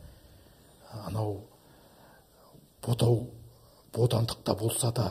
анау 1.06 1.40
бодау 2.82 3.26
бодандықта 3.94 4.54
болса 4.58 4.92
да 4.92 5.08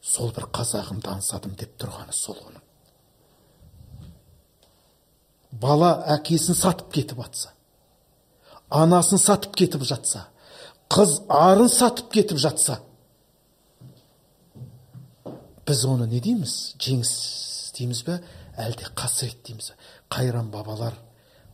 сол 0.00 0.32
бір 0.34 0.48
қазағымды 0.54 1.10
аңсадым 1.12 1.56
деп 1.58 1.74
тұрғаны 1.80 2.14
сол 2.16 2.38
оның. 2.38 2.62
Бала 5.52 5.92
әкесін 6.16 6.56
сатып 6.56 6.92
кетіп 6.94 7.20
жатса 7.22 7.52
анасын 8.72 9.20
сатып 9.20 9.54
кетіп 9.56 9.84
жатса 9.84 10.26
қыз 10.92 11.18
арын 11.28 11.68
сатып 11.68 12.10
кетіп 12.12 12.40
жатса 12.40 12.80
біз 15.66 15.84
оны 15.86 16.08
не 16.10 16.20
дейміз? 16.20 16.74
Жеңіс 16.82 17.12
дейміз 17.78 18.02
бе? 18.06 18.18
Әлде 18.58 18.90
қасірет 18.98 19.42
дейміз? 19.46 19.72
Бе 19.72 19.92
қайран 20.12 20.50
бабалар 20.52 20.96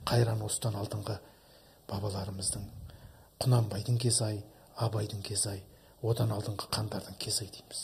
қайран 0.09 0.43
осыдан 0.47 0.79
алдыңғы 0.81 1.19
бабаларымыздың 1.91 2.65
құнанбайдың 3.45 3.99
кезі 4.03 4.25
ай 4.25 4.39
абайдың 4.87 5.23
кезі 5.27 5.51
ай 5.53 5.63
одан 6.03 6.33
алдыңғы 6.35 6.69
хандардың 6.75 7.19
кезі 7.23 7.45
ай 7.45 7.51
дейміз. 7.55 7.83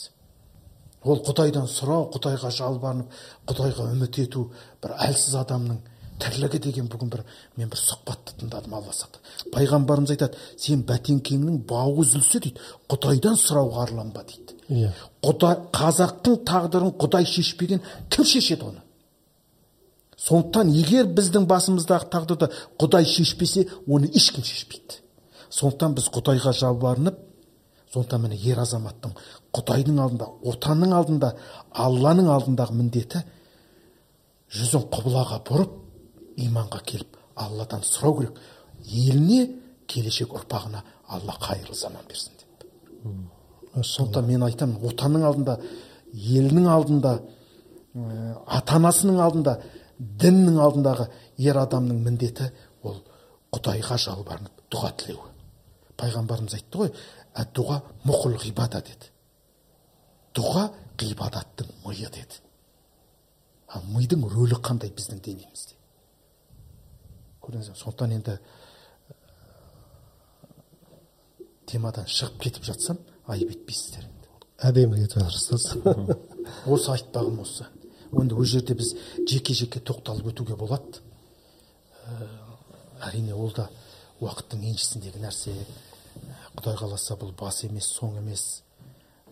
Ол 1.05 1.21
құдайдан 1.27 1.69
сұрау 1.69 2.09
құдайға 2.15 2.51
жалбарынып 2.59 3.19
құдайға 3.51 3.91
үміт 3.93 4.19
ету 4.25 4.47
бір 4.83 4.97
әлсіз 5.07 5.37
адамның 5.43 5.83
тірлігі 6.23 6.61
деген 6.65 6.89
бүгін 6.89 7.11
бір 7.13 7.25
мен 7.59 7.69
бір 7.69 7.81
сұхбатты 7.81 8.39
тыңдадым 8.41 8.77
алла 8.79 8.95
сақтасын 8.97 9.53
пайғамбарымыз 9.55 10.15
айтады 10.15 10.39
сен 10.57 10.85
бәтеңкеңнің 10.89 11.61
бауы 11.69 12.05
үзілсе 12.07 12.41
дейді 12.47 12.63
құдайдан 12.89 13.37
сұрауға 13.37 13.85
арланба 13.89 14.25
дейді. 14.31 14.54
Иә. 14.69 14.93
Құдай 15.25 15.59
қазақтың 15.75 16.41
тағдырын 16.49 16.95
құдай 17.01 17.27
шешпеген 17.29 17.83
кім 18.11 18.25
шешеді 18.25 18.71
оны. 18.71 18.83
Сондықтан 20.17 20.71
егер 20.73 21.11
біздің 21.13 21.47
басымыздағы 21.51 22.09
тағдырды 22.13 22.51
құдай 22.81 23.05
шешпесе 23.05 23.67
оны 23.87 24.09
ешкім 24.15 24.45
шешпейді. 24.45 25.01
Сондықтан 25.51 25.95
біз 25.99 26.09
құдайға 26.15 26.55
жалбарынып 26.57 27.19
сондықтан 27.95 28.25
міне 28.25 28.39
ер 28.43 28.59
азаматтың 28.59 29.13
құдайдың 29.55 30.01
алдында 30.03 30.31
отанның 30.51 30.95
алдында 30.97 31.31
алланың 31.85 32.31
алдындағы 32.35 32.75
міндеті 32.79 33.23
жүзін 34.55 34.89
құбылаға 34.95 35.41
бұрып 35.47 35.77
иманға 36.47 36.81
келіп 36.89 37.21
алладан 37.37 37.85
сұрау 37.87 38.19
керек. 38.19 38.41
Еліне 38.85 39.47
келешек 39.87 40.35
ұрпағына 40.35 40.83
алла 41.09 41.39
қайырлы 41.41 41.77
заман 41.79 42.07
берсін 42.09 42.35
деп. 42.41 42.69
Сондықтан 43.83 44.29
мен 44.29 44.47
айтамын 44.47 44.85
отанның 44.91 45.27
алдында 45.27 45.59
елінің 46.15 46.69
алдында 46.71 47.15
ата 48.59 48.79
анасының 48.79 49.21
алдында 49.23 49.59
діннің 49.99 50.61
алдындағы 50.63 51.09
ер 51.43 51.59
адамның 51.59 52.01
міндеті 52.07 52.51
ол 52.87 53.01
құдайға 53.55 53.99
жалбарынып 54.07 54.65
дұға 54.71 54.91
тілеу 55.03 55.31
пайғамбарымыз 55.99 56.57
айтты 56.59 56.81
ғой 56.81 56.91
дұға 57.35 57.81
мұқыл 58.07 58.37
ғибада 58.39 58.81
деді. 58.85 59.11
Дұға 60.35 60.69
ғибадаттың 61.01 61.71
миы 61.85 62.09
деді. 62.11 62.41
Ал 63.75 63.83
мидың 63.91 64.27
рөлі 64.31 64.59
қандай 64.63 64.93
біздің 64.95 65.23
денемізде? 65.25 65.75
Көрдіңіз 67.43 67.73
сондықтан 67.75 68.15
енді 68.15 68.37
темадан 71.67 72.07
шығып 72.07 72.39
кетіп 72.47 72.69
жатсам 72.71 72.99
айып 73.29 73.57
етпейсіздер 73.57 74.11
әдемі 74.65 75.01
кетіп 75.03 75.21
жатыр 75.21 75.39
ұстаз 75.39 75.65
осы 76.71 76.93
айтпағым 76.95 77.41
осы. 77.43 77.67
Енді 78.15 78.37
ол 78.39 78.47
жерде 78.47 78.77
біз 78.79 78.95
жеке 79.29 79.55
жеке 79.55 79.81
тоқталып 79.81 80.31
өтуге 80.31 80.57
болады. 80.57 81.01
Ә, 82.07 82.29
әрине 83.09 83.35
ол 83.35 83.51
да 83.57 83.69
уақыттың 84.23 84.63
еншісіндегі 84.71 85.23
нәрсе. 85.25 85.55
Құдай 86.55 86.79
қаласа 86.79 87.19
бұл 87.19 87.35
бас 87.39 87.65
емес 87.67 87.91
соң 87.97 88.21
емес. 88.23 88.63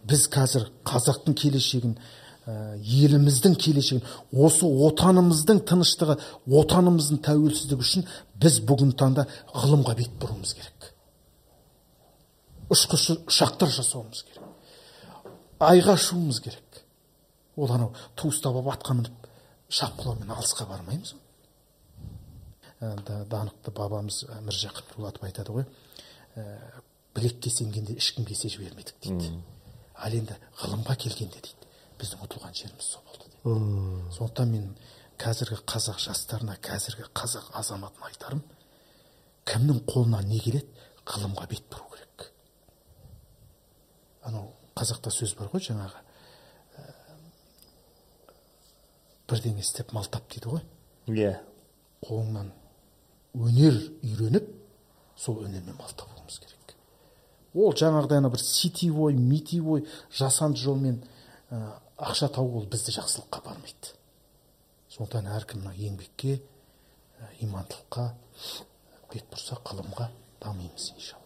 Біз 0.03 0.27
қазір 0.33 0.67
қазақтың 0.89 1.37
келешегін 1.39 1.95
ә, 1.95 2.77
еліміздің 2.83 3.55
келешегін 3.55 4.03
осы 4.33 4.67
отанымыздың 4.67 5.63
тыныштығы 5.71 6.19
отанымыздың 6.51 7.23
тәуелсіздігі 7.29 7.87
үшін 7.87 8.09
біз 8.43 8.59
бүгінгі 8.67 8.99
таңда 8.99 9.29
ғылымға 9.55 9.95
бет 10.01 10.19
бұруымыз 10.19 10.57
керек. 10.59 10.82
Ұшқыш 12.73 13.09
ұшақтар 13.29 13.71
жасауымыз 13.73 14.23
керек. 14.29 14.47
Айға 15.63 15.97
ұшуымыз 15.99 16.41
керек. 16.45 16.83
Ол 17.57 17.73
анау 17.75 17.93
ту 18.17 18.31
ұстап 18.33 18.57
алып 18.57 18.73
атқа 18.73 18.97
мініп 18.99 19.27
шапқылаумен 19.73 20.33
алысқа 20.33 20.67
бармаймыз 20.71 21.15
ғой. 21.15 21.21
Даңқты 23.31 23.75
бабамыз 23.77 24.25
міржақып 24.47 24.97
дулатов 24.97 25.27
айтады 25.29 25.55
ғой 25.55 25.67
ә, 26.35 26.47
білекке 27.15 27.51
сенгенде 27.51 27.95
ешкімге 27.95 28.35
есе 28.35 28.49
жібермедік 28.49 28.97
дейді. 29.05 29.31
Ал 29.95 30.17
енді 30.17 30.39
ғылымға 30.63 30.97
келгенде 31.05 31.45
дейді 31.45 31.71
біздің 32.01 32.25
ұтылған 32.27 32.57
жеріміз 32.59 32.89
сол 32.97 33.05
болды 33.07 33.29
дейді. 33.29 34.17
Сондықтан 34.17 34.51
мен 34.51 34.67
қазіргі 35.21 35.61
қазақ 35.69 36.01
жастарына 36.03 36.57
қазіргі 36.65 37.07
қазақ 37.15 37.53
азаматына 37.61 38.11
айтарым 38.11 38.43
кімнің 39.47 39.85
қолынан 39.87 40.27
не 40.27 40.41
келеді 40.43 40.67
ғылымға 41.07 41.47
бет 41.53 41.69
бұру 41.71 41.92
анау 44.23 44.51
қазақта 44.79 45.13
сөз 45.13 45.35
бар 45.39 45.51
ғой 45.53 45.65
жаңағы 45.67 46.01
ә, 46.79 46.87
бірдеңе 49.31 49.63
істеп 49.65 49.93
мал 49.93 50.07
тап 50.11 50.29
дейді 50.33 50.53
ғой. 50.55 50.65
Иә. 51.11 51.37
Қолыңнан 52.07 52.53
өнер 53.35 53.79
үйреніп 54.03 54.49
сол 55.17 55.43
өнермен 55.45 55.77
мал 55.79 55.93
табуымыз 55.97 56.39
керек. 56.43 56.77
Ол 57.55 57.75
жаңағыдай 57.77 58.23
ана 58.23 58.31
бір 58.33 58.43
сетевой 58.43 59.15
митевой 59.15 59.87
жасанды 60.11 60.61
жолмен 60.63 61.03
ә, 61.51 61.79
ақша 61.97 62.29
табу 62.33 62.61
ол 62.61 62.67
бізді 62.67 62.97
жақсылыққа 62.99 63.43
апармайды. 63.43 63.95
Сондықтан 64.93 65.29
әркім 65.37 65.65
мына 65.65 65.75
еңбекке 65.77 66.39
ә, 66.39 67.33
имандылыққа 67.45 68.13
бет 69.13 69.29
бұрса 69.31 69.61
ғылымға 69.65 70.09
дамимыз 70.41 70.93
иншалла. 70.97 71.22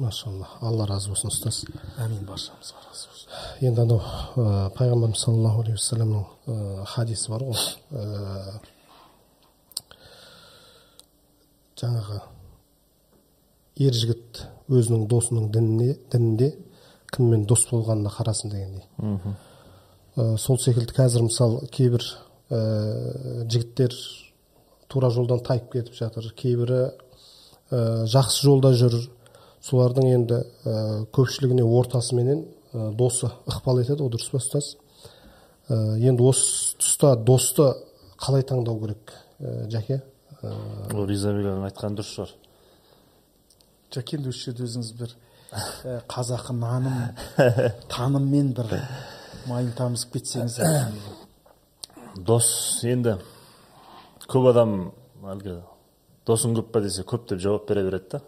Машалла 0.00 0.48
алла 0.60 0.86
разы 0.88 1.10
болсын 1.12 1.30
ұстаз. 1.30 1.62
Әмин 2.00 2.24
баршамызға 2.28 2.82
разы 2.88 3.08
болсын. 3.10 3.28
Енді 3.68 3.84
анау 3.84 4.00
ә, 4.00 4.70
пайғамбарымыз 4.76 5.20
саллаллаху 5.22 5.62
алейхи 5.64 5.78
уассаламның 5.78 6.24
ә, 6.24 6.86
хадисі 6.94 7.30
бар 7.32 7.44
ғой. 7.48 7.60
Ә, 7.90 8.00
жаңағы 11.80 12.20
ер 13.80 13.94
жігіт 13.96 14.42
өзінің 14.70 15.06
досының 15.10 15.52
дініне 15.54 15.94
дінінде 16.12 16.50
кіммен 17.14 17.46
дос 17.48 17.66
болғанына 17.70 18.10
қарасын 18.14 18.52
дегендей. 18.52 18.84
Ә, 20.16 20.36
сол 20.38 20.58
секілді 20.58 20.96
қазір 20.96 21.26
мысалы 21.28 21.66
кейбір 21.72 22.04
ә, 22.50 23.46
жігіттер 23.46 23.94
тура 24.90 25.10
жолдан 25.14 25.40
тайып 25.46 25.70
кетіп 25.72 25.94
жатыр 25.94 26.32
кейбірі 26.36 26.82
ә, 27.70 28.06
жақсы 28.10 28.44
жолда 28.46 28.74
жүр 28.74 28.98
солардың 29.64 30.08
енді 30.14 30.40
ә, 30.64 30.74
көпшілігіне 31.14 31.64
ортасыменен 31.64 32.44
ә, 32.72 32.90
досы 32.96 33.30
ықпал 33.50 33.82
етеді 33.82 34.04
ғой 34.04 34.14
дұрыс 34.14 34.30
па 34.32 34.40
ұстаз? 34.40 34.74
Ә, 35.68 35.98
енді 36.00 36.24
осы 36.30 36.76
тұста 36.80 37.14
досты 37.16 37.68
қалай 38.20 38.46
таңдау 38.46 38.80
керек 38.84 39.12
ә, 39.40 39.66
жәке 39.72 40.00
ол 40.40 41.04
ризабек 41.08 41.44
ағаның 41.50 41.66
айтқаны 41.68 41.98
дұрыс 41.98 42.14
шығар. 42.14 42.30
Жәке 43.92 44.16
енді 44.16 44.32
осы 44.32 44.46
жерде 44.46 44.64
өзіңіз 44.64 44.92
бір 44.96 45.14
ә, 45.52 45.98
қазақы 46.14 46.56
наным 46.56 47.02
таныммен 47.92 48.54
бір 48.56 48.78
майын 49.50 49.72
тамызып 49.76 50.16
кетсеңіз 50.16 50.60
дос 52.30 52.48
енді 52.88 53.18
көп 54.30 54.50
адам 54.52 54.74
әлгі 55.34 55.60
досың 56.28 56.56
көп 56.58 56.72
па 56.74 56.82
десе 56.84 57.04
көп 57.04 57.28
деп 57.30 57.40
жауап 57.42 57.68
бере 57.68 57.84
береді 57.84 58.16
да. 58.16 58.20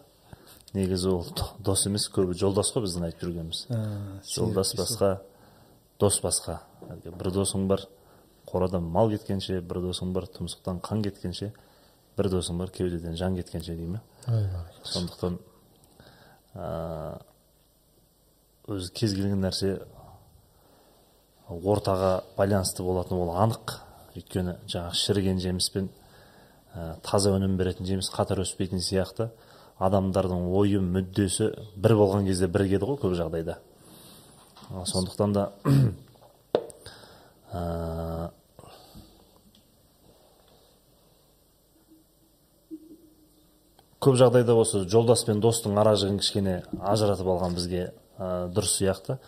Негізі 0.75 1.09
ол 1.13 1.27
дос 1.59 1.87
емес 1.87 2.09
көбі 2.13 2.37
жолдас 2.39 2.73
қой 2.75 2.87
біздің 2.87 3.09
айтып 3.09 3.27
жүргеніміз. 3.27 3.67
Жолдас 4.29 4.75
басқа 4.79 5.11
дос 6.01 6.21
басқа. 6.25 6.61
Әлгі 6.91 7.15
бір 7.19 7.33
досың 7.35 7.67
бар 7.71 7.87
қорадан 8.49 8.89
мал 8.93 9.11
кеткенше 9.11 9.61
бір 9.61 9.83
досың 9.89 10.13
бар 10.13 10.27
тұмсықтан 10.33 10.81
қан 10.85 11.03
кеткенше 11.05 11.53
бір 12.19 12.29
досың 12.33 12.59
бар 12.59 12.71
кеудеден 12.71 13.17
жан 13.17 13.37
кеткенше 13.37 13.77
дей 13.77 13.87
ме 13.87 14.01
сондықтан 14.85 15.39
ә, 16.55 17.21
өзі 18.69 18.93
кез 18.93 19.15
келген 19.15 19.41
нәрсе 19.45 19.79
ортаға 21.49 22.23
байланысты 22.37 22.85
болатыны 22.85 23.21
ол 23.21 23.33
анық. 23.37 23.79
Өйткені 24.17 24.59
жаңағы 24.69 24.99
шіріген 24.99 25.41
жеміс 25.41 25.71
пен 25.73 25.89
ә, 26.75 26.97
таза 27.05 27.33
өнім 27.33 27.57
беретін 27.57 27.89
жеміс 27.89 28.11
қатар 28.13 28.43
өспейтін 28.45 28.83
сияқты. 28.85 29.31
Адамдардың 29.81 30.49
ойы 30.53 30.81
мүддесі 30.85 31.53
бір 31.77 31.97
болған 31.99 32.27
кезде 32.29 32.49
бірігеді 32.53 32.85
ғой 32.91 32.99
көп 33.03 33.15
жағдайда. 33.19 33.59
Сондықтан 34.89 35.33
да 35.33 35.53
ә, 37.53 38.31
көп 44.03 44.17
жағдайда 44.21 44.57
осы 44.59 44.85
жолдас 44.89 45.25
пен 45.29 45.41
достың 45.45 45.79
ара 45.79 45.95
жігін 45.97 46.19
кішкене 46.23 46.57
ажыратып 46.81 47.27
алған 47.35 47.55
бізге 47.59 47.83
ә, 48.19 48.49
дұрыс 48.55 48.79
сияқты. 48.79 49.19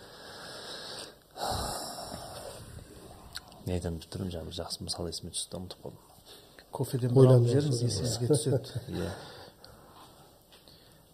Не 3.65 3.73
айтамын 3.77 3.99
деп 3.99 4.11
тұрмын 4.13 4.31
жаңағы 4.33 4.49
бір 4.51 4.57
жақсы 4.61 4.83
мысал 4.85 5.07
есіме 5.09 5.31
түсті 5.33 5.57
ұмытып 5.59 5.79
қалдым. 5.85 6.01
Кофеден 6.75 7.11
ойланып 7.17 7.47
жіберіңіз 7.49 7.79
есіңізге 7.85 8.27
түседі. 8.29 8.59
Иә. 8.93 9.09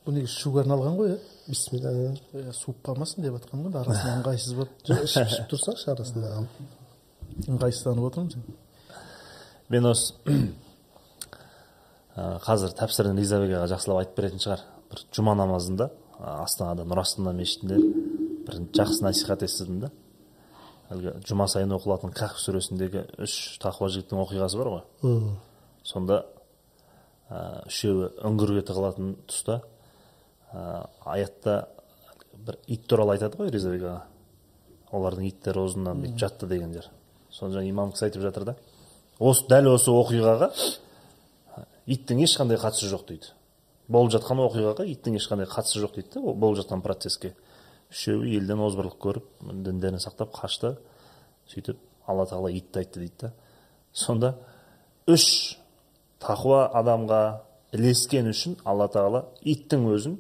Бұл 0.05 0.17
негізі 0.17 0.33
ішуге 0.33 0.63
арналған 0.63 0.97
ғой 0.97 1.13
иә 1.13 1.19
бисмилля 1.47 1.91
Иә, 2.33 2.53
суып 2.55 2.81
қалмасын 2.85 3.25
деп 3.25 3.37
жатқан 3.37 3.65
ғой 3.67 3.79
арасында 3.83 4.17
ыңғайсыз 4.21 4.57
болып 4.57 4.83
жоқ 4.87 5.05
ішіп 5.05 5.31
ішіп 5.31 5.47
тұрсаңшы 5.53 5.91
арасында 5.93 6.27
ыңғайсызданып 7.51 8.07
отырмын 8.09 8.59
мен 9.71 9.87
осы 9.91 10.13
қазір 12.15 12.73
тәпсірін 12.75 13.19
ризабек 13.21 13.53
аға 13.55 13.69
жақсылап 13.71 14.01
айтып 14.01 14.17
беретін 14.17 14.41
шығар. 14.43 14.63
Бір 14.91 15.03
жұма 15.15 15.35
намазында 15.39 15.87
астанада 16.19 16.83
нұр 16.83 17.01
астана 17.01 17.31
мешітінде 17.33 17.77
бір 18.47 18.57
жақсы 18.75 19.05
насихат 19.05 19.45
естідім 19.47 19.79
да 19.85 19.91
әлгі 20.91 21.13
жұма 21.29 21.47
сайын 21.47 21.71
оқылатын 21.77 22.11
кахф 22.15 22.41
сүресіндегі 22.43 23.05
үш 23.23 23.37
тақуа 23.63 23.87
жігіттің 23.93 24.19
оқиғасы 24.25 24.59
бар 24.59 24.71
ғой. 24.73 25.37
Сонда 25.87 26.25
ә, 27.29 27.63
үшеуі 27.69 28.11
үңгірге 28.27 28.65
тығылатын 28.67 29.15
тұста 29.31 29.61
ә, 30.53 30.87
аятта 31.05 31.67
бір 32.35 32.57
ит 32.67 32.87
туралы 32.87 33.15
айтады 33.15 33.39
ғой 33.39 33.51
ризабек 33.53 33.83
аға. 33.83 34.01
Олардың 34.91 35.27
иттері 35.29 35.65
ұзыннан 35.65 36.01
бүйтіп 36.03 36.19
жатты 36.19 36.47
деген 36.51 36.73
жер 36.75 36.89
соны 37.31 37.55
жаңа 37.55 37.69
имам 37.69 37.91
кісі 37.93 38.09
айтып 38.09 38.25
жатыр 38.25 38.45
да. 38.49 38.55
Осы 39.19 39.45
дәл 39.47 39.69
осы 39.71 39.91
оқиғаға 39.93 40.49
иттің 41.87 42.23
ешқандай 42.25 42.59
қатысы 42.59 42.89
жоқ 42.91 43.05
дейді. 43.07 43.31
Болып 43.87 44.11
жатқан 44.15 44.41
оқиғаға 44.43 44.87
иттің 44.91 45.17
ешқандай 45.19 45.47
қатысы 45.49 45.79
жоқ 45.83 45.95
дейді 45.95 46.15
да 46.15 46.23
ол 46.25 46.35
болып 46.35 46.59
жатқан 46.59 46.83
процеске 46.83 47.33
үшеуі 47.91 48.35
елден 48.37 48.59
озбырлық 48.65 48.97
көріп 49.03 49.29
діндерін 49.51 50.01
сақтап 50.03 50.33
қашты 50.35 50.75
сөйтіп 51.51 51.79
алла 52.07 52.25
тағала 52.27 52.51
итті 52.51 52.83
айтты 52.83 52.99
дейді 52.99 53.17
да. 53.21 53.31
Сонда 53.93 54.35
үш 55.07 55.57
тақуа 56.23 56.65
адамға 56.79 57.21
ілескен 57.75 58.29
үшін 58.31 58.57
алла 58.65 58.87
тағала 58.91 59.25
иттің 59.43 59.87
өзін 59.91 60.19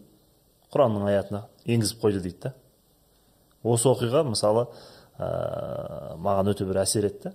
құранның 0.73 1.07
аятына 1.09 1.45
енгізіп 1.65 2.01
қойды 2.03 2.21
дейді 2.23 2.39
да. 2.47 2.53
Осы 3.63 3.89
оқиға 3.91 4.23
мысалы 4.27 4.67
ә, 5.19 6.17
маған 6.17 6.53
өте 6.53 6.65
бір 6.65 6.81
әсер 6.85 7.07
етті. 7.09 7.33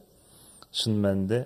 Шын 0.72 0.97
мәнінде 1.03 1.45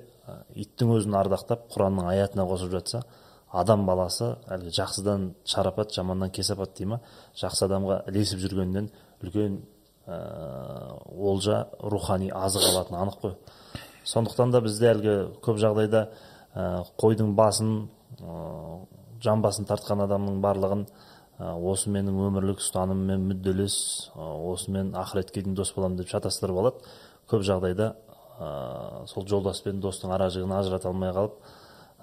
иттің 0.55 0.95
өзін 0.97 1.16
ардақтап 1.20 1.66
құранның 1.74 2.09
аятына 2.12 2.47
қосып 2.49 2.72
жатса 2.74 3.03
адам 3.51 3.84
баласы 3.86 4.36
әлгі 4.51 4.72
жақсыдан 4.76 5.30
шарапат 5.45 5.93
жаманнан 5.95 6.30
кесапат 6.30 6.76
дей 6.78 6.86
ма? 6.86 7.01
Жақсы 7.34 7.66
адамға 7.66 8.05
ілесіп 8.11 8.41
жүргеннен 8.45 8.91
үлкен 9.22 9.61
ә, 10.07 10.18
олжа 11.11 11.66
рухани 11.82 12.30
азық 12.30 12.68
алатыны 12.70 13.01
анық 13.03 13.20
қой. 13.22 13.34
Сондықтан 14.05 14.55
да 14.55 14.61
бізде 14.62 14.93
әлгі 14.95 15.16
көп 15.43 15.59
жағдайда 15.61 16.07
ә, 16.55 16.84
қойдың 17.01 17.34
басын 17.34 17.88
ә, 18.20 18.86
жан 19.22 19.43
басын 19.43 19.66
тартқан 19.66 20.07
адамның 20.07 20.41
барлығын 20.45 20.86
осы 21.41 21.91
менің 21.93 22.18
өмірлік 22.26 22.61
ұстанымыммен 22.61 23.22
мүдделес 23.30 23.76
ә, 24.12 24.24
осымен 24.53 24.93
ақыретке 24.99 25.41
дейін 25.41 25.57
дос 25.57 25.72
боламын 25.72 26.01
деп 26.01 26.11
шатастырып 26.12 26.59
алады 26.61 26.91
көп 27.30 27.45
жағдайда 27.49 27.95
ә, 28.36 29.07
сол 29.09 29.26
жолдас 29.28 29.62
пен 29.64 29.80
достың 29.80 30.12
ара 30.12 30.28
жігін 30.32 30.53
ажырата 30.59 30.91
алмай 30.91 31.14
қалып 31.16 31.38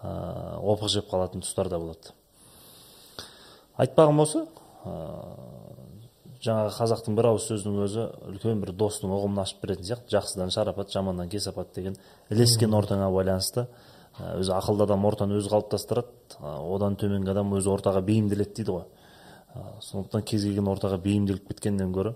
ә, 0.02 0.58
опық 0.58 0.90
жеп 0.90 1.12
қалатын 1.12 1.46
тұстар 1.46 1.70
да 1.70 1.78
болады. 1.78 2.16
Айтпағым 3.78 4.24
осы 4.24 4.42
ә, 4.42 4.96
жаңағы 6.42 6.74
қазақтың 6.80 7.18
бір 7.18 7.30
ауыз 7.32 7.48
сөзінің 7.52 7.84
өзі 7.86 8.08
үлкен 8.32 8.62
бір 8.64 8.74
достың 8.78 9.14
ұғымын 9.14 9.44
ашып 9.44 9.62
беретін 9.62 9.86
сияқты. 9.86 10.18
Жақсыдан 10.18 10.54
шарапат 10.54 10.94
жаманнан 10.94 11.30
кесапат 11.30 11.74
деген 11.76 11.98
ілескен 12.30 12.74
ортаңа 12.74 13.10
байланысты 13.14 13.68
өзі 14.18 14.54
ақылды 14.58 14.86
адам 14.88 15.06
ортаны 15.06 15.38
өзі 15.38 15.52
қалыптастырады 15.54 16.40
одан 16.42 16.98
төменгі 16.98 17.34
адам 17.34 17.54
өзі 17.58 17.74
ортаға 17.74 18.02
бейімделеді 18.06 18.54
дейді 18.58 18.72
ғой. 18.72 18.86
Сондықтан 19.56 20.24
кез 20.28 20.44
келген 20.44 20.68
ортаға 20.72 20.98
бейімделіп 21.02 21.48
кеткеннен 21.52 21.92
гөрі 21.96 22.14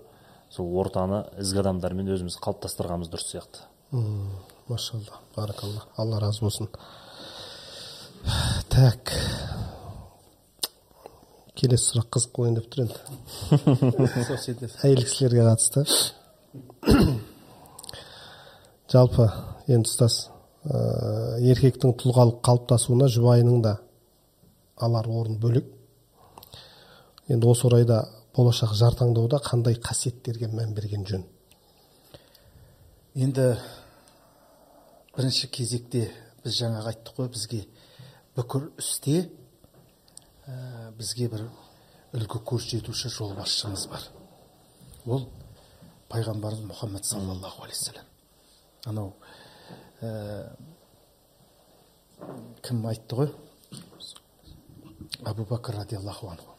сол 0.52 0.68
ортаны 0.80 1.22
ізгі 1.40 1.62
адамдармен 1.62 2.10
өзіміз 2.12 2.36
қалыптастырғанымыз 2.44 3.12
дұрыс 3.12 3.30
сияқты. 3.32 3.64
Машалла 4.68 5.20
баракалла 5.36 5.86
алла 5.96 6.20
разы 6.20 6.44
болсын. 6.44 6.68
Так. 8.70 9.12
Келесі 11.56 11.92
сұрақ 11.92 12.08
қызық 12.16 12.32
қояйын 12.36 12.56
деп 12.58 12.68
тұр 12.72 12.84
енді. 12.86 12.98
Әйел 14.86 15.02
кісілерге 15.04 15.44
қатысты. 15.46 15.84
Жалпы 18.92 19.28
енді 19.72 19.88
ұстаз 19.88 20.16
ә, 20.64 21.38
еркектің 21.52 21.94
тұлғалық 22.00 22.40
қалыптасуына 22.44 23.08
жұбайының 23.12 23.62
да 23.64 23.78
алар 24.76 25.08
орын 25.08 25.38
бөлек. 25.40 25.68
Енді 27.28 27.46
осы 27.46 27.66
орайда 27.68 28.02
болашақ 28.34 28.74
жар 28.74 28.96
таңдауда 28.98 29.38
қандай 29.44 29.76
қасиеттерге 29.78 30.48
мән 30.50 30.74
берген 30.74 31.06
жөн? 31.06 31.24
Енді 33.14 33.56
бірінші 35.16 35.50
кезекте 35.52 36.08
біз 36.42 36.56
жаңағы 36.58 36.92
айттық 36.92 37.18
қой 37.20 37.28
бізге 37.32 37.60
бүкіл 38.36 38.70
істе 38.80 39.28
ә, 40.46 40.90
бізге 40.98 41.28
бір 41.28 41.46
үлгі 42.16 42.40
көрсетуші 42.48 43.12
жолбасшымыз 43.12 43.86
бар. 43.92 44.08
Ол 45.06 45.28
пайғамбарымыз 46.12 46.66
мұхаммед 46.72 47.06
саллаллаху 47.06 47.66
алейхи 47.66 47.78
вассалам 47.78 48.08
анау 48.86 49.12
ә, 50.00 50.56
кім 52.62 52.86
айтты 52.90 53.20
ғой? 53.20 53.30
Әбу 55.28 55.46
бәкір 55.46 55.82
радиаллаху 55.82 56.32
анху. 56.32 56.51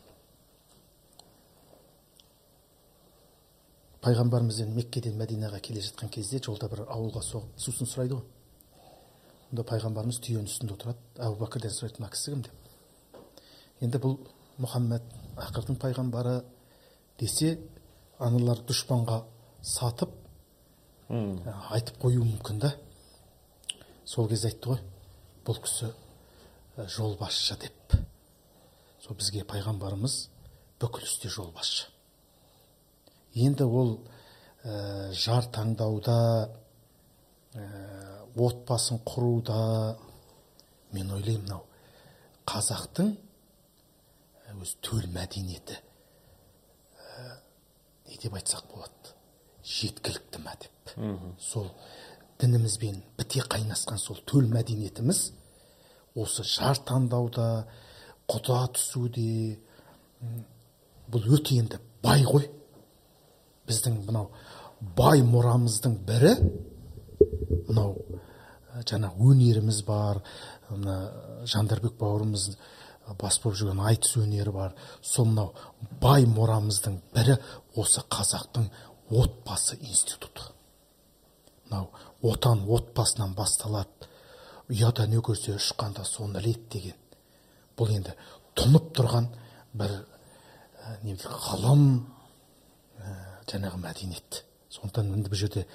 Пайғамбарымыз 4.04 4.58
енді 4.66 4.76
меккеден 4.76 5.16
мәдинаға 5.16 5.62
келе 5.64 5.82
жатқан 5.84 6.10
кезде 6.12 6.42
жолда 6.44 6.68
бір 6.68 6.82
ауылға 6.92 7.22
соғып 7.24 7.60
сусын 7.64 7.88
сұрайды 7.88 8.18
ғой. 8.18 8.26
Онда 9.54 9.64
пайғамбарымыз 9.70 10.20
түйенің 10.26 10.50
үстінде 10.50 10.76
отырады. 10.76 11.00
Әбу 11.24 11.38
бәкірден 11.40 11.72
сұрайды 11.72 12.02
мына 12.02 12.10
кісі 12.12 12.34
кім 12.34 12.42
деп. 12.44 13.22
Енді 13.86 14.02
бұл 14.04 14.18
мұхаммед 14.60 15.08
ақырдың 15.46 15.80
пайғамбары 15.80 16.36
десе 17.22 17.54
аналар 18.20 18.60
дұшпанға 18.68 19.22
сатып 19.64 20.12
ә, 21.08 21.56
айтып 21.72 22.04
қоюы 22.04 22.26
мүмкін 22.28 22.60
да. 22.60 22.74
Сол 24.04 24.28
кезде 24.28 24.52
айтты 24.52 24.74
ғой 24.74 24.84
бұл 25.48 25.64
кісі 25.64 25.94
ә, 26.76 26.90
жолбасшы 26.92 27.56
деп. 27.64 27.98
Сол 29.00 29.16
бізге 29.16 29.48
пайғамбарымыз 29.48 30.26
бүкіл 30.84 31.08
істе 31.08 31.32
жолбасшы. 31.32 31.93
Енді 33.34 33.66
ол 33.66 33.96
ә, 34.64 35.12
жар 35.12 35.48
таңдауда 35.54 36.18
ә, 37.56 37.64
отбасын 38.36 39.02
құруда 39.06 39.96
мен 40.94 41.12
ойлаймын 41.18 41.48
мынау 41.48 41.64
қазақтың 42.50 43.14
ә, 43.14 44.56
өзі 44.60 44.78
төл 44.86 45.08
мәдениеті 45.16 45.78
ә, 45.78 47.38
не 48.10 48.18
деп 48.22 48.38
айтсақ 48.38 48.70
болады? 48.74 49.14
Жеткілікті 49.64 50.42
ма 50.44 50.58
деп. 50.60 50.96
Сол 51.40 51.70
дінімізбен 52.42 53.00
біте 53.18 53.42
қайнасқан 53.48 53.98
сол 54.02 54.20
төл 54.28 54.50
мәдениетіміз 54.52 55.30
осы 56.20 56.44
жар 56.44 56.78
таңдауда 56.86 57.48
құда 58.30 58.60
түсуде 58.76 59.58
бұл 61.14 61.30
өте 61.38 61.58
енді 61.62 61.80
бай 62.04 62.26
ғой. 62.28 62.50
Біздің 63.68 64.00
мынау 64.08 64.30
бай 64.98 65.24
мұрамыздың 65.24 65.98
бірі 66.08 66.34
мынау 67.70 67.96
ә, 68.74 68.84
жаңа 68.84 69.14
өнеріміз 69.20 69.84
бар 69.88 70.22
мына 70.70 70.98
жандарбек 71.50 71.96
бауырымыз 72.00 72.50
ә, 72.54 73.16
бас 73.20 73.40
болып 73.44 73.60
жүрген 73.60 73.84
айтыс 73.88 74.18
өнері 74.22 74.54
бар. 74.56 74.74
Сол 75.02 75.30
мынау 75.32 75.54
бай 76.02 76.28
мұрамыздың 76.30 77.00
бірі 77.16 77.38
осы 77.76 78.04
қазақтың 78.10 78.70
отбасы 79.10 79.78
институты. 79.80 80.50
Мынау 81.70 81.90
отан 82.22 82.66
отбасынан 82.68 83.36
басталады. 83.36 84.10
Ұяда 84.72 85.08
не 85.08 85.20
көрсе 85.20 85.58
ұшқанда 85.58 86.06
соны 86.08 86.40
іледі 86.40 86.70
деген. 86.72 87.00
Бұл 87.78 87.92
енді 87.94 88.16
тұнып 88.58 88.94
тұрған 88.96 89.28
бір 89.74 89.96
дейді, 91.04 91.28
ғылым 91.48 91.88
жаңағы 93.52 93.80
мәдениет 93.84 94.44
сондықтан 94.74 95.12
енді 95.18 95.32
бұл 95.32 95.40
жерде 95.40 95.66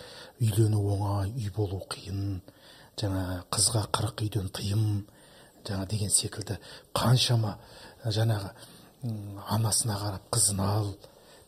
үйлену 0.40 0.80
оңай 0.94 1.30
үй 1.30 1.50
болу 1.54 1.80
қиын 1.92 2.40
жаңа 2.98 3.44
қызға 3.54 3.84
қырық 3.94 4.24
үйден 4.26 4.48
тыйым 4.54 5.06
жаңа 5.68 5.86
деген 5.86 6.10
секілді. 6.10 6.58
Қаншама 6.96 7.58
жаңағы 8.04 8.50
анасына 9.54 9.98
қарап 10.00 10.30
қызын 10.34 10.62
ал 10.64 10.94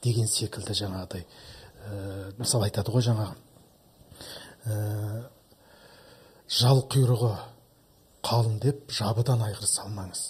деген 0.03 0.29
секілді 0.29 0.77
жаңағыдай 0.79 1.25
ә, 1.25 2.33
мысалы 2.39 2.69
айтады 2.69 2.93
ғой 2.95 3.03
жаңағы 3.09 3.35
ә, 4.67 5.25
жал 6.61 6.85
құйрығы 6.93 7.33
қалың 8.27 8.61
деп 8.63 8.93
жабыдан 8.95 9.43
айғыр 9.49 9.67
салмаңыз 9.67 10.23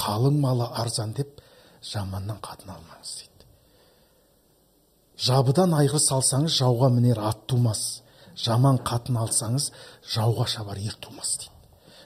қалың 0.00 0.40
малы 0.40 0.66
арзан 0.80 1.14
деп 1.14 1.40
жаманнан 1.84 2.40
қатын 2.42 2.74
алмаңыз 2.74 3.14
дейді. 3.20 3.33
Жабыдан 5.20 5.74
айғыр 5.78 6.02
салсаңыз 6.02 6.58
жауға 6.58 6.90
мінер 6.94 7.20
ат 7.22 7.46
тумас. 7.50 8.02
Жаман 8.34 8.80
қатын 8.82 9.18
алсаңыз 9.22 9.70
жауға 10.14 10.46
шабар 10.50 10.78
ер 10.82 10.96
тумас 11.00 11.36
дейді. 11.38 11.52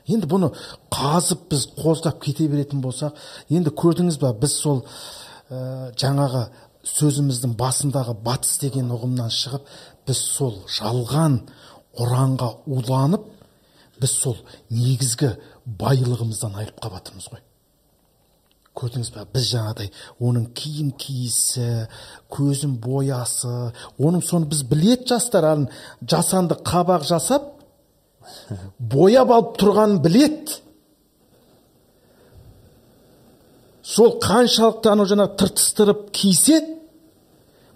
Енді 0.08 0.28
бұны 0.28 0.50
қазып 0.92 1.48
біз 1.52 1.66
қоздап 1.78 2.20
кете 2.24 2.48
беретін 2.48 2.82
болсақ 2.84 3.16
енді 3.48 3.72
көрдіңіз 3.76 4.20
ба 4.20 4.32
біз 4.32 4.54
сол 4.60 4.82
ә, 5.50 5.92
жаңағы 5.96 6.46
сөзіміздің 6.88 7.56
басындағы 7.58 8.14
батыс 8.24 8.58
деген 8.62 8.92
ұғымнан 8.92 9.32
шығып 9.32 9.68
біз 10.08 10.22
сол 10.36 10.62
жалған 10.78 11.42
ұранға 12.00 12.52
уланып 12.66 13.26
біз 14.00 14.14
сол 14.22 14.38
негізгі 14.70 15.34
байлығымыздан 15.80 16.56
айырылып 16.56 16.80
қалып 16.84 17.12
ғой. 17.32 17.47
Көрдіңіз 18.78 19.10
ба 19.14 19.26
біз 19.34 19.48
жаңағыдай 19.52 19.90
оның 20.22 20.46
киім 20.58 20.92
киісі 21.00 21.68
көзін 22.32 22.76
боясы 22.82 23.72
оның 23.98 24.24
соны 24.24 24.48
біз 24.52 24.62
білет 24.70 25.08
жастар 25.10 25.48
жасанды 26.02 26.58
қабақ 26.64 27.06
жасап 27.08 27.52
бояп 28.78 29.30
алып 29.34 29.54
тұрғанын 29.60 30.02
білет 30.04 30.58
сол 33.82 34.18
қаншалықты 34.22 34.92
анау 34.92 35.08
жаңағы 35.08 35.38
тыртыстырып 35.40 36.10
кисе 36.14 36.60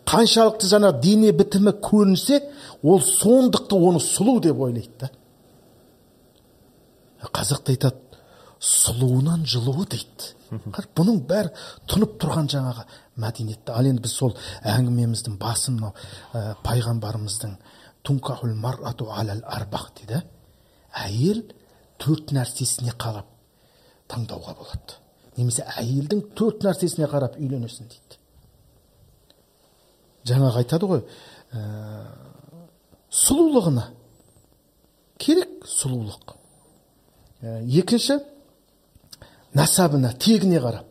қаншалықты 0.09 0.68
жаңа 0.68 0.92
дене 1.00 1.32
бітімі 1.32 1.72
көрінсе 1.82 2.42
ол 2.82 3.00
сондықты 3.00 3.78
оны 3.78 4.03
сұлу 4.03 4.38
деп 4.44 4.61
ойлайды 4.61 4.92
да. 5.00 5.11
Қазақта 7.22 7.70
айтады 7.72 8.18
сұлуынан 8.61 9.46
жылуы 9.46 9.86
дейді. 9.86 10.34
Бұның 10.53 11.22
бәрі 11.28 11.53
тұнып 11.88 12.18
тұрған 12.20 12.50
жаңағы 12.53 12.84
мәдениетте 13.22 13.72
ал 13.72 13.88
енді 13.88 14.05
біз 14.05 14.16
сол 14.18 14.34
әңгімеміздің 14.68 15.38
басы 15.40 15.72
мынау 15.72 15.94
ә, 16.34 16.55
пайғамбарымыздың 16.64 17.57
тункахул 18.05 18.55
марату 18.55 19.09
алал 19.11 19.42
әйел 20.92 21.42
төрт 22.00 22.32
нәрсесіне 22.36 22.92
қарап 23.00 23.28
таңдауға 24.11 24.57
болады. 24.59 24.98
Немесе 25.38 25.64
әйелдің 25.80 26.26
төрт 26.36 26.66
нәрсесіне 26.66 27.09
қарап 27.09 27.38
үйленесің 27.40 27.88
дейді. 27.88 28.18
Жаңағы 30.28 30.62
айтады 30.62 30.90
ғой 30.90 31.05
ә, 31.57 31.62
сұлулығына 33.22 33.86
керек 35.22 35.64
сұлулық 35.68 36.36
ә, 37.42 37.62
екінші 37.80 38.20
насабына 39.55 40.12
тегіне 40.12 40.61
қарап. 40.61 40.86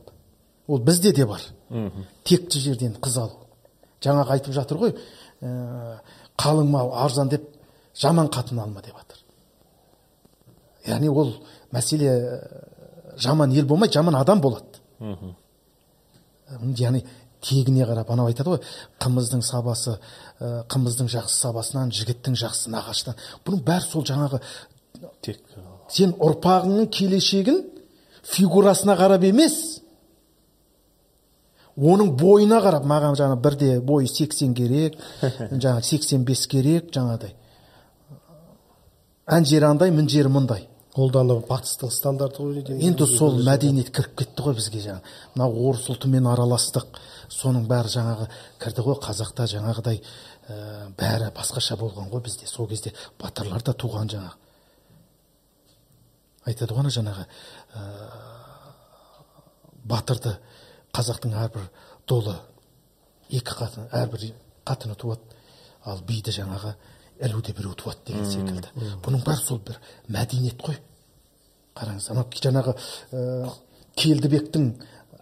Ол 0.67 0.79
бізде 0.79 1.13
де 1.13 1.25
бар. 1.25 1.41
Текті 2.23 2.59
жерден 2.59 2.95
қыз 3.01 3.19
алу 3.19 3.41
жаңағы 4.01 4.35
айтып 4.35 4.53
жатыр 4.55 4.77
ғой 4.81 4.93
ә, 5.41 5.99
қалың 6.37 6.69
мал 6.69 6.91
арзан 7.03 7.29
деп 7.29 7.45
жаман 7.95 8.27
қатын 8.33 8.59
алма 8.59 8.81
деп 8.81 8.97
жатыр 8.97 9.21
яғни 10.85 11.09
ол 11.09 11.33
мәселе 11.71 12.13
жаман 13.17 13.51
ел 13.51 13.65
болмай 13.65 13.91
жаман 13.91 14.15
адам 14.15 14.41
болады. 14.41 14.65
Яғни 16.77 17.03
тегіне 17.41 17.85
қарап 17.85 18.11
анау 18.11 18.27
айтады 18.29 18.55
ғой 18.55 18.59
қымыздың 19.01 19.41
сабасы 19.45 19.97
ә, 20.39 20.63
қымыздың 20.69 21.09
жақсы 21.09 21.39
сабасынан 21.41 21.91
жігіттің 21.95 22.35
жақсы 22.37 22.69
нағашыдан 22.73 23.17
бұның 23.45 23.63
бәрі 23.65 23.87
сол 23.87 24.05
жаңағы 24.05 24.41
тек 25.25 25.39
сен 25.89 26.13
ұрпағыңның 26.19 26.89
келешегін 26.93 27.63
фигурасына 28.23 28.95
қарап 28.99 29.25
емес. 29.25 29.81
Оның 31.77 32.11
бойына 32.19 32.59
қарап 32.61 32.85
маған 32.85 33.15
жаңа 33.17 33.37
бірде 33.41 33.79
бойы 33.79 34.07
80 34.07 34.53
керек 34.53 34.97
жаңа 35.63 35.81
85 35.81 36.47
керек 36.51 36.91
жаңағыдай. 36.93 37.33
Ән 39.31 39.47
жері 39.47 39.69
андай 39.71 39.91
мін 39.95 40.09
жері 40.11 40.31
мұндай. 40.33 40.67
Ол 40.99 41.11
да 41.11 41.21
анау 41.23 41.39
батыстың 41.47 41.91
стандарты 41.93 42.43
ғой 42.43 42.65
деймін. 42.67 42.81
енді 42.89 43.05
сол 43.07 43.37
мәдениет 43.47 43.93
кіріп 43.95 44.17
кетті 44.19 44.43
ғой 44.43 44.57
бізге 44.57 44.81
жаңа. 44.83 44.99
Мына 45.35 45.47
орыс 45.47 45.87
ұлтымен 45.93 46.27
араластық. 46.27 46.99
Соның 47.31 47.63
бәрі 47.69 47.93
жаңағы 47.93 48.27
кірді 48.59 48.83
ғой 48.89 48.97
қазақта 48.99 49.47
жаңағыдай 49.47 50.01
ә, 50.01 50.91
бәрі 50.99 51.31
басқаша 51.31 51.79
болған 51.79 52.11
ғой 52.11 52.25
бізде. 52.25 52.47
Сол 52.47 52.67
кезде 52.67 52.91
батырлар 53.21 53.63
да 53.63 53.71
туған 53.71 54.11
жаңағы. 54.11 54.40
Айтады 56.45 56.73
ғой 56.73 56.83
ана 56.83 56.93
жаңағы 56.93 57.25
ә, 57.25 57.83
батырды 59.85 60.35
қазақтың 60.95 61.35
әрбір 61.43 61.67
долы 62.07 62.35
екі 63.29 63.55
қатын 63.57 63.89
әрбір 63.95 64.31
қатыны 64.67 64.95
туады. 64.95 65.21
Ал 65.85 66.01
биді 66.05 66.33
жаңағы 66.35 66.75
ілуде 67.25 67.53
біреу 67.57 67.73
туады 67.73 67.99
деген 68.05 68.25
секілді. 68.29 68.69
бұның 69.05 69.23
бәрі 69.25 69.41
сол 69.41 69.59
бір 69.65 69.79
мәдениет 70.07 70.61
қой. 70.61 70.77
Қараңыз 71.75 72.11
анау 72.11 72.25
жаңағы 72.29 72.75
ә, 73.11 73.51
келдібектің 73.95 74.67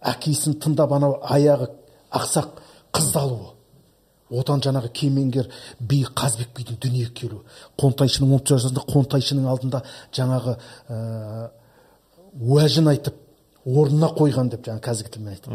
әкесін 0.02 0.60
тыңдап 0.60 0.92
анау 0.96 1.20
аяғы 1.24 1.70
ақсақ 2.12 2.60
қызды 2.92 3.20
алуы. 3.20 3.54
Одан 4.30 4.62
жаңағы 4.62 4.92
кемеңгер 4.94 5.50
би 5.80 6.04
қазбек 6.04 6.52
бидің 6.58 6.80
дүниеге 6.84 7.14
келуі 7.18 7.42
қонтайшының 7.82 8.36
он 8.38 8.44
жасында 8.46 8.84
қонтайшының 8.90 9.48
алдында 9.50 9.82
жаңағы 10.16 10.56
ә, 10.90 11.50
уәжін 12.40 12.92
айтып 12.94 13.16
орнына 13.66 14.12
қойған 14.18 14.52
деп 14.54 14.68
жаңағы 14.68 14.86
қазіргі 14.86 15.14
тілмен 15.16 15.34
айтып 15.34 15.54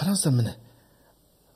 қараңыздар 0.00 0.34
міне. 0.34 0.54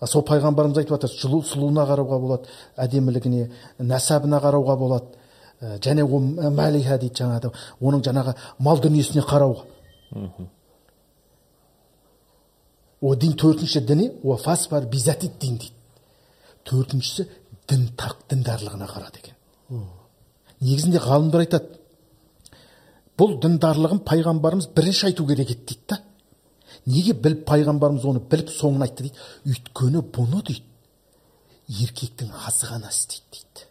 Сол 0.04 0.24
пайғамбарымыз 0.28 0.82
айтып 0.82 0.96
жатыр 0.98 1.12
сұлу, 1.14 1.40
сұлуына 1.48 1.86
қарауға 1.88 2.18
болады 2.20 2.50
әдемілігіне 2.76 3.46
нәсабына 3.78 4.40
қарауға 4.42 4.76
болады 4.76 5.16
ә, 5.60 5.78
және 5.80 6.04
ол 6.04 6.20
мәлиха 6.52 6.98
дейді 7.00 7.22
жаңағы 7.22 7.52
оның 7.80 8.04
жаңағы 8.04 8.34
мал 8.58 8.82
дүниесіне 8.84 9.24
қарауға. 9.24 9.64
О 13.04 13.14
дин 13.20 13.34
төртінші 13.36 13.84
діні 13.84 14.10
дин 15.40 15.58
дейді 15.60 15.72
төртіншісі 16.64 17.26
дін 17.68 17.88
тақ 18.00 18.24
діндарлығына 18.30 18.88
қара 18.88 19.10
деген 19.12 19.34
негізінде 20.64 21.02
ғалымдар 21.04 21.44
айтады 21.44 21.80
бұл 23.20 23.36
діндарлығын 23.42 24.00
пайғамбарымыз 24.08 24.70
бірінші 24.76 25.10
айту 25.10 25.26
керек 25.28 25.50
еді 25.52 25.66
дейді 25.68 25.84
да 25.88 26.00
неге 26.86 27.12
біліп 27.12 27.44
пайғамбарымыз 27.48 28.06
оны 28.08 28.22
біліп 28.30 28.48
соңын 28.54 28.86
айтты 28.86 29.08
дейді 29.08 29.18
өйткені 29.52 30.02
бұны 30.16 30.40
дейді 30.48 30.64
еркектің 31.84 32.32
азғана 32.48 32.90
істейді 32.92 33.44
дейді 33.44 33.68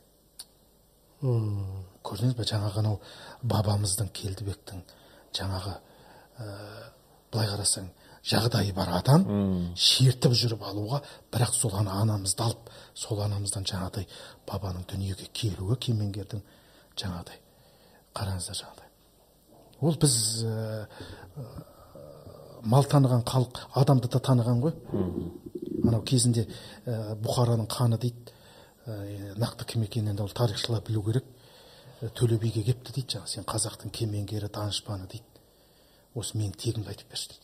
көрдіңіз 2.04 2.38
ба 2.38 2.48
жаңағы 2.54 2.82
анау 2.84 3.00
бабамыздың 3.42 4.10
келдібектің 4.14 4.82
жаңағы 5.38 5.74
ә, 5.74 6.48
былай 7.32 7.48
қарасаң 7.52 7.90
жағдайы 8.24 8.74
бар 8.74 8.94
адам 9.00 9.26
шертіп 9.76 10.36
жүріп 10.40 10.64
алуға 10.64 11.02
бірақ 11.34 11.56
сол 11.58 11.76
ана 11.76 12.00
анамызды 12.02 12.44
алып 12.44 12.70
сол 12.96 13.22
анамыздан 13.26 13.68
жаңағыдай 13.68 14.08
бабаның 14.48 14.86
дүниеге 14.88 15.28
келуі 15.34 15.76
кемеңгердің 15.88 16.44
жаңағыдай 16.96 17.42
қараңыздар 18.14 18.58
жаңағыдай. 18.58 18.90
Ол 19.84 19.98
біз 20.00 20.16
ә, 20.46 20.86
мал 22.64 22.86
таныған 22.88 23.26
халық 23.28 23.62
адамды 23.80 24.10
да 24.12 24.22
таныған 24.24 24.62
ғой. 24.64 24.76
Анау 25.84 26.04
кезінде 26.08 26.46
ә, 26.86 27.16
бұхараның 27.20 27.68
ханы 27.74 28.00
дейді 28.00 28.32
ә, 28.86 29.34
нақты 29.42 29.68
кім 29.74 29.88
екенін 29.88 30.14
енді 30.14 30.24
ол 30.24 30.36
тарихшылар 30.36 30.84
білу 30.88 31.04
керек. 31.10 31.26
Ә, 32.02 32.12
төле 32.16 32.38
биге 32.40 32.64
келіпті 32.64 32.96
дейді 32.96 33.18
жаңағы 33.18 33.34
сен 33.34 33.50
қазақтың 33.50 33.92
кемеңгері 33.98 34.52
данышпаны 34.54 35.10
дейді. 35.12 35.26
Осы 36.16 36.38
менің 36.38 36.56
тегімді 36.56 36.94
айтып 36.94 37.10
берші 37.10 37.34
дейді. 37.34 37.43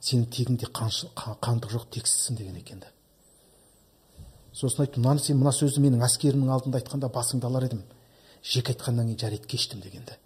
Сенің 0.00 0.30
тегіңде 0.32 0.70
қандық 0.72 1.70
жоқ 1.74 1.90
тексізсің 1.96 2.38
деген 2.40 2.56
екен 2.56 2.80
да 2.80 2.88
сосын 4.52 4.84
айтты 4.84 5.00
мынаны 5.00 5.20
сен 5.20 5.38
мына 5.38 5.52
сөзді 5.54 5.82
менің 5.84 6.04
әскерімнің 6.04 6.50
алдында 6.50 6.80
айтқанда 6.80 7.10
басыңды 7.12 7.46
алар 7.46 7.66
едім. 7.68 7.82
Жеке 8.42 8.74
айтқаннан 8.74 9.06
кейін 9.06 9.20
жарайды 9.20 9.46
кештім 9.46 9.80
деген 9.80 10.04
да 10.08 10.16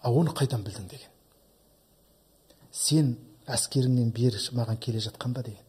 а 0.00 0.10
оны 0.10 0.32
қайдан 0.32 0.62
білдің 0.64 0.88
деген? 0.88 1.10
Сен 2.72 3.16
әскеріңнен 3.46 4.12
бері 4.14 4.40
маған 4.56 4.78
келе 4.78 5.02
жатқанда 5.04 5.42
деген. 5.44 5.64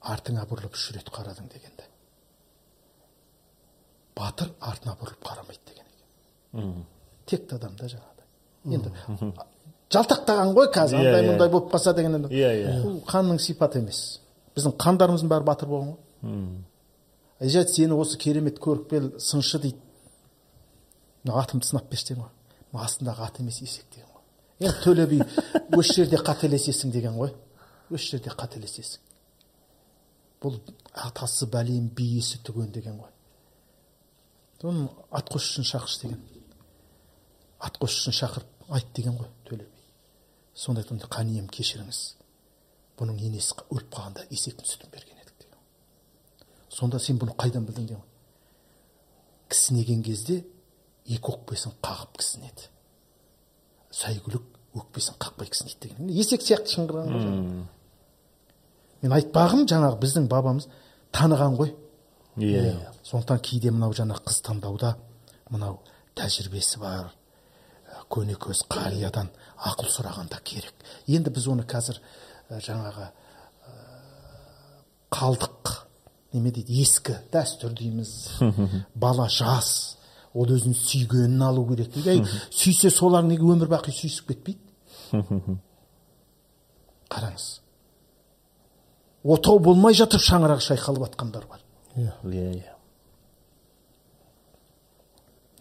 Артыңа 0.00 0.46
бұрылып 0.48 0.74
үш 0.74 0.90
рет 0.96 1.10
қарадың 1.10 1.50
дегенді 1.52 1.84
батыр 4.16 4.52
артына 4.60 4.96
бұрылып 4.96 5.22
қарамайды 5.22 5.60
деген 5.68 5.86
екен. 5.92 6.86
Текті 7.26 7.58
адам 7.58 7.76
да 7.76 7.90
жаңағыдай. 7.92 8.26
Енді 8.72 8.92
жалтақтаған 9.96 10.52
ғой 10.56 10.70
қазір 10.74 10.98
иә, 11.00 11.08
андай 11.08 11.24
иә. 11.24 11.30
мындай 11.32 11.48
болып 11.50 11.72
қалса 11.72 11.94
деген 11.96 12.26
Иә, 12.28 12.52
иә. 12.60 12.76
бұл 12.84 13.00
қанның 13.08 13.38
сипаты 13.40 13.78
емес. 13.80 14.20
Біздің 14.56 14.76
қандарымыздың 14.80 15.28
бәрі 15.32 15.44
батыр 15.44 15.68
болған 15.68 15.96
ғой. 16.22 16.46
Айжат 17.40 17.68
сені 17.70 17.92
осы 17.96 18.16
керемет 18.18 18.58
көріпкел 18.58 19.18
сыншы 19.20 19.58
дейді. 19.60 19.78
Мына 21.24 21.42
атымды 21.42 21.66
сынап 21.66 21.90
берші 21.90 22.14
деген 22.14 22.24
ғой 22.24 22.32
астындағы 22.84 23.24
аты 23.24 23.42
емес 23.42 23.60
есек 23.60 23.84
деген 23.94 24.08
ғой. 24.12 24.22
Енді 24.60 24.82
төле 24.84 25.06
би 25.08 25.20
осы 25.76 25.94
жерде 25.94 26.16
қателесесің 26.16 26.90
деген 26.92 27.14
ғой. 27.16 27.32
Осы 27.90 28.10
жерде 28.16 28.30
қателесесің. 28.30 28.98
Бұл 30.42 30.58
атасы 30.92 31.46
бәлем 31.48 31.88
биесі 31.96 32.38
түген 32.44 32.70
деген 32.72 32.98
ғой. 33.00 33.08
Соны 34.60 34.88
атқосшысын 35.10 35.64
шақыршы 35.70 36.02
деген. 36.02 36.20
Атқосшысын 37.60 38.12
шақырып 38.12 38.68
айт 38.76 38.86
деген 38.94 39.16
ғой. 39.16 39.28
Сонда 40.56 40.82
қане 40.82 41.36
ием 41.36 41.48
кешіріңіз. 41.52 42.00
Бұның 42.96 43.20
енесі 43.28 43.54
өліп 43.68 43.90
қалғанда 43.92 44.24
есектің 44.32 44.64
сүтін 44.64 44.92
берген 44.92 45.18
едік 45.20 45.34
деген 45.42 45.60
сонда 46.72 46.98
сен 46.98 47.18
бұны 47.20 47.36
қайдан 47.36 47.66
білдің 47.68 47.90
деген 47.90 48.04
кісінеген 49.52 50.02
кезде 50.02 50.38
екі 51.04 51.34
өкпесін 51.34 51.76
қағып 51.84 52.16
кісінеді 52.22 52.70
сәйгүлік 53.92 54.56
өкпесін 54.80 55.18
қақпай 55.20 55.50
кісінейді 55.52 55.90
деген. 55.90 56.08
Есек 56.08 56.40
сияқты 56.40 56.72
шыңғырған 56.72 57.12
ғой 57.12 57.26
мен 59.02 59.12
айтпағым 59.12 59.66
жаңағы 59.68 60.00
біздің 60.00 60.26
бабамыз 60.32 60.66
таныған 61.12 61.56
ғой. 61.60 61.74
Иә. 62.36 62.64
Иә 62.72 62.92
сондықтан 63.04 63.44
кейде 63.44 63.70
мынау 63.70 63.92
жаңа 63.96 64.16
қыз 64.24 64.40
таңдауда 64.48 64.96
мынау 65.52 65.78
тәжірибесі 66.16 66.80
бар 66.80 67.12
көне 68.12 68.36
көз 68.40 68.64
қариядан 68.70 69.30
ақыл 69.56 69.90
сұраған 69.90 70.30
да 70.30 70.40
керек. 70.44 70.74
Енді 71.06 71.32
біз 71.34 71.48
оны 71.50 71.66
қазір 71.66 72.00
жаңағы 72.50 73.10
қалдық. 75.12 75.74
Неме 76.34 76.50
дейді? 76.52 76.80
Ескі 76.82 77.18
дәстүр 77.32 77.74
дейміз. 77.78 78.12
Бала 78.94 79.28
жас. 79.32 79.96
Ол 80.36 80.50
өзінің 80.52 80.76
сүйгенін 80.76 81.42
алу 81.46 81.64
керек 81.70 81.92
дейді. 81.94 82.10
Әй 82.18 82.24
сүйсе 82.52 82.90
солар 82.92 83.24
неге 83.24 83.46
өмір 83.46 83.70
бақи 83.72 83.94
сүйісіп 83.94 84.34
кетпейді? 84.34 85.56
Қараңыз. 87.12 87.46
Отау 89.24 89.58
болмай 89.62 89.96
жатып 89.96 90.20
шаңырақ 90.22 90.60
шайқалып 90.62 91.06
жатқандар 91.06 91.46
бар. 91.48 91.62
Иә 91.96 92.12
иә 92.28 92.50
иә. 92.60 92.74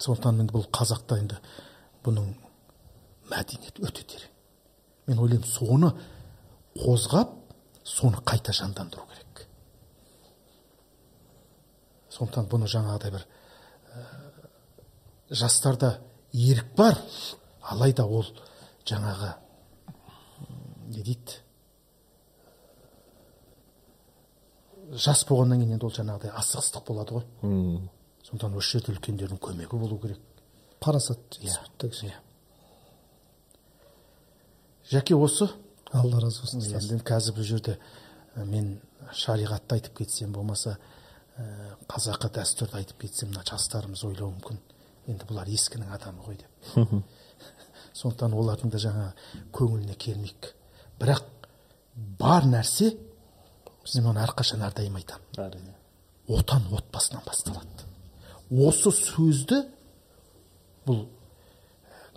Сондықтан 0.03 0.43
енді 0.43 0.53
бұл 0.57 0.67
қазақта 0.75 1.21
енді 1.21 1.39
бұның 2.05 2.33
мәдениеті 3.31 3.83
өте 3.85 4.05
терең. 4.05 4.31
Мен 5.09 5.21
ойлаймын 5.21 5.47
соны 5.49 5.91
қозғап 6.77 7.33
соны 7.85 8.21
қайта 8.25 8.53
жандандыру 8.53 9.05
керек. 9.11 9.45
Сондықтан 12.15 12.49
бұны 12.49 12.69
жаңағыдай 12.71 13.13
бір 13.13 13.25
ә, 13.25 14.03
жастарда 15.29 15.97
ерік 16.33 16.71
бар 16.77 16.97
алайда 17.61 18.05
ол 18.05 18.25
жаңағы 18.85 19.33
не 20.93 21.01
дейді? 21.01 21.41
Жас 24.93 25.25
болғаннан 25.27 25.61
кейін 25.61 25.77
енді 25.77 25.89
ол 25.89 25.93
жаңағыдай 25.93 26.33
асығыстық 26.39 26.87
болады 26.87 27.19
ғой. 27.19 27.27
Сондықтан 28.25 28.57
осы 28.57 28.77
жерде 28.77 28.93
үлкендердің 28.93 29.41
көмегі 29.41 29.81
болу 29.81 29.99
керек. 30.01 30.21
Парасат 30.85 31.39
иә 31.41 31.49
жетіспейді. 31.49 32.11
иә. 32.11 32.19
Жәке 34.91 35.15
осы? 35.17 35.49
алла 35.91 36.19
разы 36.21 36.43
болсын 36.43 36.61
ұстаз. 36.61 36.91
қазір 37.01 37.37
бұл 37.37 37.47
жерде 37.47 37.77
мен 38.35 38.79
шариғатты 39.13 39.79
айтып 39.79 39.97
кетсем 39.97 40.33
болмаса 40.33 40.77
қазақы 41.89 42.29
дәстүрді 42.37 42.77
айтып 42.81 43.01
кетсем 43.01 43.31
мына 43.31 43.43
жастарымыз 43.47 44.03
ойлауы 44.05 44.35
мүмкін. 44.35 44.59
Енді 45.07 45.25
бұлар 45.29 45.49
ескінің 45.49 45.91
адамы 45.93 46.23
ғой 46.25 46.37
деп. 46.41 46.75
Сондықтан 47.99 48.33
олардың 48.33 48.71
да 48.73 48.81
жаңа 48.81 49.07
көңіліне 49.53 49.95
келмейік 49.97 50.51
бірақ 50.99 51.23
бар 52.19 52.47
нәрсе 52.49 52.95
мен 53.95 54.11
оны 54.11 54.23
әрқашан 54.25 54.63
әрдайым 54.65 54.97
айтамын. 54.99 55.27
Әрине. 55.37 55.75
Отан 56.27 56.65
отбасынан 56.73 57.21
басталады 57.25 57.85
осы 58.49 58.91
сөзді 58.93 59.63
бұл 60.85 61.05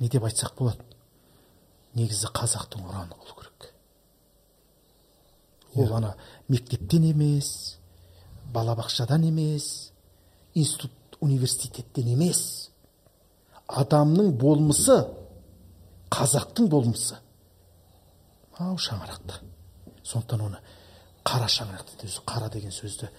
не 0.01 0.09
деп 0.09 0.25
айтсақ 0.29 0.55
болады? 0.59 0.85
Негізі 1.95 2.31
қазақтың 2.35 2.85
ұраны 2.87 3.17
болу 3.17 3.35
керек. 3.41 3.73
Ол 5.75 5.95
ана 5.97 6.15
мектептен 6.49 7.11
емес 7.11 7.79
балабақшадан 8.53 9.25
емес 9.29 9.91
институт 10.55 10.93
университеттен 11.21 12.13
емес. 12.15 12.71
Адамның 13.69 14.33
болмысы 14.41 15.03
қазақтың 16.11 16.69
болмысы. 16.73 17.19
Ау 18.59 18.79
шаңырақта. 18.81 19.43
Сондықтан 20.03 20.47
оны 20.47 20.63
қара 21.25 21.49
шаңырақ 21.53 21.85
дейді 21.91 22.09
өзі 22.09 22.25
қара 22.27 22.49
деген 22.53 22.73
сөзді 22.73 23.11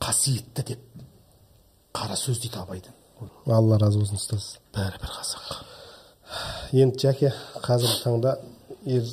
қасиетті 0.00 0.64
деп 0.72 0.80
қара 1.92 2.16
сөз 2.16 2.40
дейді 2.40 2.62
абайдың. 2.62 2.94
Алла 3.46 3.78
разы 3.78 4.00
болсын 4.00 4.16
ұстаз. 4.16 4.59
Бәрі 4.74 5.00
бір 5.02 5.12
қазақ. 5.16 5.46
Енді 6.72 7.02
жәке 7.02 7.32
қазіргі 7.64 8.02
таңда 8.04 8.36
ер 8.86 9.06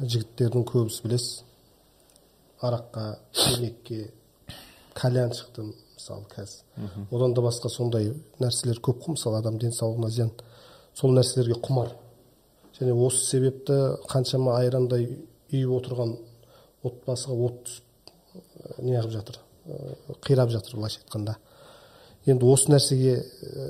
жігіттердің 0.00 0.66
көбісі 0.70 1.04
білесіз. 1.06 1.42
Араққа 2.64 3.18
темекке 3.34 4.12
кальян 4.94 5.34
шықты 5.34 5.66
мысалы 5.66 6.24
қазір 6.30 7.08
одан 7.10 7.34
да 7.34 7.42
басқа 7.44 7.68
сондай 7.68 8.12
нәрселер 8.40 8.80
көп 8.80 9.02
қой 9.04 9.16
мысалы 9.16 9.38
адам 9.38 9.58
денсаулығына 9.58 10.10
зиян. 10.10 10.30
Сол 10.94 11.14
нәрселерге 11.14 11.58
құмар. 11.60 11.90
Және 12.78 12.94
осы 12.94 13.24
себепті 13.26 13.78
қаншама 14.10 14.58
айрандай 14.60 15.08
үйіп 15.52 15.74
отырған 15.78 16.16
отбасыға 16.86 17.48
от 17.48 17.60
түсіп 17.66 18.82
не 18.82 18.96
қылып 18.98 19.12
жатыр? 19.12 19.38
Қирап 20.22 20.50
жатыр 20.50 20.76
былайша 20.76 21.02
айтқанда. 21.02 21.36
Енді 22.26 22.46
осы 22.48 22.72
нәрсеге 22.72 23.14
ә, 23.20 23.66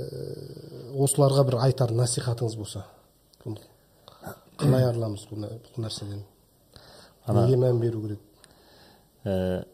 осыларға 1.05 1.45
бір 1.49 1.57
айтар 1.67 1.91
насихатыңыз 1.95 2.57
болса 2.59 2.85
қалай 4.59 4.85
арыламыз 4.87 5.25
бұл 5.31 5.41
нә- 5.43 5.57
бұл 5.75 5.83
нәрседен? 5.85 6.21
Неге 7.27 7.57
мән 7.59 7.81
беру 7.81 8.01
керек? 8.05 8.21
Ә, 9.25 9.65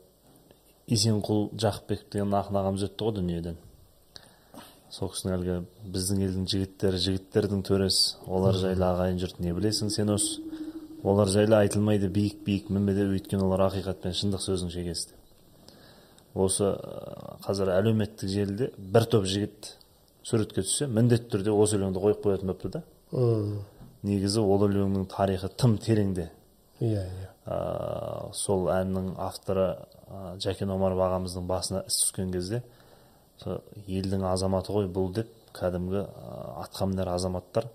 есенқұл 0.89 1.51
жақыпбеков 1.61 2.09
деген 2.11 2.33
ақын 2.35 2.57
ағамыз 2.63 2.87
өтті 2.89 3.05
ғой 3.05 3.15
дүниеден. 3.19 3.59
Сол 4.91 5.11
кісінің 5.13 5.35
әлгі 5.37 5.59
біздің 5.93 6.25
елдің 6.27 6.47
жігіттері 6.51 6.99
жігіттердің 7.05 7.63
төресі. 7.69 8.17
Олар 8.27 8.55
жайлы 8.59 8.87
ағайын 8.89 9.21
жұрт 9.23 9.39
не 9.45 9.53
білесің 9.55 9.91
сен 9.93 10.11
осы? 10.17 10.41
Олар 11.05 11.29
жайлы 11.29 11.61
айтылмайды 11.61 12.09
биік 12.09 12.41
биік 12.45 12.71
мінбеде 12.71 13.05
өйткені 13.07 13.45
олар 13.47 13.69
ақиқат 13.69 14.01
пен 14.03 14.13
шындық 14.17 14.43
сөздің 14.43 14.73
шегесі 14.75 15.13
осы 16.35 16.71
ә, 16.71 17.37
қазір 17.45 17.73
әлеуметтік 17.75 18.31
желіде 18.31 18.71
бір 18.79 19.07
топ 19.11 19.27
жігіт 19.29 19.75
суретке 20.23 20.63
түссе 20.63 20.87
міндетті 20.87 21.31
түрде 21.33 21.55
осы 21.55 21.79
өлеңді 21.79 22.03
қойып 22.03 22.23
қоятын 22.25 22.53
болыпты 22.53 22.71
да. 22.77 22.83
Негізі 24.07 24.45
ол 24.45 24.67
өлеңнің 24.69 25.09
тарихы 25.11 25.51
тым 25.59 25.77
тереңде. 25.83 26.31
Иә 26.81 27.03
иә. 27.03 27.31
Ә, 27.51 28.31
сол 28.37 28.69
әннің 28.73 29.15
авторы 29.19 29.67
ә, 30.07 30.37
жәкен 30.41 30.71
омаров 30.71 31.03
ағамыздың 31.09 31.49
басына 31.51 31.83
іс 31.89 31.99
түскен 32.05 32.31
кезде 32.33 32.63
сол 33.43 33.61
елдің 33.89 34.25
азаматы 34.31 34.73
ғой 34.73 34.89
бұл 34.93 35.11
деп 35.17 35.35
кәдімгі 35.57 36.05
ә, 36.05 36.39
атқамінер 36.65 37.11
азаматтар 37.17 37.67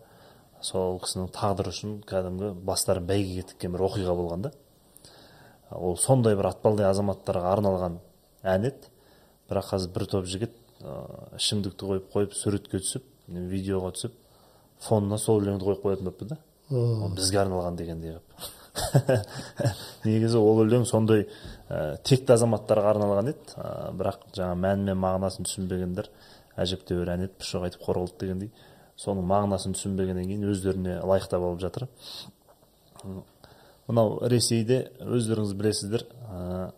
сол 0.63 0.99
кісінің 1.03 1.31
тағдыры 1.35 1.73
үшін 1.73 1.99
кәдімгі 2.07 2.53
бастарын 2.65 3.05
бәйгеге 3.09 3.49
тіккен 3.51 3.75
бір 3.75 3.87
оқиға 3.89 4.15
болған 4.17 4.47
да. 4.47 4.51
Ол 5.71 5.97
сондай 5.97 6.37
бір 6.37 6.53
атпалдай 6.53 6.87
азаматтарға 6.87 7.51
арналған 7.57 7.99
ән 8.45 8.69
еді 8.69 8.91
бірақ 9.49 9.71
қазір 9.71 9.93
бір 9.95 10.07
топ 10.11 10.29
жігіт 10.29 10.53
ә, 10.81 10.97
ішімдікті 11.39 11.89
қойып 11.91 12.11
қойып 12.13 12.35
суретке 12.37 12.81
түсіп 12.83 13.05
видеоға 13.27 13.93
түсіп 13.95 14.19
фонына 14.85 15.17
сол 15.21 15.41
өлеңді 15.41 15.65
қойып 15.65 15.83
қоятын 15.85 16.09
болыпты 16.09 16.29
да. 16.33 16.37
Ол 16.71 17.13
бізге 17.15 17.41
арналған 17.43 17.77
дегендей 17.79 18.17
қылып 18.17 18.53
негізі 20.05 20.39
ол 20.39 20.61
өлең 20.65 20.85
сондай 20.89 21.25
ә, 21.69 21.97
текті 22.03 22.35
азаматтарға 22.35 22.95
арналған 22.95 23.31
еді. 23.31 23.55
Ә, 23.55 23.91
бірақ 23.95 24.25
жаңа 24.35 24.57
мәні 24.59 24.89
мен 24.89 24.99
мағынасын 25.03 25.47
түсінбегендер 25.47 26.09
әжептәуір 26.59 27.13
ән 27.15 27.27
еді 27.27 27.37
пұшық 27.39 27.67
айтып 27.69 27.85
қор 27.85 28.01
қылды 28.01 28.25
дегендей 28.25 28.51
соның 28.99 29.27
мағынасын 29.31 29.75
түсінбегеннен 29.75 30.27
кейін 30.29 30.49
өздеріне 30.51 30.99
лайықтап 31.03 31.43
алып 31.43 31.61
жатыр. 31.63 31.87
Мынау 33.87 34.19
ресейде 34.31 34.85
өздеріңіз 35.03 35.53
білесіздер 35.59 36.05
ә, 36.29 36.71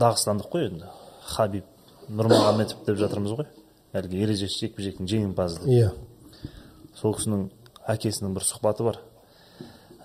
дағыстандық 0.00 0.50
қой 0.52 0.68
енді. 0.70 0.90
Хабиб 1.26 1.64
нұрмағаметов 2.08 2.84
деп 2.86 2.98
жатырмыз 3.00 3.34
ғой. 3.38 3.48
Әлгі 3.96 4.22
ережесіз 4.26 4.60
жекпе 4.60 4.84
жектің 4.86 5.08
жеңімпазы 5.10 5.62
деп. 5.62 5.68
Иә. 5.72 6.50
Сол 6.96 7.16
кісінің 7.16 7.46
әкесінің 7.88 8.34
бір 8.36 8.46
сұхбаты 8.46 8.86
бар. 8.86 9.00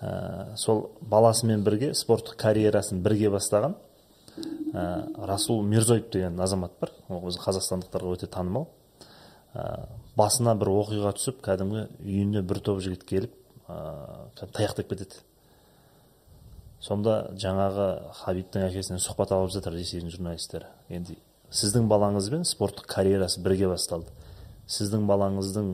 Ә, 0.02 0.56
сол 0.58 0.88
баласымен 1.00 1.62
бірге 1.64 1.92
спорттық 1.94 2.38
карьерасын 2.40 3.02
бірге 3.04 3.30
бастаған 3.30 3.76
ә, 4.72 5.26
расул 5.28 5.62
мирзоев 5.62 6.08
деген 6.10 6.40
азамат 6.40 6.72
бар. 6.80 6.92
Ол 7.08 7.28
өзі 7.30 7.42
қазақстандықтарға 7.44 8.16
өте 8.16 8.26
танымал. 8.26 8.68
Ә, 9.54 9.86
басына 10.16 10.56
бір 10.58 10.72
оқиға 10.72 11.14
түсіп 11.18 11.42
кәдімгі 11.44 11.86
үйіне 12.00 12.42
бір 12.42 12.62
топ 12.64 12.80
жігіт 12.82 13.04
келіп 13.04 13.36
ә, 13.68 14.32
таяқтап 14.40 14.88
кетеді. 14.88 15.22
Сонда 16.82 17.18
жаңағы 17.38 17.88
хабибтің 18.22 18.66
әкесінен 18.68 19.02
сұхбат 19.02 19.34
алып 19.36 19.52
жатыр 19.54 19.76
ресейдің 19.78 20.10
журналистері 20.16 20.70
енді 20.90 21.16
сіздің 21.52 21.86
балаңызбен 21.90 22.46
спорттық 22.48 22.88
карьерасы 22.88 23.42
бірге 23.44 23.68
басталды. 23.68 24.10
Сіздің 24.66 25.04
балаңыздың 25.08 25.72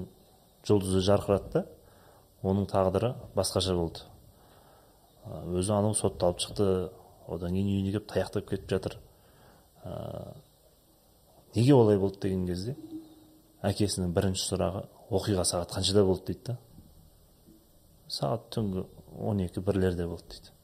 жұлдызы 0.66 1.02
жарқырады 1.06 1.52
да 1.52 1.64
оның 2.42 2.66
тағдыры 2.70 3.12
басқаша 3.36 3.76
болды. 3.78 4.02
Өзі 5.46 5.76
анау 5.76 5.94
сотталып 5.94 6.42
шықты 6.42 6.68
одан 7.28 7.54
кейін 7.54 7.70
үйіне 7.70 7.92
келіп 7.92 8.10
таяқтап 8.10 8.48
кетіп 8.50 8.74
жатыр. 8.74 8.98
Ә, 9.84 10.34
неге 11.54 11.74
олай 11.74 11.98
болды 11.98 12.24
деген 12.26 12.46
кезде 12.48 12.74
әкесінің 13.62 14.12
бірінші 14.16 14.48
сұрағы 14.50 14.84
оқиға 15.14 15.46
сағат 15.46 15.76
қаншада 15.76 16.04
болды 16.08 16.32
дейді 16.32 16.52
да? 16.52 16.58
Сағат 18.08 18.48
түнгі 18.54 18.86
он 19.18 19.44
екі 19.46 19.62
бірлерде 19.62 20.06
болды 20.06 20.34
дейді. 20.34 20.57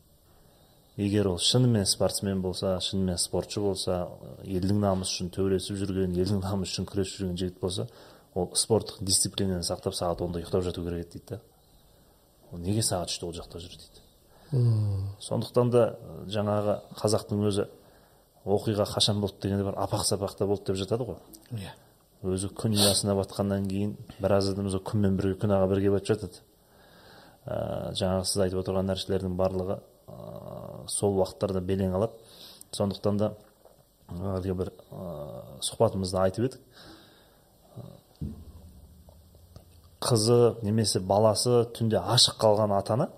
Егер 0.96 1.28
ол 1.28 1.38
шынымен 1.38 1.86
спортсмен 1.86 2.42
болса 2.42 2.78
шынымен 2.80 3.18
спортшы 3.18 3.60
болса 3.60 4.08
елдің 4.44 4.78
намысы 4.84 5.16
үшін 5.16 5.30
төбелесіп 5.34 5.78
жүрген 5.80 6.14
елдің 6.14 6.42
намысы 6.44 6.76
үшін 6.76 6.86
күресіп 6.90 7.20
жүрген 7.20 7.38
жігіт 7.40 7.60
болса 7.60 7.88
ол 8.34 8.50
спорттық 8.54 9.02
дисциплинаны 9.02 9.66
сақтап 9.66 9.96
сағат 9.98 10.22
онда 10.22 10.40
ұйықтап 10.42 10.62
жату 10.62 10.84
керек 10.84 11.06
еді 11.06 11.18
дейді 11.18 11.34
да. 11.34 11.40
Ол 12.52 12.58
неге 12.62 12.82
сағат 12.82 13.10
үште 13.10 13.26
ол 13.26 13.34
жақта 13.34 13.58
жүр 13.62 13.74
дейді. 13.74 14.04
Сондықтан 15.22 15.70
да 15.70 15.84
жаңағы 16.30 16.78
қазақтың 17.00 17.42
өзі 17.48 17.66
оқиға 18.44 18.86
қашан 18.86 19.20
болды 19.20 19.48
дегенде 19.48 19.64
бір 19.66 19.78
апақ 19.82 20.04
сапақта 20.06 20.46
болды 20.46 20.70
деп 20.70 20.78
жатады 20.78 21.08
ғой. 21.08 21.18
Иә. 21.50 21.74
Өзі 22.22 22.50
күн 22.54 22.76
ұясына 22.78 23.16
батқаннан 23.18 23.66
кейін 23.68 23.96
біраз 24.20 24.52
адам 24.52 24.70
күнмен 24.70 25.16
бірге 25.18 25.38
күнәға 25.42 25.68
бірге 25.70 25.90
батып 25.94 26.14
жатады. 26.14 26.44
Ә, 27.44 27.92
жаңағы 27.98 28.24
сіз 28.24 28.44
айтып 28.46 28.62
отырған 28.62 28.88
нәрселердің 28.88 29.34
барлығы 29.36 29.80
сол 30.06 31.18
уақыттарда 31.20 31.60
белең 31.64 31.94
алады 31.96 32.12
сондықтан 32.74 33.18
да 33.20 33.30
әлгі 34.34 34.56
бір 34.58 34.70
ә, 34.92 35.04
сұхбатымызда 35.64 36.24
айтып 36.26 36.48
едік. 36.48 36.58
Қызы 40.04 40.56
немесе 40.62 41.00
баласы 41.00 41.64
түнде 41.76 42.02
ашық 42.02 42.36
қалған 42.42 42.74
ата 42.76 42.98
ана 42.98 43.08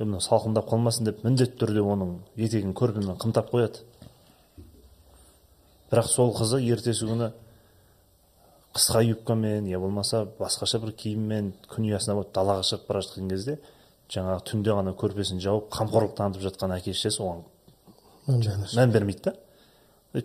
салқындап 0.00 0.66
қалмасын 0.70 1.06
деп 1.06 1.22
міндетті 1.24 1.60
түрде 1.60 1.84
оның 1.84 2.16
етегін 2.40 2.74
көрпемен 2.74 3.18
қымтап 3.20 3.52
қояды. 3.52 3.84
Бірақ 5.90 6.08
сол 6.08 6.32
қызы 6.34 6.62
ертесі 6.72 7.06
күні 7.06 7.30
қысқа 8.74 9.02
юбкамен 9.04 9.66
я 9.68 9.78
болмаса 9.78 10.24
басқаша 10.38 10.80
бір 10.80 10.94
киіммен 10.96 11.52
күн 11.68 11.90
ұясына 11.90 12.24
далаға 12.34 12.64
шығып 12.66 12.88
бара 12.88 13.02
жатқан 13.04 13.28
кезде 13.30 13.58
жаңағы 14.10 14.44
түнде 14.50 14.74
ғана 14.74 14.94
көрпесін 14.98 15.40
жауып 15.42 15.70
қамқорлық 15.74 16.16
танытып 16.18 16.42
жатқан 16.48 16.74
әке 16.76 16.94
шешесі 16.94 17.22
оған 17.22 17.44
мән 18.26 18.92
бермейді. 18.92 19.30
да. 19.30 19.34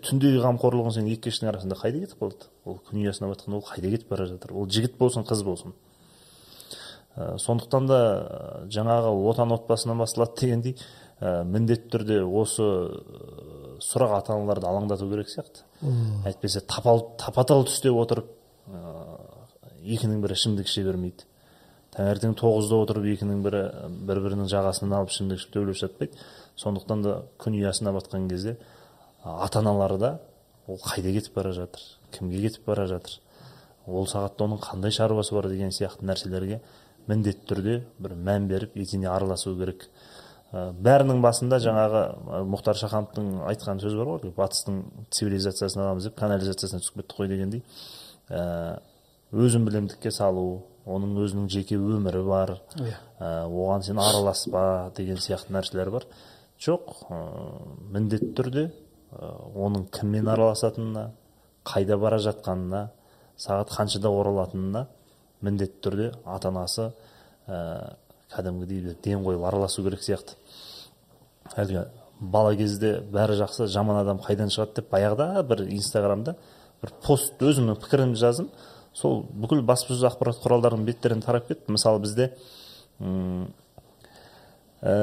Түндегі 0.02 0.40
қамқорлығың 0.42 0.94
сен 0.96 1.06
екі 1.06 1.28
кештің 1.28 1.52
арасында 1.52 1.76
қайда 1.78 2.00
кетіп 2.02 2.22
қалды 2.22 2.48
ол 2.66 2.80
күн 2.88 3.04
ұясына 3.04 3.28
батқан 3.30 3.54
ол 3.54 3.62
қайда 3.62 3.92
кетіп 3.92 4.08
бара 4.10 4.26
жатыр? 4.26 4.52
Ол 4.52 4.66
жігіт 4.66 4.96
болсын 4.98 5.22
қыз 5.22 5.44
болсын. 5.46 5.74
Ә, 7.14 7.36
сондықтан 7.38 7.86
да 7.86 8.00
жаңағы 8.66 9.12
отан 9.30 9.54
отбасынан 9.54 10.02
басталады 10.02 10.40
дегендей 10.40 10.74
ә, 11.20 11.44
міндетті 11.44 11.92
түрде 11.94 12.18
осы 12.26 12.66
ә, 12.66 13.78
сұрақ 13.78 14.16
ата 14.18 14.34
аналарды 14.34 14.66
алаңдату 14.66 15.06
керек 15.12 15.30
сияқты. 15.30 15.62
Әйтпесе 16.26 16.64
тапа 16.66 17.44
тал 17.46 17.64
түсте 17.64 17.94
отырып 17.94 18.26
ә, 18.66 18.82
екінің 19.86 20.20
бірі 20.26 20.34
ішімдік 20.34 20.66
іше 20.66 20.82
бермейді. 20.82 21.30
Таңертең 21.96 22.34
тоғызда 22.36 22.78
отырып 22.84 23.06
екінің 23.14 23.42
бірі 23.44 23.62
бір 24.08 24.20
бірінің 24.24 24.50
жағасынан 24.52 24.98
алып 24.98 25.12
ішімдік 25.14 25.40
ішіп 25.40 25.52
төбелесіп 25.54 25.86
жатпайды 25.86 26.26
сондықтан 26.60 27.04
да 27.04 27.14
күн 27.40 27.56
ұясына 27.56 27.94
батқан 27.96 28.28
кезде 28.28 28.56
ата 29.24 29.62
аналары 29.62 29.98
да 29.98 30.10
ол 30.66 30.76
қайда 30.82 31.12
кетіп 31.14 31.34
бара 31.34 31.52
жатыр? 31.52 31.80
Кімге 32.12 32.42
кетіп 32.48 32.66
бара 32.66 32.86
жатыр? 32.90 33.16
Ол 33.86 34.06
сағатта 34.06 34.44
оның 34.44 34.60
қандай 34.60 34.90
шаруасы 34.90 35.34
бар? 35.34 35.48
деген 35.48 35.70
сияқты 35.70 36.04
нәрселерге 36.04 36.60
міндетті 37.06 37.46
түрде 37.48 37.80
бір 37.98 38.14
мән 38.14 38.48
беріп 38.50 38.76
етене 38.76 39.08
араласу 39.08 39.54
керек. 39.56 39.88
Бәрінің 40.52 41.20
басында 41.22 41.58
жаңағы 41.62 42.02
мұхтар 42.50 42.78
шахановтың 42.78 43.42
айтқан 43.50 43.80
сөзі 43.82 43.98
бар 43.98 44.12
ғой 44.12 44.32
батыстың 44.36 44.82
цивилизациясын 45.10 45.82
аламыз 45.82 46.08
деп 46.08 46.16
канализациясына 46.18 46.82
түсіп 46.82 47.00
кеттік 47.02 47.18
қой 47.18 47.28
дегендей. 47.30 47.62
Өзін 49.32 49.66
білімдікке 49.66 50.10
салу 50.10 50.62
оның 50.86 51.16
өзінің 51.24 51.48
жеке 51.50 51.76
өмірі 51.76 52.22
бар. 52.26 52.56
Иә. 52.78 52.96
Оған 53.18 53.82
сен 53.82 53.98
араласпа 53.98 54.92
деген 54.96 55.18
сияқты 55.18 55.54
нәрселер 55.56 55.90
бар. 55.90 56.06
Жоқ 56.62 56.92
ә, 57.10 57.20
міндетті 57.92 58.30
түрде 58.38 58.64
ә, 58.70 59.30
оның 59.54 59.88
кіммен 59.92 60.28
араласатынына 60.32 61.10
қайда 61.66 61.98
бара 62.00 62.20
жатқанына 62.22 62.86
сағат 63.36 63.74
қаншада 63.74 64.08
оралатынына 64.08 64.86
міндетті 65.44 65.82
түрде 65.84 66.08
ата 66.24 66.48
анасы 66.48 66.92
ә, 67.46 67.96
кәдімгідей 68.32 68.96
ден 69.04 69.24
қойып 69.26 69.44
араласу 69.44 69.84
керек 69.84 70.00
сияқты. 70.06 70.38
Әлгі 71.56 71.84
бала 72.20 72.54
кезде 72.56 73.00
бәрі 73.12 73.36
жақсы 73.42 73.66
жаман 73.68 74.00
адам 74.00 74.22
қайдан 74.24 74.48
шығады 74.54 74.80
деп 74.80 74.90
баяғыда 74.94 75.42
бір 75.46 75.66
инстаграмда 75.66 76.36
бір 76.82 76.92
пост 77.04 77.42
өзімнің 77.42 77.78
пікірімді 77.82 78.20
жаздым. 78.20 78.48
Сол 78.96 79.22
бүкіл 79.28 79.62
баспасөз 79.68 80.06
ақпарат 80.08 80.40
құралдарының 80.40 80.86
беттеріне 80.88 81.24
тарап 81.24 81.48
кетті. 81.50 81.72
Мысалы 81.74 82.00
бізде 82.00 82.30
ұм, 83.00 83.46
ә, 84.80 84.94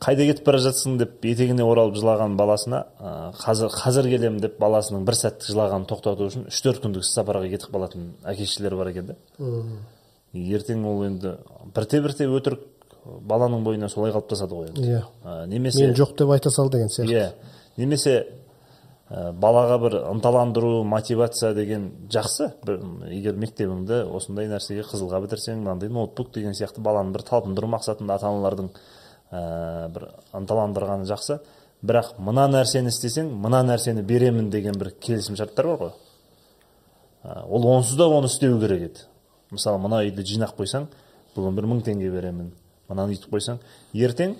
қайда 0.00 0.26
кетіп 0.30 0.46
бара 0.46 0.60
жатсың 0.64 0.96
деп 1.02 1.24
етегіне 1.28 1.66
оралып 1.66 1.98
жылаған 2.00 2.36
баласына 2.40 2.84
ә, 2.96 3.14
қазір 3.42 3.72
қазір 3.76 4.08
келемін 4.14 4.40
деп 4.44 4.58
баласының 4.62 5.04
бір 5.08 5.18
сәттік 5.20 5.52
жылағанын 5.52 5.88
тоқтату 5.90 6.28
үшін 6.30 6.48
үш 6.48 6.60
төрт 6.64 6.84
күндік 6.84 7.04
сапарға 7.08 7.50
кетіп 7.52 7.74
қалатын 7.76 8.12
әке 8.24 8.46
шешелер 8.46 8.78
бар 8.80 8.92
екен 8.94 9.12
да. 9.12 9.18
Ертең 10.32 10.86
ол 10.88 11.04
енді 11.04 11.36
бірте 11.74 12.00
бірте 12.00 12.28
өтірік 12.32 12.68
баланың 13.04 13.64
бойына 13.66 13.88
солай 13.92 14.14
қалыптасады 14.14 14.56
ғой 14.56 14.70
енді. 14.70 14.84
Иә. 14.96 15.46
Немесе 15.50 15.88
мен 15.88 15.96
жоқ 15.98 16.16
деп 16.18 16.30
айта 16.32 16.50
сал 16.50 16.70
деген 16.70 16.88
сияқты. 16.88 17.12
Иә. 17.12 17.32
Немесе 17.76 18.14
балаға 19.12 19.76
бір 19.82 19.94
ынталандыру 20.08 20.84
мотивация 20.88 21.52
деген 21.54 21.90
жақсы. 22.12 22.48
Бір, 22.64 22.78
егер 23.12 23.36
мектебіңді 23.36 24.06
осындай 24.08 24.48
нәрсеге 24.48 24.86
қызылға 24.88 25.20
бітірсең 25.26 25.58
мынандай 25.60 25.92
ноутбук 25.92 26.30
деген 26.32 26.56
сияқты 26.56 26.80
баланы 26.80 27.12
бір 27.12 27.26
талпындыру 27.28 27.68
мақсатында 27.74 28.16
ата 28.16 28.30
аналардың 28.30 28.70
ә, 28.72 29.90
бір 29.92 30.08
ынталандырғаны 30.40 31.08
жақсы. 31.10 31.42
Бірақ 31.84 32.14
мына 32.24 32.46
нәрсені 32.54 32.88
істесең 32.88 33.28
мына 33.42 33.60
нәрсені 33.68 34.06
беремін 34.06 34.48
деген 34.50 34.80
бір 34.80 34.94
келісім 35.02 35.36
шарттар 35.36 35.68
бар 35.68 35.82
ғой. 35.82 35.92
Ә, 37.24 37.44
ол 37.50 37.68
онсыз 37.74 38.00
да 38.00 38.08
оны 38.08 38.32
істеу 38.32 38.58
керек 38.60 38.88
еді. 38.88 39.06
Мысалы 39.52 39.82
мына 39.82 40.00
үйді 40.06 40.24
жинап 40.24 40.56
қойсаң 40.56 40.88
бүгін 41.36 41.58
бір 41.58 41.68
мың 41.68 41.84
теңге 41.84 42.08
беремін. 42.14 42.52
Мынаны 42.88 43.12
үйтіп 43.12 43.36
қойсаң. 43.36 43.60
Ертең 43.92 44.38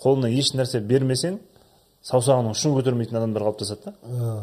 қолына 0.00 0.32
еш 0.32 0.54
нәрсе 0.56 0.80
бермесең 0.80 1.42
саусағының 2.06 2.56
ұшын 2.56 2.74
көтермейтін 2.76 3.18
адамдар 3.20 3.46
қалыптасады 3.46 3.92
да. 3.92 4.34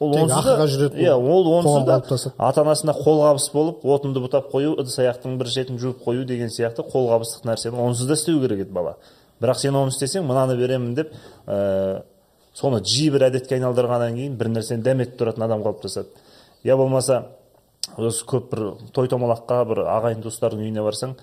Ол 0.00 0.14
Тек 0.14 0.22
онсыз 0.24 0.76
да 0.80 0.90
иә 0.96 1.14
ол 1.14 1.48
онсыз 1.58 1.86
да 1.86 2.00
ата 2.38 2.62
анасына 2.62 2.94
қолғабыс 2.96 3.50
болып 3.52 3.84
отынды 3.84 4.22
бұтап 4.24 4.50
қою 4.52 4.74
ыдыс 4.80 4.98
аяқтың 4.98 5.36
бір 5.40 5.50
шетін 5.52 5.80
жуып 5.80 6.04
қою 6.04 6.24
деген 6.24 6.48
сияқты 6.48 6.86
қолғабыстық 6.88 7.44
нәрсені 7.50 7.80
онсыз 7.80 8.08
да 8.08 8.16
істеу 8.16 8.40
керек 8.40 8.64
еді 8.64 8.72
бала. 8.72 8.96
Бірақ 9.40 9.60
сен 9.60 9.76
оны 9.76 9.92
істесең 9.92 10.24
мынаны 10.24 10.56
беремін 10.56 10.94
деп 10.94 11.12
ә, 11.46 12.02
соны 12.54 12.80
жиі 12.84 13.10
бір 13.12 13.28
әдетке 13.28 13.56
айналдырғаннан 13.58 14.16
кейін 14.16 14.38
бір 14.40 14.50
нәрсені 14.54 14.84
дәметіп 14.84 15.20
тұратын 15.20 15.44
адам 15.44 15.62
қалыптасады 15.64 16.08
я 16.64 16.76
болмаса 16.76 17.22
осы 17.96 18.24
көп 18.28 18.50
бір 18.52 18.64
той 18.94 19.08
томалаққа 19.08 19.62
бір 19.68 19.84
ағайын 19.88 20.24
туыстардың 20.24 20.64
үйіне 20.64 20.84
барсаң 20.84 21.14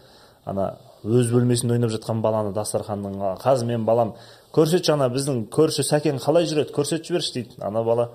ана 0.46 0.72
өз 1.08 1.32
бөлмесінде 1.32 1.78
ойнап 1.78 1.92
жатқан 1.94 2.22
баланы 2.22 2.52
дастарханның 2.56 3.16
«А, 3.22 3.32
қазір 3.42 3.70
мен 3.72 3.86
балам 3.88 4.14
көрсетші 4.56 4.94
ана 4.96 5.08
біздің 5.14 5.46
көрші 5.54 5.86
сәкен 5.88 6.20
қалай 6.24 6.48
жүреді 6.50 6.76
көрсетіп 6.76 7.08
жіберші 7.08 7.34
дейді. 7.38 7.58
Ана 7.64 7.84
бала 7.88 8.10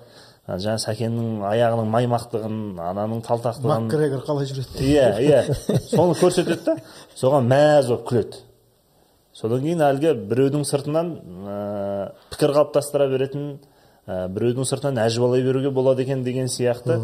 «А, 0.45 0.57
жаңа 0.61 0.77
сәкеннің 0.83 1.43
аяғының 1.49 1.91
маймақтығын 1.93 2.57
ананың 2.83 3.23
талтақтығын 3.27 3.87
макгрегор 3.87 4.25
қалай 4.27 4.49
жүреді? 4.49 4.79
Иә 4.83 5.07
иә. 5.23 5.43
Соны 5.89 6.17
көрсетеді 6.19 6.63
да 6.65 6.77
соған 7.15 7.47
мәз 7.49 7.89
болып 7.89 8.07
күледі. 8.09 8.41
Содан 9.33 9.63
кейін 9.65 9.81
әлгі 9.87 10.13
біреудің 10.29 10.65
сыртынан 10.67 11.13
ә, 11.49 12.11
пікір 12.33 12.53
қалыптастыра 12.59 13.07
беретін 13.09 13.55
ә, 14.07 14.27
біреудің 14.27 14.67
сыртынан 14.67 14.99
әжуалай 15.05 15.43
беруге 15.45 15.71
болады 15.71 16.03
екен 16.03 16.23
деген 16.23 16.49
сияқты. 16.51 16.97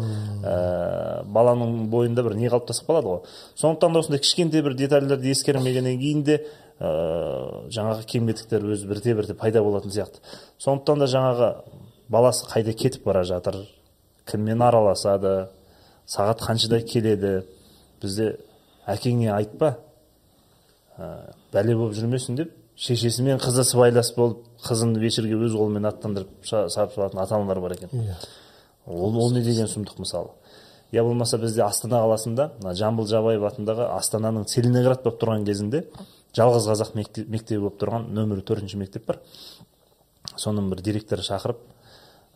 Ә, 0.44 1.24
баланың 1.24 1.88
бойында 1.92 2.24
бір 2.26 2.36
не 2.36 2.50
қалыптасып 2.52 2.88
қалады 2.90 3.08
ғой. 3.08 3.20
Сондықтан 3.56 3.94
да 3.94 4.02
осындай 4.02 4.20
кішкентай 4.20 4.62
бір 4.62 4.76
детальдерді 4.76 5.32
ескермегеннен 5.32 5.98
кейін 6.00 6.22
де 6.28 6.38
ә, 6.78 6.92
жаңағы 7.72 8.06
кем 8.06 8.28
кетіктер 8.28 8.66
өзі 8.74 8.88
бірте 8.90 9.14
бірте 9.16 9.34
пайда 9.34 9.62
болатын 9.64 9.94
сияқты. 9.94 10.20
Сондықтан 10.58 11.04
да 11.04 11.10
жаңағы 11.10 11.50
баласы 12.08 12.46
қайда 12.50 12.76
кетіп 12.76 13.04
бара 13.08 13.24
жатыр 13.24 13.62
кіммен 14.28 14.62
араласады 14.62 15.48
сағат 16.06 16.44
қаншада 16.44 16.82
келеді 16.84 17.44
бізде 18.02 18.34
әкеңе 18.86 19.32
айтпа. 19.32 19.76
Ә, 20.98 21.32
бәле 21.52 21.76
болып 21.76 21.96
жүрмесін 21.96 22.36
деп 22.36 22.59
шешесімен 22.80 23.40
қызы 23.40 23.64
сыбайлас 23.68 24.12
болып 24.16 24.44
қызын 24.64 24.94
вечерге 25.00 25.36
өз 25.36 25.52
қолымен 25.52 25.88
аттандырып 25.90 26.46
салып 26.48 26.94
салатын 26.94 27.20
ата 27.20 27.36
аналар 27.36 27.60
бар 27.60 27.74
екен. 27.76 27.90
Иә. 27.92 28.16
Ол, 28.86 29.16
ол 29.20 29.32
не 29.32 29.42
деген 29.44 29.68
сұмдық 29.68 30.00
мысалы? 30.00 30.30
Я 30.92 31.04
болмаса 31.04 31.38
бізде 31.38 31.62
астана 31.62 32.00
қаласында 32.02 32.50
мына 32.62 32.74
жамбыл 32.74 33.06
жабаев 33.06 33.44
атындағы 33.46 33.90
астананың 33.98 34.48
целиноград 34.48 35.04
болып 35.04 35.20
тұрған 35.20 35.44
кезінде 35.46 35.84
жалғыз 36.36 36.66
қазақ 36.70 36.96
мекте- 36.96 37.26
мектебі 37.28 37.66
болып 37.66 37.78
тұрған 37.82 38.08
нөмірі 38.16 38.42
төртінші 38.48 38.80
мектеп 38.80 39.06
бар. 39.06 39.20
Соның 40.36 40.70
бір 40.72 40.80
директоры 40.80 41.22
шақырып 41.22 41.60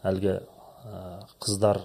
әлгі 0.04 0.38
қыздар 1.40 1.80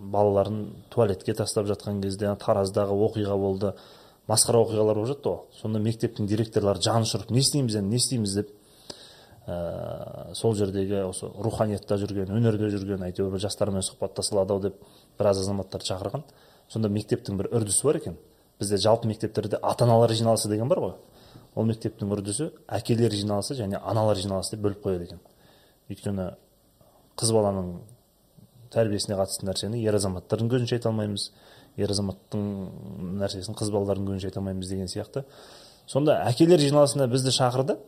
балаларын 0.00 0.66
туалетке 0.90 1.34
тастап 1.34 1.66
жатқан 1.66 2.02
кезде 2.02 2.26
тараздағы 2.36 2.92
оқиға 3.08 3.38
болды. 3.38 3.74
Масқара 4.30 4.62
оқиғалар 4.62 4.98
болып 5.00 5.10
жатты 5.12 5.28
ғой. 5.28 5.40
Сонда 5.60 5.80
мектептің 5.82 6.28
директорлары 6.30 6.82
жаны 6.82 7.06
ұшырып 7.06 7.32
не 7.32 7.42
істейміз 7.42 7.78
енді 7.80 7.90
не 7.90 8.00
істейміз? 8.00 8.34
деп 8.34 8.50
ә, 9.46 10.34
сол 10.34 10.54
жердегі 10.54 11.02
осы 11.08 11.26
руханиятта 11.26 11.98
жүрген 11.98 12.30
өнерде 12.30 12.70
жүрген 12.70 13.02
әйтеуір 13.08 13.32
бір 13.34 13.42
жастармен 13.42 13.82
сұхбаттаса 13.82 14.36
алады 14.36 14.54
ау 14.54 14.60
деп 14.62 14.76
біраз 15.18 15.42
азаматтарды 15.42 15.88
шақырған. 15.88 16.22
Сонда 16.68 16.88
мектептің 16.88 17.40
бір 17.40 17.50
үрдісі 17.50 17.86
бар 17.88 17.98
екен. 17.98 18.18
Бізде 18.60 18.78
жалпы 18.78 19.08
мектептерде 19.10 19.58
ата 19.62 19.84
аналар 19.84 20.14
жиналысы 20.14 20.48
деген 20.48 20.68
бар 20.68 20.78
ғой. 20.78 20.94
Ол 21.54 21.66
мектептің 21.66 22.12
үрдісі 22.14 22.52
әкелер 22.68 23.12
жиналысы 23.12 23.58
және 23.58 23.80
аналар 23.82 24.16
жиналысы 24.16 24.54
деп 24.54 24.62
бөліп 24.68 24.86
қояды 24.86 25.08
екен. 25.08 25.20
Өйткені 25.90 26.30
қыз 27.18 27.32
баланың 27.34 27.74
тәрбиесіне 28.72 29.18
қатысты 29.18 29.48
нәрсені 29.48 29.82
ер 29.82 29.98
азаматтардың 29.98 30.48
көзінше 30.52 30.78
айта 30.78 30.88
алмаймыз. 30.88 31.30
Ер 31.80 31.92
азаматтың 31.92 32.44
нәрсесін 33.22 33.56
қыз 33.56 33.72
балалардың 33.72 34.10
көзінше 34.10 34.28
айта 34.28 34.40
алмаймыз 34.40 34.68
деген 34.68 34.90
сияқты. 34.90 35.24
Сонда 35.86 36.18
әкелер 36.28 36.60
жиналысына 36.60 37.08
бізді 37.10 37.32
шақырды. 37.34 37.78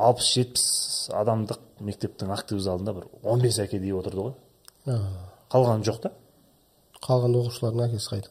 Алпыс 0.00 0.30
жетпіс 0.36 0.66
адамдық 1.16 1.60
мектептің 1.84 2.32
актив 2.34 2.60
залында 2.62 2.94
бір 2.96 3.08
он 3.22 3.42
бес 3.42 3.58
әке 3.62 3.80
дейіп 3.80 4.02
отырды 4.02 4.28
ғой. 4.28 4.34
А, 4.86 5.00
қалғаны 5.52 5.84
жоқ 5.88 6.00
та. 6.04 6.12
Қалған 7.00 7.34
оқушылардың 7.40 7.88
әкесі 7.88 8.12
қайда 8.12 8.30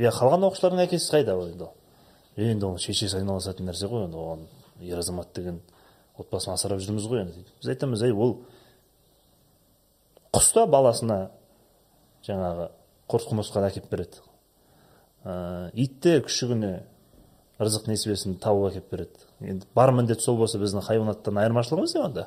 иә 0.00 0.12
қалған 0.14 0.46
оқушылардың 0.48 0.84
әкесі 0.84 1.12
қайда 1.16 1.34
ол 1.36 1.48
енді 1.48 1.66
ол? 1.66 1.74
енді 2.36 2.66
ол 2.68 2.78
шешесі 2.78 3.18
айналысатын 3.18 3.68
нәрсе 3.68 3.88
ғой 3.90 4.06
енді 4.06 4.20
оған 4.20 4.46
ер 4.86 5.00
азамат 5.00 5.32
деген 5.34 5.60
отбасын 6.20 6.54
асырап 6.54 6.80
жүрміз 6.84 7.08
ғой 7.10 7.24
енді. 7.24 7.44
Біз 7.60 7.72
айтамыз 7.74 8.04
ей 8.06 8.12
ол 8.12 8.38
құс 10.32 10.52
та 10.54 10.66
баласына 10.66 11.30
жаңағы 12.26 12.68
құрт 13.10 13.30
құмырсқаны 13.30 13.70
әкеліп 13.70 13.90
береді. 13.90 14.24
Ә, 15.24 15.70
ит 15.74 16.00
те 16.04 16.18
күшігіне 16.24 16.74
рызық 17.60 17.88
несібесін 17.90 18.38
тауып 18.40 18.70
әкеліп 18.70 18.92
береді. 18.92 19.26
Енді 19.40 19.68
бар 19.74 19.92
міндет 19.96 20.22
сол 20.24 20.38
болса 20.40 20.60
біздің 20.60 20.84
хайуанаттан 20.86 21.40
айырмашылығымыз 21.42 21.96
не 21.96 22.04
онда? 22.04 22.26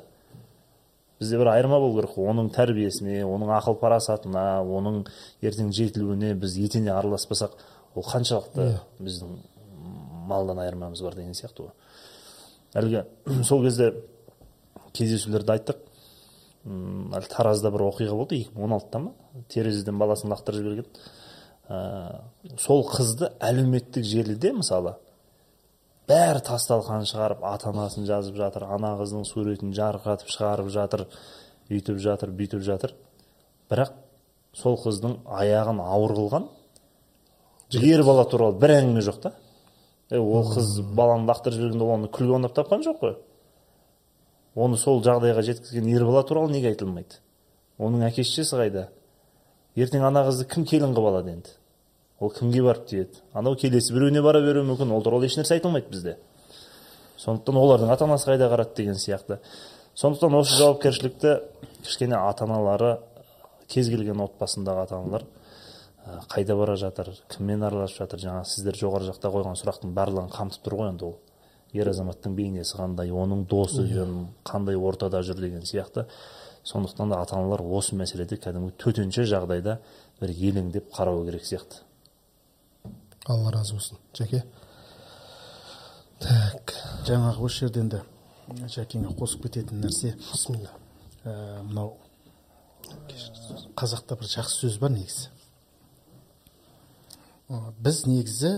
Бізде 1.20 1.38
бір 1.38 1.52
айырма 1.54 1.78
болу 1.80 1.96
керек 2.00 2.14
қой. 2.16 2.28
Оның 2.30 2.50
тәрбиесіне 2.54 3.22
оның 3.26 3.54
ақыл 3.56 3.78
парасатына 3.80 4.62
оның 4.62 5.04
ертең 5.42 5.70
жетілуіне 5.74 6.34
біз 6.38 6.56
етене 6.58 6.92
араласпасақ 6.94 7.54
ол 7.94 8.06
қаншалықты 8.06 8.68
біздің 8.98 9.36
малдан 10.28 10.58
айырмамыз 10.64 11.02
бар 11.02 11.14
деген 11.14 11.34
сияқты 11.38 11.68
ғой. 11.68 11.74
Әлгі 12.74 13.04
сол 13.48 13.62
кезде 13.62 13.92
кездесулерде 14.92 15.54
айттық. 15.54 15.82
Әлі 16.64 17.28
таразда 17.28 17.70
бір 17.74 17.88
оқиға 17.90 18.16
болды 18.16 18.38
екі 18.40 18.54
мың 18.56 18.68
он 18.68 18.76
алтыда 18.78 19.00
ма? 19.04 19.12
Терезеден 19.52 19.98
баласын 20.00 20.32
лақтырып 20.32 20.62
жіберген. 20.62 20.86
Ә, 21.68 22.20
сол 22.60 22.84
қызды 22.88 23.30
әлеуметтік 23.40 24.04
желіде 24.04 24.52
мысалы 24.56 24.96
бәрі 26.08 26.42
тас 26.44 26.66
талқан 26.68 27.06
шығарып 27.08 27.44
ата 27.48 27.70
анасын 27.70 28.08
жазып 28.08 28.36
жатыр 28.36 28.66
ана 28.68 28.94
қыздың 28.98 29.24
суретін 29.28 29.72
жарқыратып 29.76 30.32
шығарып 30.32 30.68
жатыр 30.72 31.06
үйтіп 31.70 32.00
жатыр 32.00 32.32
бүйтіп 32.36 32.64
жатыр. 32.64 32.92
Бірақ 33.72 33.94
сол 34.56 34.76
қыздың 34.80 35.22
аяғын 35.24 35.80
ауыр 35.80 36.16
қылған 36.18 36.48
ер 37.80 38.04
бала 38.04 38.24
туралы 38.28 38.58
бір 38.60 38.76
әңгіме 38.78 39.04
жоқ 39.04 39.20
та. 39.22 39.32
Ол 40.12 40.44
қыз 40.52 40.80
баланы 40.94 41.28
лақтырып 41.30 41.56
жібергенде 41.56 41.84
ол 41.84 41.94
оны 41.96 42.12
күлге 42.12 42.36
ойнап 42.36 42.54
тапқан 42.56 42.84
жоқ 42.84 43.00
қой. 43.00 43.16
Оны 44.54 44.78
сол 44.78 45.02
жағдайға 45.04 45.42
жеткізген 45.42 45.88
ер 45.90 46.04
бала 46.06 46.22
туралы 46.26 46.52
неге 46.52 46.72
айтылмайды? 46.72 47.20
Оның 47.78 48.06
әке 48.08 48.24
шешесі 48.24 48.56
қайда? 48.60 48.88
Ертең 49.74 50.06
ана 50.06 50.22
қызды 50.28 50.46
кім 50.50 50.66
келін 50.70 50.94
қылып 50.94 51.10
алады 51.10 51.32
енді? 51.34 51.54
Ол 52.20 52.30
кімге 52.30 52.62
барып 52.62 52.86
тиеді? 52.86 53.22
Анау 53.34 53.56
келесі 53.58 53.92
біреуіне 53.92 54.22
бара 54.22 54.40
беруі 54.42 54.62
мүмкін 54.68 54.92
ол 54.94 55.02
туралы 55.02 55.26
ешнәрсе 55.26 55.56
айтылмайды 55.56 55.90
бізде. 55.90 56.16
Сондықтан 57.18 57.58
олардың 57.58 57.90
ата 57.90 58.06
анасы 58.06 58.30
қайда 58.30 58.48
қарады 58.52 58.76
деген 58.76 58.94
сияқты. 58.94 59.40
Сондықтан 59.98 60.38
осы 60.38 60.54
жауапкершілікті 60.60 61.34
кішкене 61.82 62.16
ата 62.16 62.46
аналары 62.46 62.98
кез 63.66 63.90
келген 63.90 64.22
отбасындағы 64.22 64.86
ата 64.86 65.00
аналар 65.00 65.26
қайда 66.30 66.56
бара 66.56 66.76
жатыр 66.76 67.10
кіммен 67.32 67.62
араласып 67.64 68.04
жатыр 68.04 68.20
жаңағы 68.28 68.48
сіздер 68.50 68.78
жоғары 68.78 69.08
жақта 69.08 69.30
қойған 69.32 69.56
сұрақтың 69.58 69.94
барлығын 69.96 70.32
қамтып 70.34 70.66
тұр 70.66 70.76
ғой 70.80 70.90
енді 70.92 71.06
ол. 71.08 71.14
Ер 71.74 71.90
азаматтың 71.90 72.34
бейнесі 72.38 72.78
қандай 72.78 73.10
оның 73.10 73.46
досы 73.50 73.86
кім 73.88 74.28
қандай 74.46 74.78
ортада 74.78 75.22
жүр 75.22 75.40
деген 75.42 75.62
сияқты. 75.66 76.06
Сондықтан 76.64 77.10
да 77.10 77.20
ата 77.20 77.36
аналар 77.36 77.60
осы 77.60 77.96
мәселеде 77.96 78.38
кәдімгі 78.40 78.72
төтенше 78.80 79.26
жағдайда 79.28 79.78
бір 80.20 80.30
елеңдеп 80.30 80.92
қарау 80.94 81.26
керек 81.26 81.44
сияқты. 81.44 81.82
алла 83.26 83.50
разы 83.52 83.74
болсын. 83.74 83.98
Жәке 84.14 84.44
так. 86.20 86.74
Жаңағы 87.08 87.44
осы 87.44 87.64
жерде 87.64 87.80
енді 87.80 88.00
жәкеңе 88.72 89.12
қосып 89.16 89.46
кететін 89.46 89.80
нәрсе. 89.84 90.14
Бисмилля 90.30 90.72
ә, 91.24 91.62
мынау 91.64 91.96
қазақта 93.76 94.18
бір 94.20 94.28
жақсы 94.28 94.66
сөз 94.66 94.78
бар 94.80 94.92
негізі. 94.94 95.30
Ә, 97.48 97.72
біз 97.78 98.04
негізі 98.06 98.52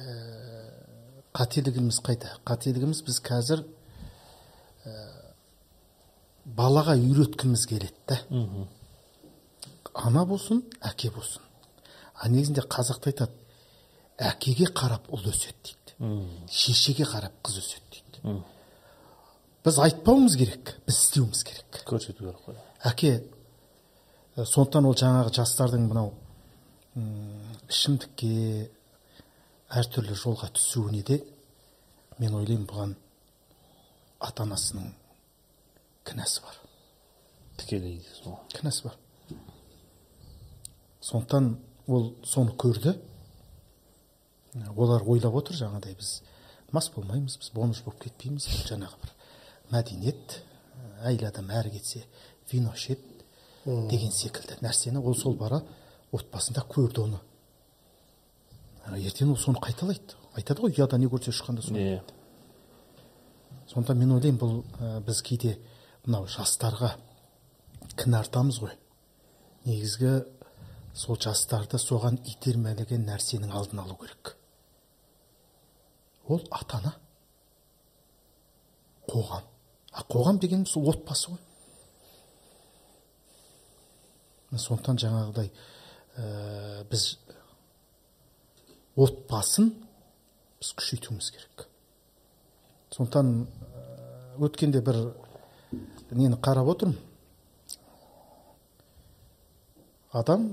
ә, 0.00 0.65
қателігіміз 1.36 2.00
қайда 2.04 2.32
қателігіміз 2.48 3.02
біз 3.06 3.18
қазір 3.24 3.62
ә, 4.86 4.94
балаға 6.44 6.96
үйреткіміз 6.96 7.66
келеді 7.68 7.94
да. 8.08 8.20
Ана 9.94 10.24
болсын 10.28 10.62
әке 10.80 11.10
болсын. 11.12 11.42
А 12.14 12.28
негізінде 12.32 12.64
қазақта 12.72 13.10
айтады 13.12 13.32
әкеге 14.18 14.70
қарап 14.72 15.10
ұл 15.12 15.28
өседі 15.28 15.56
дейді. 15.68 16.22
Шешеге 16.52 17.04
қарап 17.08 17.34
қыз 17.44 17.60
өседі 17.60 17.98
дейді. 17.98 18.38
Біз 19.64 19.80
айтпауымыз 19.82 20.36
керек 20.38 20.76
біз 20.86 21.00
істеуіміз 21.02 21.42
керек. 21.44 21.82
Көрсету 21.88 22.22
керек 22.22 22.40
қой. 22.46 22.60
Әке 22.84 23.12
ә, 24.36 24.44
сондықтан 24.44 24.88
ол 24.88 24.96
жаңағы 24.96 25.34
жастардың 25.36 25.88
мынау 25.90 26.14
ішімдікке 27.68 28.70
әртүрлі 29.70 30.14
жолға 30.14 30.50
түсуіне 30.54 31.02
де 31.06 31.18
мен 32.18 32.34
ойлаймын 32.38 32.66
бұған 32.70 32.94
ата 34.22 34.44
анасының 34.46 34.92
кінәсі 36.06 36.44
бар. 36.44 36.60
Тікелей 37.58 37.98
кінәсі 38.54 38.86
бар. 38.86 38.96
Сондықтан 41.00 41.56
ол 41.86 42.14
соны 42.24 42.54
көрді. 42.56 42.96
Олар 44.76 45.04
ойлап 45.04 45.34
отыр 45.42 45.58
жаңағыдай 45.58 45.98
біз 45.98 46.20
мас 46.72 46.88
болмаймыз 46.94 47.36
біз 47.40 47.50
бомж 47.54 47.82
болып 47.84 48.06
кетпейміз. 48.06 48.46
Жаңағы 48.70 49.02
бір 49.02 49.12
мәдениет 49.74 50.40
әйел 51.04 51.26
адам 51.28 51.50
әрі 51.50 51.74
кетсе 51.76 52.04
вино 52.52 52.72
ішеді 52.74 53.16
деген 53.90 54.12
секілді 54.14 54.60
нәрсені 54.62 55.02
ол 55.02 55.14
сол 55.18 55.34
бара 55.36 55.60
отбасында 56.14 56.62
көрді 56.70 57.02
оны. 57.04 57.20
Ертең 58.94 59.32
ол 59.32 59.40
соны 59.40 59.60
қайталайды. 59.62 60.14
Айтады 60.36 60.62
ғой 60.62 60.74
ұяда 60.76 60.98
не 61.00 61.08
көрсе 61.10 61.32
ұшқанда 61.32 61.64
соны. 61.64 61.82
Иә. 61.82 62.02
Сондықтан 63.70 63.98
мен 63.98 64.12
ойлаймын 64.14 64.38
бұл 64.38 64.60
ә, 64.78 65.00
біз 65.02 65.22
кейде 65.26 65.56
мынау 66.04 66.28
жастарға 66.30 66.92
кінә 67.98 68.20
артамыз 68.22 68.60
ғой. 68.62 68.76
Негізгі 69.66 70.12
сол 70.94 71.18
жастарды 71.18 71.80
соған 71.82 72.20
итермелеген 72.30 73.08
нәрсенің 73.08 73.50
алдын 73.50 73.82
алу 73.82 73.98
керек. 73.98 74.36
Ол 76.28 76.42
ата 76.50 76.78
ана 76.78 76.94
қоғам. 79.10 79.42
А 79.92 80.02
қоғам 80.04 80.38
дегеніміз 80.38 80.72
сол 80.76 80.88
отбасы 80.92 81.32
ғой. 81.32 81.42
Сондықтан 84.56 84.98
жаңағыдай 85.02 85.50
ә, 86.16 86.84
біз 86.90 87.16
отбасын 88.96 89.70
біз 90.60 90.72
күшейтуіміз 90.78 91.30
керек. 91.34 91.66
Сондықтан 92.96 93.32
ә, 93.44 93.82
өткенде 94.40 94.80
бір 94.84 95.00
нені 96.10 96.38
қарап 96.40 96.70
отырмын. 96.72 96.96
Адам 100.16 100.46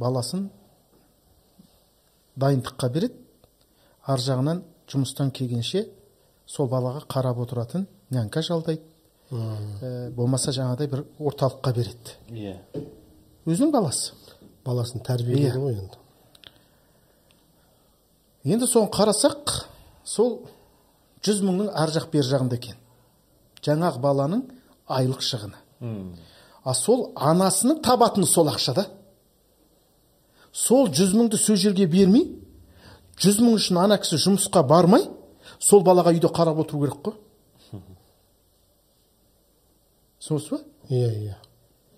баласын 0.00 0.48
дайындыққа 2.36 2.90
береді 2.92 3.20
ар 4.06 4.18
жағынан 4.22 4.64
жұмыстан 4.90 5.30
келгенше 5.34 5.84
сол 6.46 6.68
балаға 6.70 7.04
қарап 7.10 7.38
отыратын 7.44 7.86
нянька 8.10 8.42
жалдайды. 8.42 8.82
Ә, 9.30 10.10
болмаса 10.14 10.52
жаңағыдай 10.54 10.90
бір 10.90 11.04
орталыққа 11.18 11.72
береді. 11.74 12.16
Иә. 12.30 12.56
Өзінің 13.46 13.72
баласы. 13.74 14.14
Баласын 14.66 15.02
тәрбиелейді 15.06 15.54
Иә. 15.56 15.62
ғой 15.62 15.74
енді. 15.80 15.98
Енді 18.46 18.68
соны 18.70 18.90
қарасақ 18.94 19.52
сол 20.06 20.38
жүз 21.26 21.42
мыңның 21.42 21.72
ар 21.74 21.90
жақ 21.90 22.08
бер 22.12 22.24
жағында 22.26 22.58
екен. 22.58 22.76
Жаңағы 23.66 24.00
баланың 24.02 24.44
айлық 24.86 25.22
шығыны. 25.26 25.58
А 26.64 26.74
сол 26.74 27.10
анасының 27.14 27.82
табатыны 27.82 28.26
сол 28.26 28.48
ақшада 28.52 28.86
сол 30.52 30.88
жүз 30.88 31.14
мыңды 31.18 31.38
сол 31.38 31.58
жерге 31.60 31.86
бермей 31.90 32.28
жүз 33.20 33.40
мың 33.42 33.58
үшін 33.58 33.80
ана 33.82 33.98
кісі 34.00 34.18
жұмысқа 34.22 34.62
бармай 34.66 35.08
сол 35.58 35.82
балаға 35.86 36.14
үйде 36.14 36.30
қарап 36.30 36.62
отыру 36.62 36.80
керек 36.84 37.02
қой. 37.04 37.14
Түсінесіз 40.20 40.50
ба? 40.50 40.58
Иә 40.90 41.10
иә 41.10 41.36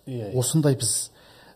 иә. 0.07 0.33
Осындай 0.39 0.77
біз 0.79 1.11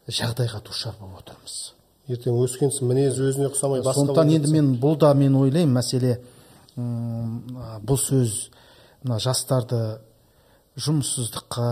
жағдайға 0.09 0.62
душар 0.66 0.94
болып 1.01 1.23
отырмыз. 1.23 1.74
Ертең 2.16 2.39
өскен 2.44 2.72
соң 2.74 2.93
мінезі 2.93 3.28
өзіне 3.30 3.51
ұқсамай 3.51 3.82
басқа 3.82 4.01
сондықтан 4.01 4.32
енді 4.36 4.52
мен 4.52 4.72
бұл 4.82 4.97
да 5.01 5.12
мен 5.14 5.36
ойлаймын 5.40 5.76
мәселе 5.78 6.16
бұл 6.76 8.01
сөз 8.01 8.36
мына 9.02 9.18
жастарды 9.20 9.82
жұмыссыздыққа 10.80 11.68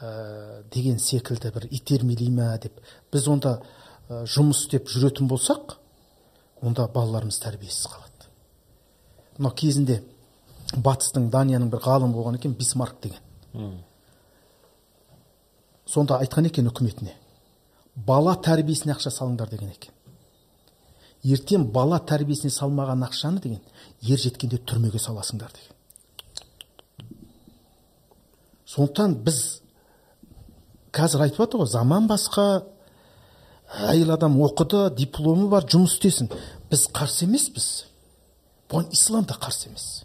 ә, 0.00 0.62
деген 0.72 0.98
секілді 1.00 1.52
бір 1.54 1.68
итермелей 1.70 2.30
ма 2.30 2.56
деп. 2.60 2.80
Біз 3.12 3.28
онда 3.32 3.56
ә, 4.08 4.24
жұмыс 4.28 4.66
істеп 4.66 4.90
жүретін 4.92 5.30
болсақ 5.30 5.78
онда 6.60 6.88
балаларымыз 6.92 7.38
тәрбиесіз 7.40 7.88
қалады. 7.92 8.28
Мынау 9.38 9.56
кезінде 9.56 10.02
батыстың 10.76 11.30
данияның 11.32 11.70
бір 11.72 11.84
ғалымы 11.86 12.16
болған 12.16 12.40
екен 12.40 12.56
бисмарк 12.58 13.00
деген. 13.02 13.80
Сонда 15.86 16.20
айтқан 16.20 16.50
екен 16.50 16.68
үкіметіне 16.68 17.14
бала 17.96 18.36
тәрбиесіне 18.36 18.94
ақша 18.94 19.10
салыңдар 19.10 19.50
деген 19.50 19.72
екен. 19.72 19.92
Ертең 21.24 21.66
бала 21.72 21.98
тәрбиесіне 21.98 22.52
салмаған 22.52 23.04
ақшаны 23.08 23.40
деген 23.42 23.62
ер 24.02 24.20
жеткенде 24.20 24.58
түрмеге 24.58 25.00
саласыңдар 25.02 25.52
деген. 25.56 25.72
Сондықтан 28.66 29.16
біз 29.24 29.40
қазір 30.92 31.26
айтып 31.26 31.42
жатыр 31.44 31.62
ғой 31.62 31.70
заман 31.72 32.08
басқа 32.10 32.66
әйел 33.88 34.12
адам 34.14 34.38
оқыды 34.42 34.90
дипломы 34.94 35.48
бар 35.48 35.64
жұмыс 35.64 35.96
істесін. 35.96 36.30
Біз 36.70 36.86
қарсы 36.92 37.24
емеспіз. 37.26 37.86
Бұған 38.70 38.92
ислам 38.92 39.24
да 39.24 39.38
қарсы 39.40 39.70
емес. 39.70 40.04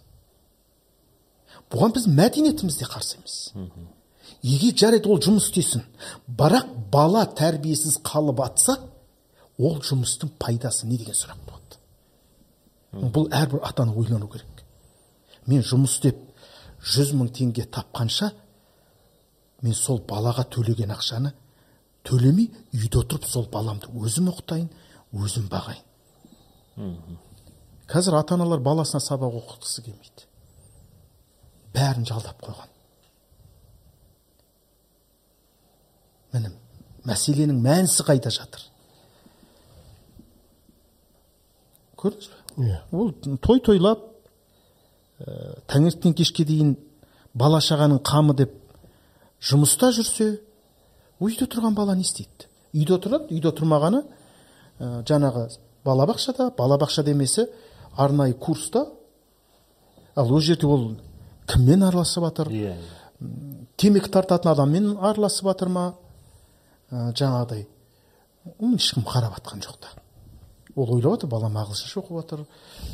Бұған 1.72 1.96
біз 1.96 2.08
мәдениетіміз 2.08 2.78
де 2.80 2.86
қарсы 2.86 3.18
емес. 3.18 3.38
Егер 4.44 4.78
жарайды 4.78 5.10
ол 5.10 5.20
жұмыс 5.22 5.50
істесін 5.50 5.84
бірақ 6.28 6.72
бала 6.94 7.26
тәрбиесіз 7.38 8.00
қалып 8.06 8.42
атса 8.46 8.78
ол 9.60 9.80
жұмыстың 9.86 10.34
пайдасы 10.42 10.88
не 10.88 10.98
деген 10.98 11.18
сұрақ 11.18 11.44
болады 11.48 13.12
бұл 13.16 13.30
әрбір 13.32 13.62
ата 13.68 13.84
ана 13.84 13.94
ойлану 13.96 14.28
керек 14.32 14.64
мен 15.48 15.62
жұмыс 15.62 15.98
істеп 16.00 16.18
жүз 16.82 17.14
мың 17.18 17.30
теңге 17.38 17.68
тапқанша 17.70 18.32
мен 19.62 19.78
сол 19.78 20.02
балаға 20.10 20.48
төлеген 20.50 20.92
ақшаны 20.96 21.34
төлемей 22.08 22.50
үйде 22.74 22.98
отырып 23.04 23.26
сол 23.30 23.46
баламды 23.54 23.92
өзім 23.94 24.32
оқытайын 24.34 24.70
өзім 25.14 25.48
бағайын 25.54 25.86
қазір 27.92 28.18
ата 28.18 28.34
аналар 28.40 28.60
баласына 28.66 29.02
сабақ 29.06 29.38
оқытқысы 29.44 29.86
келмейді 29.86 30.30
бәрін 31.76 32.08
жалдап 32.10 32.42
қойған 32.42 32.70
міне 36.34 36.52
мәселенің 37.08 37.60
мәнісі 37.64 38.06
қайда 38.08 38.32
жатыр. 38.34 38.64
Көрдіңіз 41.98 42.30
бе? 42.30 42.68
Иә. 42.68 42.80
Ол 42.92 43.12
той 43.42 43.62
тойлап 43.64 44.04
ә, 45.22 45.58
таңертең 45.72 46.16
кешке 46.18 46.46
дейін 46.46 46.76
бала 47.34 47.62
шағаның 47.64 48.02
қамы 48.06 48.36
деп 48.38 48.54
жұмыста 49.42 49.92
жүрсе 49.96 50.34
үйде 51.22 51.48
тұрған 51.48 51.76
бала 51.78 51.96
не 51.96 52.06
істейді? 52.06 52.50
Үйде 52.74 52.98
тұрады 53.02 53.32
үйде 53.34 53.54
тұрмағаны 53.56 54.04
ә, 54.04 55.04
жаңағы 55.08 55.48
балабақшада 55.86 56.52
балабақша 56.58 57.04
демесі 57.04 57.48
арнайы 57.96 58.34
курста. 58.34 58.88
Ал 60.16 60.34
ол 60.34 60.42
жерде 60.42 60.68
ол 60.68 60.96
кіммен 61.48 61.84
араласып 61.84 62.24
жатыр 62.24 62.52
иә. 62.52 62.76
Темекі 63.78 64.10
тартатын 64.12 64.52
адаммен 64.52 64.98
араласып 64.98 65.48
жатыр 65.50 65.70
ма? 65.70 65.94
Жаңағыдай 66.92 67.68
оны 68.60 68.78
ешкім 68.78 69.04
қарап 69.08 69.38
жатқан 69.40 69.64
жоқ 69.64 69.78
та. 69.82 69.90
Ол 70.76 70.88
ойлап 70.96 71.18
жатыр 71.18 71.30
балам 71.30 71.58
ағылшынша 71.60 72.00
оқып 72.00 72.18
жатыр 72.22 72.44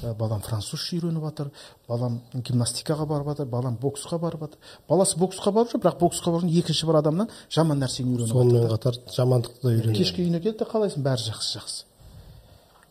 ә, 0.04 0.14
балам 0.18 0.42
французша 0.42 0.96
үйреніп 0.96 1.24
жатыр 1.28 1.52
балам 1.88 2.22
гимнастикаға 2.34 3.06
барып 3.06 3.28
жатыр 3.32 3.46
балам 3.46 3.78
боксқа 3.78 4.18
барып 4.18 4.42
жатыр 4.48 4.58
баласы 4.90 5.18
боксқа 5.18 5.52
барып 5.54 5.72
жүр 5.72 5.84
бірақ 5.84 6.00
боксқа 6.02 6.32
барып 6.34 6.48
жүрген 6.48 6.64
екінші 6.64 6.88
бір 6.90 7.00
адамнан 7.04 7.30
жаман 7.54 7.78
нәрсені 7.84 8.16
үйреніп 8.16 8.34
жатыр 8.34 8.50
сонымен 8.50 8.72
қатар 8.74 9.00
жамандықты 9.14 9.62
да 9.62 9.70
үйренеді. 9.76 9.98
Кешке 9.98 10.24
үйіне 10.24 10.42
келді 10.42 10.58
де 10.64 10.70
қалайсың 10.72 11.06
бәрі 11.06 11.30
жақсы 11.30 11.60
жақсы. 11.60 11.86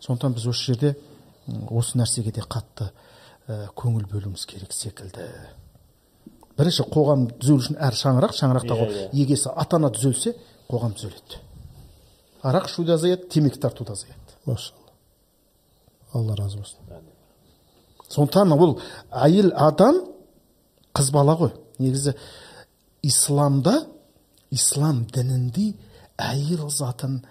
Сондықтан 0.06 0.38
біз 0.38 0.46
осы 0.46 0.70
жерде 0.70 0.94
осы 1.70 1.98
нәрсеге 1.98 2.30
де 2.32 2.46
қатты 2.46 2.92
ә, 3.48 3.66
көңіл 3.74 4.06
бөлуіміз 4.06 4.46
керек 4.46 4.72
секілді. 4.72 5.26
Бірінші 6.56 6.86
қоғам 6.94 7.26
түзелу 7.40 7.58
үшін 7.58 7.76
әр 7.82 7.94
шаңырақ 7.94 8.32
шаңырақта 8.38 8.76
Иә, 8.76 8.86
иә. 8.86 9.08
егесі 9.12 9.50
ата 9.50 9.76
ана 9.76 9.90
түзелсе 9.90 10.36
қоғам 10.70 10.94
түзеледі 10.96 11.42
арақ 12.46 12.68
ішу 12.70 12.84
да 12.84 12.94
азаяды 12.94 13.28
темекі 13.28 13.58
тарту 13.58 13.84
да 13.84 13.92
азаяды. 13.92 14.20
Машалла. 14.46 14.92
Алла 16.12 16.36
разы 16.36 16.58
болсын. 16.58 16.78
Сондықтан 18.08 18.52
ол 18.52 18.78
әйел 19.10 19.52
адам 19.56 20.02
қыз 20.94 21.10
бала 21.12 21.36
ғой. 21.36 21.52
Негізі 21.78 22.14
исламда 23.02 23.86
ислам 24.50 25.04
дінінде 25.12 25.74
әйел 26.18 26.68
затын 26.70 27.24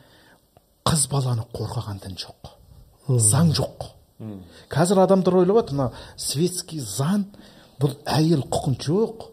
қыз 0.85 1.07
баланы 1.11 1.45
қорғаған 1.55 2.01
дін 2.03 2.17
жоқ. 2.19 2.51
Заң 3.07 3.53
жоқ. 3.55 3.91
Қазір 4.69 5.03
адамдар 5.05 5.39
ойлап 5.41 5.63
жатыр 5.63 5.75
мына 5.79 5.91
светский 6.17 6.79
заң 6.79 7.25
бұл 7.79 7.95
әйел 8.05 8.43
құқын 8.51 8.77
жоқ. 8.83 9.29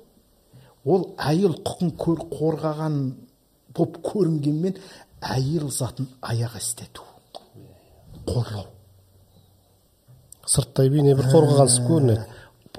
Ол 0.85 1.11
әйел 1.19 1.59
құқын 1.63 1.93
көр- 1.99 2.25
қорғаған 2.31 2.97
болып 3.75 3.99
көрінгенмен 4.05 4.79
әйел 5.23 5.71
затын 5.71 6.09
аяқ 6.21 6.57
істету. 6.59 7.05
Қорлау. 8.27 8.67
Сырттай 10.47 10.91
бейне 10.91 11.15
бір 11.19 11.31
қорғағансып 11.33 11.89
көрінеді. 11.89 12.27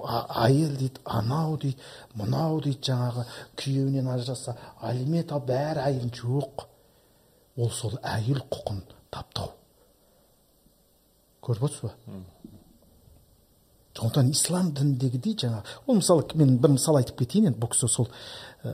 Әйел 0.03 0.75
дейді 0.75 1.01
анау 1.05 1.57
дейді 1.61 1.79
мынау 2.19 2.59
дейді 2.63 2.89
жаңағы 2.89 3.25
күйеуінен 3.59 4.09
ажыраса 4.11 4.57
алимент 4.81 5.31
ал 5.31 5.43
бәрі 5.47 5.85
әйел 5.87 6.09
жоқ. 6.11 6.65
Ол 7.57 7.71
сол 7.71 7.95
әйел 8.01 8.41
құқын 8.51 8.81
таптау. 9.13 9.53
Көріп 11.43 11.67
отырсыз 11.69 11.89
ба? 11.89 12.21
Сондықтан 13.93 14.31
ислам 14.33 14.71
дініндегідей 14.73 15.35
жаңағы 15.37 15.75
ол 15.85 15.99
мысалы 15.99 16.25
мен 16.39 16.57
бір 16.57 16.73
мысал 16.75 16.97
айтып 16.97 17.19
кетейін 17.19 17.51
енді 17.51 17.61
бұл 17.61 17.69
кісі 17.75 17.87
сол 17.91 18.07
ә, 18.63 18.71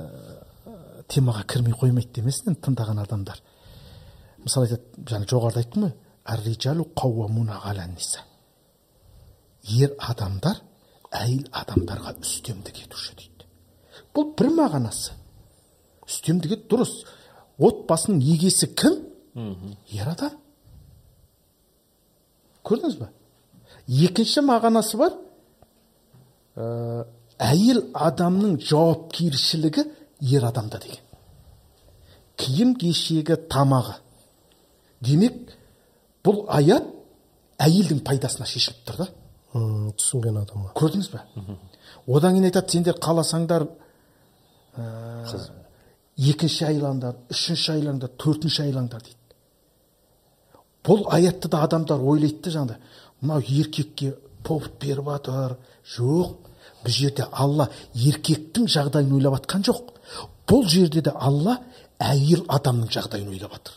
темаға 1.09 1.43
кірмей 1.49 1.73
қоймайды 1.73 2.13
демесін 2.19 2.53
енді 2.53 2.61
тыңдаған 2.67 3.01
адамдар. 3.03 3.39
Мысалы 4.43 4.67
айтады 4.67 4.83
жаңа 5.09 5.25
жоғарыда 5.29 5.59
айттым 5.63 5.83
ғой 5.89 5.93
ер 9.69 9.91
адамдар 9.99 10.61
әйел 11.11 11.47
адамдарға 11.51 12.13
үстемдік 12.21 12.83
етуші 12.85 13.15
дейді. 13.17 13.47
Бұл 14.13 14.33
бір 14.37 14.51
мағынасы. 14.55 15.13
Үстемдік 16.07 16.67
дұрыс. 16.69 16.93
Отбасының 17.59 18.21
егесі 18.23 18.69
кім? 18.73 18.99
Ер 19.91 20.07
адам. 20.13 20.37
Көрдіңіз 22.63 22.99
ба 22.99 23.09
екінші 23.89 24.43
мағынасы 24.45 24.97
бар. 24.99 25.15
Ә, 26.55 27.05
әйел 27.39 27.83
адамның 27.95 28.59
жауапкершілігі 28.61 29.85
ер 30.21 30.45
адамда 30.45 30.79
деген. 30.79 31.03
Киім 32.37 32.75
кешегі 32.79 33.37
тамағы. 33.51 33.97
Демек 35.01 35.53
бұл 36.23 36.45
аят 36.47 36.87
әйелдің 37.59 38.03
пайдасына 38.07 38.47
шешіліп 38.47 38.83
тұр 38.87 39.03
да. 39.03 39.09
Түсінген 39.53 40.41
адамға. 40.43 40.73
Көрдіңіз 40.77 41.11
ба 41.13 41.23
одан 42.07 42.35
кейін 42.35 42.49
айтады 42.49 42.71
сендер 42.71 42.99
қаласаңдар 43.01 43.65
ә, 44.77 45.39
екінші 46.17 46.65
айлаңдар 46.69 47.17
үшінші 47.33 47.71
айлаңдар 47.75 48.13
төртінші 48.19 48.63
айлаңдар 48.67 49.03
дейді. 49.03 49.17
Бұл 50.85 51.05
аятты 51.11 51.49
да 51.49 51.63
адамдар 51.65 52.01
ойлайды 52.01 52.43
да 52.45 52.53
жаңағыдай. 52.55 52.77
Мынау 53.21 53.41
еркекке 53.41 54.13
повод 54.43 54.77
беріп 54.79 55.09
жатыр 55.09 55.57
жоқ 55.97 56.35
бұл 56.83 56.95
жерде 56.95 57.25
алла 57.31 57.69
еркектің 57.93 58.69
жағдайын 58.71 59.15
ойлап 59.17 59.39
жатқан 59.39 59.65
жоқ. 59.67 59.93
Бұл 60.49 60.65
жерде 60.67 61.03
де 61.05 61.13
алла 61.13 61.59
әйел 61.99 62.45
адамның 62.47 62.91
жағдайын 62.93 63.29
ойлап 63.33 63.55
жатыр. 63.57 63.75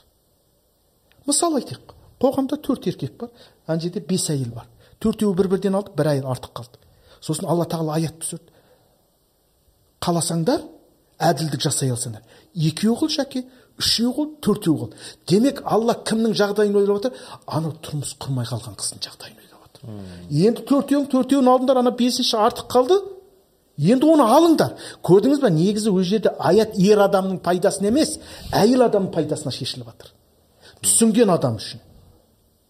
Мысалы 1.27 1.63
айтайық 1.63 1.95
қоғамда 2.23 2.59
төрт 2.63 2.89
еркек 2.91 3.17
бар 3.21 3.31
ана 3.67 3.81
жерде 3.81 4.01
бес 4.01 4.29
әйел 4.31 4.53
бар. 4.55 4.69
Төртеуі 5.03 5.37
бір 5.37 5.49
бірден 5.53 5.77
алды 5.79 5.95
бір 5.97 6.13
әйел 6.15 6.31
артық 6.33 6.55
қалды. 6.61 6.79
Сосын 7.21 7.49
алла 7.51 7.67
тағала 7.67 7.99
аят 7.99 8.19
түсірді. 8.23 8.49
Қаласаңдар 10.03 10.63
әділдік 11.23 11.63
жасай 11.63 11.91
алсаңдар. 11.91 12.23
Екеу 12.55 12.97
қыл 12.99 13.11
жәке 13.13 13.45
үшеу 13.79 14.13
қыл 14.17 14.29
төртеу 14.43 14.75
қыл 14.81 14.93
демек 15.29 15.63
алла 15.65 15.97
кімнің 16.07 16.35
жағдайын 16.39 16.77
ойлап 16.77 17.01
отыр 17.01 17.17
анау 17.47 17.75
тұрмыс 17.85 18.15
құрмай 18.21 18.47
қалған 18.49 18.77
қыздың 18.81 19.03
жағдайын 19.07 19.39
ойлап 19.43 19.67
отыр 19.69 20.43
енді 20.47 20.65
төртеуің 20.69 21.09
төртеуін 21.13 21.51
алдыңдар 21.53 21.81
ана 21.83 21.95
бесінші 21.97 22.37
артық 22.43 22.69
қалды 22.73 22.99
енді 23.79 24.11
оны 24.15 24.27
алыңдар. 24.27 24.75
Көрдіңіз 25.05 25.41
ба 25.43 25.51
негізі 25.53 25.91
ол 25.93 26.03
жерде 26.07 26.33
аят 26.39 26.77
ер 26.79 26.99
адамның 27.07 27.39
пайдасына 27.45 27.89
емес 27.93 28.19
әйел 28.53 28.87
адамның 28.89 29.13
пайдасына 29.15 29.53
шешіліп 29.55 29.87
жатыр. 29.93 30.13
Түсінген 30.83 31.31
адам 31.33 31.57
үшін. 31.61 31.81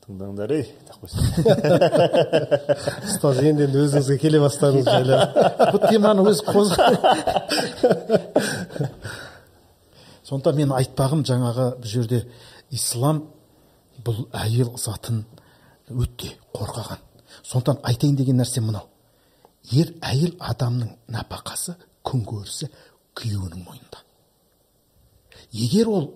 Тыңдаңдар 0.03 0.51
ей 0.51 0.67
ұстаз 3.07 3.39
енді 3.43 3.65
енді 3.69 3.79
өзіңізге 3.85 4.17
келе 4.23 4.39
бастадыңыз 4.43 4.87
жайлы 4.87 5.17
бұл 5.73 5.81
теманы 5.89 6.25
өзі 6.31 6.43
қозға 6.47 6.85
сонда 10.27 10.53
мен 10.59 10.71
айтпағым 10.75 11.23
жаңағы 11.27 11.67
бұл 11.83 11.91
жерде 11.91 12.21
ислам 12.71 13.25
бұл 14.05 14.25
әйел 14.33 14.71
затын 14.79 15.25
өте 15.91 16.31
қорғаған. 16.55 16.99
Сондықтан 17.43 17.83
айтайын 17.87 18.17
деген 18.17 18.41
нәрсе 18.41 18.61
мынау. 18.63 18.87
Ер 19.71 19.93
әйел 20.03 20.35
адамның 20.43 20.91
нәпақасы 21.15 21.77
күнкөрісі 22.09 22.69
күйеуінің 23.19 23.63
мойнында. 23.63 24.03
Егер 25.53 25.89
ол 25.93 26.09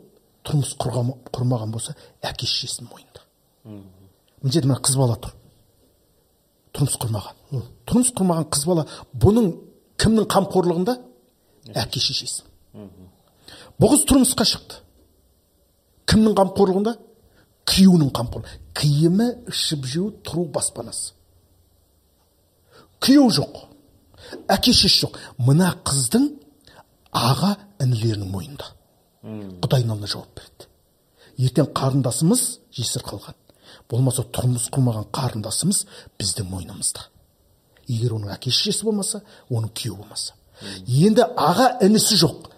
тұрмыс 0.47 0.75
құрмаған 0.81 1.73
болса 1.75 1.95
әке 2.23 2.47
шешесінің 2.49 2.91
мойнында. 2.91 3.25
Мына 3.67 4.53
жерде 4.53 4.69
мына 4.71 4.81
қыз 4.83 4.99
бала 4.99 5.19
тұр. 5.21 5.35
Тұрмыс 6.77 6.99
құрмаған. 7.03 7.65
Тұрмыс 7.89 8.13
құрмаған 8.17 8.49
қыз 8.53 8.67
бала 8.69 8.87
бұның 9.15 9.53
кімнің 10.01 10.29
қамқорлығында? 10.33 10.97
Әке 11.75 12.01
шешесі 12.01 12.45
бұл 13.77 13.93
қыз 13.93 14.05
тұрмысқа 14.09 14.47
шықты. 14.49 14.81
Кімнің 16.09 16.37
қамқорлығында? 16.39 16.95
Күйеуінің 17.67 18.13
қамқорлығы. 18.17 18.59
Киімі 18.77 19.27
ішіп 19.51 19.85
жеу 19.91 20.11
тұру 20.25 20.47
баспанасы. 20.55 21.13
Күйеу 23.07 23.31
жоқ 23.31 23.63
әке 24.51 24.73
шеше 24.75 25.07
жоқ. 25.07 25.19
Мына 25.39 25.73
қыздың 25.87 26.31
аға 27.15 27.57
інілерінің 27.83 28.31
мойнында. 28.31 28.73
Құдайдың 29.63 29.93
алдында 29.95 30.11
жауап 30.11 30.35
береді 30.37 30.67
ертең 31.37 31.69
қарындасымыз 31.77 32.43
жесір 32.77 33.05
қалған. 33.07 33.37
Болмаса 33.91 34.25
тұрмыс 34.33 34.71
құрмаған 34.73 35.09
қарындасымыз 35.15 35.83
біздің 36.19 36.49
мойнымызда. 36.51 37.05
Егер 37.87 38.17
оның 38.17 38.33
әке 38.35 38.51
шешесі 38.51 38.87
болмаса 38.87 39.21
оның 39.51 39.71
күйеуі 39.77 40.01
болмаса. 40.01 40.35
Енді 40.87 41.27
аға 41.37 41.77
інісі 41.85 42.19
жоқ. 42.23 42.49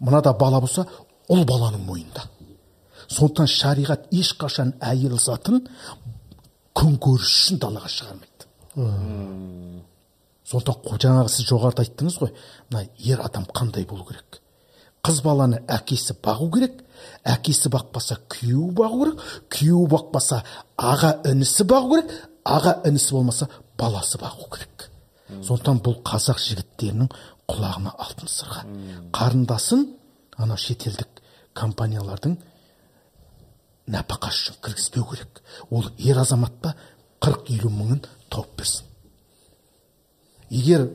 Мынада 0.00 0.32
бала 0.32 0.60
болса 0.60 0.86
ұл 1.28 1.44
баланың 1.44 1.84
мойнында. 1.84 2.24
Сондықтан 3.10 3.50
шариғат 3.50 4.08
ешқашан 4.14 4.74
әйел 4.80 5.18
затын 5.20 5.66
күнкөріс 6.78 7.30
үшін 7.36 7.60
далаға 7.60 7.90
шығармайды. 7.90 8.29
Сондықтан 10.50 11.00
жаңағы 11.02 11.30
сіз 11.32 11.48
жоғарыда 11.50 11.84
айттыңыз 11.84 12.16
ғой. 12.20 12.30
Мына 12.70 12.86
ер 12.98 13.20
адам 13.24 13.44
қандай 13.54 13.86
болу 13.86 14.04
керек? 14.08 14.40
Қыз 15.02 15.22
баланы 15.24 15.62
әкесі 15.68 16.14
бағу 16.22 16.50
керек 16.54 16.82
әкесі 17.24 17.70
бақпаса 17.72 18.18
күйеуі 18.30 18.74
бағу 18.76 19.04
керек 19.04 19.22
күйеуі 19.54 19.88
бақпаса 19.94 20.42
аға 20.76 21.14
інісі 21.30 21.64
бағу 21.70 21.94
керек 21.94 22.12
аға 22.44 22.76
інісі 22.88 23.14
болмаса 23.16 23.48
баласы 23.78 24.20
бағу 24.20 24.50
керек. 24.52 24.90
Сондықтан 25.30 25.80
бұл 25.86 26.00
қазақ 26.04 26.40
жігіттерінің 26.42 27.10
құлағына 27.50 27.94
алтын 27.96 28.30
сырға. 28.30 28.64
Қарындасын 29.14 29.86
ана 30.36 30.56
шетелдік 30.58 31.20
компаниялардың 31.54 32.36
нәпақасы 33.90 34.50
үшін 34.50 34.60
кіргізбеу 34.64 35.04
керек. 35.12 35.42
Ол 35.70 35.86
ер 35.98 36.18
азамат 36.18 36.56
па 36.62 36.74
қырық 37.22 37.50
елу 37.56 37.70
мыңын 37.70 38.02
тауып 38.30 38.56
берсін 38.58 38.86
егер 40.50 40.88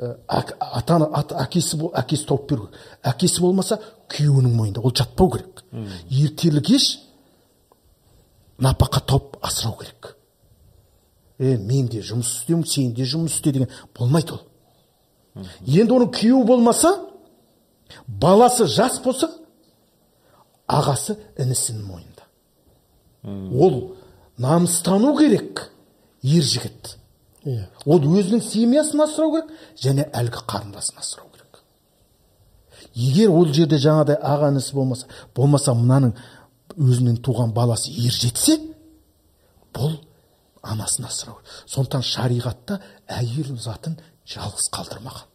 ата 0.00 0.96
ана 0.96 1.08
әкесі 1.42 1.76
әкесі 1.92 2.26
тауып 2.28 2.48
беру. 2.48 2.68
Керек 2.70 3.04
әкесі 3.04 3.42
болмаса 3.42 3.80
күйеуінің 4.10 4.54
мойнында. 4.56 4.80
Ол 4.80 4.94
жатпау 4.96 5.30
керек. 5.34 5.64
Ертелі 6.10 6.62
кеш 6.64 6.86
напақа 8.58 9.02
тауып 9.06 9.36
асырау 9.42 9.76
керек. 9.80 10.14
Е 11.38 11.56
мен 11.58 11.88
де 11.88 12.00
жұмыс 12.00 12.40
істеймін 12.40 12.66
сен 12.66 12.94
де 12.94 13.04
жұмыс 13.04 13.36
істе 13.36 13.52
деген 13.52 13.68
болмайды 13.96 14.38
ол. 14.38 14.42
Енді 15.66 15.98
оның 15.98 16.12
күйеуі 16.16 16.46
болмаса 16.46 16.94
баласы 18.06 18.66
жас 18.66 19.00
болса 19.04 19.30
ағасы 20.68 21.18
інісінің 21.36 21.84
мойнында. 21.84 22.24
Ол 23.52 23.96
намыстану 24.38 25.16
керек. 25.18 25.70
Ер 26.22 26.42
жігіт. 26.44 26.96
Иә. 27.44 27.68
Ол 27.86 28.04
өзінің 28.04 28.42
семьясын 28.44 29.00
асырау 29.04 29.32
керек 29.36 29.54
және 29.80 30.06
әлгі 30.12 30.42
қарындасын 30.50 31.00
асырау 31.00 31.30
керек. 31.32 31.62
Егер 32.94 33.32
ол 33.32 33.48
жерде 33.54 33.78
жаңағыдай 33.80 34.20
аға 34.20 34.50
інісі 34.52 34.76
болмаса 34.76 35.08
болмаса 35.34 35.74
мынаның 35.74 36.12
өзінің 36.76 37.20
туған 37.24 37.54
баласы 37.56 37.92
ер 37.96 38.12
жетсе 38.12 38.58
бұл 39.72 39.96
анасын 40.62 41.08
асырау. 41.08 41.40
Сондықтан 41.66 42.04
шариғатта 42.04 42.80
әйел 43.08 43.56
затын 43.56 43.96
жалғыз 44.28 44.68
қалдырмаған. 44.74 45.26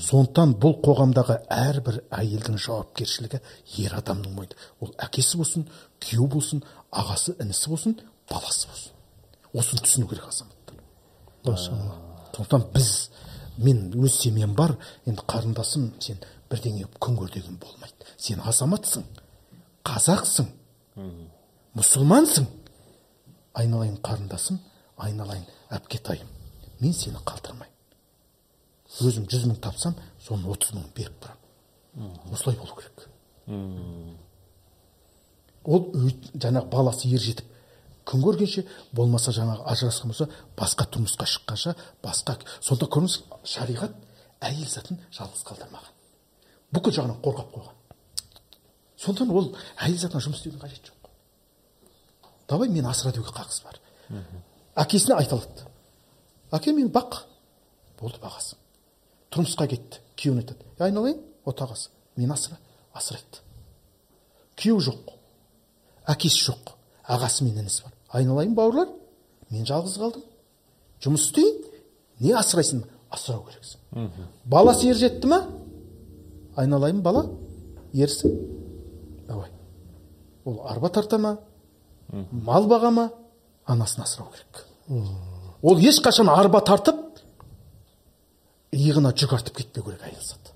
Сондықтан 0.00 0.54
бұл 0.62 0.78
қоғамдағы 0.82 1.36
әрбір 1.54 2.00
әйелдің 2.16 2.56
жауапкершілігі 2.64 3.42
ер 3.84 3.98
адамның 4.00 4.32
мойнында. 4.34 4.56
Ол 4.80 4.94
әкесі 4.98 5.38
болсын 5.38 5.68
күйеу 6.02 6.26
болсын 6.32 6.64
ағасы 6.90 7.36
інісі 7.38 7.70
болсын 7.70 7.98
баласы 8.30 8.66
болсын. 8.72 8.96
Осыны 9.54 9.82
түсіну 9.84 10.08
керек 10.08 10.28
азамат 10.28 10.74
сондықтан 11.44 12.68
біз 12.74 13.10
мен 13.58 13.90
өз 13.92 14.20
семьям 14.22 14.54
бар 14.54 14.76
енді 15.06 15.22
қарындасым 15.26 15.90
сен 16.00 16.20
бірдеңе 16.50 16.86
күн 17.00 17.16
көр 17.18 17.32
деген 17.32 17.58
болмайды. 17.60 17.94
Сен 18.16 18.40
азаматсың 18.40 19.04
қазақсың 19.84 20.48
мұсылмансың. 21.76 22.46
Айналайын 23.54 23.98
қарындасым 24.04 24.60
айналайын 24.96 25.46
әпкетайым. 25.70 26.28
Мен 26.80 26.92
сені 26.94 27.18
қалдырмаймын 27.26 27.70
өзім 29.06 29.26
жүз 29.30 29.46
мың 29.46 29.60
тапсам 29.62 29.94
соның 30.22 30.50
отыз 30.50 30.74
мыңын 30.74 30.90
беріп 30.96 31.20
тұрамын 31.22 32.32
осылай 32.34 32.56
болу 32.58 32.74
керек. 32.78 33.06
Ол 35.64 35.90
жаңағы 36.34 36.70
баласы 36.72 37.10
ер 37.10 37.22
жетіп 37.22 37.49
күн 38.10 38.22
көргенше 38.24 38.64
болмаса 38.92 39.32
жаңағы 39.34 39.64
ажырасқан 39.70 40.10
болса 40.10 40.26
басқа 40.58 40.86
тұрмысқа 40.90 41.26
шыққанша 41.30 41.74
басқа 42.02 42.36
сонда 42.60 42.88
көріңіз 42.90 43.18
шариғат 43.46 43.94
әйел 44.42 44.68
затын 44.68 44.98
жалғыз 45.14 45.44
қалдырмаған. 45.46 45.92
Бүкіл 46.74 46.96
жағынан 46.96 47.20
қорғап 47.22 47.52
қойған. 47.54 47.76
Сондықтан 49.00 49.34
ол 49.34 49.52
әйел 49.78 49.98
затына 49.98 50.22
жұмыс 50.24 50.40
істеудің 50.40 50.62
қажеті 50.64 50.90
жоқ. 50.90 51.10
Давай 52.48 52.68
мені 52.68 52.88
асыра 52.90 53.12
деуге 53.14 53.30
қақысы 53.30 53.64
бар. 53.64 53.78
Әкесіне 54.74 55.16
айта 55.16 55.36
алады 55.36 55.68
әке 56.50 56.74
мені 56.74 56.90
бақ. 56.90 57.22
Болды 58.00 58.18
бағасың 58.22 58.58
тұрмысқа 59.30 59.68
кетті. 59.70 60.00
Күйеуіне 60.16 60.42
айтады. 60.42 60.66
Айналайын 60.80 61.22
отағасы 61.46 61.90
мені 62.16 62.32
асыра 62.34 62.58
асырайды 62.94 63.44
күйеу 64.60 64.80
жоқ. 64.84 65.14
Әкесі 66.10 66.50
жоқ. 66.50 66.74
Ағасы 67.08 67.44
мен 67.46 67.62
інісі 67.62 67.86
бар. 67.86 67.94
Айналайын 68.12 68.54
бауырлар 68.54 68.88
мен 69.50 69.66
жалғыз 69.66 69.98
қалдым. 70.00 70.24
Жұмыс 71.04 71.28
істейін 71.28 71.60
не 72.20 72.34
асырайсың 72.36 72.84
асырау 73.10 73.44
керексің. 73.48 74.10
Баласы 74.44 74.90
ер 74.90 74.98
жетті 75.00 75.30
ма? 75.30 75.42
Айналайын 76.56 77.02
бала 77.02 77.26
ерсің. 77.92 78.34
Давай. 79.28 79.50
Ол 80.44 80.60
арба 80.68 80.90
тарта 80.90 81.18
ма? 81.18 81.38
Мал 82.30 82.66
баға 82.68 82.90
ма? 82.90 83.10
Анасын 83.66 84.02
асырау 84.02 84.30
керек. 84.34 84.66
Ол 85.62 85.78
ешқашан 85.78 86.28
арба 86.32 86.60
тартып 86.64 87.10
иығына 88.74 89.12
жүк 89.18 89.34
артып 89.34 89.56
кетпеу 89.60 89.84
керек 89.86 90.04
әйел 90.06 90.22
зат 90.22 90.52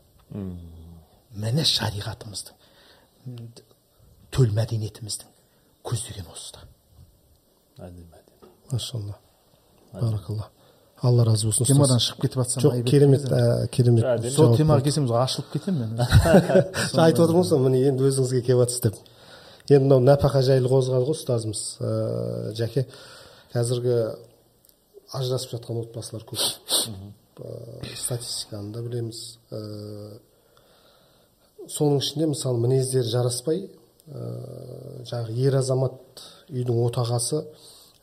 міне 1.34 1.64
шариғатымыздың 1.66 3.48
төл 4.34 4.52
мәдениетіміздің 4.54 5.32
көздеген 5.86 6.30
осы 6.32 6.54
да 6.54 6.62
әдемі 7.78 8.08
әдемі. 8.08 8.50
Машалла 8.72 9.18
баракалла. 9.92 10.50
Алла 11.02 11.24
разы 11.26 11.48
болсын. 11.48 11.66
Темадан 11.68 12.00
шығып 12.00 12.22
кетіп 12.24 12.40
жатсам 12.40 12.62
жоқ 12.64 12.84
керемет 12.88 13.26
ә, 13.28 13.66
керемет 13.72 14.28
сол 14.32 14.54
темаға 14.56 14.84
келсеңіз 14.86 15.12
ашылып 15.20 15.50
кетемін 15.52 15.96
мен. 15.98 16.06
Жаңа 16.94 17.08
айтып 17.08 17.24
отырмын 17.26 17.48
ғой 17.50 17.62
міне 17.66 17.82
енді 17.90 18.06
өзіңізге 18.08 18.40
келіп 18.46 18.62
жатсыз 18.64 18.84
деп. 18.86 19.00
Енді 19.68 19.84
мынау 19.84 20.04
нәпақа 20.06 20.42
жайлы 20.46 20.70
қозғады 20.70 21.08
ғой 21.10 21.18
ұстазымыз 21.18 21.62
ә, 21.80 21.92
жәке. 22.56 22.86
Қазіргі 23.52 23.98
ажырасып 25.12 25.58
жатқан 25.58 25.82
отбасылар 25.82 26.24
көп. 26.30 26.40
Ә, 26.40 27.94
статистиканы 27.98 28.72
да 28.72 28.82
білеміз. 28.86 29.22
Соның 31.74 32.00
ішінде 32.00 32.30
мысалы 32.32 32.60
мінездері 32.64 33.08
жараспай 33.12 33.66
ә, 34.08 35.04
жаңағы 35.08 35.38
ер 35.38 35.56
азамат 35.60 36.24
үйдің 36.50 36.82
отағасы 36.88 37.40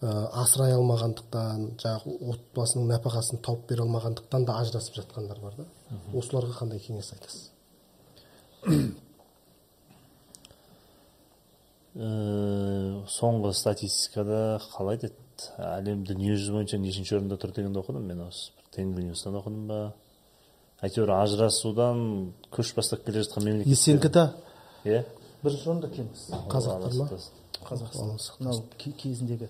ә, 0.01 0.15
асырай 0.43 0.73
алмағандықтан 0.77 1.67
жаңағы 1.81 2.17
отбасының 2.33 2.89
нәпақасын 2.95 3.43
тауып 3.45 3.67
бере 3.69 3.85
алмағандықтан 3.85 4.47
да 4.47 4.57
ажырасып 4.63 4.97
жатқандар 5.01 5.39
бар 5.43 5.61
да. 5.61 5.69
Осыларға 6.13 6.57
қандай 6.63 6.81
кеңес 6.81 7.13
айтасыз? 7.15 7.49
Э, 11.91 13.03
соңғы 13.11 13.51
статистикада 13.57 14.61
қалай 14.71 14.97
деді? 15.01 15.17
Әлем 15.59 16.05
дүниежүзі 16.07 16.53
бойынша 16.55 16.77
нешінші 16.79 17.17
орында 17.17 17.35
тұр 17.41 17.51
дегенді 17.55 17.81
оқыдым 17.81 18.05
мен 18.07 18.21
осы. 18.27 18.53
Тенгриньюстан 18.71 19.35
оқыдым 19.35 19.65
ба? 19.67 19.79
Әйтеуір 20.81 21.11
ажырасудан 21.17 22.31
көш 22.53 22.71
бастап 22.77 23.03
келе 23.03 23.25
жатқан 23.25 23.43
мемлекет 23.43 23.73
есеңгіда 23.73 24.23
иә. 24.85 25.03
Бірінші 25.43 25.69
орында 25.69 25.87
екенбіз 25.91 26.25
қазақтар 26.51 26.97
ма? 26.97 27.07
қазақстан 27.65 28.17
мынау 28.39 28.63
ке- 28.77 28.91
кезіндегі 28.97 29.47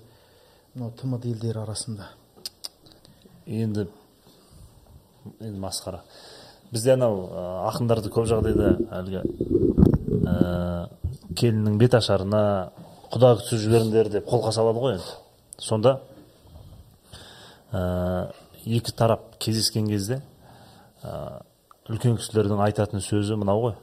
мынау 0.75 0.91
тмд 0.99 1.25
елдері 1.25 1.59
арасында. 1.63 2.07
Енді 3.47 3.87
енді 5.39 5.59
масқара. 5.59 6.01
Бізде 6.71 6.93
анау 6.93 7.25
ақындарды 7.67 8.09
көп 8.13 8.25
жағдайда 8.31 8.75
әлгі 8.99 9.21
ә, 10.25 10.89
келіннің 11.35 11.77
бет 11.81 11.93
ашарына 11.99 12.71
құда 13.11 13.33
күтіп 13.41 13.59
жіберіңдер 13.65 14.09
деп 14.09 14.29
қолқа 14.31 14.51
салады 14.55 14.79
ғой 14.79 14.93
енді. 14.95 15.15
Сонда 15.59 15.97
ә, 17.73 18.31
екі 18.65 18.91
тарап 18.95 19.35
кездескен 19.39 19.87
кезде 19.91 20.21
ә, 21.03 21.41
үлкен 21.89 22.17
кісілердің 22.19 22.61
айтатын 22.67 23.03
сөзі 23.03 23.35
мынау 23.39 23.61
ғой. 23.67 23.75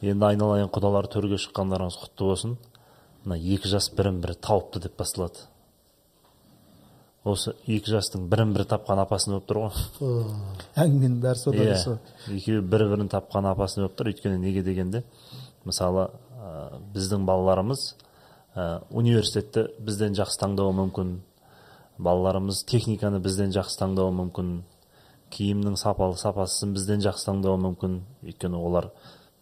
Енді 0.00 0.30
айналайын 0.30 0.72
құдалар 0.72 1.08
төрге 1.10 1.38
шыққандарыңыз 1.42 1.98
құтты 2.02 2.26
болсын. 2.28 2.58
Мына 3.24 3.38
екі 3.38 3.68
жас 3.68 3.90
бірін 3.90 4.20
бірі 4.22 4.36
тауыпты 4.38 4.82
деп 4.84 4.98
басталады. 4.98 5.48
Осы 7.26 7.52
екі 7.66 7.90
жастың 7.92 8.28
бірін 8.30 8.54
бірі 8.54 8.64
тапқан 8.70 9.02
апасына 9.02 9.36
болып 9.36 9.48
тұр 9.50 9.58
ғой? 9.64 10.28
Әңгіменің 10.78 11.18
бәрі 11.24 11.40
содан 11.40 11.66
иә 11.66 11.74
сол 11.82 11.98
екеуі 12.30 12.62
бір 12.62 12.84
бірін 12.92 13.10
тапқан 13.12 13.48
апасына 13.50 13.88
болып 13.88 13.98
тұр? 13.98 14.12
Өйткені 14.12 14.38
неге 14.38 14.62
дегенде 14.62 15.02
мысалы 15.66 16.06
ә, 16.38 16.78
біздің 16.94 17.26
балаларымыз 17.28 17.82
ә, 18.54 18.84
университетті 18.88 19.66
бізден 19.82 20.14
жақсы 20.16 20.40
таңдауы 20.40 20.76
мүмкін. 20.78 21.18
Балаларымыз 21.98 22.62
техниканы 22.70 23.18
бізден 23.20 23.52
жақсы 23.52 23.82
таңдауы 23.82 24.14
мүмкін. 24.22 24.60
Киімнің 25.34 25.76
сапалы 25.76 26.16
сапасын 26.16 26.72
бізден 26.72 27.02
жақсы 27.04 27.28
таңдауы 27.28 27.60
мүмкін. 27.66 28.00
Өйткені 28.24 28.62
олар 28.62 28.92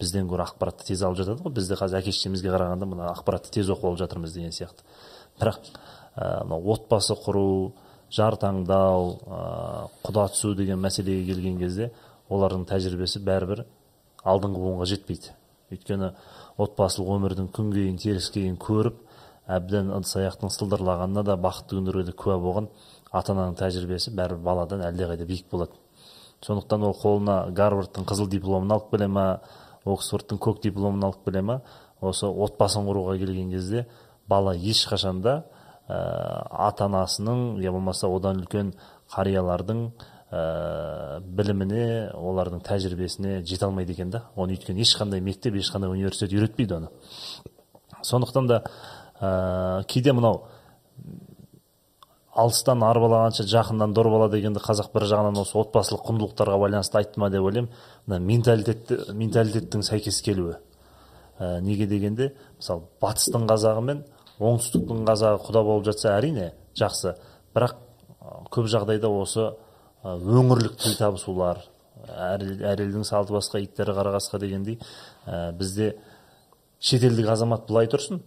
бізден 0.01 0.29
гөрі 0.29 0.45
ақпаратты 0.47 0.87
тез 0.89 1.03
алып 1.03 1.21
жатады 1.21 1.43
ғой. 1.43 1.55
Бізде 1.57 1.79
қазір 1.79 2.01
әке 2.01 2.13
шешемізге 2.13 2.53
қарағанда 2.53 2.89
мына 2.89 3.11
ақпаратты 3.13 3.53
тез 3.55 3.71
оқып 3.73 3.91
алып 3.91 4.01
жатырмыз 4.03 4.35
деген 4.35 4.53
сияқты. 4.53 4.85
Бірақ 5.41 5.61
ә, 6.17 6.45
мынау 6.45 6.73
отбасы 6.75 7.17
құру 7.25 7.73
жар 8.11 8.37
таңдау 8.41 9.17
ә, 9.27 9.41
құда 10.05 10.29
түсу 10.35 10.55
деген 10.57 10.81
мәселеге 10.83 11.33
келген 11.33 11.59
кезде 11.59 11.91
олардың 12.29 12.67
тәжірибесі 12.69 13.23
бәрібір 13.25 13.65
алдыңғы 14.25 14.63
буынға 14.63 14.91
жетпейді. 14.93 15.35
Өйткені 15.73 16.13
отбасылық 16.63 17.17
өмірдің 17.17 17.51
күн 17.55 17.73
кейін 17.75 17.99
теріс 18.01 18.31
кейін 18.35 18.57
көріп 18.61 19.03
әбден 19.47 19.91
ыдыс 19.95 20.17
аяқтың 20.19 20.51
сылдырлағанына 20.51 21.23
да 21.27 21.37
бақытты 21.39 21.79
күндерге 21.79 22.09
де 22.09 22.15
куә 22.17 22.39
болған 22.43 22.69
ата 23.13 23.35
ананың 23.35 23.59
тәжірибесі 23.61 24.13
бәрібір 24.17 24.43
баладан 24.43 24.83
әлдеқайда 24.89 25.27
биік 25.29 25.47
болады 25.51 25.77
сондықтан 26.47 26.87
ол 26.89 26.97
қолына 26.99 27.37
гарвардтың 27.55 28.07
қызыл 28.09 28.29
дипломын 28.31 28.75
алып 28.75 28.91
келе 28.91 29.07
ма 29.07 29.27
оксфордтың 29.87 30.41
көк 30.43 30.63
дипломын 30.65 31.07
алып 31.09 31.25
келе 31.27 31.43
ма? 31.43 31.61
Осы 32.01 32.27
отбасын 32.27 32.87
құруға 32.89 33.17
келген 33.21 33.51
кезде 33.55 33.87
бала 34.29 34.55
ешқашанда 34.57 35.45
ә, 35.89 35.97
ата 36.51 36.87
анасының 36.87 37.63
я 37.63 37.73
болмаса 37.73 38.11
одан 38.11 38.43
үлкен 38.43 38.75
қариялардың 39.15 39.87
ә, 40.33 41.21
біліміне 41.21 42.11
олардың 42.19 42.63
тәжірибесіне 42.67 43.41
жете 43.47 43.67
алмайды 43.69 43.95
екен 43.95 44.11
да. 44.11 44.25
Оны 44.35 44.57
өйткені 44.57 44.83
ешқандай 44.83 45.23
мектеп 45.23 45.55
ешқандай 45.55 45.91
университет 45.91 46.35
үйретпейді 46.35 46.81
оны. 46.81 46.91
Сондықтан 48.03 48.47
да 48.51 48.63
ә, 49.21 49.85
кейде 49.87 50.13
мынау 50.13 50.45
алыстан 52.37 52.83
арбалағанша 52.85 53.47
жақыннан 53.49 53.95
дор 53.97 54.11
бала 54.13 54.29
дегенді 54.33 54.61
қазақ 54.61 54.91
бір 54.95 55.07
жағынан 55.11 55.39
осы 55.41 55.57
отбасылық 55.61 56.05
құндылықтарға 56.07 56.59
байланысты 56.61 57.01
айтты 57.01 57.21
ма 57.21 57.31
деп 57.33 57.47
ойлаймын 57.49 57.71
мына 58.07 58.19
менталитетті 58.21 59.15
менталитеттің 59.17 59.85
сәйкес 59.87 60.21
келуі. 60.27 60.59
Ә, 61.39 61.61
неге 61.61 61.87
дегенде 61.87 62.35
мысалы 62.59 62.85
батыстың 63.01 63.47
қазағы 63.49 63.85
мен 63.89 64.05
оңтүстіктің 64.39 65.07
қазағы 65.09 65.41
құда 65.47 65.65
болып 65.65 65.89
жатса 65.89 66.13
әрине 66.17 66.53
жақсы. 66.77 67.17
Бірақ 67.57 67.77
көп 68.53 68.69
жағдайда 68.73 69.09
осы 69.09 69.51
өңірлік 70.05 70.77
тіл 70.81 70.97
табысулар 70.99 71.65
әр, 72.07 72.45
әр 72.61 72.83
елдің 72.85 73.05
салты 73.07 73.35
басқа 73.35 73.61
иттері 73.65 73.95
қара 73.97 74.13
қасқа 74.17 74.41
дегендей 74.43 74.79
ә, 75.27 75.53
бізде 75.57 75.95
шетелдік 76.81 77.29
азамат 77.33 77.67
былай 77.69 77.89
тұрсын. 77.91 78.21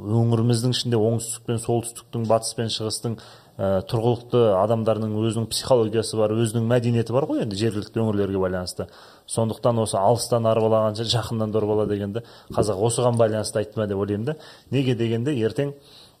Өңіріміздің 0.00 0.74
ішінде 0.74 0.98
оңтүстік 0.98 1.46
пен 1.46 1.60
солтүстіктің 1.60 2.26
батыс 2.30 2.54
пен 2.58 2.70
шығыстың 2.72 3.16
ә, 3.60 3.70
тұрғылықты 3.90 4.42
адамдарының 4.56 5.16
өзінің 5.20 5.48
психологиясы 5.52 6.16
бар 6.16 6.32
өзінің 6.32 6.68
мәдениеті 6.70 7.14
бар 7.16 7.26
ғой 7.28 7.42
енді 7.44 7.58
жергілікті 7.60 8.00
өңірлерге 8.00 8.40
байланысты. 8.40 8.86
Сондықтан 9.28 9.82
осы 9.82 9.98
алыстан 10.00 10.48
арбалағанша 10.48 11.04
жақыннан 11.04 11.52
дорбала 11.52 11.86
дегенді 11.90 12.24
қазақ 12.54 12.80
осыған 12.88 13.18
байланысты 13.20 13.60
айтты 13.60 13.80
ма 13.80 13.86
деп 13.86 13.98
ойлаймын 14.00 14.32
да. 14.32 14.36
Неге 14.70 14.94
дегенде 14.94 15.34
ертең 15.36 15.74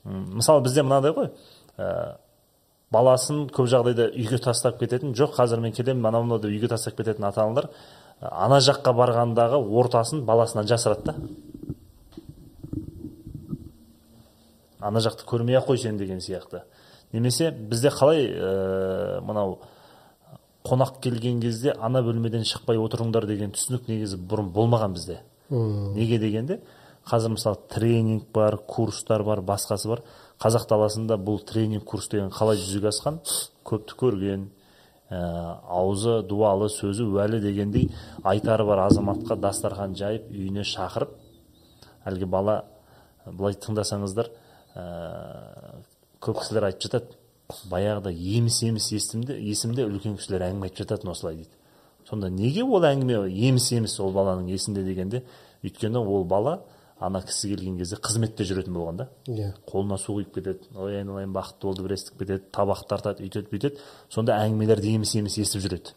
мысалы 0.04 0.64
бізде 0.64 0.82
мынандай 0.82 1.14
ғой 1.16 1.30
ә, 1.78 2.16
баласын 2.92 3.46
көп 3.54 3.68
жағдайда 3.70 4.10
үйге 4.14 4.40
тастап 4.42 4.78
кететін 4.80 5.14
жоқ 5.16 5.36
қазір 5.38 5.60
мен 5.64 5.72
келемін 5.72 6.10
анау 6.10 6.26
мынау 6.26 6.42
деп 6.42 6.52
үйге 6.52 6.68
тастап 6.68 6.96
кететін 6.98 7.28
ата 7.28 7.44
аналар 7.44 7.70
ә, 8.20 8.28
ана 8.30 8.60
жаққа 8.64 8.94
барғандағы 8.96 9.60
ортасын 9.80 10.24
баласынан 10.24 10.68
жасырады 10.68 11.12
да. 11.12 11.16
Ана 14.80 15.00
жақты 15.02 15.26
көрмей 15.28 15.58
ақ 15.58 15.70
қойсаң 15.70 15.98
деген 15.98 16.20
сияқты. 16.20 16.62
Немесе 17.12 17.50
бізде 17.50 17.90
қалай 17.90 18.26
ә, 18.30 19.20
мынау 19.20 19.58
қонақ 20.64 21.00
келген 21.02 21.40
кезде 21.40 21.74
ана 21.78 22.02
бөлмеден 22.02 22.44
шықпай 22.44 22.78
отырыңдар 22.78 23.26
деген 23.26 23.54
түсінік 23.56 23.88
негізі 23.88 24.20
бұрын 24.20 24.52
болмаған 24.54 24.94
бізде. 24.94 25.20
Неге 25.50 26.18
дегенде 26.18 26.60
қазір 27.10 27.34
мысалы 27.34 27.58
тренинг 27.68 28.28
бар 28.32 28.56
курстар 28.56 29.24
бар 29.24 29.40
басқасы 29.40 29.88
бар. 29.88 30.02
Қазақ 30.40 30.68
даласында 30.68 31.16
бұл 31.18 31.42
тренинг 31.44 31.84
курс 31.84 32.08
деген 32.08 32.30
қалай 32.30 32.60
жүзеге 32.60 32.92
асқан? 32.92 33.20
Көпті 33.64 33.96
көрген 33.98 34.48
ә, 35.10 35.58
аузы 35.68 36.20
дуалы 36.22 36.68
сөзі 36.70 37.04
уәлі 37.08 37.40
дегендей 37.42 37.90
айтары 38.22 38.64
бар 38.64 38.84
азаматқа 38.86 39.36
дастархан 39.36 39.96
жайып 39.98 40.30
үйіне 40.30 40.62
шақырып 40.64 41.16
әлгі 42.06 42.28
бала 42.30 42.60
былай 43.26 43.58
тыңдасаңыздар 43.58 44.30
ә, 44.76 45.80
көп 46.20 46.40
кісілер 46.42 46.68
айтып 46.70 46.86
жатады 46.88 47.16
баяғыда 47.70 48.12
еміс 48.14 48.60
еміс 48.62 48.90
естімде 48.94 49.36
есімде 49.40 49.86
үлкен 49.88 50.16
кісілер 50.20 50.44
әңгіме 50.48 50.68
айтып 50.68 50.84
жататын 50.84 51.10
осылай 51.10 51.40
дейді. 51.40 51.50
Сонда 52.08 52.30
неге 52.30 52.62
ол 52.64 52.84
әңгіме 52.86 53.24
еміс 53.30 53.70
еміс 53.72 53.96
ол 54.00 54.12
баланың 54.14 54.50
есінде 54.54 54.84
дегенде? 54.86 55.22
Өйткені 55.64 55.98
ол 56.00 56.24
бала 56.24 56.60
ана 57.00 57.22
кісі 57.24 57.48
келген 57.54 57.78
кезде 57.78 57.96
қызметте 57.96 58.44
жүретін 58.44 58.74
болған 58.76 58.96
да 59.00 59.08
иә. 59.26 59.54
қолына 59.66 59.98
су 59.98 60.18
құйып 60.18 60.34
кетеді. 60.34 60.60
Ой 60.76 60.98
айналайын 61.00 61.32
бақытты 61.32 61.62
болды 61.66 61.82
бір 61.82 61.94
естіп 61.96 62.18
кетеді 62.20 62.44
табақ 62.52 62.86
тартады 62.88 63.24
үйтеді 63.24 63.48
бүйтеді 63.50 63.78
сонда 64.12 64.36
әңгімелерді 64.44 64.94
еміс 64.94 65.14
еміс 65.16 65.38
естіп 65.38 65.64
жүреді. 65.64 65.94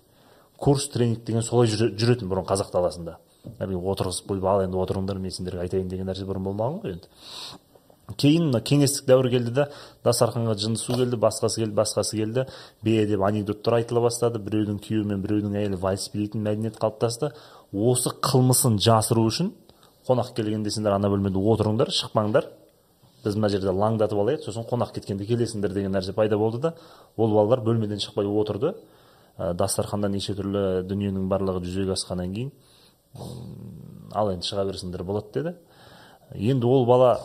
Курс 0.57 0.87
тренинг 0.89 1.23
деген 1.25 1.41
солай 1.43 1.67
жүре- 1.67 1.91
жүретін 1.97 2.29
бұрын 2.31 2.47
қазақ 2.47 2.71
даласында. 2.71 3.17
Отырғызып 3.59 4.29
қойып 4.31 4.45
ал 4.47 4.61
енді 4.63 4.77
отырыңдар 4.79 5.19
мен 5.19 5.31
сендерге 5.31 5.59
айтайын 5.65 5.89
деген 5.91 6.07
нәрсе 6.07 6.23
бұрын 6.23 6.43
болмаған 6.47 6.79
ғой 6.83 6.93
енді. 6.95 7.07
Кейін 8.17 8.49
мына 8.49 8.59
кеңестік 8.61 9.07
дәуір 9.07 9.29
келді 9.31 9.53
да 9.55 9.67
дастарханға 10.03 10.55
жындысу 10.59 10.97
келді 10.97 11.17
басқасы 11.21 11.63
келді 11.63 11.77
басқасы 11.77 12.17
келді. 12.19 12.45
Бе 12.83 13.05
деп 13.07 13.23
анекдоттар 13.23 13.79
айтыла 13.79 14.03
бастады. 14.03 14.41
Біреудің 14.43 14.79
күйеуі 14.83 15.07
мен 15.07 15.21
біреудің 15.23 15.55
әйелі 15.61 15.79
вальс 15.79 16.09
билейтін 16.13 16.43
мәдениет 16.43 16.79
қалыптасты. 16.81 17.31
Осы 17.71 18.11
қылмысын 18.19 18.77
жасыру 18.83 19.23
үшін 19.29 19.53
қонақ 20.07 20.33
келгенде 20.35 20.71
сендер 20.71 20.97
ана 20.97 21.09
бөлмеде 21.09 21.39
отырыңдар 21.39 21.93
шықпаңдар. 21.95 22.49
Біз 23.23 23.37
мына 23.39 23.49
жерде 23.49 23.71
лаңдатып 23.71 24.19
алайық 24.19 24.43
сосын 24.43 24.67
қонақ 24.67 24.91
кеткенде 24.97 25.25
келесіңдер 25.25 25.71
деген 25.71 25.95
нәрсе 25.95 26.13
пайда 26.13 26.37
болды 26.37 26.59
да 26.59 26.73
ол 27.15 27.31
балалар 27.31 27.61
бөлмеден 27.63 28.03
шықпай 28.03 28.27
отырды. 28.27 28.75
Ә, 29.37 29.53
дастарханда 29.53 30.09
неше 30.09 30.35
түрлі 30.35 30.83
дүниенің 30.89 31.29
барлығы 31.31 31.63
жүзеге 31.63 31.95
асқаннан 31.95 32.33
кейін 32.35 32.51
ал 34.13 34.29
енді 34.33 34.45
шыға 34.45 34.65
берсіңдер 34.67 35.03
болады 35.07 35.31
деді. 35.33 35.55
Енді 36.35 36.67
ол 36.67 36.85
бала 36.85 37.15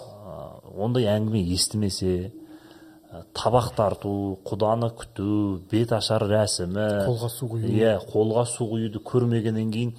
ондай 0.78 1.08
әңгіме 1.12 1.42
естімесе 1.54 2.32
табақ 3.36 3.72
тарту 3.76 4.12
құданы 4.44 4.90
күту 4.98 5.60
бет 5.70 5.92
ашар 5.96 6.26
рәсімі 6.28 6.88
қолға 7.08 7.30
су 7.32 7.48
құю. 7.48 7.70
иә 7.72 7.94
қолға 8.12 8.44
су 8.46 8.68
құюды 8.68 9.00
көрмегеннен 9.00 9.72
кейін 9.72 9.94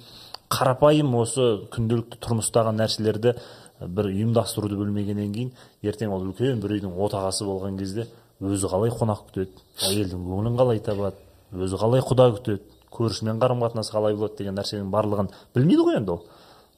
қарапайым 0.50 1.14
осы 1.18 1.48
күнделікті 1.74 2.20
тұрмыстағы 2.22 2.74
нәрселерді 2.78 3.34
бір 3.80 4.10
ұйымдастыруды 4.12 4.78
білмегеннен 4.78 5.32
кейін 5.34 5.52
ертең 5.82 6.14
ол 6.14 6.26
үлкен 6.28 6.60
бір 6.62 6.76
үйдің 6.78 6.96
отағасы 7.06 7.46
болған 7.48 7.78
кезде 7.80 8.06
өзі 8.40 8.68
қалай 8.72 8.92
қонақ 8.92 9.24
күтеді? 9.28 9.64
Әйелдің 9.88 10.26
көңілін 10.26 10.58
қалай 10.58 10.80
табады? 10.84 11.16
Өзі 11.52 11.80
қалай 11.80 12.04
құда 12.04 12.28
күтеді? 12.36 12.62
Көршімен 12.90 13.40
қарым 13.40 13.62
қатынасы 13.64 13.94
қалай 13.94 14.16
болады 14.16 14.40
деген 14.40 14.56
нәрсенің 14.58 14.90
барлығын 14.92 15.30
білмейді 15.54 15.86
ғой 15.86 15.98
енді 16.00 16.16
ол. 16.16 16.22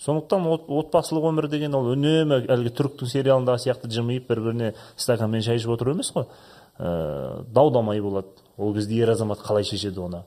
Сондықтан 0.02 0.46
от, 0.50 0.64
отбасылық 0.66 1.28
өмір 1.30 1.48
деген 1.52 1.74
ол 1.78 1.92
үнемі 1.92 2.42
әлгі 2.50 2.72
түріктің 2.78 3.10
сериалындағы 3.12 3.62
сияқты 3.62 3.90
жымиып 3.92 4.26
бір 4.28 4.40
біріне 4.46 4.72
стаканмен 4.96 5.44
шай 5.46 5.60
ішіп 5.60 5.76
отыру 5.76 5.94
емес 5.94 6.10
қой. 6.14 6.26
Ә, 6.78 7.44
дау 7.46 7.70
дамай 7.70 8.00
болады. 8.02 8.34
Ол 8.56 8.74
кезде 8.74 8.98
ер 8.98 9.12
азамат 9.14 9.44
қалай 9.46 9.64
шешеді 9.64 10.02
оны? 10.02 10.24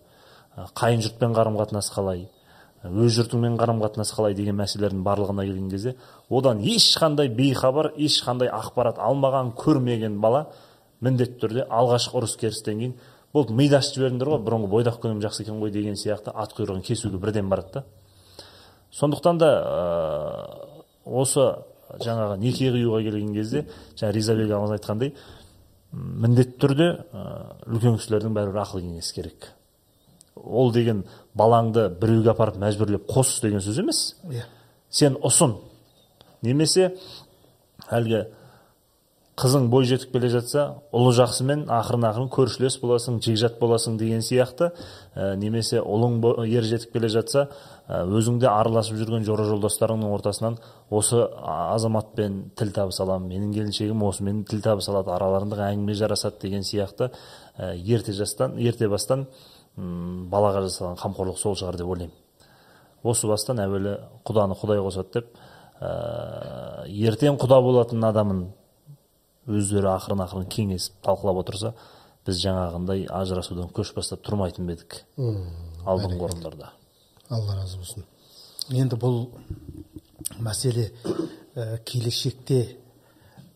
Ә, 0.56 0.70
қайын 0.74 1.04
жұртпен 1.04 1.36
қарым 1.36 1.60
қатынас 1.60 1.92
қалай? 1.92 2.30
Өз 2.86 3.16
жұртыңмен 3.18 3.58
қарым 3.58 3.82
қатынас 3.82 4.12
қалай 4.14 4.36
деген 4.38 4.60
мәселелердің 4.60 5.02
барлығына 5.04 5.44
келген 5.48 5.70
кезде 5.72 5.96
одан 6.30 6.60
ешқандай 6.62 7.32
бейхабар 7.34 7.92
ешқандай 7.98 8.52
ақпарат 8.54 9.00
алмаған 9.02 9.56
көрмеген 9.58 10.20
бала 10.22 10.46
міндетті 11.02 11.40
түрде 11.42 11.66
алғашқы 11.66 12.20
ұрыс 12.20 12.38
керістен 12.38 12.78
кейін 12.80 12.94
болды 13.34 13.58
миды 13.58 13.80
ашып 13.80 13.98
жібердіңдер 13.98 14.32
ғой 14.36 14.44
бұрынғы 14.46 14.70
бойдақ 14.70 15.00
күнім 15.02 15.24
жақсы 15.26 15.44
екен 15.48 15.58
ғой 15.64 15.74
деген 15.74 15.98
сияқты 15.98 16.30
ат 16.36 16.54
құйрығын 16.54 16.86
кесуге 16.86 17.18
бірден 17.18 17.50
барады 17.50 17.80
да. 17.80 17.84
Сондықтан 18.96 19.40
да 19.42 19.50
ә, 19.62 20.86
осы 21.06 21.50
жаңағы 22.02 22.38
неке 22.42 22.72
қиюға 22.74 23.02
келген 23.06 23.34
кезде 23.36 23.66
жаңа 24.00 24.14
ризабек 24.16 24.52
ағамыз 24.52 24.78
айтқандай 24.78 25.14
міндетті 25.96 26.60
түрде 26.62 26.88
ә, 27.12 27.26
үлкен 27.68 28.00
кісілердің 28.00 28.36
бәрібір 28.36 28.64
ақыл 28.64 28.84
кеңесі 28.84 29.16
керек. 29.16 29.52
Ол 30.36 30.72
деген 30.76 31.06
балаңды 31.38 31.88
біреуге 32.02 32.34
апарып 32.34 32.58
мәжбүрлеп 32.60 33.06
қос 33.08 33.38
деген 33.44 33.64
сөз 33.64 33.80
емес. 33.84 34.02
Иә. 34.28 34.48
Сен 34.90 35.16
ұсын. 35.24 35.58
Немесе 36.44 36.94
әлгі 37.92 38.26
қызың 39.40 39.68
бой 39.72 39.88
жетіп 39.88 40.14
келе 40.16 40.30
жатса 40.32 40.66
ұлы 40.96 41.12
жақсымен 41.18 41.66
ақырын 41.72 42.08
ақырын 42.10 42.30
көршілес 42.32 42.78
боласың 42.80 43.20
жекжат 43.24 43.58
боласың 43.60 43.98
деген 44.00 44.24
сияқты 44.24 44.70
ә, 44.72 45.36
немесе 45.36 45.82
ұлың 45.84 46.22
ер 46.48 46.64
жетіп 46.64 46.94
келе 46.96 47.10
жатса 47.12 47.50
өзің 47.88 48.40
де 48.42 48.48
араласып 48.50 48.98
жүрген 48.98 49.26
жора 49.28 49.46
жолдастарыңның 49.46 50.14
ортасынан 50.16 50.58
осы 50.90 51.20
азаматпен 51.22 52.40
тіл 52.58 52.72
табыса 52.74 53.04
аламын 53.04 53.30
менің 53.30 53.52
келіншегім 53.54 54.02
осымен 54.08 54.44
тіл 54.50 54.64
табыса 54.66 54.92
алады 54.92 55.14
араларында 55.14 55.60
әңгіме 55.68 55.94
жарасады 55.94 56.42
деген 56.42 56.66
сияқты 56.66 57.12
ә, 57.58 57.76
ерте 57.78 58.14
жастан 58.14 58.58
ерте 58.58 58.90
бастан 58.90 59.28
балаға 59.78 60.64
жасалған 60.66 60.98
қамқорлық 60.98 61.38
сол 61.38 61.54
шығар 61.60 61.78
деп 61.78 61.92
ойлаймын. 61.94 62.16
Осы 63.04 63.28
бастан 63.30 63.60
әуелі 63.62 64.00
құданы 64.26 64.58
құдай 64.58 64.82
қосады 64.82 65.20
деп 65.20 65.36
ә, 65.78 66.88
ертең 66.90 67.38
құда 67.38 67.60
болатын 67.62 68.08
адамын 68.08 68.48
өздері 69.46 69.92
ақырын 69.94 70.26
ақырын 70.26 70.50
кеңесіп 70.50 71.04
талқылап 71.06 71.44
отырса 71.44 71.76
біз 72.26 72.42
жаңағындай 72.42 73.06
ажырасудан 73.14 73.70
көш 73.76 73.94
бастап 73.94 74.26
тұрмайтын 74.26 74.66
ба 74.66 74.74
едік 74.74 74.98
алдыңғы 75.86 76.26
орындарда. 76.32 76.72
Алла 77.30 77.56
разы 77.56 77.78
болсын. 77.80 78.06
Енді 78.70 78.98
бұл 79.00 79.30
мәселе 80.42 80.90
ә, 81.56 81.78
келешекте 81.86 82.78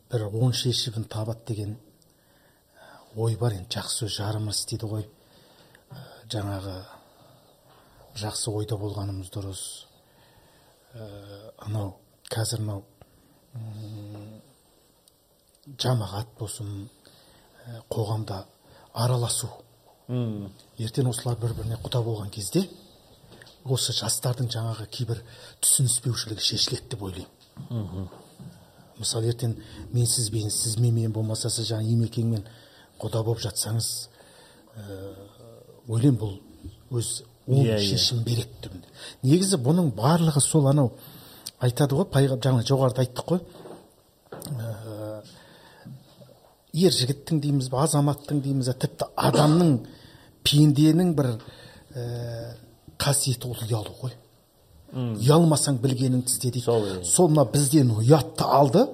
бір 0.10 0.28
оң 0.30 0.54
шешімін 0.58 1.06
табады 1.10 1.54
деген 1.54 1.78
ой 3.16 3.36
бар 3.38 3.58
енді. 3.58 3.70
Жақсы 3.78 4.06
сөз 4.06 4.18
жарымыз 4.18 4.66
дейді 4.70 4.90
ғой. 4.90 5.06
Ә, 5.90 6.04
жаңағы 6.34 6.76
жақсы 8.20 8.54
ойда 8.54 8.78
болғанымыз 8.78 9.32
дұрыс. 9.34 9.64
Ә, 10.94 11.08
анау 11.68 11.96
қазір 12.30 12.64
мынау 12.66 12.84
жамағат 15.78 16.36
болсын 16.40 16.90
ә, 17.66 17.82
қоғамда 17.90 18.44
араласу. 18.94 19.50
Ертең 20.10 21.12
осылар 21.12 21.38
бір 21.38 21.54
біріне 21.54 21.78
құда 21.84 22.02
болған 22.02 22.32
кезде 22.34 22.66
осы 23.66 23.94
жастардың 23.94 24.50
жаңағы 24.54 24.88
кейбір 24.94 25.22
түсініспеушілігі 25.64 26.46
шешіледі 26.46 26.90
деп 26.94 27.04
ойлаймын. 27.04 28.10
Мысалы 29.00 29.32
ертең 29.32 29.56
мен 29.94 30.06
сізбен 30.08 30.50
сіз 30.52 30.78
менімен 30.80 31.14
болмаса 31.16 31.50
сіз 31.50 31.70
жаңағы 31.72 31.94
емекеңмен 31.96 32.44
құда 33.00 33.24
болып 33.24 33.42
жатсаңыз 33.46 33.88
ә, 34.76 34.98
ойлаймын 35.88 36.20
бұл 36.20 36.38
өз 37.00 37.22
оң 37.48 37.64
Иә, 37.64 37.78
иә. 37.78 37.86
шешім 37.94 38.24
береді 38.24 38.68
деп. 38.68 38.74
Негізі 39.24 39.58
бұның 39.64 39.92
барлығы 39.96 40.42
сол 40.44 40.68
анау 40.70 40.92
айтады 41.60 41.96
ғой 41.96 42.10
пайғам 42.14 42.42
жаңа 42.44 42.66
жоғарыда 42.68 43.06
айттық 43.06 43.26
қой. 43.32 43.40
Ә, 44.60 45.22
ер 46.74 46.92
жігіттің 46.94 47.40
дейміз 47.42 47.70
ба 47.72 47.84
азаматтың 47.88 48.42
дейміз 48.44 48.70
ба 48.70 48.76
тіпті 48.84 49.08
адамның 49.16 49.78
пенденің 50.44 51.14
бір 51.18 51.32
ә, 51.96 52.04
қасиеті 53.00 53.50
ол 53.50 53.58
ұялу 53.66 53.96
ғой. 54.02 54.16
Ұялмасаң 54.94 55.80
білгеніңді 55.84 56.32
істе 56.32 56.50
дейді. 56.50 56.66
Сол, 56.66 56.86
иә. 56.88 57.04
сол 57.06 57.30
мына 57.30 57.46
бізден 57.50 57.92
ұятты 57.94 58.46
алды. 58.46 58.86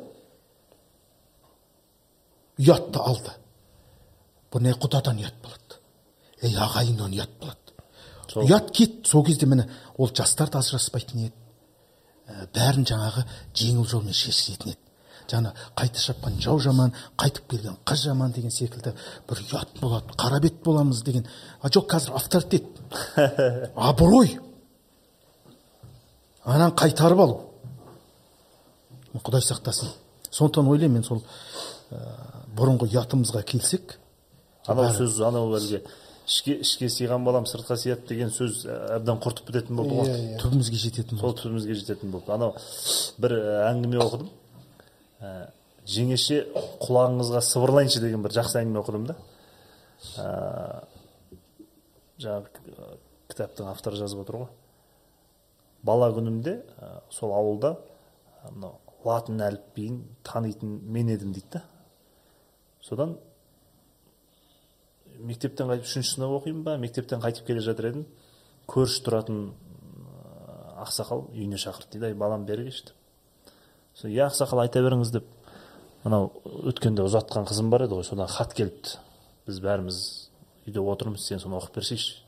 Ұятты 2.60 3.00
алды. 3.00 3.36
Бұл 4.52 4.66
не 4.66 4.76
құдадан 4.76 5.22
ұят 5.24 5.40
болады? 5.44 5.80
Ей 6.44 6.58
ағайыннан 6.60 7.16
ұят 7.16 7.32
болады. 7.40 7.66
Ұят 8.44 8.72
кетті 8.76 9.10
сол 9.10 9.24
кезде 9.26 9.48
міне 9.48 9.70
ол 9.98 10.12
жастар 10.12 10.52
да 10.52 10.60
ажыраспайтын 10.60 11.28
еді. 11.30 11.34
Ә, 12.28 12.48
бәрін 12.56 12.86
жаңағы 12.90 13.24
жеңіл 13.56 13.88
жолмен 13.88 14.16
шешілетін 14.16 14.74
еді. 14.74 14.85
Жаңа 15.32 15.54
қайта 15.78 16.02
шапқан 16.02 16.40
жау 16.42 16.60
жаман 16.60 16.94
қайтып 17.18 17.50
келген 17.52 17.78
қыз 17.86 18.06
жаман 18.08 18.32
деген 18.32 18.52
секілді 18.52 18.94
бір 19.30 19.42
ұят 19.44 19.76
болады 19.82 20.16
қара 20.18 20.40
бет 20.42 20.62
боламыз 20.64 21.04
деген. 21.04 21.26
А 21.62 21.70
жоқ 21.70 21.90
қазір 21.90 22.16
авторитет. 22.16 22.66
Абырой. 23.76 24.40
Ананы 26.44 26.76
қайтарып 26.76 27.20
алу. 27.20 27.42
Құдай 29.16 29.42
сақтасын. 29.42 29.90
Сондықтан 30.32 30.68
ойлаймын 30.68 31.00
мен 31.00 31.04
сол 31.04 31.22
ә, 31.92 32.02
бұрынғы 32.56 32.90
ұятымызға 32.92 33.44
келсек 33.48 33.98
анау 34.68 34.92
сөз 34.96 35.22
анау 35.26 35.54
әлгі 35.58 35.82
ішке 36.26 36.58
ішке 36.64 36.90
сыйған 36.90 37.26
балам 37.26 37.46
сыртқа 37.50 37.78
сияды 37.78 38.08
деген 38.10 38.32
сөз 38.34 38.64
ә, 38.66 38.78
әбден 38.98 39.20
құртып 39.22 39.52
бітетін 39.52 39.78
болды 39.78 40.00
ғой. 40.00 40.10
Иә, 40.10 40.40
түбімізге 40.42 40.80
жететін 40.82 41.22
сол 41.22 41.36
түбімізге 41.38 41.78
жететін 41.78 42.12
болды. 42.16 42.34
Анау 42.34 42.56
бір 43.22 43.38
ә, 43.38 43.54
әңгіме 43.70 44.02
оқыдым. 44.02 44.32
Ә, 45.26 45.50
жеңеше 45.90 46.42
құлағыңызға 46.84 47.42
сыбырлайыншы 47.46 48.02
деген 48.04 48.24
бір 48.26 48.36
жақсы 48.38 48.60
әңгіме 48.62 48.82
оқыдым 48.82 49.08
да. 49.10 49.18
Ә, 50.22 50.30
жаңағы 52.22 52.98
кітаптың 53.32 53.70
авторы 53.72 54.00
жазып 54.00 54.24
отыр 54.26 54.40
ғой. 54.44 54.50
Бала 55.86 56.10
күнімде 56.16 56.58
ә, 56.62 56.92
сол 57.14 57.36
ауылда 57.38 57.76
ә, 57.76 58.52
мынау 58.52 58.80
латын 59.06 59.42
әліпбиін 59.46 60.02
танитын 60.26 60.80
мен 60.92 61.12
едім 61.14 61.34
дейді 61.36 61.60
да. 61.60 61.64
Содан 62.82 63.18
мектептен 65.20 65.70
қайтып 65.70 65.88
үшінші 65.88 66.16
сынып 66.18 66.40
оқимын 66.40 66.66
ба 66.66 66.78
мектептен 66.82 67.22
қайтып 67.24 67.48
келе 67.48 67.64
жатыр 67.66 67.92
едім. 67.92 68.06
Көрші 68.70 69.06
тұратын 69.06 69.42
ақсақал 70.82 71.28
үйіне 71.32 71.62
шақырды 71.62 71.96
дейді. 71.96 72.10
Ай 72.10 72.18
балам 72.18 72.46
бері 72.50 72.66
келші 72.68 72.90
деп 72.90 73.05
сол 73.96 74.12
иә 74.12 74.28
ақсақал 74.28 74.66
айта 74.66 74.84
беріңіз 74.84 75.12
деп 75.16 75.26
мынау 76.04 76.32
өткенде 76.44 77.06
ұзатқан 77.06 77.48
қызым 77.48 77.72
бар 77.74 77.88
еді 77.88 77.98
ғой 77.98 78.06
содан 78.08 78.28
хат 78.28 78.54
келіпті. 78.54 79.00
Біз 79.48 79.60
бәріміз 79.62 80.00
үйде 80.68 80.82
отырмыз 80.82 81.26
сен 81.26 81.40
соны 81.40 81.58
оқып 81.60 81.80
берсейші 81.80 82.26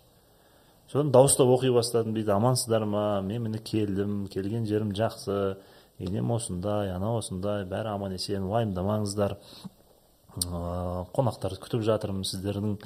содан 0.92 1.12
дауыстап 1.12 1.50
оқи 1.52 1.72
бастадым 1.74 2.14
дейді 2.14 2.32
амансыздар 2.32 2.86
ма 2.86 3.22
мен 3.22 3.44
міне 3.44 3.60
келдім 3.60 4.28
келген 4.32 4.66
жерім 4.66 4.94
жақсы 4.96 5.58
енем 6.00 6.32
осындай 6.32 6.94
анау 6.94 7.18
осындай 7.20 7.66
бәрі 7.66 7.96
аман 7.96 8.14
есен 8.14 8.46
уайымдамаңыздар 8.48 9.36
ыыы, 10.46 11.06
қонақтарды 11.18 11.60
күтіп 11.60 11.84
жатырмын 11.90 12.24
сіздердің 12.30 12.78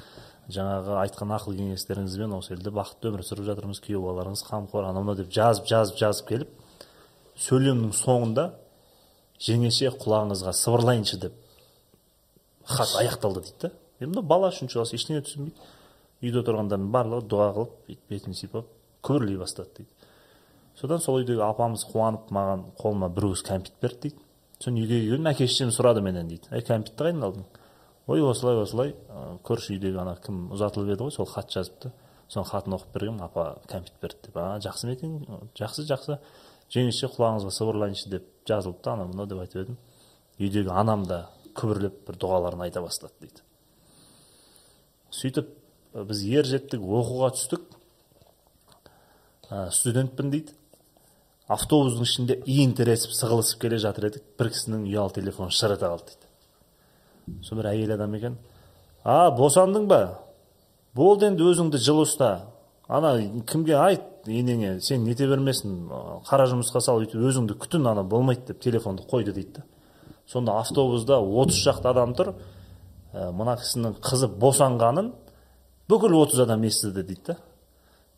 жаңағы 0.48 0.96
айтқан 1.04 1.36
ақыл 1.36 1.54
кеңестеріңізбен 1.60 2.34
осы 2.38 2.56
елде 2.56 2.72
бақытты 2.74 3.12
өмір 3.12 3.22
сүріп 3.28 3.46
жатырмыз 3.52 3.82
күйеу 3.84 4.02
балаларыңыз 4.02 4.42
қамқор 4.48 4.88
анау 4.88 5.04
мынау 5.04 5.20
деп 5.20 5.30
жазып 5.30 5.68
жазып 5.70 6.00
жазып 6.00 6.28
келіп 6.32 6.48
сөйлемнің 7.38 7.92
соңында 7.94 8.48
жеңеше 9.42 9.92
құлағыңызға 10.02 10.52
сыбырлайыншы 10.56 11.18
деп 11.22 11.38
хат 12.66 12.94
аяқталды 13.00 13.42
дейді 13.42 13.68
да. 13.68 13.70
Енді 14.00 14.22
бала 14.22 14.50
үшінші 14.52 14.78
класс 14.78 14.94
ештеңе 14.96 15.22
түсінбейді. 15.26 15.70
Үйде 16.22 16.42
отырғандардың 16.42 16.90
барлығы 16.94 17.26
дұға 17.30 17.48
қылып 17.56 17.72
бүйтіп 17.88 18.12
бетін 18.12 18.36
сипап 18.38 18.68
күбірлей 19.02 19.38
бастады 19.40 19.70
дейді. 19.78 19.90
Содан 20.78 21.02
сол 21.02 21.20
үйдегі 21.20 21.42
апамыз 21.44 21.84
қуанып 21.90 22.30
маған 22.34 22.64
қолыма 22.78 23.10
бір 23.12 23.32
уыс 23.32 23.42
кәмпит 23.46 23.74
берді 23.82 24.08
дейді. 24.08 24.22
Сосын 24.58 24.78
үйге 24.78 25.00
келдім 25.08 25.28
әке 25.32 25.48
шешем 25.50 25.72
сұрады 25.74 26.02
менен 26.02 26.30
дейді. 26.30 26.48
Әй 26.54 26.62
кәмпитті 26.66 27.02
қайдан 27.02 27.26
алдың? 27.26 27.44
Ой 28.06 28.22
осылай 28.22 28.62
осылай. 28.62 28.94
Көрші 29.46 29.76
үйдегі 29.76 29.98
ана 30.02 30.14
кім 30.22 30.48
ұзатылып 30.54 30.94
еді 30.94 31.08
ғой 31.08 31.14
сол 31.14 31.26
хат 31.26 31.50
жазыпты. 31.50 31.92
Соның 32.30 32.48
хатын 32.48 32.76
оқып 32.78 32.94
бергенмін 32.94 33.26
апа 33.26 33.58
кәмпит 33.68 33.98
берді 34.02 34.28
деп. 34.28 34.38
А 34.38 34.58
жақсы 34.62 34.86
ма 34.86 34.94
екен? 34.94 35.18
Жақсы 35.58 35.86
жақсы. 35.90 36.18
Жеңеше 36.72 37.10
құлағыңызға 37.12 37.52
сыбырлайыншы 37.56 38.10
деп 38.12 38.28
жазылыпты 38.48 38.92
анау 38.92 39.10
мынау 39.10 39.28
деп 39.28 39.42
айтып 39.42 39.62
едім. 39.62 39.78
Үйдегі 40.40 40.72
анам 40.72 41.04
да 41.06 41.26
күбірлеп 41.58 42.00
бір 42.06 42.18
дұғаларын 42.22 42.64
айта 42.64 42.82
бастады 42.82 43.12
дейді. 43.20 43.44
Сөйтіп 45.12 45.52
біз 46.08 46.24
ер 46.32 46.48
жеттік 46.48 46.80
оқуға 46.80 47.32
түстік. 47.36 47.66
Ә, 49.50 49.68
студентпін 49.70 50.32
дейді. 50.32 50.56
Автобустың 51.52 52.06
ішінде 52.06 52.38
иін 52.48 52.72
тіресіп 52.78 53.12
сығылысып 53.12 53.60
келе 53.60 53.78
жатыр 53.82 54.08
едік. 54.08 54.24
Бір 54.40 54.52
кісінің 54.54 54.86
ұялы 54.88 55.12
телефоны 55.18 55.52
шыр 55.52 55.74
ете 55.76 55.90
қалды 55.90 56.14
дейді. 56.14 57.42
Сол 57.44 57.60
бір 57.60 57.68
әйел 57.74 57.92
адам 57.98 58.16
екен. 58.16 58.38
А 59.04 59.28
босандың 59.36 59.88
ба? 59.90 60.00
Болды 60.96 61.28
енді 61.28 61.44
өзіңді 61.50 61.80
жылы 61.82 62.06
ұста 62.06 62.30
ана 62.88 63.18
кімге 63.48 63.76
айт? 63.76 64.11
Енеңе 64.26 64.80
сен 64.80 65.04
нете 65.04 65.26
бермесін 65.26 65.88
қара 66.28 66.46
жұмысқа 66.50 66.80
сал 66.84 67.02
өйтіп 67.02 67.22
өзіңді 67.28 67.56
күтін 67.62 67.88
ана 67.90 68.04
болмайды 68.04 68.52
деп 68.52 68.60
телефонды 68.62 69.02
қойды 69.10 69.32
дейді 69.32 69.52
да. 69.56 69.64
Сонда 70.26 70.58
автобуста 70.60 71.18
отыз 71.18 71.58
шақты 71.64 71.90
адам 71.90 72.14
тұр 72.14 72.34
ә, 73.12 73.30
мына 73.32 73.56
кісінің 73.60 73.98
қызы 74.00 74.28
босанғанын 74.28 75.12
бүкіл 75.88 76.14
отыз 76.22 76.44
адам 76.46 76.62
естіді 76.68 77.02
дейді 77.02 77.26
да. 77.26 77.36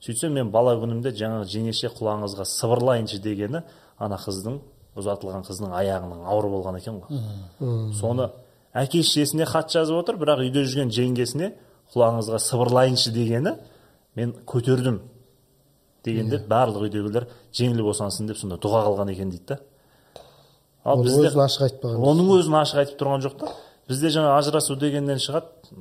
Сөйтсем 0.04 0.34
мен 0.36 0.50
бала 0.52 0.76
күнімде 0.76 1.14
жаңағы 1.16 1.48
жеңеше 1.48 1.88
құлағыңызға 1.96 2.44
сыбырлайыншы 2.44 3.20
дегені 3.24 3.62
ана 3.98 4.18
қыздың 4.20 4.58
ұзатылған 5.00 5.46
қыздың 5.48 5.72
аяғының 5.74 6.26
ауыр 6.28 6.50
болған 6.52 6.76
екен 6.78 7.00
ғой. 7.00 7.92
Соны 7.96 8.28
әке 8.74 9.00
шешесіне 9.02 9.46
хат 9.48 9.72
жазып 9.72 9.96
отыр 10.02 10.18
бірақ 10.20 10.44
үйде 10.44 10.66
жүрген 10.66 10.92
жеңгесіне 10.92 11.54
құлағыңызға 11.94 12.40
сыбырлайыншы 12.42 13.14
дегені 13.14 13.56
мен 14.14 14.34
көтердім. 14.46 15.00
Дегенде 16.04 16.40
барлық 16.48 16.88
үйдегілер 16.88 17.26
жеңіл 17.56 17.82
босансын 17.86 18.28
деп 18.28 18.38
сонда 18.40 18.58
дұға 18.60 18.84
қылған 18.88 19.12
екен 19.12 19.30
дейді 19.32 19.54
да. 19.54 19.58
Ал 20.84 21.02
бізде 21.02 21.30
өзін 21.30 21.44
ашық 21.46 21.66
айтпаған 21.68 22.08
оның 22.10 22.32
өзін 22.38 22.58
ашық 22.60 22.82
айтып 22.82 22.98
тұрған 23.00 23.24
жоқ 23.24 23.38
та. 23.40 23.52
Бізде 23.88 24.10
жаңа 24.12 24.36
ажырасу 24.38 24.76
дегеннен 24.80 25.20
шығады 25.22 25.78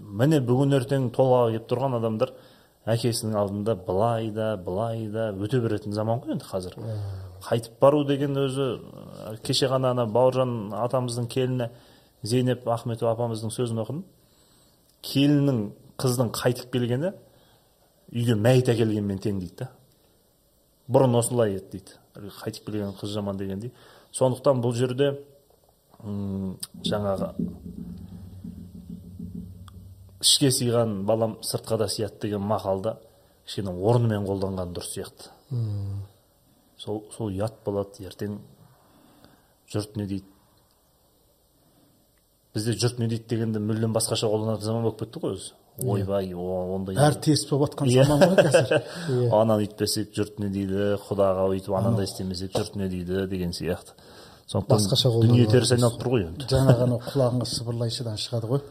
міне 0.00 0.40
бүгін 0.44 0.76
ертең 0.78 1.10
толғағы 1.16 1.56
келіп 1.56 1.68
тұрған 1.70 1.98
адамдар 1.98 2.32
әкесінің 2.86 3.36
алдында 3.36 3.74
былай 3.86 4.30
да 4.30 4.54
былай 4.56 5.06
да 5.12 5.30
өте 5.34 5.60
беретін 5.60 5.92
заман 5.96 6.22
ғой 6.22 6.36
енді 6.36 6.46
қазір. 6.48 6.76
Қайтып 7.46 7.80
бару 7.80 8.04
деген 8.06 8.38
өзі 8.40 8.68
кеше 9.44 9.68
ғана 9.72 9.90
ана 9.92 10.06
бауыржан 10.06 10.72
атамыздың 10.76 11.26
келіні 11.32 11.68
зейнеп 12.22 12.68
ахметова 12.68 13.12
апамыздың 13.16 13.52
сөзін 13.52 13.82
оқыдым. 13.82 14.04
Келіннің 15.02 15.60
қыздың 16.00 16.32
қайтып 16.36 16.72
келгені 16.72 17.12
үйге 18.12 18.36
мәйіт 18.38 18.70
әкелгенмен 18.74 19.18
тең 19.22 19.40
дейді 19.40 19.64
да. 19.64 19.70
Бұрын 20.88 21.18
осылай 21.18 21.56
еді 21.56 21.78
дейді. 21.78 21.96
Қайтып 22.42 22.68
келген 22.68 22.94
қыз 22.98 23.14
жаман 23.14 23.36
дегендей. 23.36 23.72
Сондықтан 24.14 24.62
бұл 24.62 24.74
жерде 24.76 25.16
жаңағы 26.04 27.32
ішке 30.22 30.50
сыйған 30.52 31.02
балам 31.08 31.38
сыртқа 31.42 31.78
да 31.78 31.88
сыяды 31.88 32.20
деген 32.26 32.44
мақалды 32.46 32.96
кішкене 33.46 33.72
орнымен 33.72 34.26
қолданған 34.26 34.72
дұрыс 34.76 34.92
сияқты. 34.94 35.30
Сол 36.78 37.04
сол 37.16 37.32
ұят 37.32 37.60
болады 37.64 38.06
ертең 38.06 38.38
жұрт 39.72 39.96
не 39.96 40.06
дейді? 40.06 40.26
Бізде 42.54 42.76
жұрт 42.76 43.00
не 43.00 43.08
дейді 43.08 43.28
дегенді 43.28 43.60
мүлдем 43.60 43.94
басқаша 43.96 44.28
қолданатын 44.30 44.64
заман 44.64 44.86
болып 44.86 45.00
кетті 45.02 45.22
ғой 45.22 45.36
өзі. 45.38 45.54
Ойбай 45.84 46.32
ондай 46.32 46.96
бәрі 46.96 47.20
теріс 47.20 47.44
болып 47.50 47.74
жатқан 47.74 47.90
заман 47.92 48.22
ғой 48.22 48.46
қазір. 48.46 48.84
Ананы 49.40 49.66
үйтпесек 49.66 50.14
жұрт 50.16 50.38
не 50.40 50.48
дейді? 50.52 50.96
Құдаға 51.04 51.48
өйтіп 51.52 51.76
анандай 51.76 52.08
істемесек 52.08 52.54
жұрт 52.56 52.78
не 52.80 52.88
дейді? 52.88 53.26
Деген 53.28 53.52
сияқты. 53.52 53.92
Сондықтан 54.48 54.78
басқаша 54.78 55.10
дүние 55.20 55.46
теріс 55.50 55.74
айналып 55.74 56.00
тұр 56.00 56.12
ғой 56.14 56.26
енді. 56.30 56.48
Жаңағы 56.48 56.86
анау 56.86 57.00
құлағыңа 57.10 57.48
сыбырлайшыдан 57.50 58.20
шығады 58.22 58.50
ғой. 58.54 58.62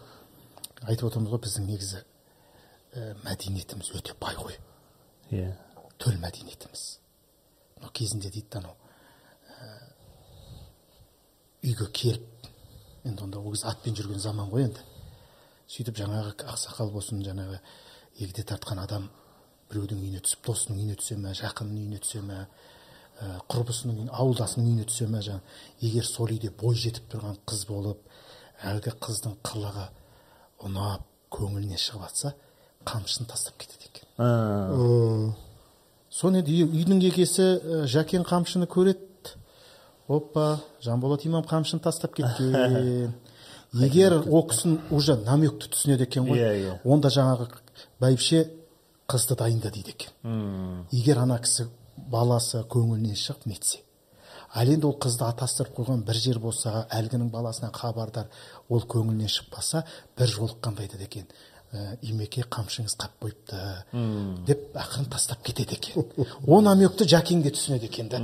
Айтып 0.87 1.09
отырмыз 1.11 1.33
ғой 1.35 1.43
біздің 1.45 1.67
негізі 1.69 2.01
ә, 2.95 3.13
мәдениетіміз 3.25 3.91
өте 3.99 4.15
бай 4.21 4.37
ғой. 4.39 4.57
Иә. 5.35 5.51
Төл 6.01 6.17
мәдениетіміз. 6.23 6.85
Мынау 7.77 7.93
кезінде 7.93 8.31
дейді 8.31 8.61
анау 8.61 8.73
ә, 9.51 9.69
үйге 11.67 11.91
келіп 11.91 12.49
енді 13.05 13.27
онда 13.27 13.43
ол 13.43 13.51
кезде 13.51 13.67
атпен 13.69 13.99
жүрген 13.99 14.23
заман 14.23 14.49
ғой 14.49 14.69
енді. 14.69 14.85
Сөйтіп 15.71 15.99
жаңағы 16.01 16.35
ақсақал 16.53 16.91
болсын 16.93 17.23
жаңағы 17.25 17.59
егде 18.21 18.45
тартқан 18.47 18.81
адам 18.83 19.09
біреудің 19.71 20.01
үйіне 20.03 20.21
түсіп 20.25 20.45
досының 20.45 20.79
үйіне 20.79 20.97
түсе 21.01 21.17
ме 21.17 21.33
жақынның 21.35 21.81
үйіне 21.81 22.01
түсе 22.03 22.21
ме 22.25 22.37
ә, 22.43 23.39
құрбысының 23.49 23.97
үйіне 23.97 24.13
ауылдасының 24.13 24.69
үйіне 24.69 24.87
түсе 24.91 25.07
ме 25.09 25.23
жаңағы 25.25 25.87
егер 25.89 26.05
сол 26.05 26.31
үйде 26.35 26.51
бой 26.61 26.77
жетіп 26.77 27.09
тұрған 27.13 27.39
қыз 27.49 27.65
болып 27.69 28.03
әлгі 28.63 28.93
қыздың 29.03 29.39
қылығы 29.45 29.87
ұнап 30.69 31.09
көңіліне 31.33 31.79
шығып 31.81 32.05
жатса 32.05 32.35
қамшысын 32.85 33.27
тастап 33.29 33.57
кетеді 33.59 33.89
екен. 33.89 35.33
Соны 36.13 36.39
енді 36.43 36.61
үйдің 36.69 37.01
егесі 37.03 37.47
жәкен 37.91 38.23
қамшыны 38.27 38.69
көреді. 38.71 39.01
Оппа 40.07 40.61
жанболат 40.85 41.25
имам 41.25 41.43
қамшыны 41.49 41.81
тастап 41.83 42.13
кеткен. 42.15 43.11
егер 43.75 44.17
ол 44.23 44.45
кісінің 44.49 44.91
уже 44.95 45.17
намекті 45.25 45.69
түсінеді 45.73 46.07
екен 46.07 46.27
ғой 46.29 46.39
иә 46.39 46.51
иә. 46.59 46.75
онда 46.83 47.09
жаңағы 47.09 47.49
бәйбіше 47.99 48.45
қызды 49.07 49.35
дайында 49.37 49.69
дейді 49.69 49.95
екен. 49.95 50.85
Егер 50.91 51.19
ана 51.19 51.39
кісі 51.39 51.67
баласы 51.97 52.63
көңілінен 52.69 53.15
шығып 53.19 53.45
нетсе. 53.49 53.81
Ал 54.55 54.69
енді 54.71 54.87
ол 54.87 54.95
қызды 55.01 55.25
атастырып 55.27 55.75
қойған 55.75 56.05
бір 56.07 56.15
жер 56.15 56.39
болса 56.39 56.85
әлгінің 56.89 57.29
баласынан 57.31 57.73
хабардар 57.75 58.29
ол 58.69 58.85
көңілінен 58.87 59.27
шықпаса 59.27 59.83
бір 60.17 60.31
жолыққанда 60.31 60.85
айтады 60.85 61.03
екен? 61.03 61.27
Ә, 61.73 61.97
имеке 62.01 62.45
қамшыңыз 62.47 62.95
қап 62.95 63.17
қойыпты 63.19 63.59
деп 64.47 64.77
ақырын 64.77 65.09
тастап 65.11 65.43
кетеді 65.43 65.75
екен. 65.75 66.05
О 66.47 66.61
намекті 66.61 67.03
жәкең 67.03 67.41
де 67.43 67.51
түсінеді 67.51 67.89
екен 67.89 68.07
да. 68.07 68.21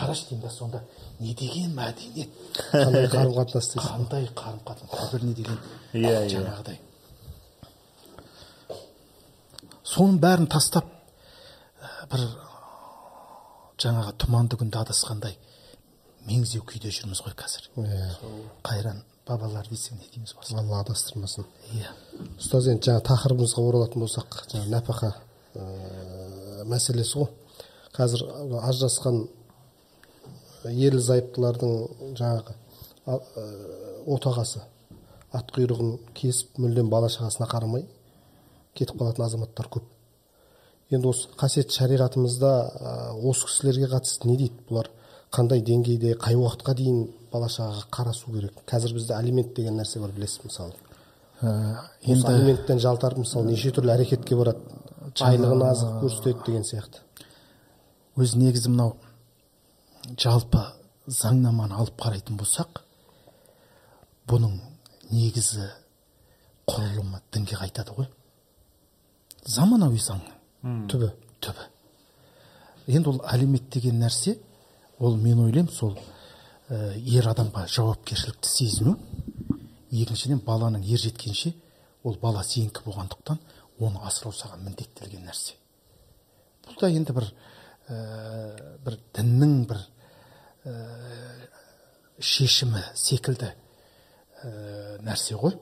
Қарашы 0.00 0.30
деймін 0.30 0.42
да 0.42 0.50
сонда. 0.50 0.82
Не 1.20 1.34
деген 1.36 1.74
мәдениет 1.76 2.30
қандай 2.72 3.08
қарым 3.12 3.34
қатынас 3.36 3.72
дейсің? 3.74 3.88
Қандай 3.88 4.28
қарым 4.36 4.62
қатынас? 4.68 5.10
Бір 5.12 5.24
не 5.28 5.34
деген 5.34 5.58
Иә, 5.92 6.14
иә. 6.24 6.30
жаңағыдай. 6.32 6.78
Соның 9.90 10.18
бәрін 10.22 10.46
тастап 10.52 10.86
бір 12.10 12.24
жаңағы 13.80 14.12
тұманды 14.22 14.58
күнде 14.60 14.78
адасқандай 14.80 15.36
меңзеу 16.28 16.62
күйде 16.68 16.92
жүрміз 16.94 17.22
ғой 17.24 17.34
қазір. 17.38 17.66
Иә. 17.80 18.10
Қайран 18.66 19.02
бабалар 19.26 19.66
десең 19.70 19.98
не 19.98 20.08
дейміз 20.12 20.34
осы 20.38 20.56
алла 20.58 20.80
адастырмасын. 20.84 21.46
Иә. 21.74 21.90
Ұстаз 22.38 22.68
енді 22.72 22.90
жаңа 22.90 23.02
тақырыбымызға 23.08 23.64
оралатын 23.70 24.04
болсақ 24.04 24.40
жаңағы 24.52 24.72
нәпақа 24.76 25.12
мәселесі 26.70 27.18
ғой. 27.22 27.30
Қазір 27.96 28.24
ажырасқан 28.62 29.24
ерлі 30.64 31.00
зайыптылардың 31.00 31.72
жаңағы 32.18 32.54
ә, 33.06 33.18
отағасы 34.10 34.62
ат 35.32 35.52
құйрығын 35.54 35.96
кесіп 36.16 36.58
мүлдем 36.60 36.90
бала 36.90 37.08
шағасына 37.12 37.48
қарамай 37.50 37.86
кетіп 38.74 38.98
қалатын 39.00 39.24
азаматтар 39.24 39.68
көп. 39.70 39.84
Енді 40.90 41.10
осы 41.10 41.30
қасиетті 41.38 41.76
шариғатымызда 41.76 42.52
осы 43.22 43.46
кісілерге 43.46 43.90
қатысты 43.92 44.26
не 44.26 44.36
дейді? 44.36 44.58
Бұлар 44.68 44.90
қандай 45.30 45.62
деңгейде 45.62 46.16
қай 46.18 46.34
уақытқа 46.38 46.74
дейін 46.78 47.04
бала 47.32 47.46
шағаға 47.46 47.86
қарасу 47.94 48.32
керек? 48.34 48.56
Қазір 48.66 48.96
бізде 48.98 49.14
алимент 49.14 49.54
деген 49.54 49.78
нәрсе 49.78 50.00
бар 50.02 50.10
білесіз 50.16 50.42
мысалы. 50.44 50.74
Ә, 51.40 51.76
осы 52.02 52.10
енді 52.10 52.26
алименттен 52.32 52.82
жалтарып 52.82 53.22
мысалы 53.22 53.52
неше 53.52 53.70
түрлі 53.70 53.94
әрекетке 53.94 54.38
барады. 54.38 54.58
Айлығын 55.20 55.62
аз 55.68 55.84
қылып 55.84 56.02
көрсетеді 56.04 56.46
деген 56.46 56.66
сияқты. 56.66 57.04
Өз 58.18 58.34
негізі 58.36 58.74
мынау 58.74 58.96
жалпы 60.18 60.62
заңнаманы 61.06 61.76
алып 61.76 61.98
қарайтын 62.00 62.38
болсақ 62.40 62.82
бұның 64.30 64.56
негізі 65.10 65.66
құрылымы 66.70 67.20
дінге 67.32 67.58
қайтады 67.58 67.94
ғой. 67.96 68.08
Заманауи 69.44 69.98
заңның 70.00 70.86
түбі 70.90 71.10
түбі. 71.42 71.66
Енді 72.90 73.12
ол 73.12 73.20
әлеумет 73.32 73.70
деген 73.72 74.00
нәрсе 74.02 74.36
ол 74.98 75.16
мен 75.16 75.40
ойлаймын 75.46 75.72
сол 75.72 75.96
ә, 75.96 76.94
ер 76.96 77.28
адамға 77.30 77.66
жауапкершілікті 77.68 78.48
сезіну. 78.48 78.96
Екіншіден 79.90 80.42
баланың 80.46 80.84
ер 80.86 81.00
жеткенше 81.00 81.54
ол 82.04 82.16
бала 82.22 82.44
сенікі 82.44 82.84
болғандықтан 82.86 83.40
оны 83.80 84.02
асырау 84.06 84.32
саған 84.36 84.64
міндеттелген 84.68 85.26
нәрсе. 85.26 85.56
Бұл 86.68 86.78
да 86.80 86.90
енді 86.90 87.16
бір 87.16 87.30
бір 87.90 88.98
діннің 89.16 89.54
бір 89.70 89.80
ә, 90.64 90.74
шешімі 92.18 92.82
секілді 92.94 93.50
ә, 93.50 94.52
нәрсе 95.04 95.38
ғой. 95.40 95.56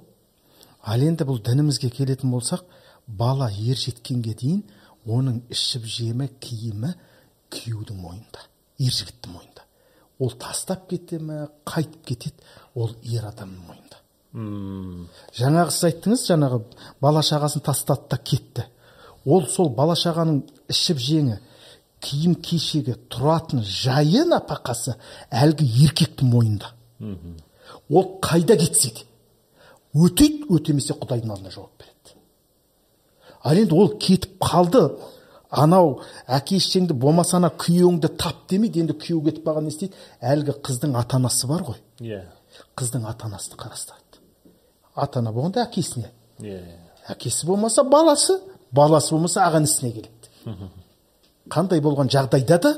Ал 0.85 1.03
енді 1.05 1.27
бұл 1.29 1.41
дінімізге 1.45 1.91
келетін 1.95 2.33
болсақ 2.35 2.65
бала 3.07 3.49
ер 3.51 3.79
жеткенге 3.79 4.35
дейін 4.39 4.63
оның 5.09 5.43
ішіп 5.53 5.87
жемі 5.89 6.29
киімі 6.41 6.93
күйеудің 7.53 8.03
мойнында 8.03 8.45
ер 8.79 8.93
жігіттің 8.93 9.35
мойнында. 9.35 9.65
Ол 10.19 10.35
тастап 10.39 10.89
кете 10.91 11.19
ме 11.19 11.47
қайтып 11.67 12.05
кетеді 12.07 12.49
ол 12.75 12.95
ер 13.03 13.25
адамның 13.31 13.65
мойнында. 13.69 15.09
Жаңағы 15.39 15.73
сіз 15.75 15.89
айттыңыз 15.89 16.25
жаңағы 16.29 16.61
бала 17.01 17.23
шағасын 17.25 17.65
тастады 17.65 18.11
да 18.11 18.19
кетті. 18.19 18.67
Ол 19.25 19.47
сол 19.49 19.71
бала 19.75 19.97
шағаның 19.97 20.43
ішіп 20.69 21.01
жеңі 21.03 21.39
киім 22.05 22.35
кешегі 22.45 22.97
тұратын 23.11 23.63
жайы 23.65 24.25
нәпақасы 24.29 24.97
әлгі 25.31 25.67
еркектің 25.85 26.31
мойнында 26.33 26.73
ол 27.91 28.09
қайда 28.23 28.57
кетсе 28.61 28.93
де 28.95 29.07
өтейді 29.97 30.49
өтемесе 30.55 30.97
құдайдың 30.99 31.33
алдында 31.33 31.53
жауап 31.53 31.73
береді. 31.81 32.17
Ал 33.43 33.57
енді 33.57 33.75
ол 33.75 33.95
кетіп 34.01 34.37
қалды 34.43 34.83
анау 35.51 36.01
әке 36.27 36.59
шешеңді 36.61 36.95
болмаса 36.95 37.39
ана 37.39 37.51
күйеуіңді 37.51 38.11
тап 38.21 38.45
демейді 38.51 38.85
енді 38.85 38.97
күйеу 39.01 39.23
кетіп 39.25 39.47
қалған 39.49 39.69
не 39.69 39.73
істейді? 39.73 39.97
Әлгі 40.21 40.59
қыздың 40.65 40.97
ата 40.99 41.17
анасы 41.17 41.49
бар 41.49 41.65
ғой. 41.71 41.81
Иә 42.05 42.25
қыздың 42.77 43.07
ата 43.09 43.27
анасын 43.29 43.57
қарастырады. 43.59 44.21
Ата 44.95 45.23
ана 45.23 45.33
болғанда 45.33 45.65
әкесіне. 45.65 46.13
Иә 46.43 46.61
әкесі 47.09 47.47
болмаса 47.49 47.85
баласы 47.85 48.39
баласы 48.73 49.15
болмаса 49.15 49.47
аға 49.47 49.63
інісіне 49.63 49.93
келеді. 49.97 50.13
қандай 51.53 51.83
болған 51.85 52.11
жағдайда 52.13 52.59
да 52.63 52.75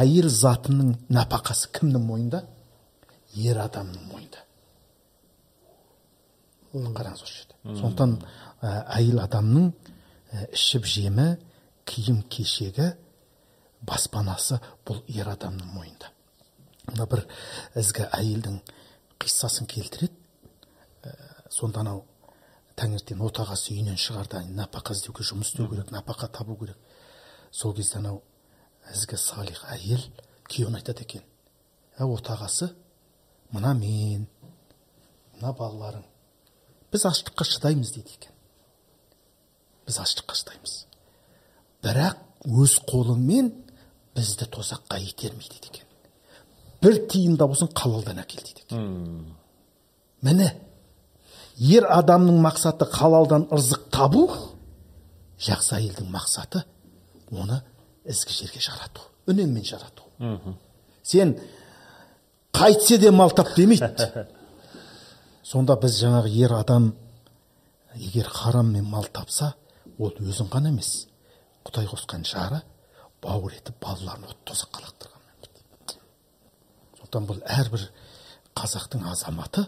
әйел 0.00 0.28
затының 0.32 0.94
нәпақасы 1.12 1.70
кімнің 1.76 2.04
мойнында? 2.08 2.44
ер 3.34 3.58
адамның 3.58 4.06
мойнында. 4.10 4.42
Қараңыз 6.74 7.22
осы 7.22 7.40
жерде. 7.40 7.56
Сондықтан 7.80 8.14
әйел 8.94 9.20
адамның 9.24 9.70
ішіп 10.54 10.86
жемі 10.90 11.26
киім 11.88 12.22
кешегі 12.30 12.92
баспанасы 13.86 14.58
бұл 14.86 15.02
ер 15.08 15.30
адамның 15.34 15.70
мойнында. 15.74 16.10
Мына 16.90 17.06
бір 17.10 17.24
ізгі 17.80 18.08
әйелдің 18.10 18.58
қиссасын 19.22 19.68
келтіреді. 19.70 20.12
Ә, 21.04 21.14
сонда 21.50 21.80
анау 21.84 22.04
таңертең 22.76 23.22
отағасы 23.24 23.74
үйінен 23.74 23.98
шығарда 24.00 24.42
нәпақа 24.50 24.96
іздеуге 24.96 25.24
жұмыс 25.24 25.52
істеу 25.52 25.70
керек 25.70 25.92
нәпақа 25.94 26.28
табу 26.32 26.56
керек. 26.60 26.76
Сол 27.54 27.74
кезде 27.74 28.00
анау 28.00 28.20
ізгі 28.90 29.18
салих 29.20 29.62
әйел 29.70 30.02
күйеуіне 30.50 30.80
айтады 30.80 31.04
екен. 31.06 31.22
Ә 31.94 32.02
отағасы 32.02 32.72
мына 33.54 33.74
мен 33.78 34.26
мына 35.36 35.52
балаларың 35.54 36.02
біз 36.92 37.06
аштыққа 37.10 37.46
шыдаймыз 37.46 37.94
дейді 37.94 38.18
екен. 38.18 38.34
Біз 39.86 40.00
аштыққа 40.02 40.34
шыдаймыз. 40.40 40.74
Бірақ 41.84 42.18
өз 42.50 42.80
қолыңмен 42.90 43.52
бізді 44.16 44.50
тозаққа 44.50 44.98
итерме 45.06 45.46
дейді 45.46 45.70
екен. 45.70 45.86
Бір 46.82 47.00
тиын 47.06 47.38
да 47.38 47.46
болсын 47.46 47.70
халалдан 47.74 48.18
әкел 48.24 48.42
дейді 48.42 48.66
екен. 48.66 49.34
Міне 50.26 50.50
ер 51.56 51.86
адамның 51.86 52.42
мақсаты 52.42 52.90
халалдан 52.90 53.46
ырзық 53.54 53.90
табу 53.94 54.26
жақсы 55.38 55.78
әйелдің 55.78 56.10
мақсаты 56.10 56.64
оны 57.36 57.60
ізгі 58.04 58.36
жерге 58.38 58.60
жарату 58.60 59.06
үнеммен 59.26 59.64
жарату. 59.64 60.04
Сен 61.02 61.38
қайтсе 62.52 62.98
де 62.98 63.10
мал 63.10 63.30
тап 63.30 63.54
демейді. 63.56 64.26
Сонда 65.42 65.76
біз 65.76 65.98
жаңағы 66.00 66.30
ер 66.32 66.54
адам 66.56 66.94
егер 67.94 68.28
хараммен 68.28 68.84
мал 68.84 69.08
тапса 69.12 69.54
ол 69.98 70.14
өзін 70.20 70.48
ғана 70.52 70.72
емес 70.72 71.06
құдай 71.64 71.88
қосқан 71.90 72.24
жары 72.28 72.62
бауыр 73.22 73.58
етіп 73.58 73.76
балаларын 73.80 74.30
от 74.30 74.40
тозаққа 74.48 74.86
лақтырған 74.86 75.14
сондықтан 77.14 77.26
бұл 77.28 77.40
әрбір 77.46 77.84
қазақтың 78.56 79.04
азаматы 79.10 79.66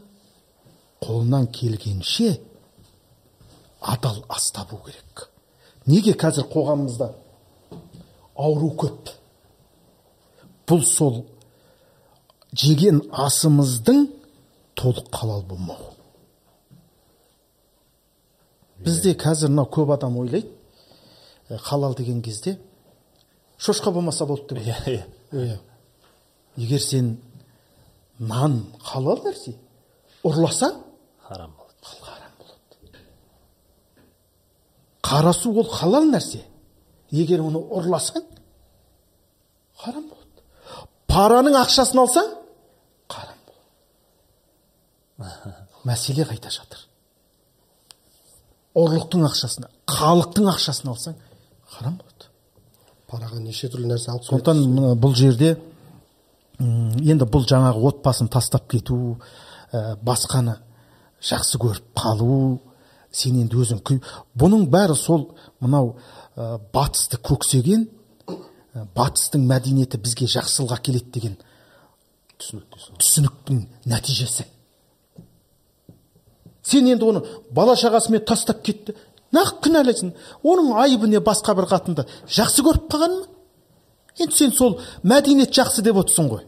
қолынан 1.00 1.46
келгенше 1.52 2.40
адал 3.80 4.24
ас 4.28 4.50
табу 4.52 4.80
керек. 4.84 5.28
Неге 5.86 6.12
қазір 6.12 6.48
қоғамымызда 6.50 7.12
ауру 8.36 8.70
көп. 8.76 9.10
Бұл 10.66 10.82
сол 10.84 11.24
жеген 12.52 13.02
асымыздың 13.12 14.06
толық 14.76 15.10
халал 15.12 15.42
болмауы. 15.48 15.92
Бізде 18.78 19.14
қазір 19.16 19.52
мынау 19.52 19.70
көп 19.72 19.94
адам 19.94 20.18
ойлайды 20.20 20.50
ә, 21.48 21.58
халал 21.58 21.94
деген 21.94 22.22
кезде 22.22 22.58
шошқа 23.58 23.92
болмаса 23.92 24.26
болды 24.26 24.54
деп 24.54 24.64
иә 24.64 24.76
иә. 24.86 25.04
Иә. 25.32 25.58
Егер 26.56 26.80
сен 26.80 27.16
нан 28.18 28.66
халал 28.82 29.22
нәрсе 29.24 29.56
ұрласаң 30.24 30.76
харам 31.28 31.54
болады 31.56 31.96
харам 32.02 32.32
болады 32.38 33.00
қара 35.02 35.32
су 35.32 35.52
ол 35.56 35.64
халал 35.64 36.04
нәрсе. 36.10 36.42
Егер 37.10 37.42
оны 37.44 37.60
ұрласаң 37.60 38.24
харам 39.82 40.08
болады. 40.08 40.44
Параның 41.10 41.58
ақшасын 41.60 42.00
алсаң 42.02 42.32
харам 43.12 43.38
болады. 43.46 45.56
Мәселе 45.86 46.26
қайда 46.28 46.50
жатыр. 46.50 46.82
Ұрлықтың 48.76 49.24
ақшасын 49.30 49.68
халықтың 49.90 50.50
ақшасын 50.52 50.92
алсаң 50.92 51.16
харам 51.76 51.98
болады. 52.00 52.30
Параға 53.10 53.40
неше 53.40 53.70
түрлі 53.70 53.92
нәрсе 53.92 54.10
алып 54.10 54.26
сондықтан 54.26 54.62
мына 54.66 54.94
бұл 54.98 55.14
жерде 55.16 55.54
енді 56.58 57.28
бұл 57.30 57.46
жаңағы 57.46 57.84
отбасын 57.90 58.28
тастап 58.32 58.66
кету 58.70 59.18
ә, 59.72 59.96
басқаны 60.02 60.56
жақсы 61.22 61.60
көріп 61.60 61.92
қалу 61.96 62.58
сен 63.12 63.38
енді 63.40 63.60
өзің 63.62 63.82
күй. 63.86 64.00
Бұның 64.36 64.66
бәрі 64.72 64.96
сол 64.98 65.30
мынау 65.60 65.94
ә, 66.36 66.58
батысты 66.72 67.18
көксеген 67.18 67.86
ә, 68.28 68.84
батыстың 68.94 69.46
мәдениеті 69.48 69.98
бізге 70.02 70.28
жақсылық 70.30 70.76
әкеледі 70.76 71.12
деген 71.16 71.36
түсініктің 72.38 73.62
нәтижесі. 73.88 74.44
Сен 76.66 76.88
енді 76.90 77.06
оны 77.08 77.22
бала 77.54 77.76
шағасымен 77.78 78.24
тастап 78.26 78.60
кетті. 78.66 78.96
Нақ 79.32 79.60
кінәлайсың 79.64 80.12
оның 80.44 80.74
айыбы 80.82 81.08
не 81.08 81.20
басқа 81.24 81.54
бір 81.56 81.68
қатынды? 81.70 82.04
Жақсы 82.28 82.64
көріп 82.66 82.90
қалғаны 82.92 83.22
ма 83.22 83.26
енді 84.18 84.36
сен 84.36 84.52
сол 84.52 84.78
мәдениет 85.02 85.54
жақсы 85.54 85.82
деп 85.86 85.98
отырсың 86.02 86.28
ғой. 86.30 86.44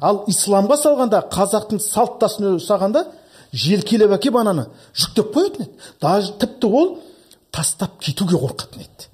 Ал 0.00 0.24
исламға 0.30 0.76
салғанда 0.80 1.24
қазақтың 1.32 1.80
салт 1.82 2.20
дәстүріне 2.22 2.60
ұстағанда 2.60 3.04
желкелеп 3.52 4.14
әкеп 4.16 4.36
ананы 4.38 4.66
жүктеп 4.94 5.32
қоятын 5.34 5.66
еді. 5.66 5.70
Даже 6.00 6.32
тіпті 6.38 6.66
ол 6.66 6.92
тастап 7.52 7.98
кетуге 8.02 8.38
қорқатын 8.38 8.84
еді. 8.84 9.08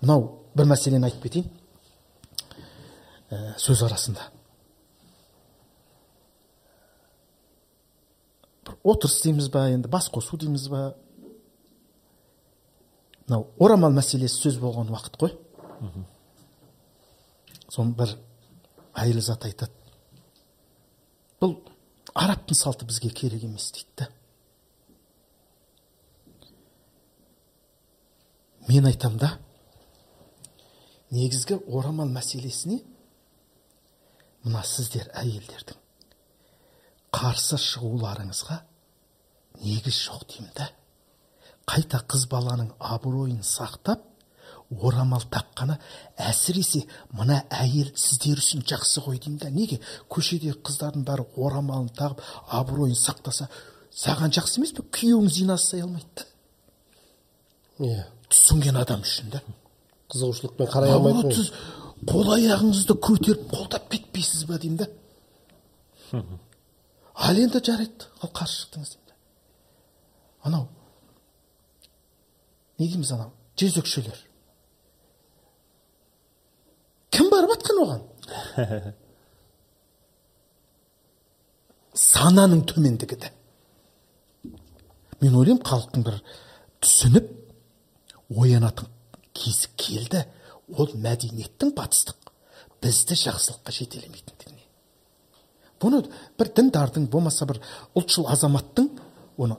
Мынау 0.00 0.26
бір 0.56 0.68
мәселені 0.70 1.08
айтып 1.08 1.22
кетейін. 1.26 1.48
Ә, 3.30 3.54
сөз 3.60 3.84
арасында. 3.86 4.24
Бір 8.66 8.78
отырыс 8.82 9.20
дейміз 9.24 9.50
ба 9.52 9.68
енді 9.70 9.88
бас 9.92 10.10
қосу 10.12 10.38
дейміз 10.40 10.68
ба? 10.72 10.94
Мынау 13.28 13.46
орамал 13.58 13.94
мәселесі 13.94 14.42
сөз 14.42 14.58
болған 14.62 14.90
уақыт 14.90 15.20
қой. 15.20 15.36
Соны 17.70 17.94
бір 17.94 18.16
әйел 18.98 19.20
зат 19.22 19.44
айтады. 19.46 19.72
Бұл 21.40 21.60
арабтың 22.14 22.58
салты 22.58 22.84
бізге 22.88 23.10
керек 23.14 23.44
емес 23.46 23.70
дейді 23.72 24.02
да. 24.02 24.08
Мен 28.68 28.86
айтам 28.86 29.16
да. 29.18 29.38
Негізгі 31.10 31.58
орамал 31.66 32.08
мәселесіне 32.08 32.82
мына 34.44 34.62
сіздер 34.64 35.08
әйелдердің 35.18 35.78
қарсы 37.10 37.58
шығуларыңызға 37.58 38.60
негіз 39.64 39.98
жоқ 40.06 40.28
деймін 40.30 40.52
да. 40.56 40.70
Қайта 41.66 42.00
қыз 42.06 42.28
баланың 42.30 42.70
абыройын 42.78 43.42
сақтап 43.46 44.06
орамал 44.70 45.26
таққаны 45.34 45.76
әсіресе 46.30 46.84
мына 47.10 47.42
әйел 47.50 47.90
сіздер 47.98 48.38
үшін 48.38 48.62
жақсы 48.62 49.02
ғой 49.02 49.18
деймін 49.18 49.42
да. 49.42 49.50
Неге? 49.50 49.80
Көшеде 50.08 50.54
қыздардың 50.54 51.04
бәрі 51.06 51.26
орамалын 51.36 51.90
тағып 51.98 52.22
абыройын 52.60 52.96
сақтаса 52.98 53.50
саған 53.90 54.30
жақсы 54.38 54.60
емес 54.60 54.76
пе? 54.76 54.86
Күйеуің 54.94 55.28
зина 55.28 55.58
жасай 55.58 55.82
алмайды 55.82 56.29
иә 57.80 58.04
түсінген 58.30 58.76
адам 58.80 59.02
үшін 59.04 59.30
да. 59.32 59.40
Қызығушылықпен 60.12 60.70
қарай 60.70 60.92
алмайды 60.94 61.34
сіз 61.34 61.50
қол 62.08 62.32
аяғыңызды 62.36 62.96
көтеріп 63.06 63.50
қолдап 63.52 63.88
кетпейсіз 63.92 64.46
ба 64.48 64.58
деймін 64.60 64.84
да. 64.84 64.88
Ал 67.14 67.36
енді 67.40 67.62
жарайды 67.64 68.08
ал 68.20 68.30
қарсы 68.34 68.64
шықтыңыз 68.64 68.94
деймін 68.94 69.16
анау 70.48 70.68
не 72.78 72.88
дейміз 72.88 73.12
анау 73.12 73.32
жезөкшелер. 73.60 74.18
Кім 77.10 77.28
барып 77.32 77.50
жатқан 77.56 77.76
оған? 77.84 78.00
Сананың 82.00 82.62
төмендігі 82.70 83.16
де. 83.20 83.32
Мен 85.20 85.34
ойлаймын 85.36 85.66
халықтың 85.66 86.06
бір 86.06 86.22
түсініп 86.80 87.39
оянатын 88.30 88.88
кезі 89.34 89.68
келді. 89.76 90.24
Ол 90.70 90.92
мәдениеттің 90.94 91.74
батыстық. 91.74 92.32
Бізді 92.80 93.18
жақсылыққа 93.26 93.74
жетелемейтіндігіне 93.74 94.60
бұны 95.80 96.04
бір 96.38 96.50
діндардың 96.56 97.08
болмаса 97.10 97.46
бір 97.48 97.60
ұлтшыл 97.96 98.28
азаматтың 98.30 98.90
оны 99.40 99.56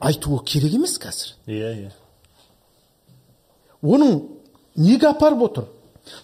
айтуы 0.00 0.42
керек 0.44 0.74
емес 0.76 0.98
қазір. 1.00 1.32
Иә 1.46 1.70
иә. 1.86 1.92
Оның 3.82 4.20
неге 4.76 5.08
апарып 5.08 5.46
отыр? 5.48 5.68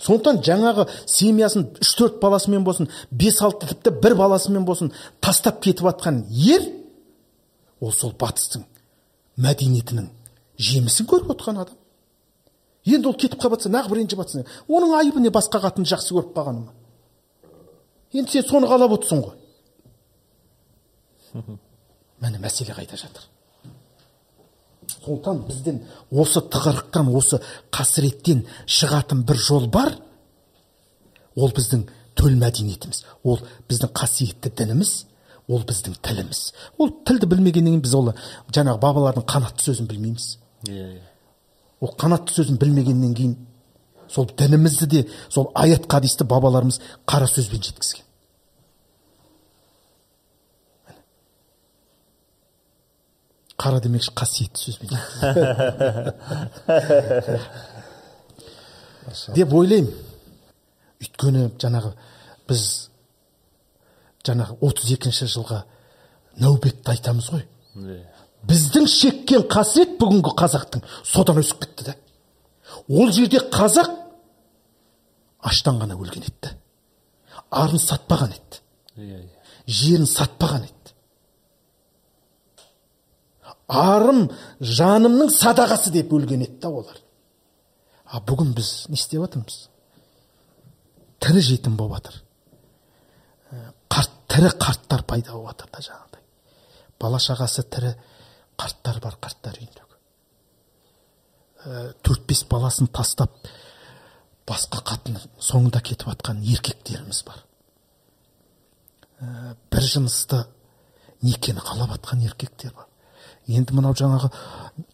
Сондықтан 0.02 0.42
жаңағы 0.44 0.88
семьясын 1.06 1.68
үш 1.80 1.94
төрт 1.96 2.18
баласымен 2.20 2.64
болсын 2.66 2.90
бес 3.10 3.40
алты 3.42 3.70
тіпті 3.70 3.94
бір 4.02 4.16
баласымен 4.18 4.66
болсын 4.66 4.92
тастап 5.20 5.62
кетіп 5.62 5.86
жатқан 5.86 6.24
ер 6.28 6.66
ол 7.80 7.92
сол 7.94 8.12
батыстың 8.18 8.66
мәдениетінің 9.38 10.10
жемісін 10.58 11.06
көріп 11.06 11.30
отырған 11.36 11.62
адам. 11.62 11.77
Енді 12.94 13.10
ол 13.10 13.16
кетіп 13.18 13.40
қалып 13.40 13.58
жатса 13.58 13.72
неғып 13.72 13.96
ренжіп 13.98 14.22
жатсың 14.22 14.46
оның 14.68 14.94
айыбы 14.98 15.20
не 15.20 15.32
басқа 15.34 15.60
қатынды 15.64 15.92
жақсы 15.92 16.14
көріп 16.16 16.34
қалғаны 16.36 16.64
ма? 16.66 16.72
Енді 18.12 18.32
сен 18.32 18.46
соны 18.48 18.68
қалап 18.70 18.94
отырсың 18.96 19.24
ғой. 19.24 19.34
Міне 22.22 22.40
мәселе 22.42 22.74
қайда 22.76 22.96
жатыр. 22.96 23.26
Сондықтан 25.04 25.42
бізден 25.48 25.82
осы 26.10 26.40
тығырықтан 26.40 27.10
осы 27.14 27.40
қасіреттен 27.74 28.46
шығатын 28.66 29.24
бір 29.28 29.36
жол 29.44 29.68
бар. 29.72 29.92
Ол 31.36 31.52
біздің 31.54 31.84
төл 32.18 32.34
мәдениетіміз. 32.40 33.04
Ол 33.24 33.38
біздің 33.68 33.92
қасиетті 33.92 34.50
дініміз. 34.56 34.94
Ол 35.48 35.62
біздің 35.68 36.00
тіліміз. 36.04 36.40
Ол 36.78 36.90
тілді 37.06 37.28
білмегеннен 37.28 37.78
кейін 37.78 37.84
біз 37.84 37.94
ол 37.94 38.10
жаңағы 38.52 38.80
бабалардың 38.82 39.28
қанатты 39.28 39.68
сөзін 39.68 39.88
білмейміз. 39.88 40.38
Иә 40.68 40.88
иә. 40.96 41.04
Ол 41.80 41.94
қанатты 41.98 42.32
сөзін 42.34 42.58
білмегеннен 42.58 43.14
кейін 43.14 43.36
сол 44.10 44.30
дінімізді 44.38 44.86
де 44.86 45.06
сол 45.28 45.50
аят 45.54 45.86
хадисті 45.90 46.24
бабаларымыз 46.24 46.80
қара 47.06 47.26
сөзбен 47.30 47.62
жеткізген. 47.62 48.04
Қара 53.58 53.80
демекші 53.82 54.10
қасиетті 54.14 54.58
сөзбен 54.64 54.88
деп 59.34 59.52
ойлаймын. 59.54 59.92
Өйткені 60.98 61.50
жаңағы 61.62 61.92
біз 62.48 62.62
жаңағы 64.26 64.58
32 64.66 65.28
жылға 65.30 65.58
нәубетті 66.42 66.90
айтамыз 66.94 67.26
ғой. 67.34 67.44
Иә. 67.78 68.17
Біздің 68.48 68.86
шеккен 68.90 69.46
қасірет 69.50 69.96
бүгінгі 70.00 70.34
қазақтың 70.38 70.84
содан 71.04 71.40
өсіп 71.42 71.64
кетті 71.64 71.90
да 71.90 71.96
ол 72.88 73.12
жерде 73.12 73.42
қазақ 73.52 73.90
аштан 75.50 75.80
ғана 75.82 75.98
өлген 75.98 76.24
еді 76.28 76.54
арын 77.50 77.80
сатпаған 77.82 78.34
еді 78.34 78.62
иә 78.96 79.20
иә. 79.22 79.34
Жерін 79.66 80.06
сатпаған 80.08 80.64
еді 80.64 80.94
арым 83.68 84.28
жанымның 84.60 85.30
садағасы 85.34 85.92
деп 85.92 86.12
өлген 86.16 86.46
еді 86.46 86.58
да 86.62 86.70
олар. 86.72 86.96
А 88.08 88.20
бүгін 88.24 88.54
біз 88.56 88.86
не 88.88 88.96
істеп 88.96 89.20
жатырмыз 89.20 89.68
тірі 91.20 91.42
жетім 91.44 91.76
болып 91.76 91.98
жатыр 91.98 92.22
қарт 93.92 94.14
тірі 94.32 94.52
қарттар 94.56 95.04
пайда 95.04 95.32
болып 95.32 95.52
жатыр 95.52 95.68
да 95.74 95.84
жаңағыдай. 95.84 96.22
Бала 97.00 97.20
шағасы 97.20 97.64
тірі 97.68 97.94
қарттар 98.58 99.00
бар 99.04 99.16
қарттар 99.22 99.58
үйіндегі 99.60 99.88
төрт 102.06 102.26
бес 102.28 102.44
баласын 102.48 102.88
тастап 102.94 103.34
басқа 104.48 104.80
қатынның 104.86 105.24
соңында 105.42 105.80
кетіп 105.84 106.08
жатқан 106.08 106.40
еркектеріміз 106.46 107.22
бар. 107.26 107.42
Ә, 109.20 109.56
бір 109.70 109.82
жынысты 109.84 110.44
некені 111.22 111.60
қалап 111.60 111.92
жатқан 111.96 112.22
еркектер 112.24 112.72
бар. 112.76 112.86
Енді 113.48 113.74
мынау 113.76 113.96
жаңағы 113.98 114.30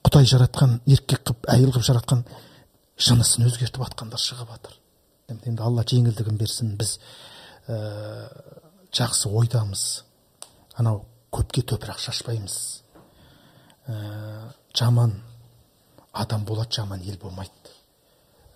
құдай 0.07 0.27
жаратқан 0.31 0.81
еркек 0.87 1.23
қылып 1.23 1.51
әйел 1.53 1.71
қылып 1.75 1.87
жаратқан 1.91 2.25
жынысын 2.99 3.47
өзгертіп 3.47 3.85
жатқандар 3.85 4.23
шығып 4.23 4.51
жатыр 4.57 4.81
енді 5.29 5.63
алла 5.63 5.85
жеңілдігін 5.89 6.39
берсін 6.41 6.75
біз 6.79 6.99
ә, 7.69 8.27
жақсы 8.95 9.31
ойдамыз. 9.31 10.05
Анау 10.77 11.05
көпке 11.33 11.63
топырақ 11.63 11.99
шашпаймыз. 12.03 12.84
Ә, 13.89 14.53
жаман. 14.75 15.15
Адам 16.13 16.45
болады 16.45 16.73
жаман 16.73 17.01
ел 17.03 17.19
болмайды. 17.19 17.51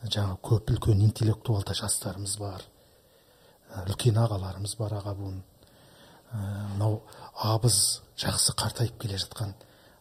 Жаңа 0.05 0.39
көп 0.43 0.71
үлкен 0.71 1.03
интеллектуалды 1.03 1.75
жастарымыз 1.75 2.39
бар. 2.39 2.63
Ә, 3.75 3.85
үлкен 3.89 4.19
ағаларымыз 4.23 4.77
бар 4.79 4.99
аға 5.01 5.15
буын. 5.19 5.43
Ә, 6.33 6.39
мынау 6.75 7.03
абыз 7.35 8.03
жақсы 8.19 8.55
қартайып 8.59 8.99
келе 9.03 9.19
жатқан 9.19 9.55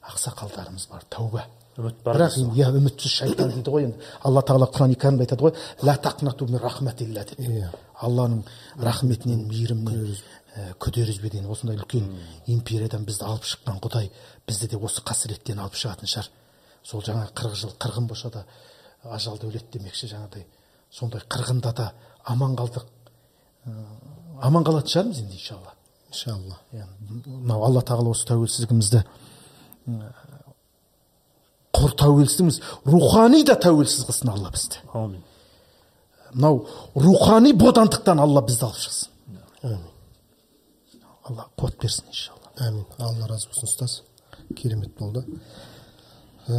ақсақалдарымыз 0.07 0.89
бар. 0.91 1.05
Тәуба. 1.09 1.47
Үміт 1.77 1.99
бар 2.03 2.17
бірақ 2.17 2.37
иә 2.57 2.71
үмітсіз 2.73 3.11
шайтан 3.19 3.51
дейді 3.53 3.69
ғой 3.69 3.83
енді. 3.85 3.99
Алла 4.25 4.41
тағала 4.41 4.69
құран 4.73 4.95
кәрімде 4.97 5.27
айтады 5.27 5.45
ғой 5.45 5.53
ла 5.85 5.93
тақнату 6.01 6.47
мин 6.49 6.57
рахматилля 6.63 7.25
деп. 7.29 7.39
Иә. 7.39 7.69
Алланың 8.03 8.44
рахметінен 8.78 9.45
мейірімінен 9.49 10.18
күдер 10.82 11.10
үзбе 11.11 11.30
деген 11.30 11.49
осындай 11.52 11.78
үлкен 11.78 12.07
империядан 12.49 13.06
бізді 13.06 13.26
алып 13.26 13.45
шыққан 13.45 13.80
құдай 13.82 14.10
бізді 14.48 14.69
де 14.72 14.80
осы 14.82 15.03
қасіреттен 15.06 15.61
алып 15.61 15.78
шығатын 15.78 16.10
шығар. 16.10 16.30
Сол 16.84 17.03
жаңа 17.06 17.28
қырық 17.38 17.56
жыл 17.57 17.74
қырғын 17.78 18.07
болса 18.10 18.32
да 18.34 18.45
ажалды 19.03 19.49
өледі 19.49 19.78
демекші 19.78 20.10
жаңағыдай. 20.14 20.45
Сондай 20.91 21.22
қырғында 21.30 21.74
да 21.78 21.91
аман 22.26 22.56
қалдық. 22.57 22.86
Аман 24.41 24.65
қалатын 24.65 24.94
шығармыз 24.94 25.22
енді 25.24 25.38
иншалла. 25.38 25.74
Иншалла. 26.10 26.60
Мынау 27.26 27.65
алла 27.68 27.82
тағала 27.86 28.14
осы 28.15 28.28
тәуелсіздігімізді 28.32 29.03
құр 31.78 31.98
тәуелсіздігіміз 32.02 32.61
рухани 32.86 33.44
да 33.45 33.57
тәуелсіз 33.61 34.07
қылсын 34.07 34.32
алла 34.34 34.49
бізді. 34.53 34.82
Аумин 34.94 35.22
мынау 36.33 36.67
рухани 36.95 37.53
бодандықтан 37.53 38.19
алла 38.19 38.41
бізді 38.47 38.63
алып 38.67 38.77
шықсын. 38.81 39.09
Әмин 39.63 39.85
алла 41.29 41.43
қуат 41.57 41.75
берсін 41.81 42.05
иншалла. 42.11 42.47
Әмин 42.57 42.85
алла 42.99 43.27
разы 43.29 43.47
болсын 43.51 43.67
ұстаз. 43.69 43.91
Керемет 44.55 44.93
болды. 44.99 45.21
Ә, 46.47 46.49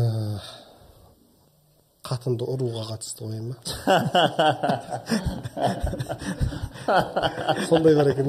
қатынды 2.05 2.45
ұруға 2.49 2.85
қатысты 2.93 3.21
ой 3.25 3.41
ма 3.41 3.57
сондай 7.69 7.95
бар 7.97 8.07
екен 8.13 8.29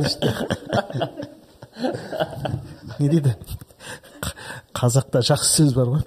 не 2.99 3.07
дейді? 3.07 3.35
Қазақта 4.75 5.21
жақсы 5.23 5.55
сөз 5.61 5.73
бар 5.75 5.87
ғой. 5.93 6.01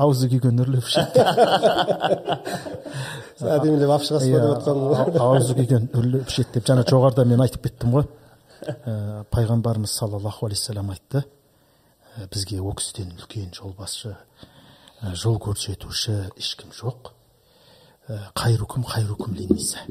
Аузы 0.00 0.28
күйген 0.32 0.60
үрлеп 0.62 0.86
ішеді 0.88 1.20
әдемілеп 3.42 3.90
алып 3.90 4.06
шығасыз 4.08 4.32
ба 4.32 4.40
деп 4.40 4.64
жатқан 4.64 5.20
аузы 5.20 5.56
күйген 5.58 5.88
үрлеп 5.98 6.32
ішеді 6.32 6.56
деп 6.56 6.68
жаңа 6.70 6.86
жоғарыда 6.88 7.26
мен 7.28 7.44
айтып 7.44 7.66
кеттім 7.68 7.96
ғой 7.98 8.06
пайғамбарымыз 9.34 9.92
саллаллаху 9.98 10.46
алейхи 10.46 10.78
айтты 10.78 11.24
бізге 12.30 12.60
ол 12.60 12.74
кісіден 12.78 13.12
үлкен 13.18 13.52
жолбасшы 13.56 14.16
жол 15.12 15.38
көрсетуші 15.42 16.16
ешкім 16.38 16.72
жоқ 16.76 17.12
қайрукум 18.36 18.84
қайрукум 18.88 19.34
линниса 19.36 19.84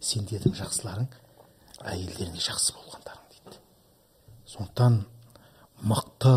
сендердің 0.00 0.54
жақсыларың 0.58 1.08
әйелдеріңе 1.84 2.42
жақсы 2.42 2.74
болғандарың 2.76 3.24
дейді 3.34 3.60
сондықтан 4.54 5.00
мықты 5.82 6.34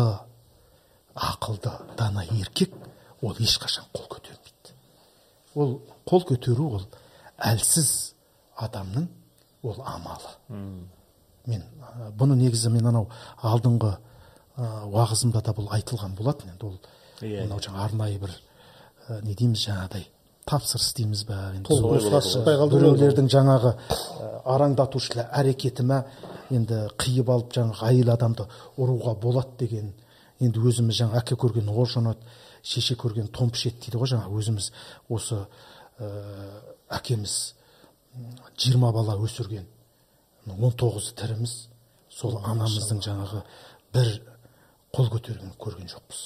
ақылды 1.14 1.72
дана 1.98 2.24
еркек 2.30 2.74
ол 3.22 3.36
ешқашан 3.38 3.86
қол 3.94 4.08
көтермейді. 4.16 4.76
Ол 5.54 5.76
қол 6.08 6.26
көтеру 6.28 6.68
ол 6.78 6.86
әлсіз 7.38 8.14
адамның 8.56 9.08
ол 9.62 9.82
амалы. 9.86 10.34
Мен 11.46 11.62
бұны 12.18 12.36
негізі 12.38 12.70
мен 12.70 12.86
анау 12.86 13.08
алдыңғы 13.42 13.92
ә, 13.92 14.66
уағызымда 14.86 15.42
да 15.42 15.54
бұл 15.56 15.70
айтылған 15.74 16.16
болатын 16.18 16.52
енді 16.52 16.66
ол 16.68 16.76
Иә, 17.22 17.44
мынау 17.44 17.60
жаңа 17.62 17.84
арнайы 17.86 18.18
бір 18.18 18.32
ә, 19.08 19.20
не 19.22 19.34
дейміз 19.38 19.62
жаңағыдай 19.66 20.06
тапсырыс 20.48 20.92
дейміз 20.98 21.24
ба 21.28 21.52
біреулердің 21.62 23.28
жаңағы 23.30 23.72
араңдатушылы 24.50 25.28
әрекеті 25.38 25.86
ма 25.86 26.02
енді 26.50 26.88
қиып 26.98 27.30
алып 27.30 27.54
жаңағы 27.54 27.86
әйел 27.92 28.10
адамды 28.16 28.48
ұруға 28.76 29.14
болады 29.22 29.54
деген 29.62 29.92
енді 30.42 30.64
өзіміз 30.66 30.98
жаңа 31.04 31.22
әке 31.22 31.38
көрген 31.38 31.70
ор 31.70 31.88
жонады 31.88 32.18
шеше 32.62 32.96
көрген 32.96 33.28
тон 33.34 33.50
пішеді 33.50 33.86
дейді 33.86 34.00
ғой 34.02 34.12
жаңа 34.14 34.30
өзіміз 34.30 34.70
осы 35.10 35.44
ә, 35.98 36.08
әкеміз 36.98 37.36
жиырма 38.56 38.92
бала 38.92 39.16
өсірген 39.20 39.66
он 40.46 40.72
тоғызы 40.74 41.14
тіріміз 41.18 41.54
сол 42.12 42.38
анамыздың 42.42 43.00
жаңағы 43.04 43.42
бір 43.94 44.10
қол 44.92 45.08
көтергенін 45.14 45.54
көрген 45.60 45.88
жоқпыз. 45.88 46.22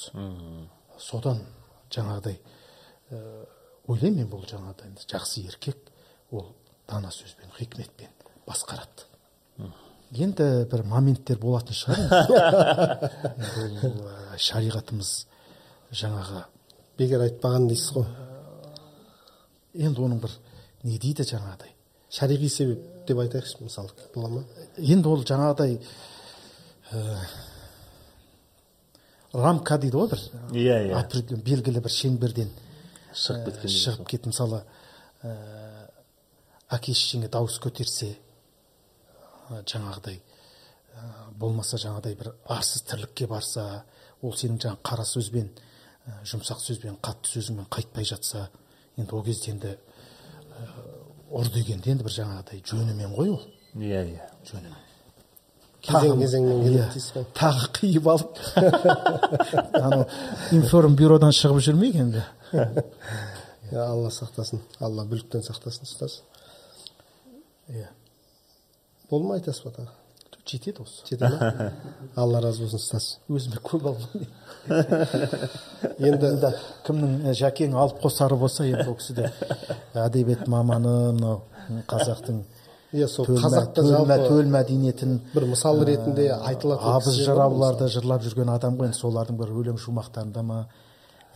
Содан 0.99 1.43
жаңағыдай 1.93 2.39
ә, 3.11 3.19
ойлаймын 3.87 4.25
мен 4.25 4.31
бұл 4.31 4.43
жаңағыдай 4.49 4.91
жақсы 5.07 5.45
еркек 5.47 5.91
ол 6.31 6.49
дана 6.89 7.11
сөзбен 7.11 7.53
хикметпен 7.55 8.11
басқарады. 8.47 9.07
Енді 10.11 10.65
бір 10.71 10.83
моменттер 10.87 11.39
болатын 11.39 11.75
шығар 11.77 11.99
бұл 13.83 14.03
ә, 14.07 14.37
шариғатымыз 14.39 15.26
жаңағы 15.91 16.43
бекер 16.97 17.23
айтпаған 17.27 17.67
дейсіз 17.69 17.91
ғой. 17.95 18.05
Енді 19.77 20.01
оның 20.03 20.21
бір 20.23 20.33
не 20.83 20.97
дейді 20.99 21.23
жаңағыдай? 21.29 21.73
Шариғи 22.11 22.49
себеп 22.49 22.85
деп 23.07 23.19
айтайықшы 23.23 23.61
мысалы 23.63 23.91
бола 24.15 24.29
ма? 24.29 24.43
Енді 24.77 25.07
ол 25.11 25.23
жаңағыдай 25.27 25.77
ә, 26.91 27.03
рамка 29.33 29.77
дейді 29.77 29.97
ғой 29.97 30.09
бір? 30.13 30.23
Иә, 30.51 30.77
иә. 30.89 30.95
определен- 31.01 31.43
белгілі 31.43 31.81
бір 31.83 31.91
шеңберден 31.93 32.49
шығып 33.13 33.47
ә, 33.47 33.51
кеткен 33.51 33.75
шығып 33.75 34.07
кет 34.09 34.25
мысалы 34.31 34.63
ә, 35.23 35.35
әке 36.71 36.93
шешеңе 36.93 37.29
дауыс 37.29 37.59
көтерсе 37.59 38.15
ә, 39.49 39.63
жаңағыдай 39.63 40.19
ә, 40.19 41.31
болмаса 41.37 41.77
жаңағыдай 41.77 42.15
бір 42.17 42.33
арсыз 42.47 42.81
тірлікке 42.87 43.27
барса 43.27 43.83
ол 44.21 44.33
сенің 44.33 44.57
жаңағы 44.63 44.81
қара 44.83 45.05
сөзбен 45.05 45.51
ә, 45.51 45.66
жұмсақ 46.27 46.61
сөзбен 46.63 46.97
қатты 47.03 47.33
сөзіңмен 47.35 47.67
қайтпай 47.73 48.07
жатса 48.07 48.47
енді 48.97 49.15
ол 49.15 49.23
кезде 49.25 49.51
енді 49.53 49.75
ұр 51.31 51.49
дегенде 51.53 51.91
енді 51.91 52.05
бір 52.07 52.15
жаңағыдай 52.15 52.61
жөнімен 52.65 53.15
ғой 53.15 53.33
ол. 53.35 53.41
Иә 53.75 54.03
иә. 54.07 54.29
Жөнімен. 54.47 54.83
Кезең 55.87 56.21
кезеңмен 56.23 56.63
келеді 56.63 56.79
иә, 56.79 56.87
дейсіз 56.93 57.11
ғой. 57.15 57.27
тағы 57.37 57.67
қиып 57.77 58.07
алып. 58.13 58.39
Анау 59.83 60.07
информбюродан 60.55 61.35
шығып 61.35 61.61
жүрмейік 61.67 61.99
енді. 62.05 62.23
Иә 63.67 63.83
алла 63.83 64.09
сақтасын. 64.15 64.63
Алла 64.79 65.05
бүліктен 65.05 65.43
сақтасын 65.43 65.87
ұстаз. 65.87 66.21
Иә. 67.67 67.89
Болды 69.11 69.27
ма 69.27 69.39
айтасыз 69.39 69.67
ба 69.67 69.75
тағы 69.75 69.95
жетеді 70.49 70.83
осы? 70.83 71.03
Жете 71.09 71.29
ма 71.29 71.71
алла 72.15 72.41
разы 72.41 72.63
болсын 72.63 72.79
ұстаз. 72.79 73.07
Өзіме 73.29 73.61
көп 73.63 73.87
алмай 73.91 74.27
енді 76.09 76.51
кімнің 76.87 77.13
ә, 77.29 77.33
жәкең 77.37 77.75
алып 77.77 78.01
қосары 78.03 78.37
болса 78.39 78.65
енді 78.67 78.87
ол 78.89 78.97
кісі 78.99 79.17
де 79.17 79.31
әдебиет 80.05 80.47
маманы 80.51 80.95
мынау 81.17 81.41
қазақтың 81.89 82.41
иә 82.95 83.07
сол 83.11 83.27
қазақта 83.27 83.81
төл, 83.81 83.91
жалпы 83.91 84.17
төл 84.27 84.51
мәдениетін 84.51 85.19
бір 85.33 85.47
мысал 85.51 85.81
ретінде 85.87 86.29
айтылатын 86.35 86.93
абыз 86.95 87.21
жырауларды 87.21 87.89
жырлап 87.91 88.23
жүрген 88.25 88.51
адам 88.53 88.77
ғой 88.79 88.91
енді 88.91 88.99
солардың 88.99 89.39
бір 89.39 89.55
өлең 89.61 89.79
шумақтарында 89.83 90.43
ма? 90.47 90.65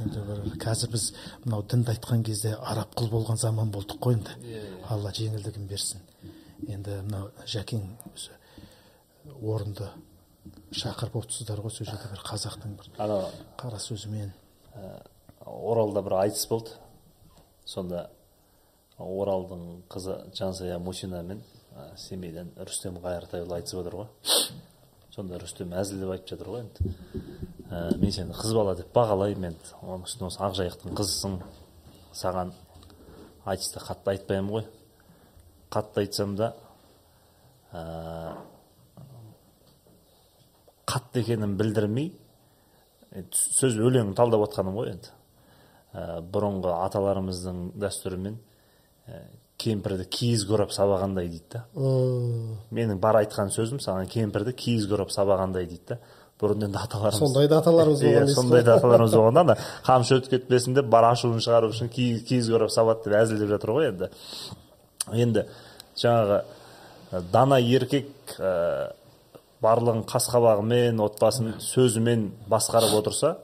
Енді 0.02 0.24
бір 0.28 0.44
қазір 0.62 0.94
біз 0.96 1.12
мынау 1.46 1.66
дінді 1.70 1.94
айтқан 1.94 2.24
кезде 2.26 2.56
араб 2.58 2.96
құл 2.98 3.12
болған 3.12 3.38
заман 3.38 3.72
болдық 3.74 4.00
қой 4.02 4.18
енді. 4.18 4.38
Алла 4.90 5.12
жеңілдігін 5.14 5.68
берсін. 5.70 6.02
Енді 6.68 7.02
мынау 7.04 7.30
жәкең 7.46 7.84
өзі 8.16 8.41
орынды 9.42 9.90
шақырып 10.72 11.18
отырсыздар 11.22 11.62
ғой 11.62 11.74
сол 11.74 11.88
жерде 11.90 12.10
бір 12.12 12.24
қазақтың 12.26 12.78
бір 12.80 12.90
анау 12.98 13.30
қара 13.58 13.80
сөзімен. 13.80 14.32
оралда 15.46 16.02
бір 16.02 16.14
айтыс 16.22 16.48
болды. 16.48 16.72
Сонда 17.66 18.10
оралдың 18.98 19.84
қызы 19.90 20.18
жансая 20.36 20.80
мусина 20.80 21.22
мен 21.24 21.42
ә, 21.76 21.96
семейден 21.98 22.52
рүстем 22.58 23.00
қайыртайұлы 23.02 23.58
айтысып 23.58 23.82
отыр 23.82 23.96
ғой. 24.02 24.08
Сонда 25.12 25.40
рүстем 25.40 25.74
әзілдеп 25.74 26.14
айтып 26.16 26.34
жатыр 26.36 26.52
ғой 26.54 26.66
енді. 26.66 26.94
Ә, 27.70 27.98
мен 27.98 28.12
сені 28.12 28.36
қыз 28.38 28.54
бала 28.56 28.76
деп 28.76 28.94
бағалаймын 28.96 29.52
енді. 29.52 29.74
Оның 29.82 30.06
үстіне 30.08 30.30
осы 30.30 30.42
ақжайықтың 30.46 30.96
қызысың 30.98 31.40
саған 32.14 32.54
айтыста 33.46 33.84
қатты 33.84 34.16
айтпаймын 34.16 34.54
ғой. 34.56 34.66
Қатты 35.72 36.06
айтсам 36.06 36.36
да 36.36 36.54
ә, 37.72 38.36
қатты 40.92 41.24
екенін 41.24 41.56
білдірмей 41.60 42.12
енді 43.16 43.44
сөз 43.58 43.78
өлең 43.80 44.14
талдап 44.16 44.46
отқаным 44.48 44.78
ғой 44.78 44.94
енді. 44.96 45.12
Ә, 45.92 46.22
бұрынғы 46.24 46.72
аталарымыздың 46.86 47.64
дәстүрімен 47.80 48.38
ә, 49.08 49.24
кемпірді 49.62 50.06
киіз 50.12 50.46
көріп 50.50 50.72
сабағандай 50.76 51.28
дейді 51.30 51.58
да. 51.58 51.66
Менің 52.72 53.02
бар 53.04 53.22
айтқан 53.22 53.52
сөзім 53.54 53.82
саған 53.84 54.08
кемпірді 54.12 54.54
киіз 54.58 54.88
көріп 54.92 55.12
сабағандай 55.14 55.68
дейді 55.68 55.96
да. 55.96 56.00
Бұрын 56.42 56.66
енді 56.66 56.80
аталарымыз 56.82 57.20
сондай 57.22 57.50
да 57.52 57.60
аталарымыз 57.62 58.00
болған 58.06 58.16
иә 58.16 58.24
дейсіз 58.24 58.40
сондай 58.40 58.64
да 58.66 58.78
аталарымыз 58.80 59.14
болған 59.20 59.36
да 59.36 59.44
ана 59.44 59.58
қамшы 59.86 60.18
өтіп 60.22 60.32
кетпесін 60.38 60.80
деп 60.80 60.88
бар 60.90 61.12
ашуын 61.12 61.44
шығару 61.44 61.70
үшін 61.76 61.92
киіз, 61.94 62.50
көріп 62.50 62.72
сабады 62.74 63.06
деп 63.06 63.20
әзілдеп 63.20 63.52
жатыр 63.52 63.76
ғой 63.76 63.92
енді. 63.92 64.10
Енді 65.12 65.46
жаңағы 66.02 66.42
дана 67.34 67.60
еркек 67.62 68.10
ә, 68.40 68.96
барлығын 69.62 70.04
қас 70.10 70.28
қабағымен 70.34 71.02
отбасын 71.04 71.54
сөзімен 71.62 72.32
басқарып 72.50 72.98
отырса 73.02 73.36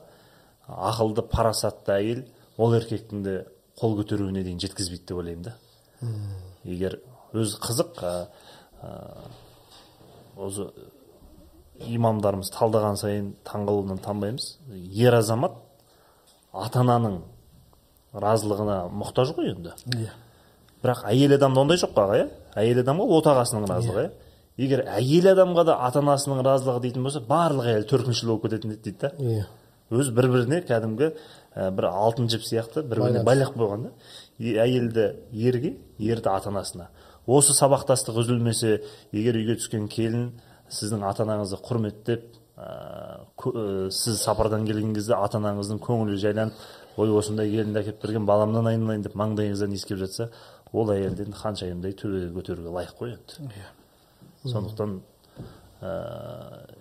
ақылды 0.68 1.24
парасатты 1.30 1.94
әйел 1.94 2.24
ол 2.58 2.74
еркектің 2.78 3.24
де 3.24 3.38
қол 3.80 3.98
көтеруіне 4.00 4.44
дейін 4.44 4.60
жеткізбейді 4.64 5.06
деп 5.06 5.18
ойлаймын 5.22 5.46
да. 5.46 5.56
Егер 6.66 7.00
өзі 7.38 7.60
қызық 7.62 8.02
осы 10.38 10.70
имамдарымыз 11.86 12.50
талдаған 12.56 12.98
сайын 12.98 13.32
таңғалудан 13.46 14.02
танбаймыз. 14.02 14.56
Ер 14.98 15.20
азамат 15.20 15.58
ата 16.54 16.82
ананың 16.82 17.20
разылығына 18.18 18.80
мұқтаж 18.98 19.36
ғой 19.38 19.52
енді. 19.54 19.76
Иә. 19.94 20.14
Бірақ 20.82 21.04
әйел 21.12 21.36
адамда 21.38 21.62
ондай 21.62 21.82
жоқ 21.82 21.98
аға 22.02 22.22
иә? 22.24 22.30
Әйел 22.58 22.82
адамға 22.82 23.08
отағасының 23.20 23.68
разылығы 23.70 24.08
иә? 24.08 24.27
Егер 24.58 24.84
әйел 24.90 25.32
адамға 25.34 25.66
да 25.70 25.78
ата 25.88 26.02
анасының 26.02 26.44
разылығы 26.46 26.84
дейтін 26.88 27.08
болса 27.08 27.22
барлық 27.28 27.72
әйел 27.74 27.88
төркіншіл 27.92 28.32
болып 28.34 28.48
кететін 28.48 28.74
еді 28.74 28.84
дейді 28.88 29.02
да. 29.02 29.12
Иә. 29.18 29.46
Өзі 29.94 30.14
бір 30.18 30.30
біріне 30.34 30.62
кәдімгі 30.68 31.12
ә, 31.12 31.70
бір 31.72 31.90
алтын 31.92 32.30
жіп 32.32 32.44
сияқты 32.48 32.84
бір 32.84 33.04
біріне 33.06 33.24
байлап 33.28 33.54
қойған 33.56 33.86
да. 33.88 33.94
Әйелді 34.40 35.06
ерге 35.32 35.78
ерді 36.00 36.34
ата 36.34 36.50
анасына 36.50 36.90
осы 37.28 37.54
сабақтастық 37.54 38.22
үзілмесе 38.24 38.82
егер 39.12 39.38
үйге 39.38 39.58
түскен 39.60 39.88
келін 39.92 40.30
сіздің 40.72 41.06
ата 41.08 41.26
анаңызды 41.26 41.60
құрметтеп 41.64 42.28
ә, 42.58 43.90
сіз 43.92 44.22
сапардан 44.24 44.66
келген 44.68 44.94
кезде 44.96 45.16
ата 45.16 45.42
анаңыздың 45.42 45.82
көңілі 45.84 46.20
жайланып 46.24 46.98
ой 46.98 47.12
осындай 47.14 47.52
келінді 47.52 47.84
әкеліп 47.84 48.06
берген 48.06 48.26
баламнан 48.26 48.72
айналайын 48.72 49.04
деп 49.06 49.18
маңдайыңыздан 49.20 49.76
иіскеп 49.76 50.00
жатса 50.02 50.32
ол 50.74 50.90
әйелді 50.96 51.28
енді 51.28 51.42
ханшайымдай 51.44 51.94
төбеге 52.00 52.32
көтеруге 52.40 52.74
лайық 52.80 52.96
қой 52.98 53.14
енді. 53.18 53.52
Иә. 53.52 53.68
Сондықтан 54.52 55.00
ә, 55.82 55.92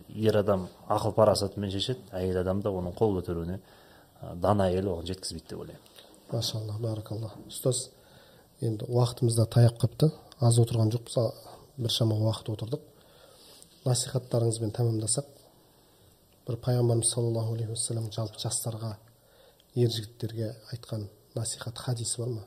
ер 0.09 0.39
адам 0.41 0.69
ақыл 0.89 1.15
парасатымен 1.17 1.71
шешеді 1.71 2.01
әйел 2.17 2.41
адам 2.41 2.63
да 2.63 2.71
оның 2.71 2.97
қол 2.97 3.19
көтеруіне 3.19 3.59
ә, 3.59 4.35
дана 4.35 4.71
әйел 4.71 4.93
оған 4.95 5.07
жеткізбейді 5.11 5.49
деп 5.51 5.61
ойлаймын. 5.61 5.83
Машалла 6.33 6.79
баракалла. 6.81 7.33
Ұстаз 7.47 7.91
енді 8.61 8.89
уақытымыз 8.89 9.37
да 9.37 9.47
таяп 9.47 9.79
қалыпты 9.79 10.11
аз 10.41 10.59
отырған 10.59 10.91
жоқпыз 10.95 11.19
біршама 11.77 12.17
уақыт 12.17 12.51
отырдық. 12.55 12.83
Насихаттарыңызбен 13.87 14.73
тәмамдасақ 14.75 15.29
бір 16.47 16.59
пайғамбарымыз 16.65 17.11
саллаллаху 17.13 17.55
алейхи 17.55 17.75
уассалам 17.75 18.11
жалпы 18.15 18.41
жастарға 18.43 18.97
ер 19.77 19.91
жігіттерге 19.93 20.55
айтқан 20.73 21.09
насихат 21.35 21.79
хадисі 21.79 22.23
бар 22.23 22.33
ма? 22.33 22.45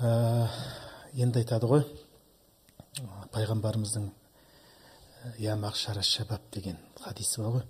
Ә, 0.00 0.48
енді 1.14 1.44
айтады 1.44 1.70
ғой. 1.70 1.84
Пайғамбарымыздың 3.34 4.10
я 5.42 5.56
мағшара 5.56 6.02
шабаб 6.02 6.44
деген 6.52 6.78
хадисі 7.00 7.42
бар 7.42 7.56
ғой. 7.56 7.64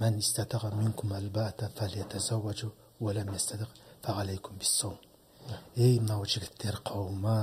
Мән 0.00 0.20
истатаға 0.20 0.70
минкум 0.74 1.14
әлбата 1.16 1.70
фәлиятазауажу 1.78 2.70
уәләм 3.00 3.32
ястадиқ 3.34 3.74
фағалейкум 4.04 4.58
биссаум 4.60 4.98
ей 5.76 5.98
мынау 6.00 6.24
жігіттер 6.28 6.80
қауымы 6.86 7.36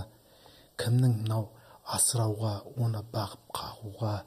кімнің 0.82 1.18
мынау 1.22 1.48
асырауға 1.96 2.54
оны 2.82 3.02
бағып 3.14 3.44
қағуға 3.58 4.14
ә, 4.22 4.26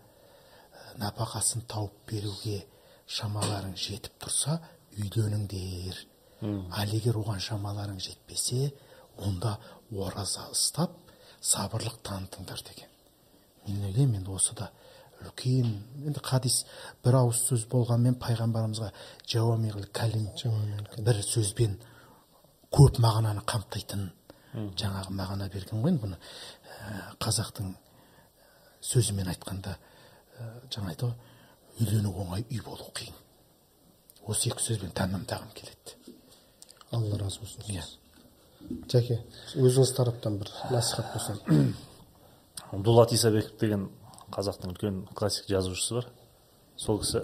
нәпақасын 1.02 1.64
тауып 1.70 1.96
беруге 2.10 2.60
шамаларың 3.06 3.76
жетіп 3.78 4.18
тұрса 4.24 4.58
үйленіңдер 4.98 6.02
ал 6.44 6.94
егер 6.98 7.18
оған 7.22 7.40
шамаларың 7.40 8.00
жетпесе 8.04 8.72
онда 9.16 9.56
ораза 9.90 10.48
ұстап 10.52 11.03
сабырлық 11.44 12.00
танытыңдар 12.06 12.62
деген. 12.64 12.90
Мен 13.66 13.84
ойлаймын 13.90 14.20
енді 14.20 14.32
осы 14.34 14.56
да 14.56 14.70
үлкен 15.22 15.70
енді 16.06 16.20
хадис 16.24 16.64
бір 17.04 17.20
ауыз 17.20 17.44
сөз 17.48 17.66
болғанмен 17.72 18.18
пайғамбарымызға 18.20 18.90
жауамиғл 19.30 19.88
кәлим 19.96 20.28
бір 21.04 21.20
сөзбен 21.24 21.78
көп 22.74 23.00
мағынаны 23.04 23.44
қамтитын 23.48 24.08
жаңағы 24.54 25.14
мағына 25.18 25.48
берген 25.50 25.82
ғой 25.82 25.94
енді 25.94 26.04
бұны. 26.04 26.18
Ә, 26.84 27.16
қазақтың 27.22 27.74
сөзімен 28.84 29.30
айтқанда 29.32 29.74
ә, 29.74 30.48
жаңа 30.70 30.92
айтты 30.92 31.08
ғой 31.08 31.82
үйлену 31.82 32.12
оңай 32.22 32.46
үй 32.50 32.62
болу 32.62 32.86
қиын. 32.94 33.14
Осы 34.30 34.50
екі 34.50 34.62
сөзбен 34.62 34.94
тәмамдағым 34.94 35.50
келеді. 35.56 35.96
Алла 36.92 37.18
разы 37.18 37.42
болсын. 37.42 37.66
Иә. 37.68 37.82
Жәке 38.90 39.20
өзіңіз 39.56 39.92
тараптан 39.96 40.38
бір 40.40 40.50
насихат 40.70 41.12
болса 41.14 41.36
дулат 42.84 43.12
исабеков 43.12 43.58
деген 43.60 43.88
қазақтың 44.34 44.74
үлкен 44.74 45.00
классик 45.14 45.48
жазушысы 45.48 45.98
бар. 46.00 46.08
Сол 46.76 46.98
кісі 46.98 47.22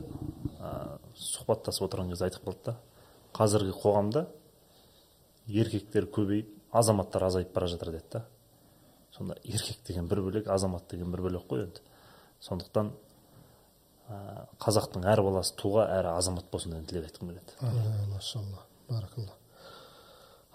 ә, 0.61 0.99
сұхбаттасып 1.19 1.89
отырған 1.89 2.13
кезде 2.13 2.29
айтып 2.29 2.45
қалды 2.47 2.71
да 2.71 2.77
қазіргі 3.35 3.75
қоғамда 3.81 4.27
еркектер 5.49 6.07
көбейіп 6.15 6.53
азаматтар 6.73 7.27
азайып 7.27 7.53
бара 7.55 7.67
жатыр 7.67 7.91
деді 7.97 8.13
да. 8.13 8.25
Сонда 9.17 9.37
еркек 9.43 9.83
деген 9.87 10.09
бір 10.09 10.23
бөлек 10.29 10.49
азамат 10.49 10.87
деген 10.91 11.11
бір 11.11 11.25
бөлек 11.27 11.49
қой 11.51 11.65
енді. 11.67 11.83
Сондықтан 12.47 12.93
ә, 14.09 14.47
қазақтың 14.63 15.09
әр 15.11 15.25
баласы 15.27 15.57
туға 15.59 15.89
әрі 15.99 16.15
азамат 16.15 16.47
болсын 16.53 16.77
деген 16.77 16.87
тілек 16.87 17.11
айтқым 17.11 17.33
келеді. 17.33 17.59
Машалла 18.15 18.67
баракалла. 18.89 19.40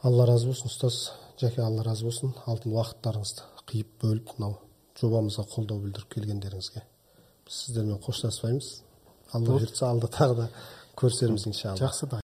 Алла 0.05 0.27
разы 0.29 0.49
болсын 0.51 0.69
ұстаз 0.69 0.99
жәке 1.41 1.63
алла 1.65 1.83
разы 1.85 2.05
болсын. 2.05 2.33
Алтын 2.45 2.75
уақыттарыңызды 2.75 3.45
қиып 3.65 3.93
бөліп 4.03 4.35
мынау 4.37 4.59
жобамызға 4.99 5.47
қолдау 5.49 5.81
білдіріп 5.81 6.11
келгендеріңізге 6.13 6.83
біз 7.45 7.59
сіздермен 7.65 8.01
қоштаспаймыз. 8.05 8.69
Алла 9.33 9.55
бұйыртса 9.57 9.89
алда 9.89 10.09
тағы 10.13 10.37
да 10.43 10.49
көрісерміз 10.95 11.47
иншалла. 11.49 11.81
Жақсы 11.81 12.07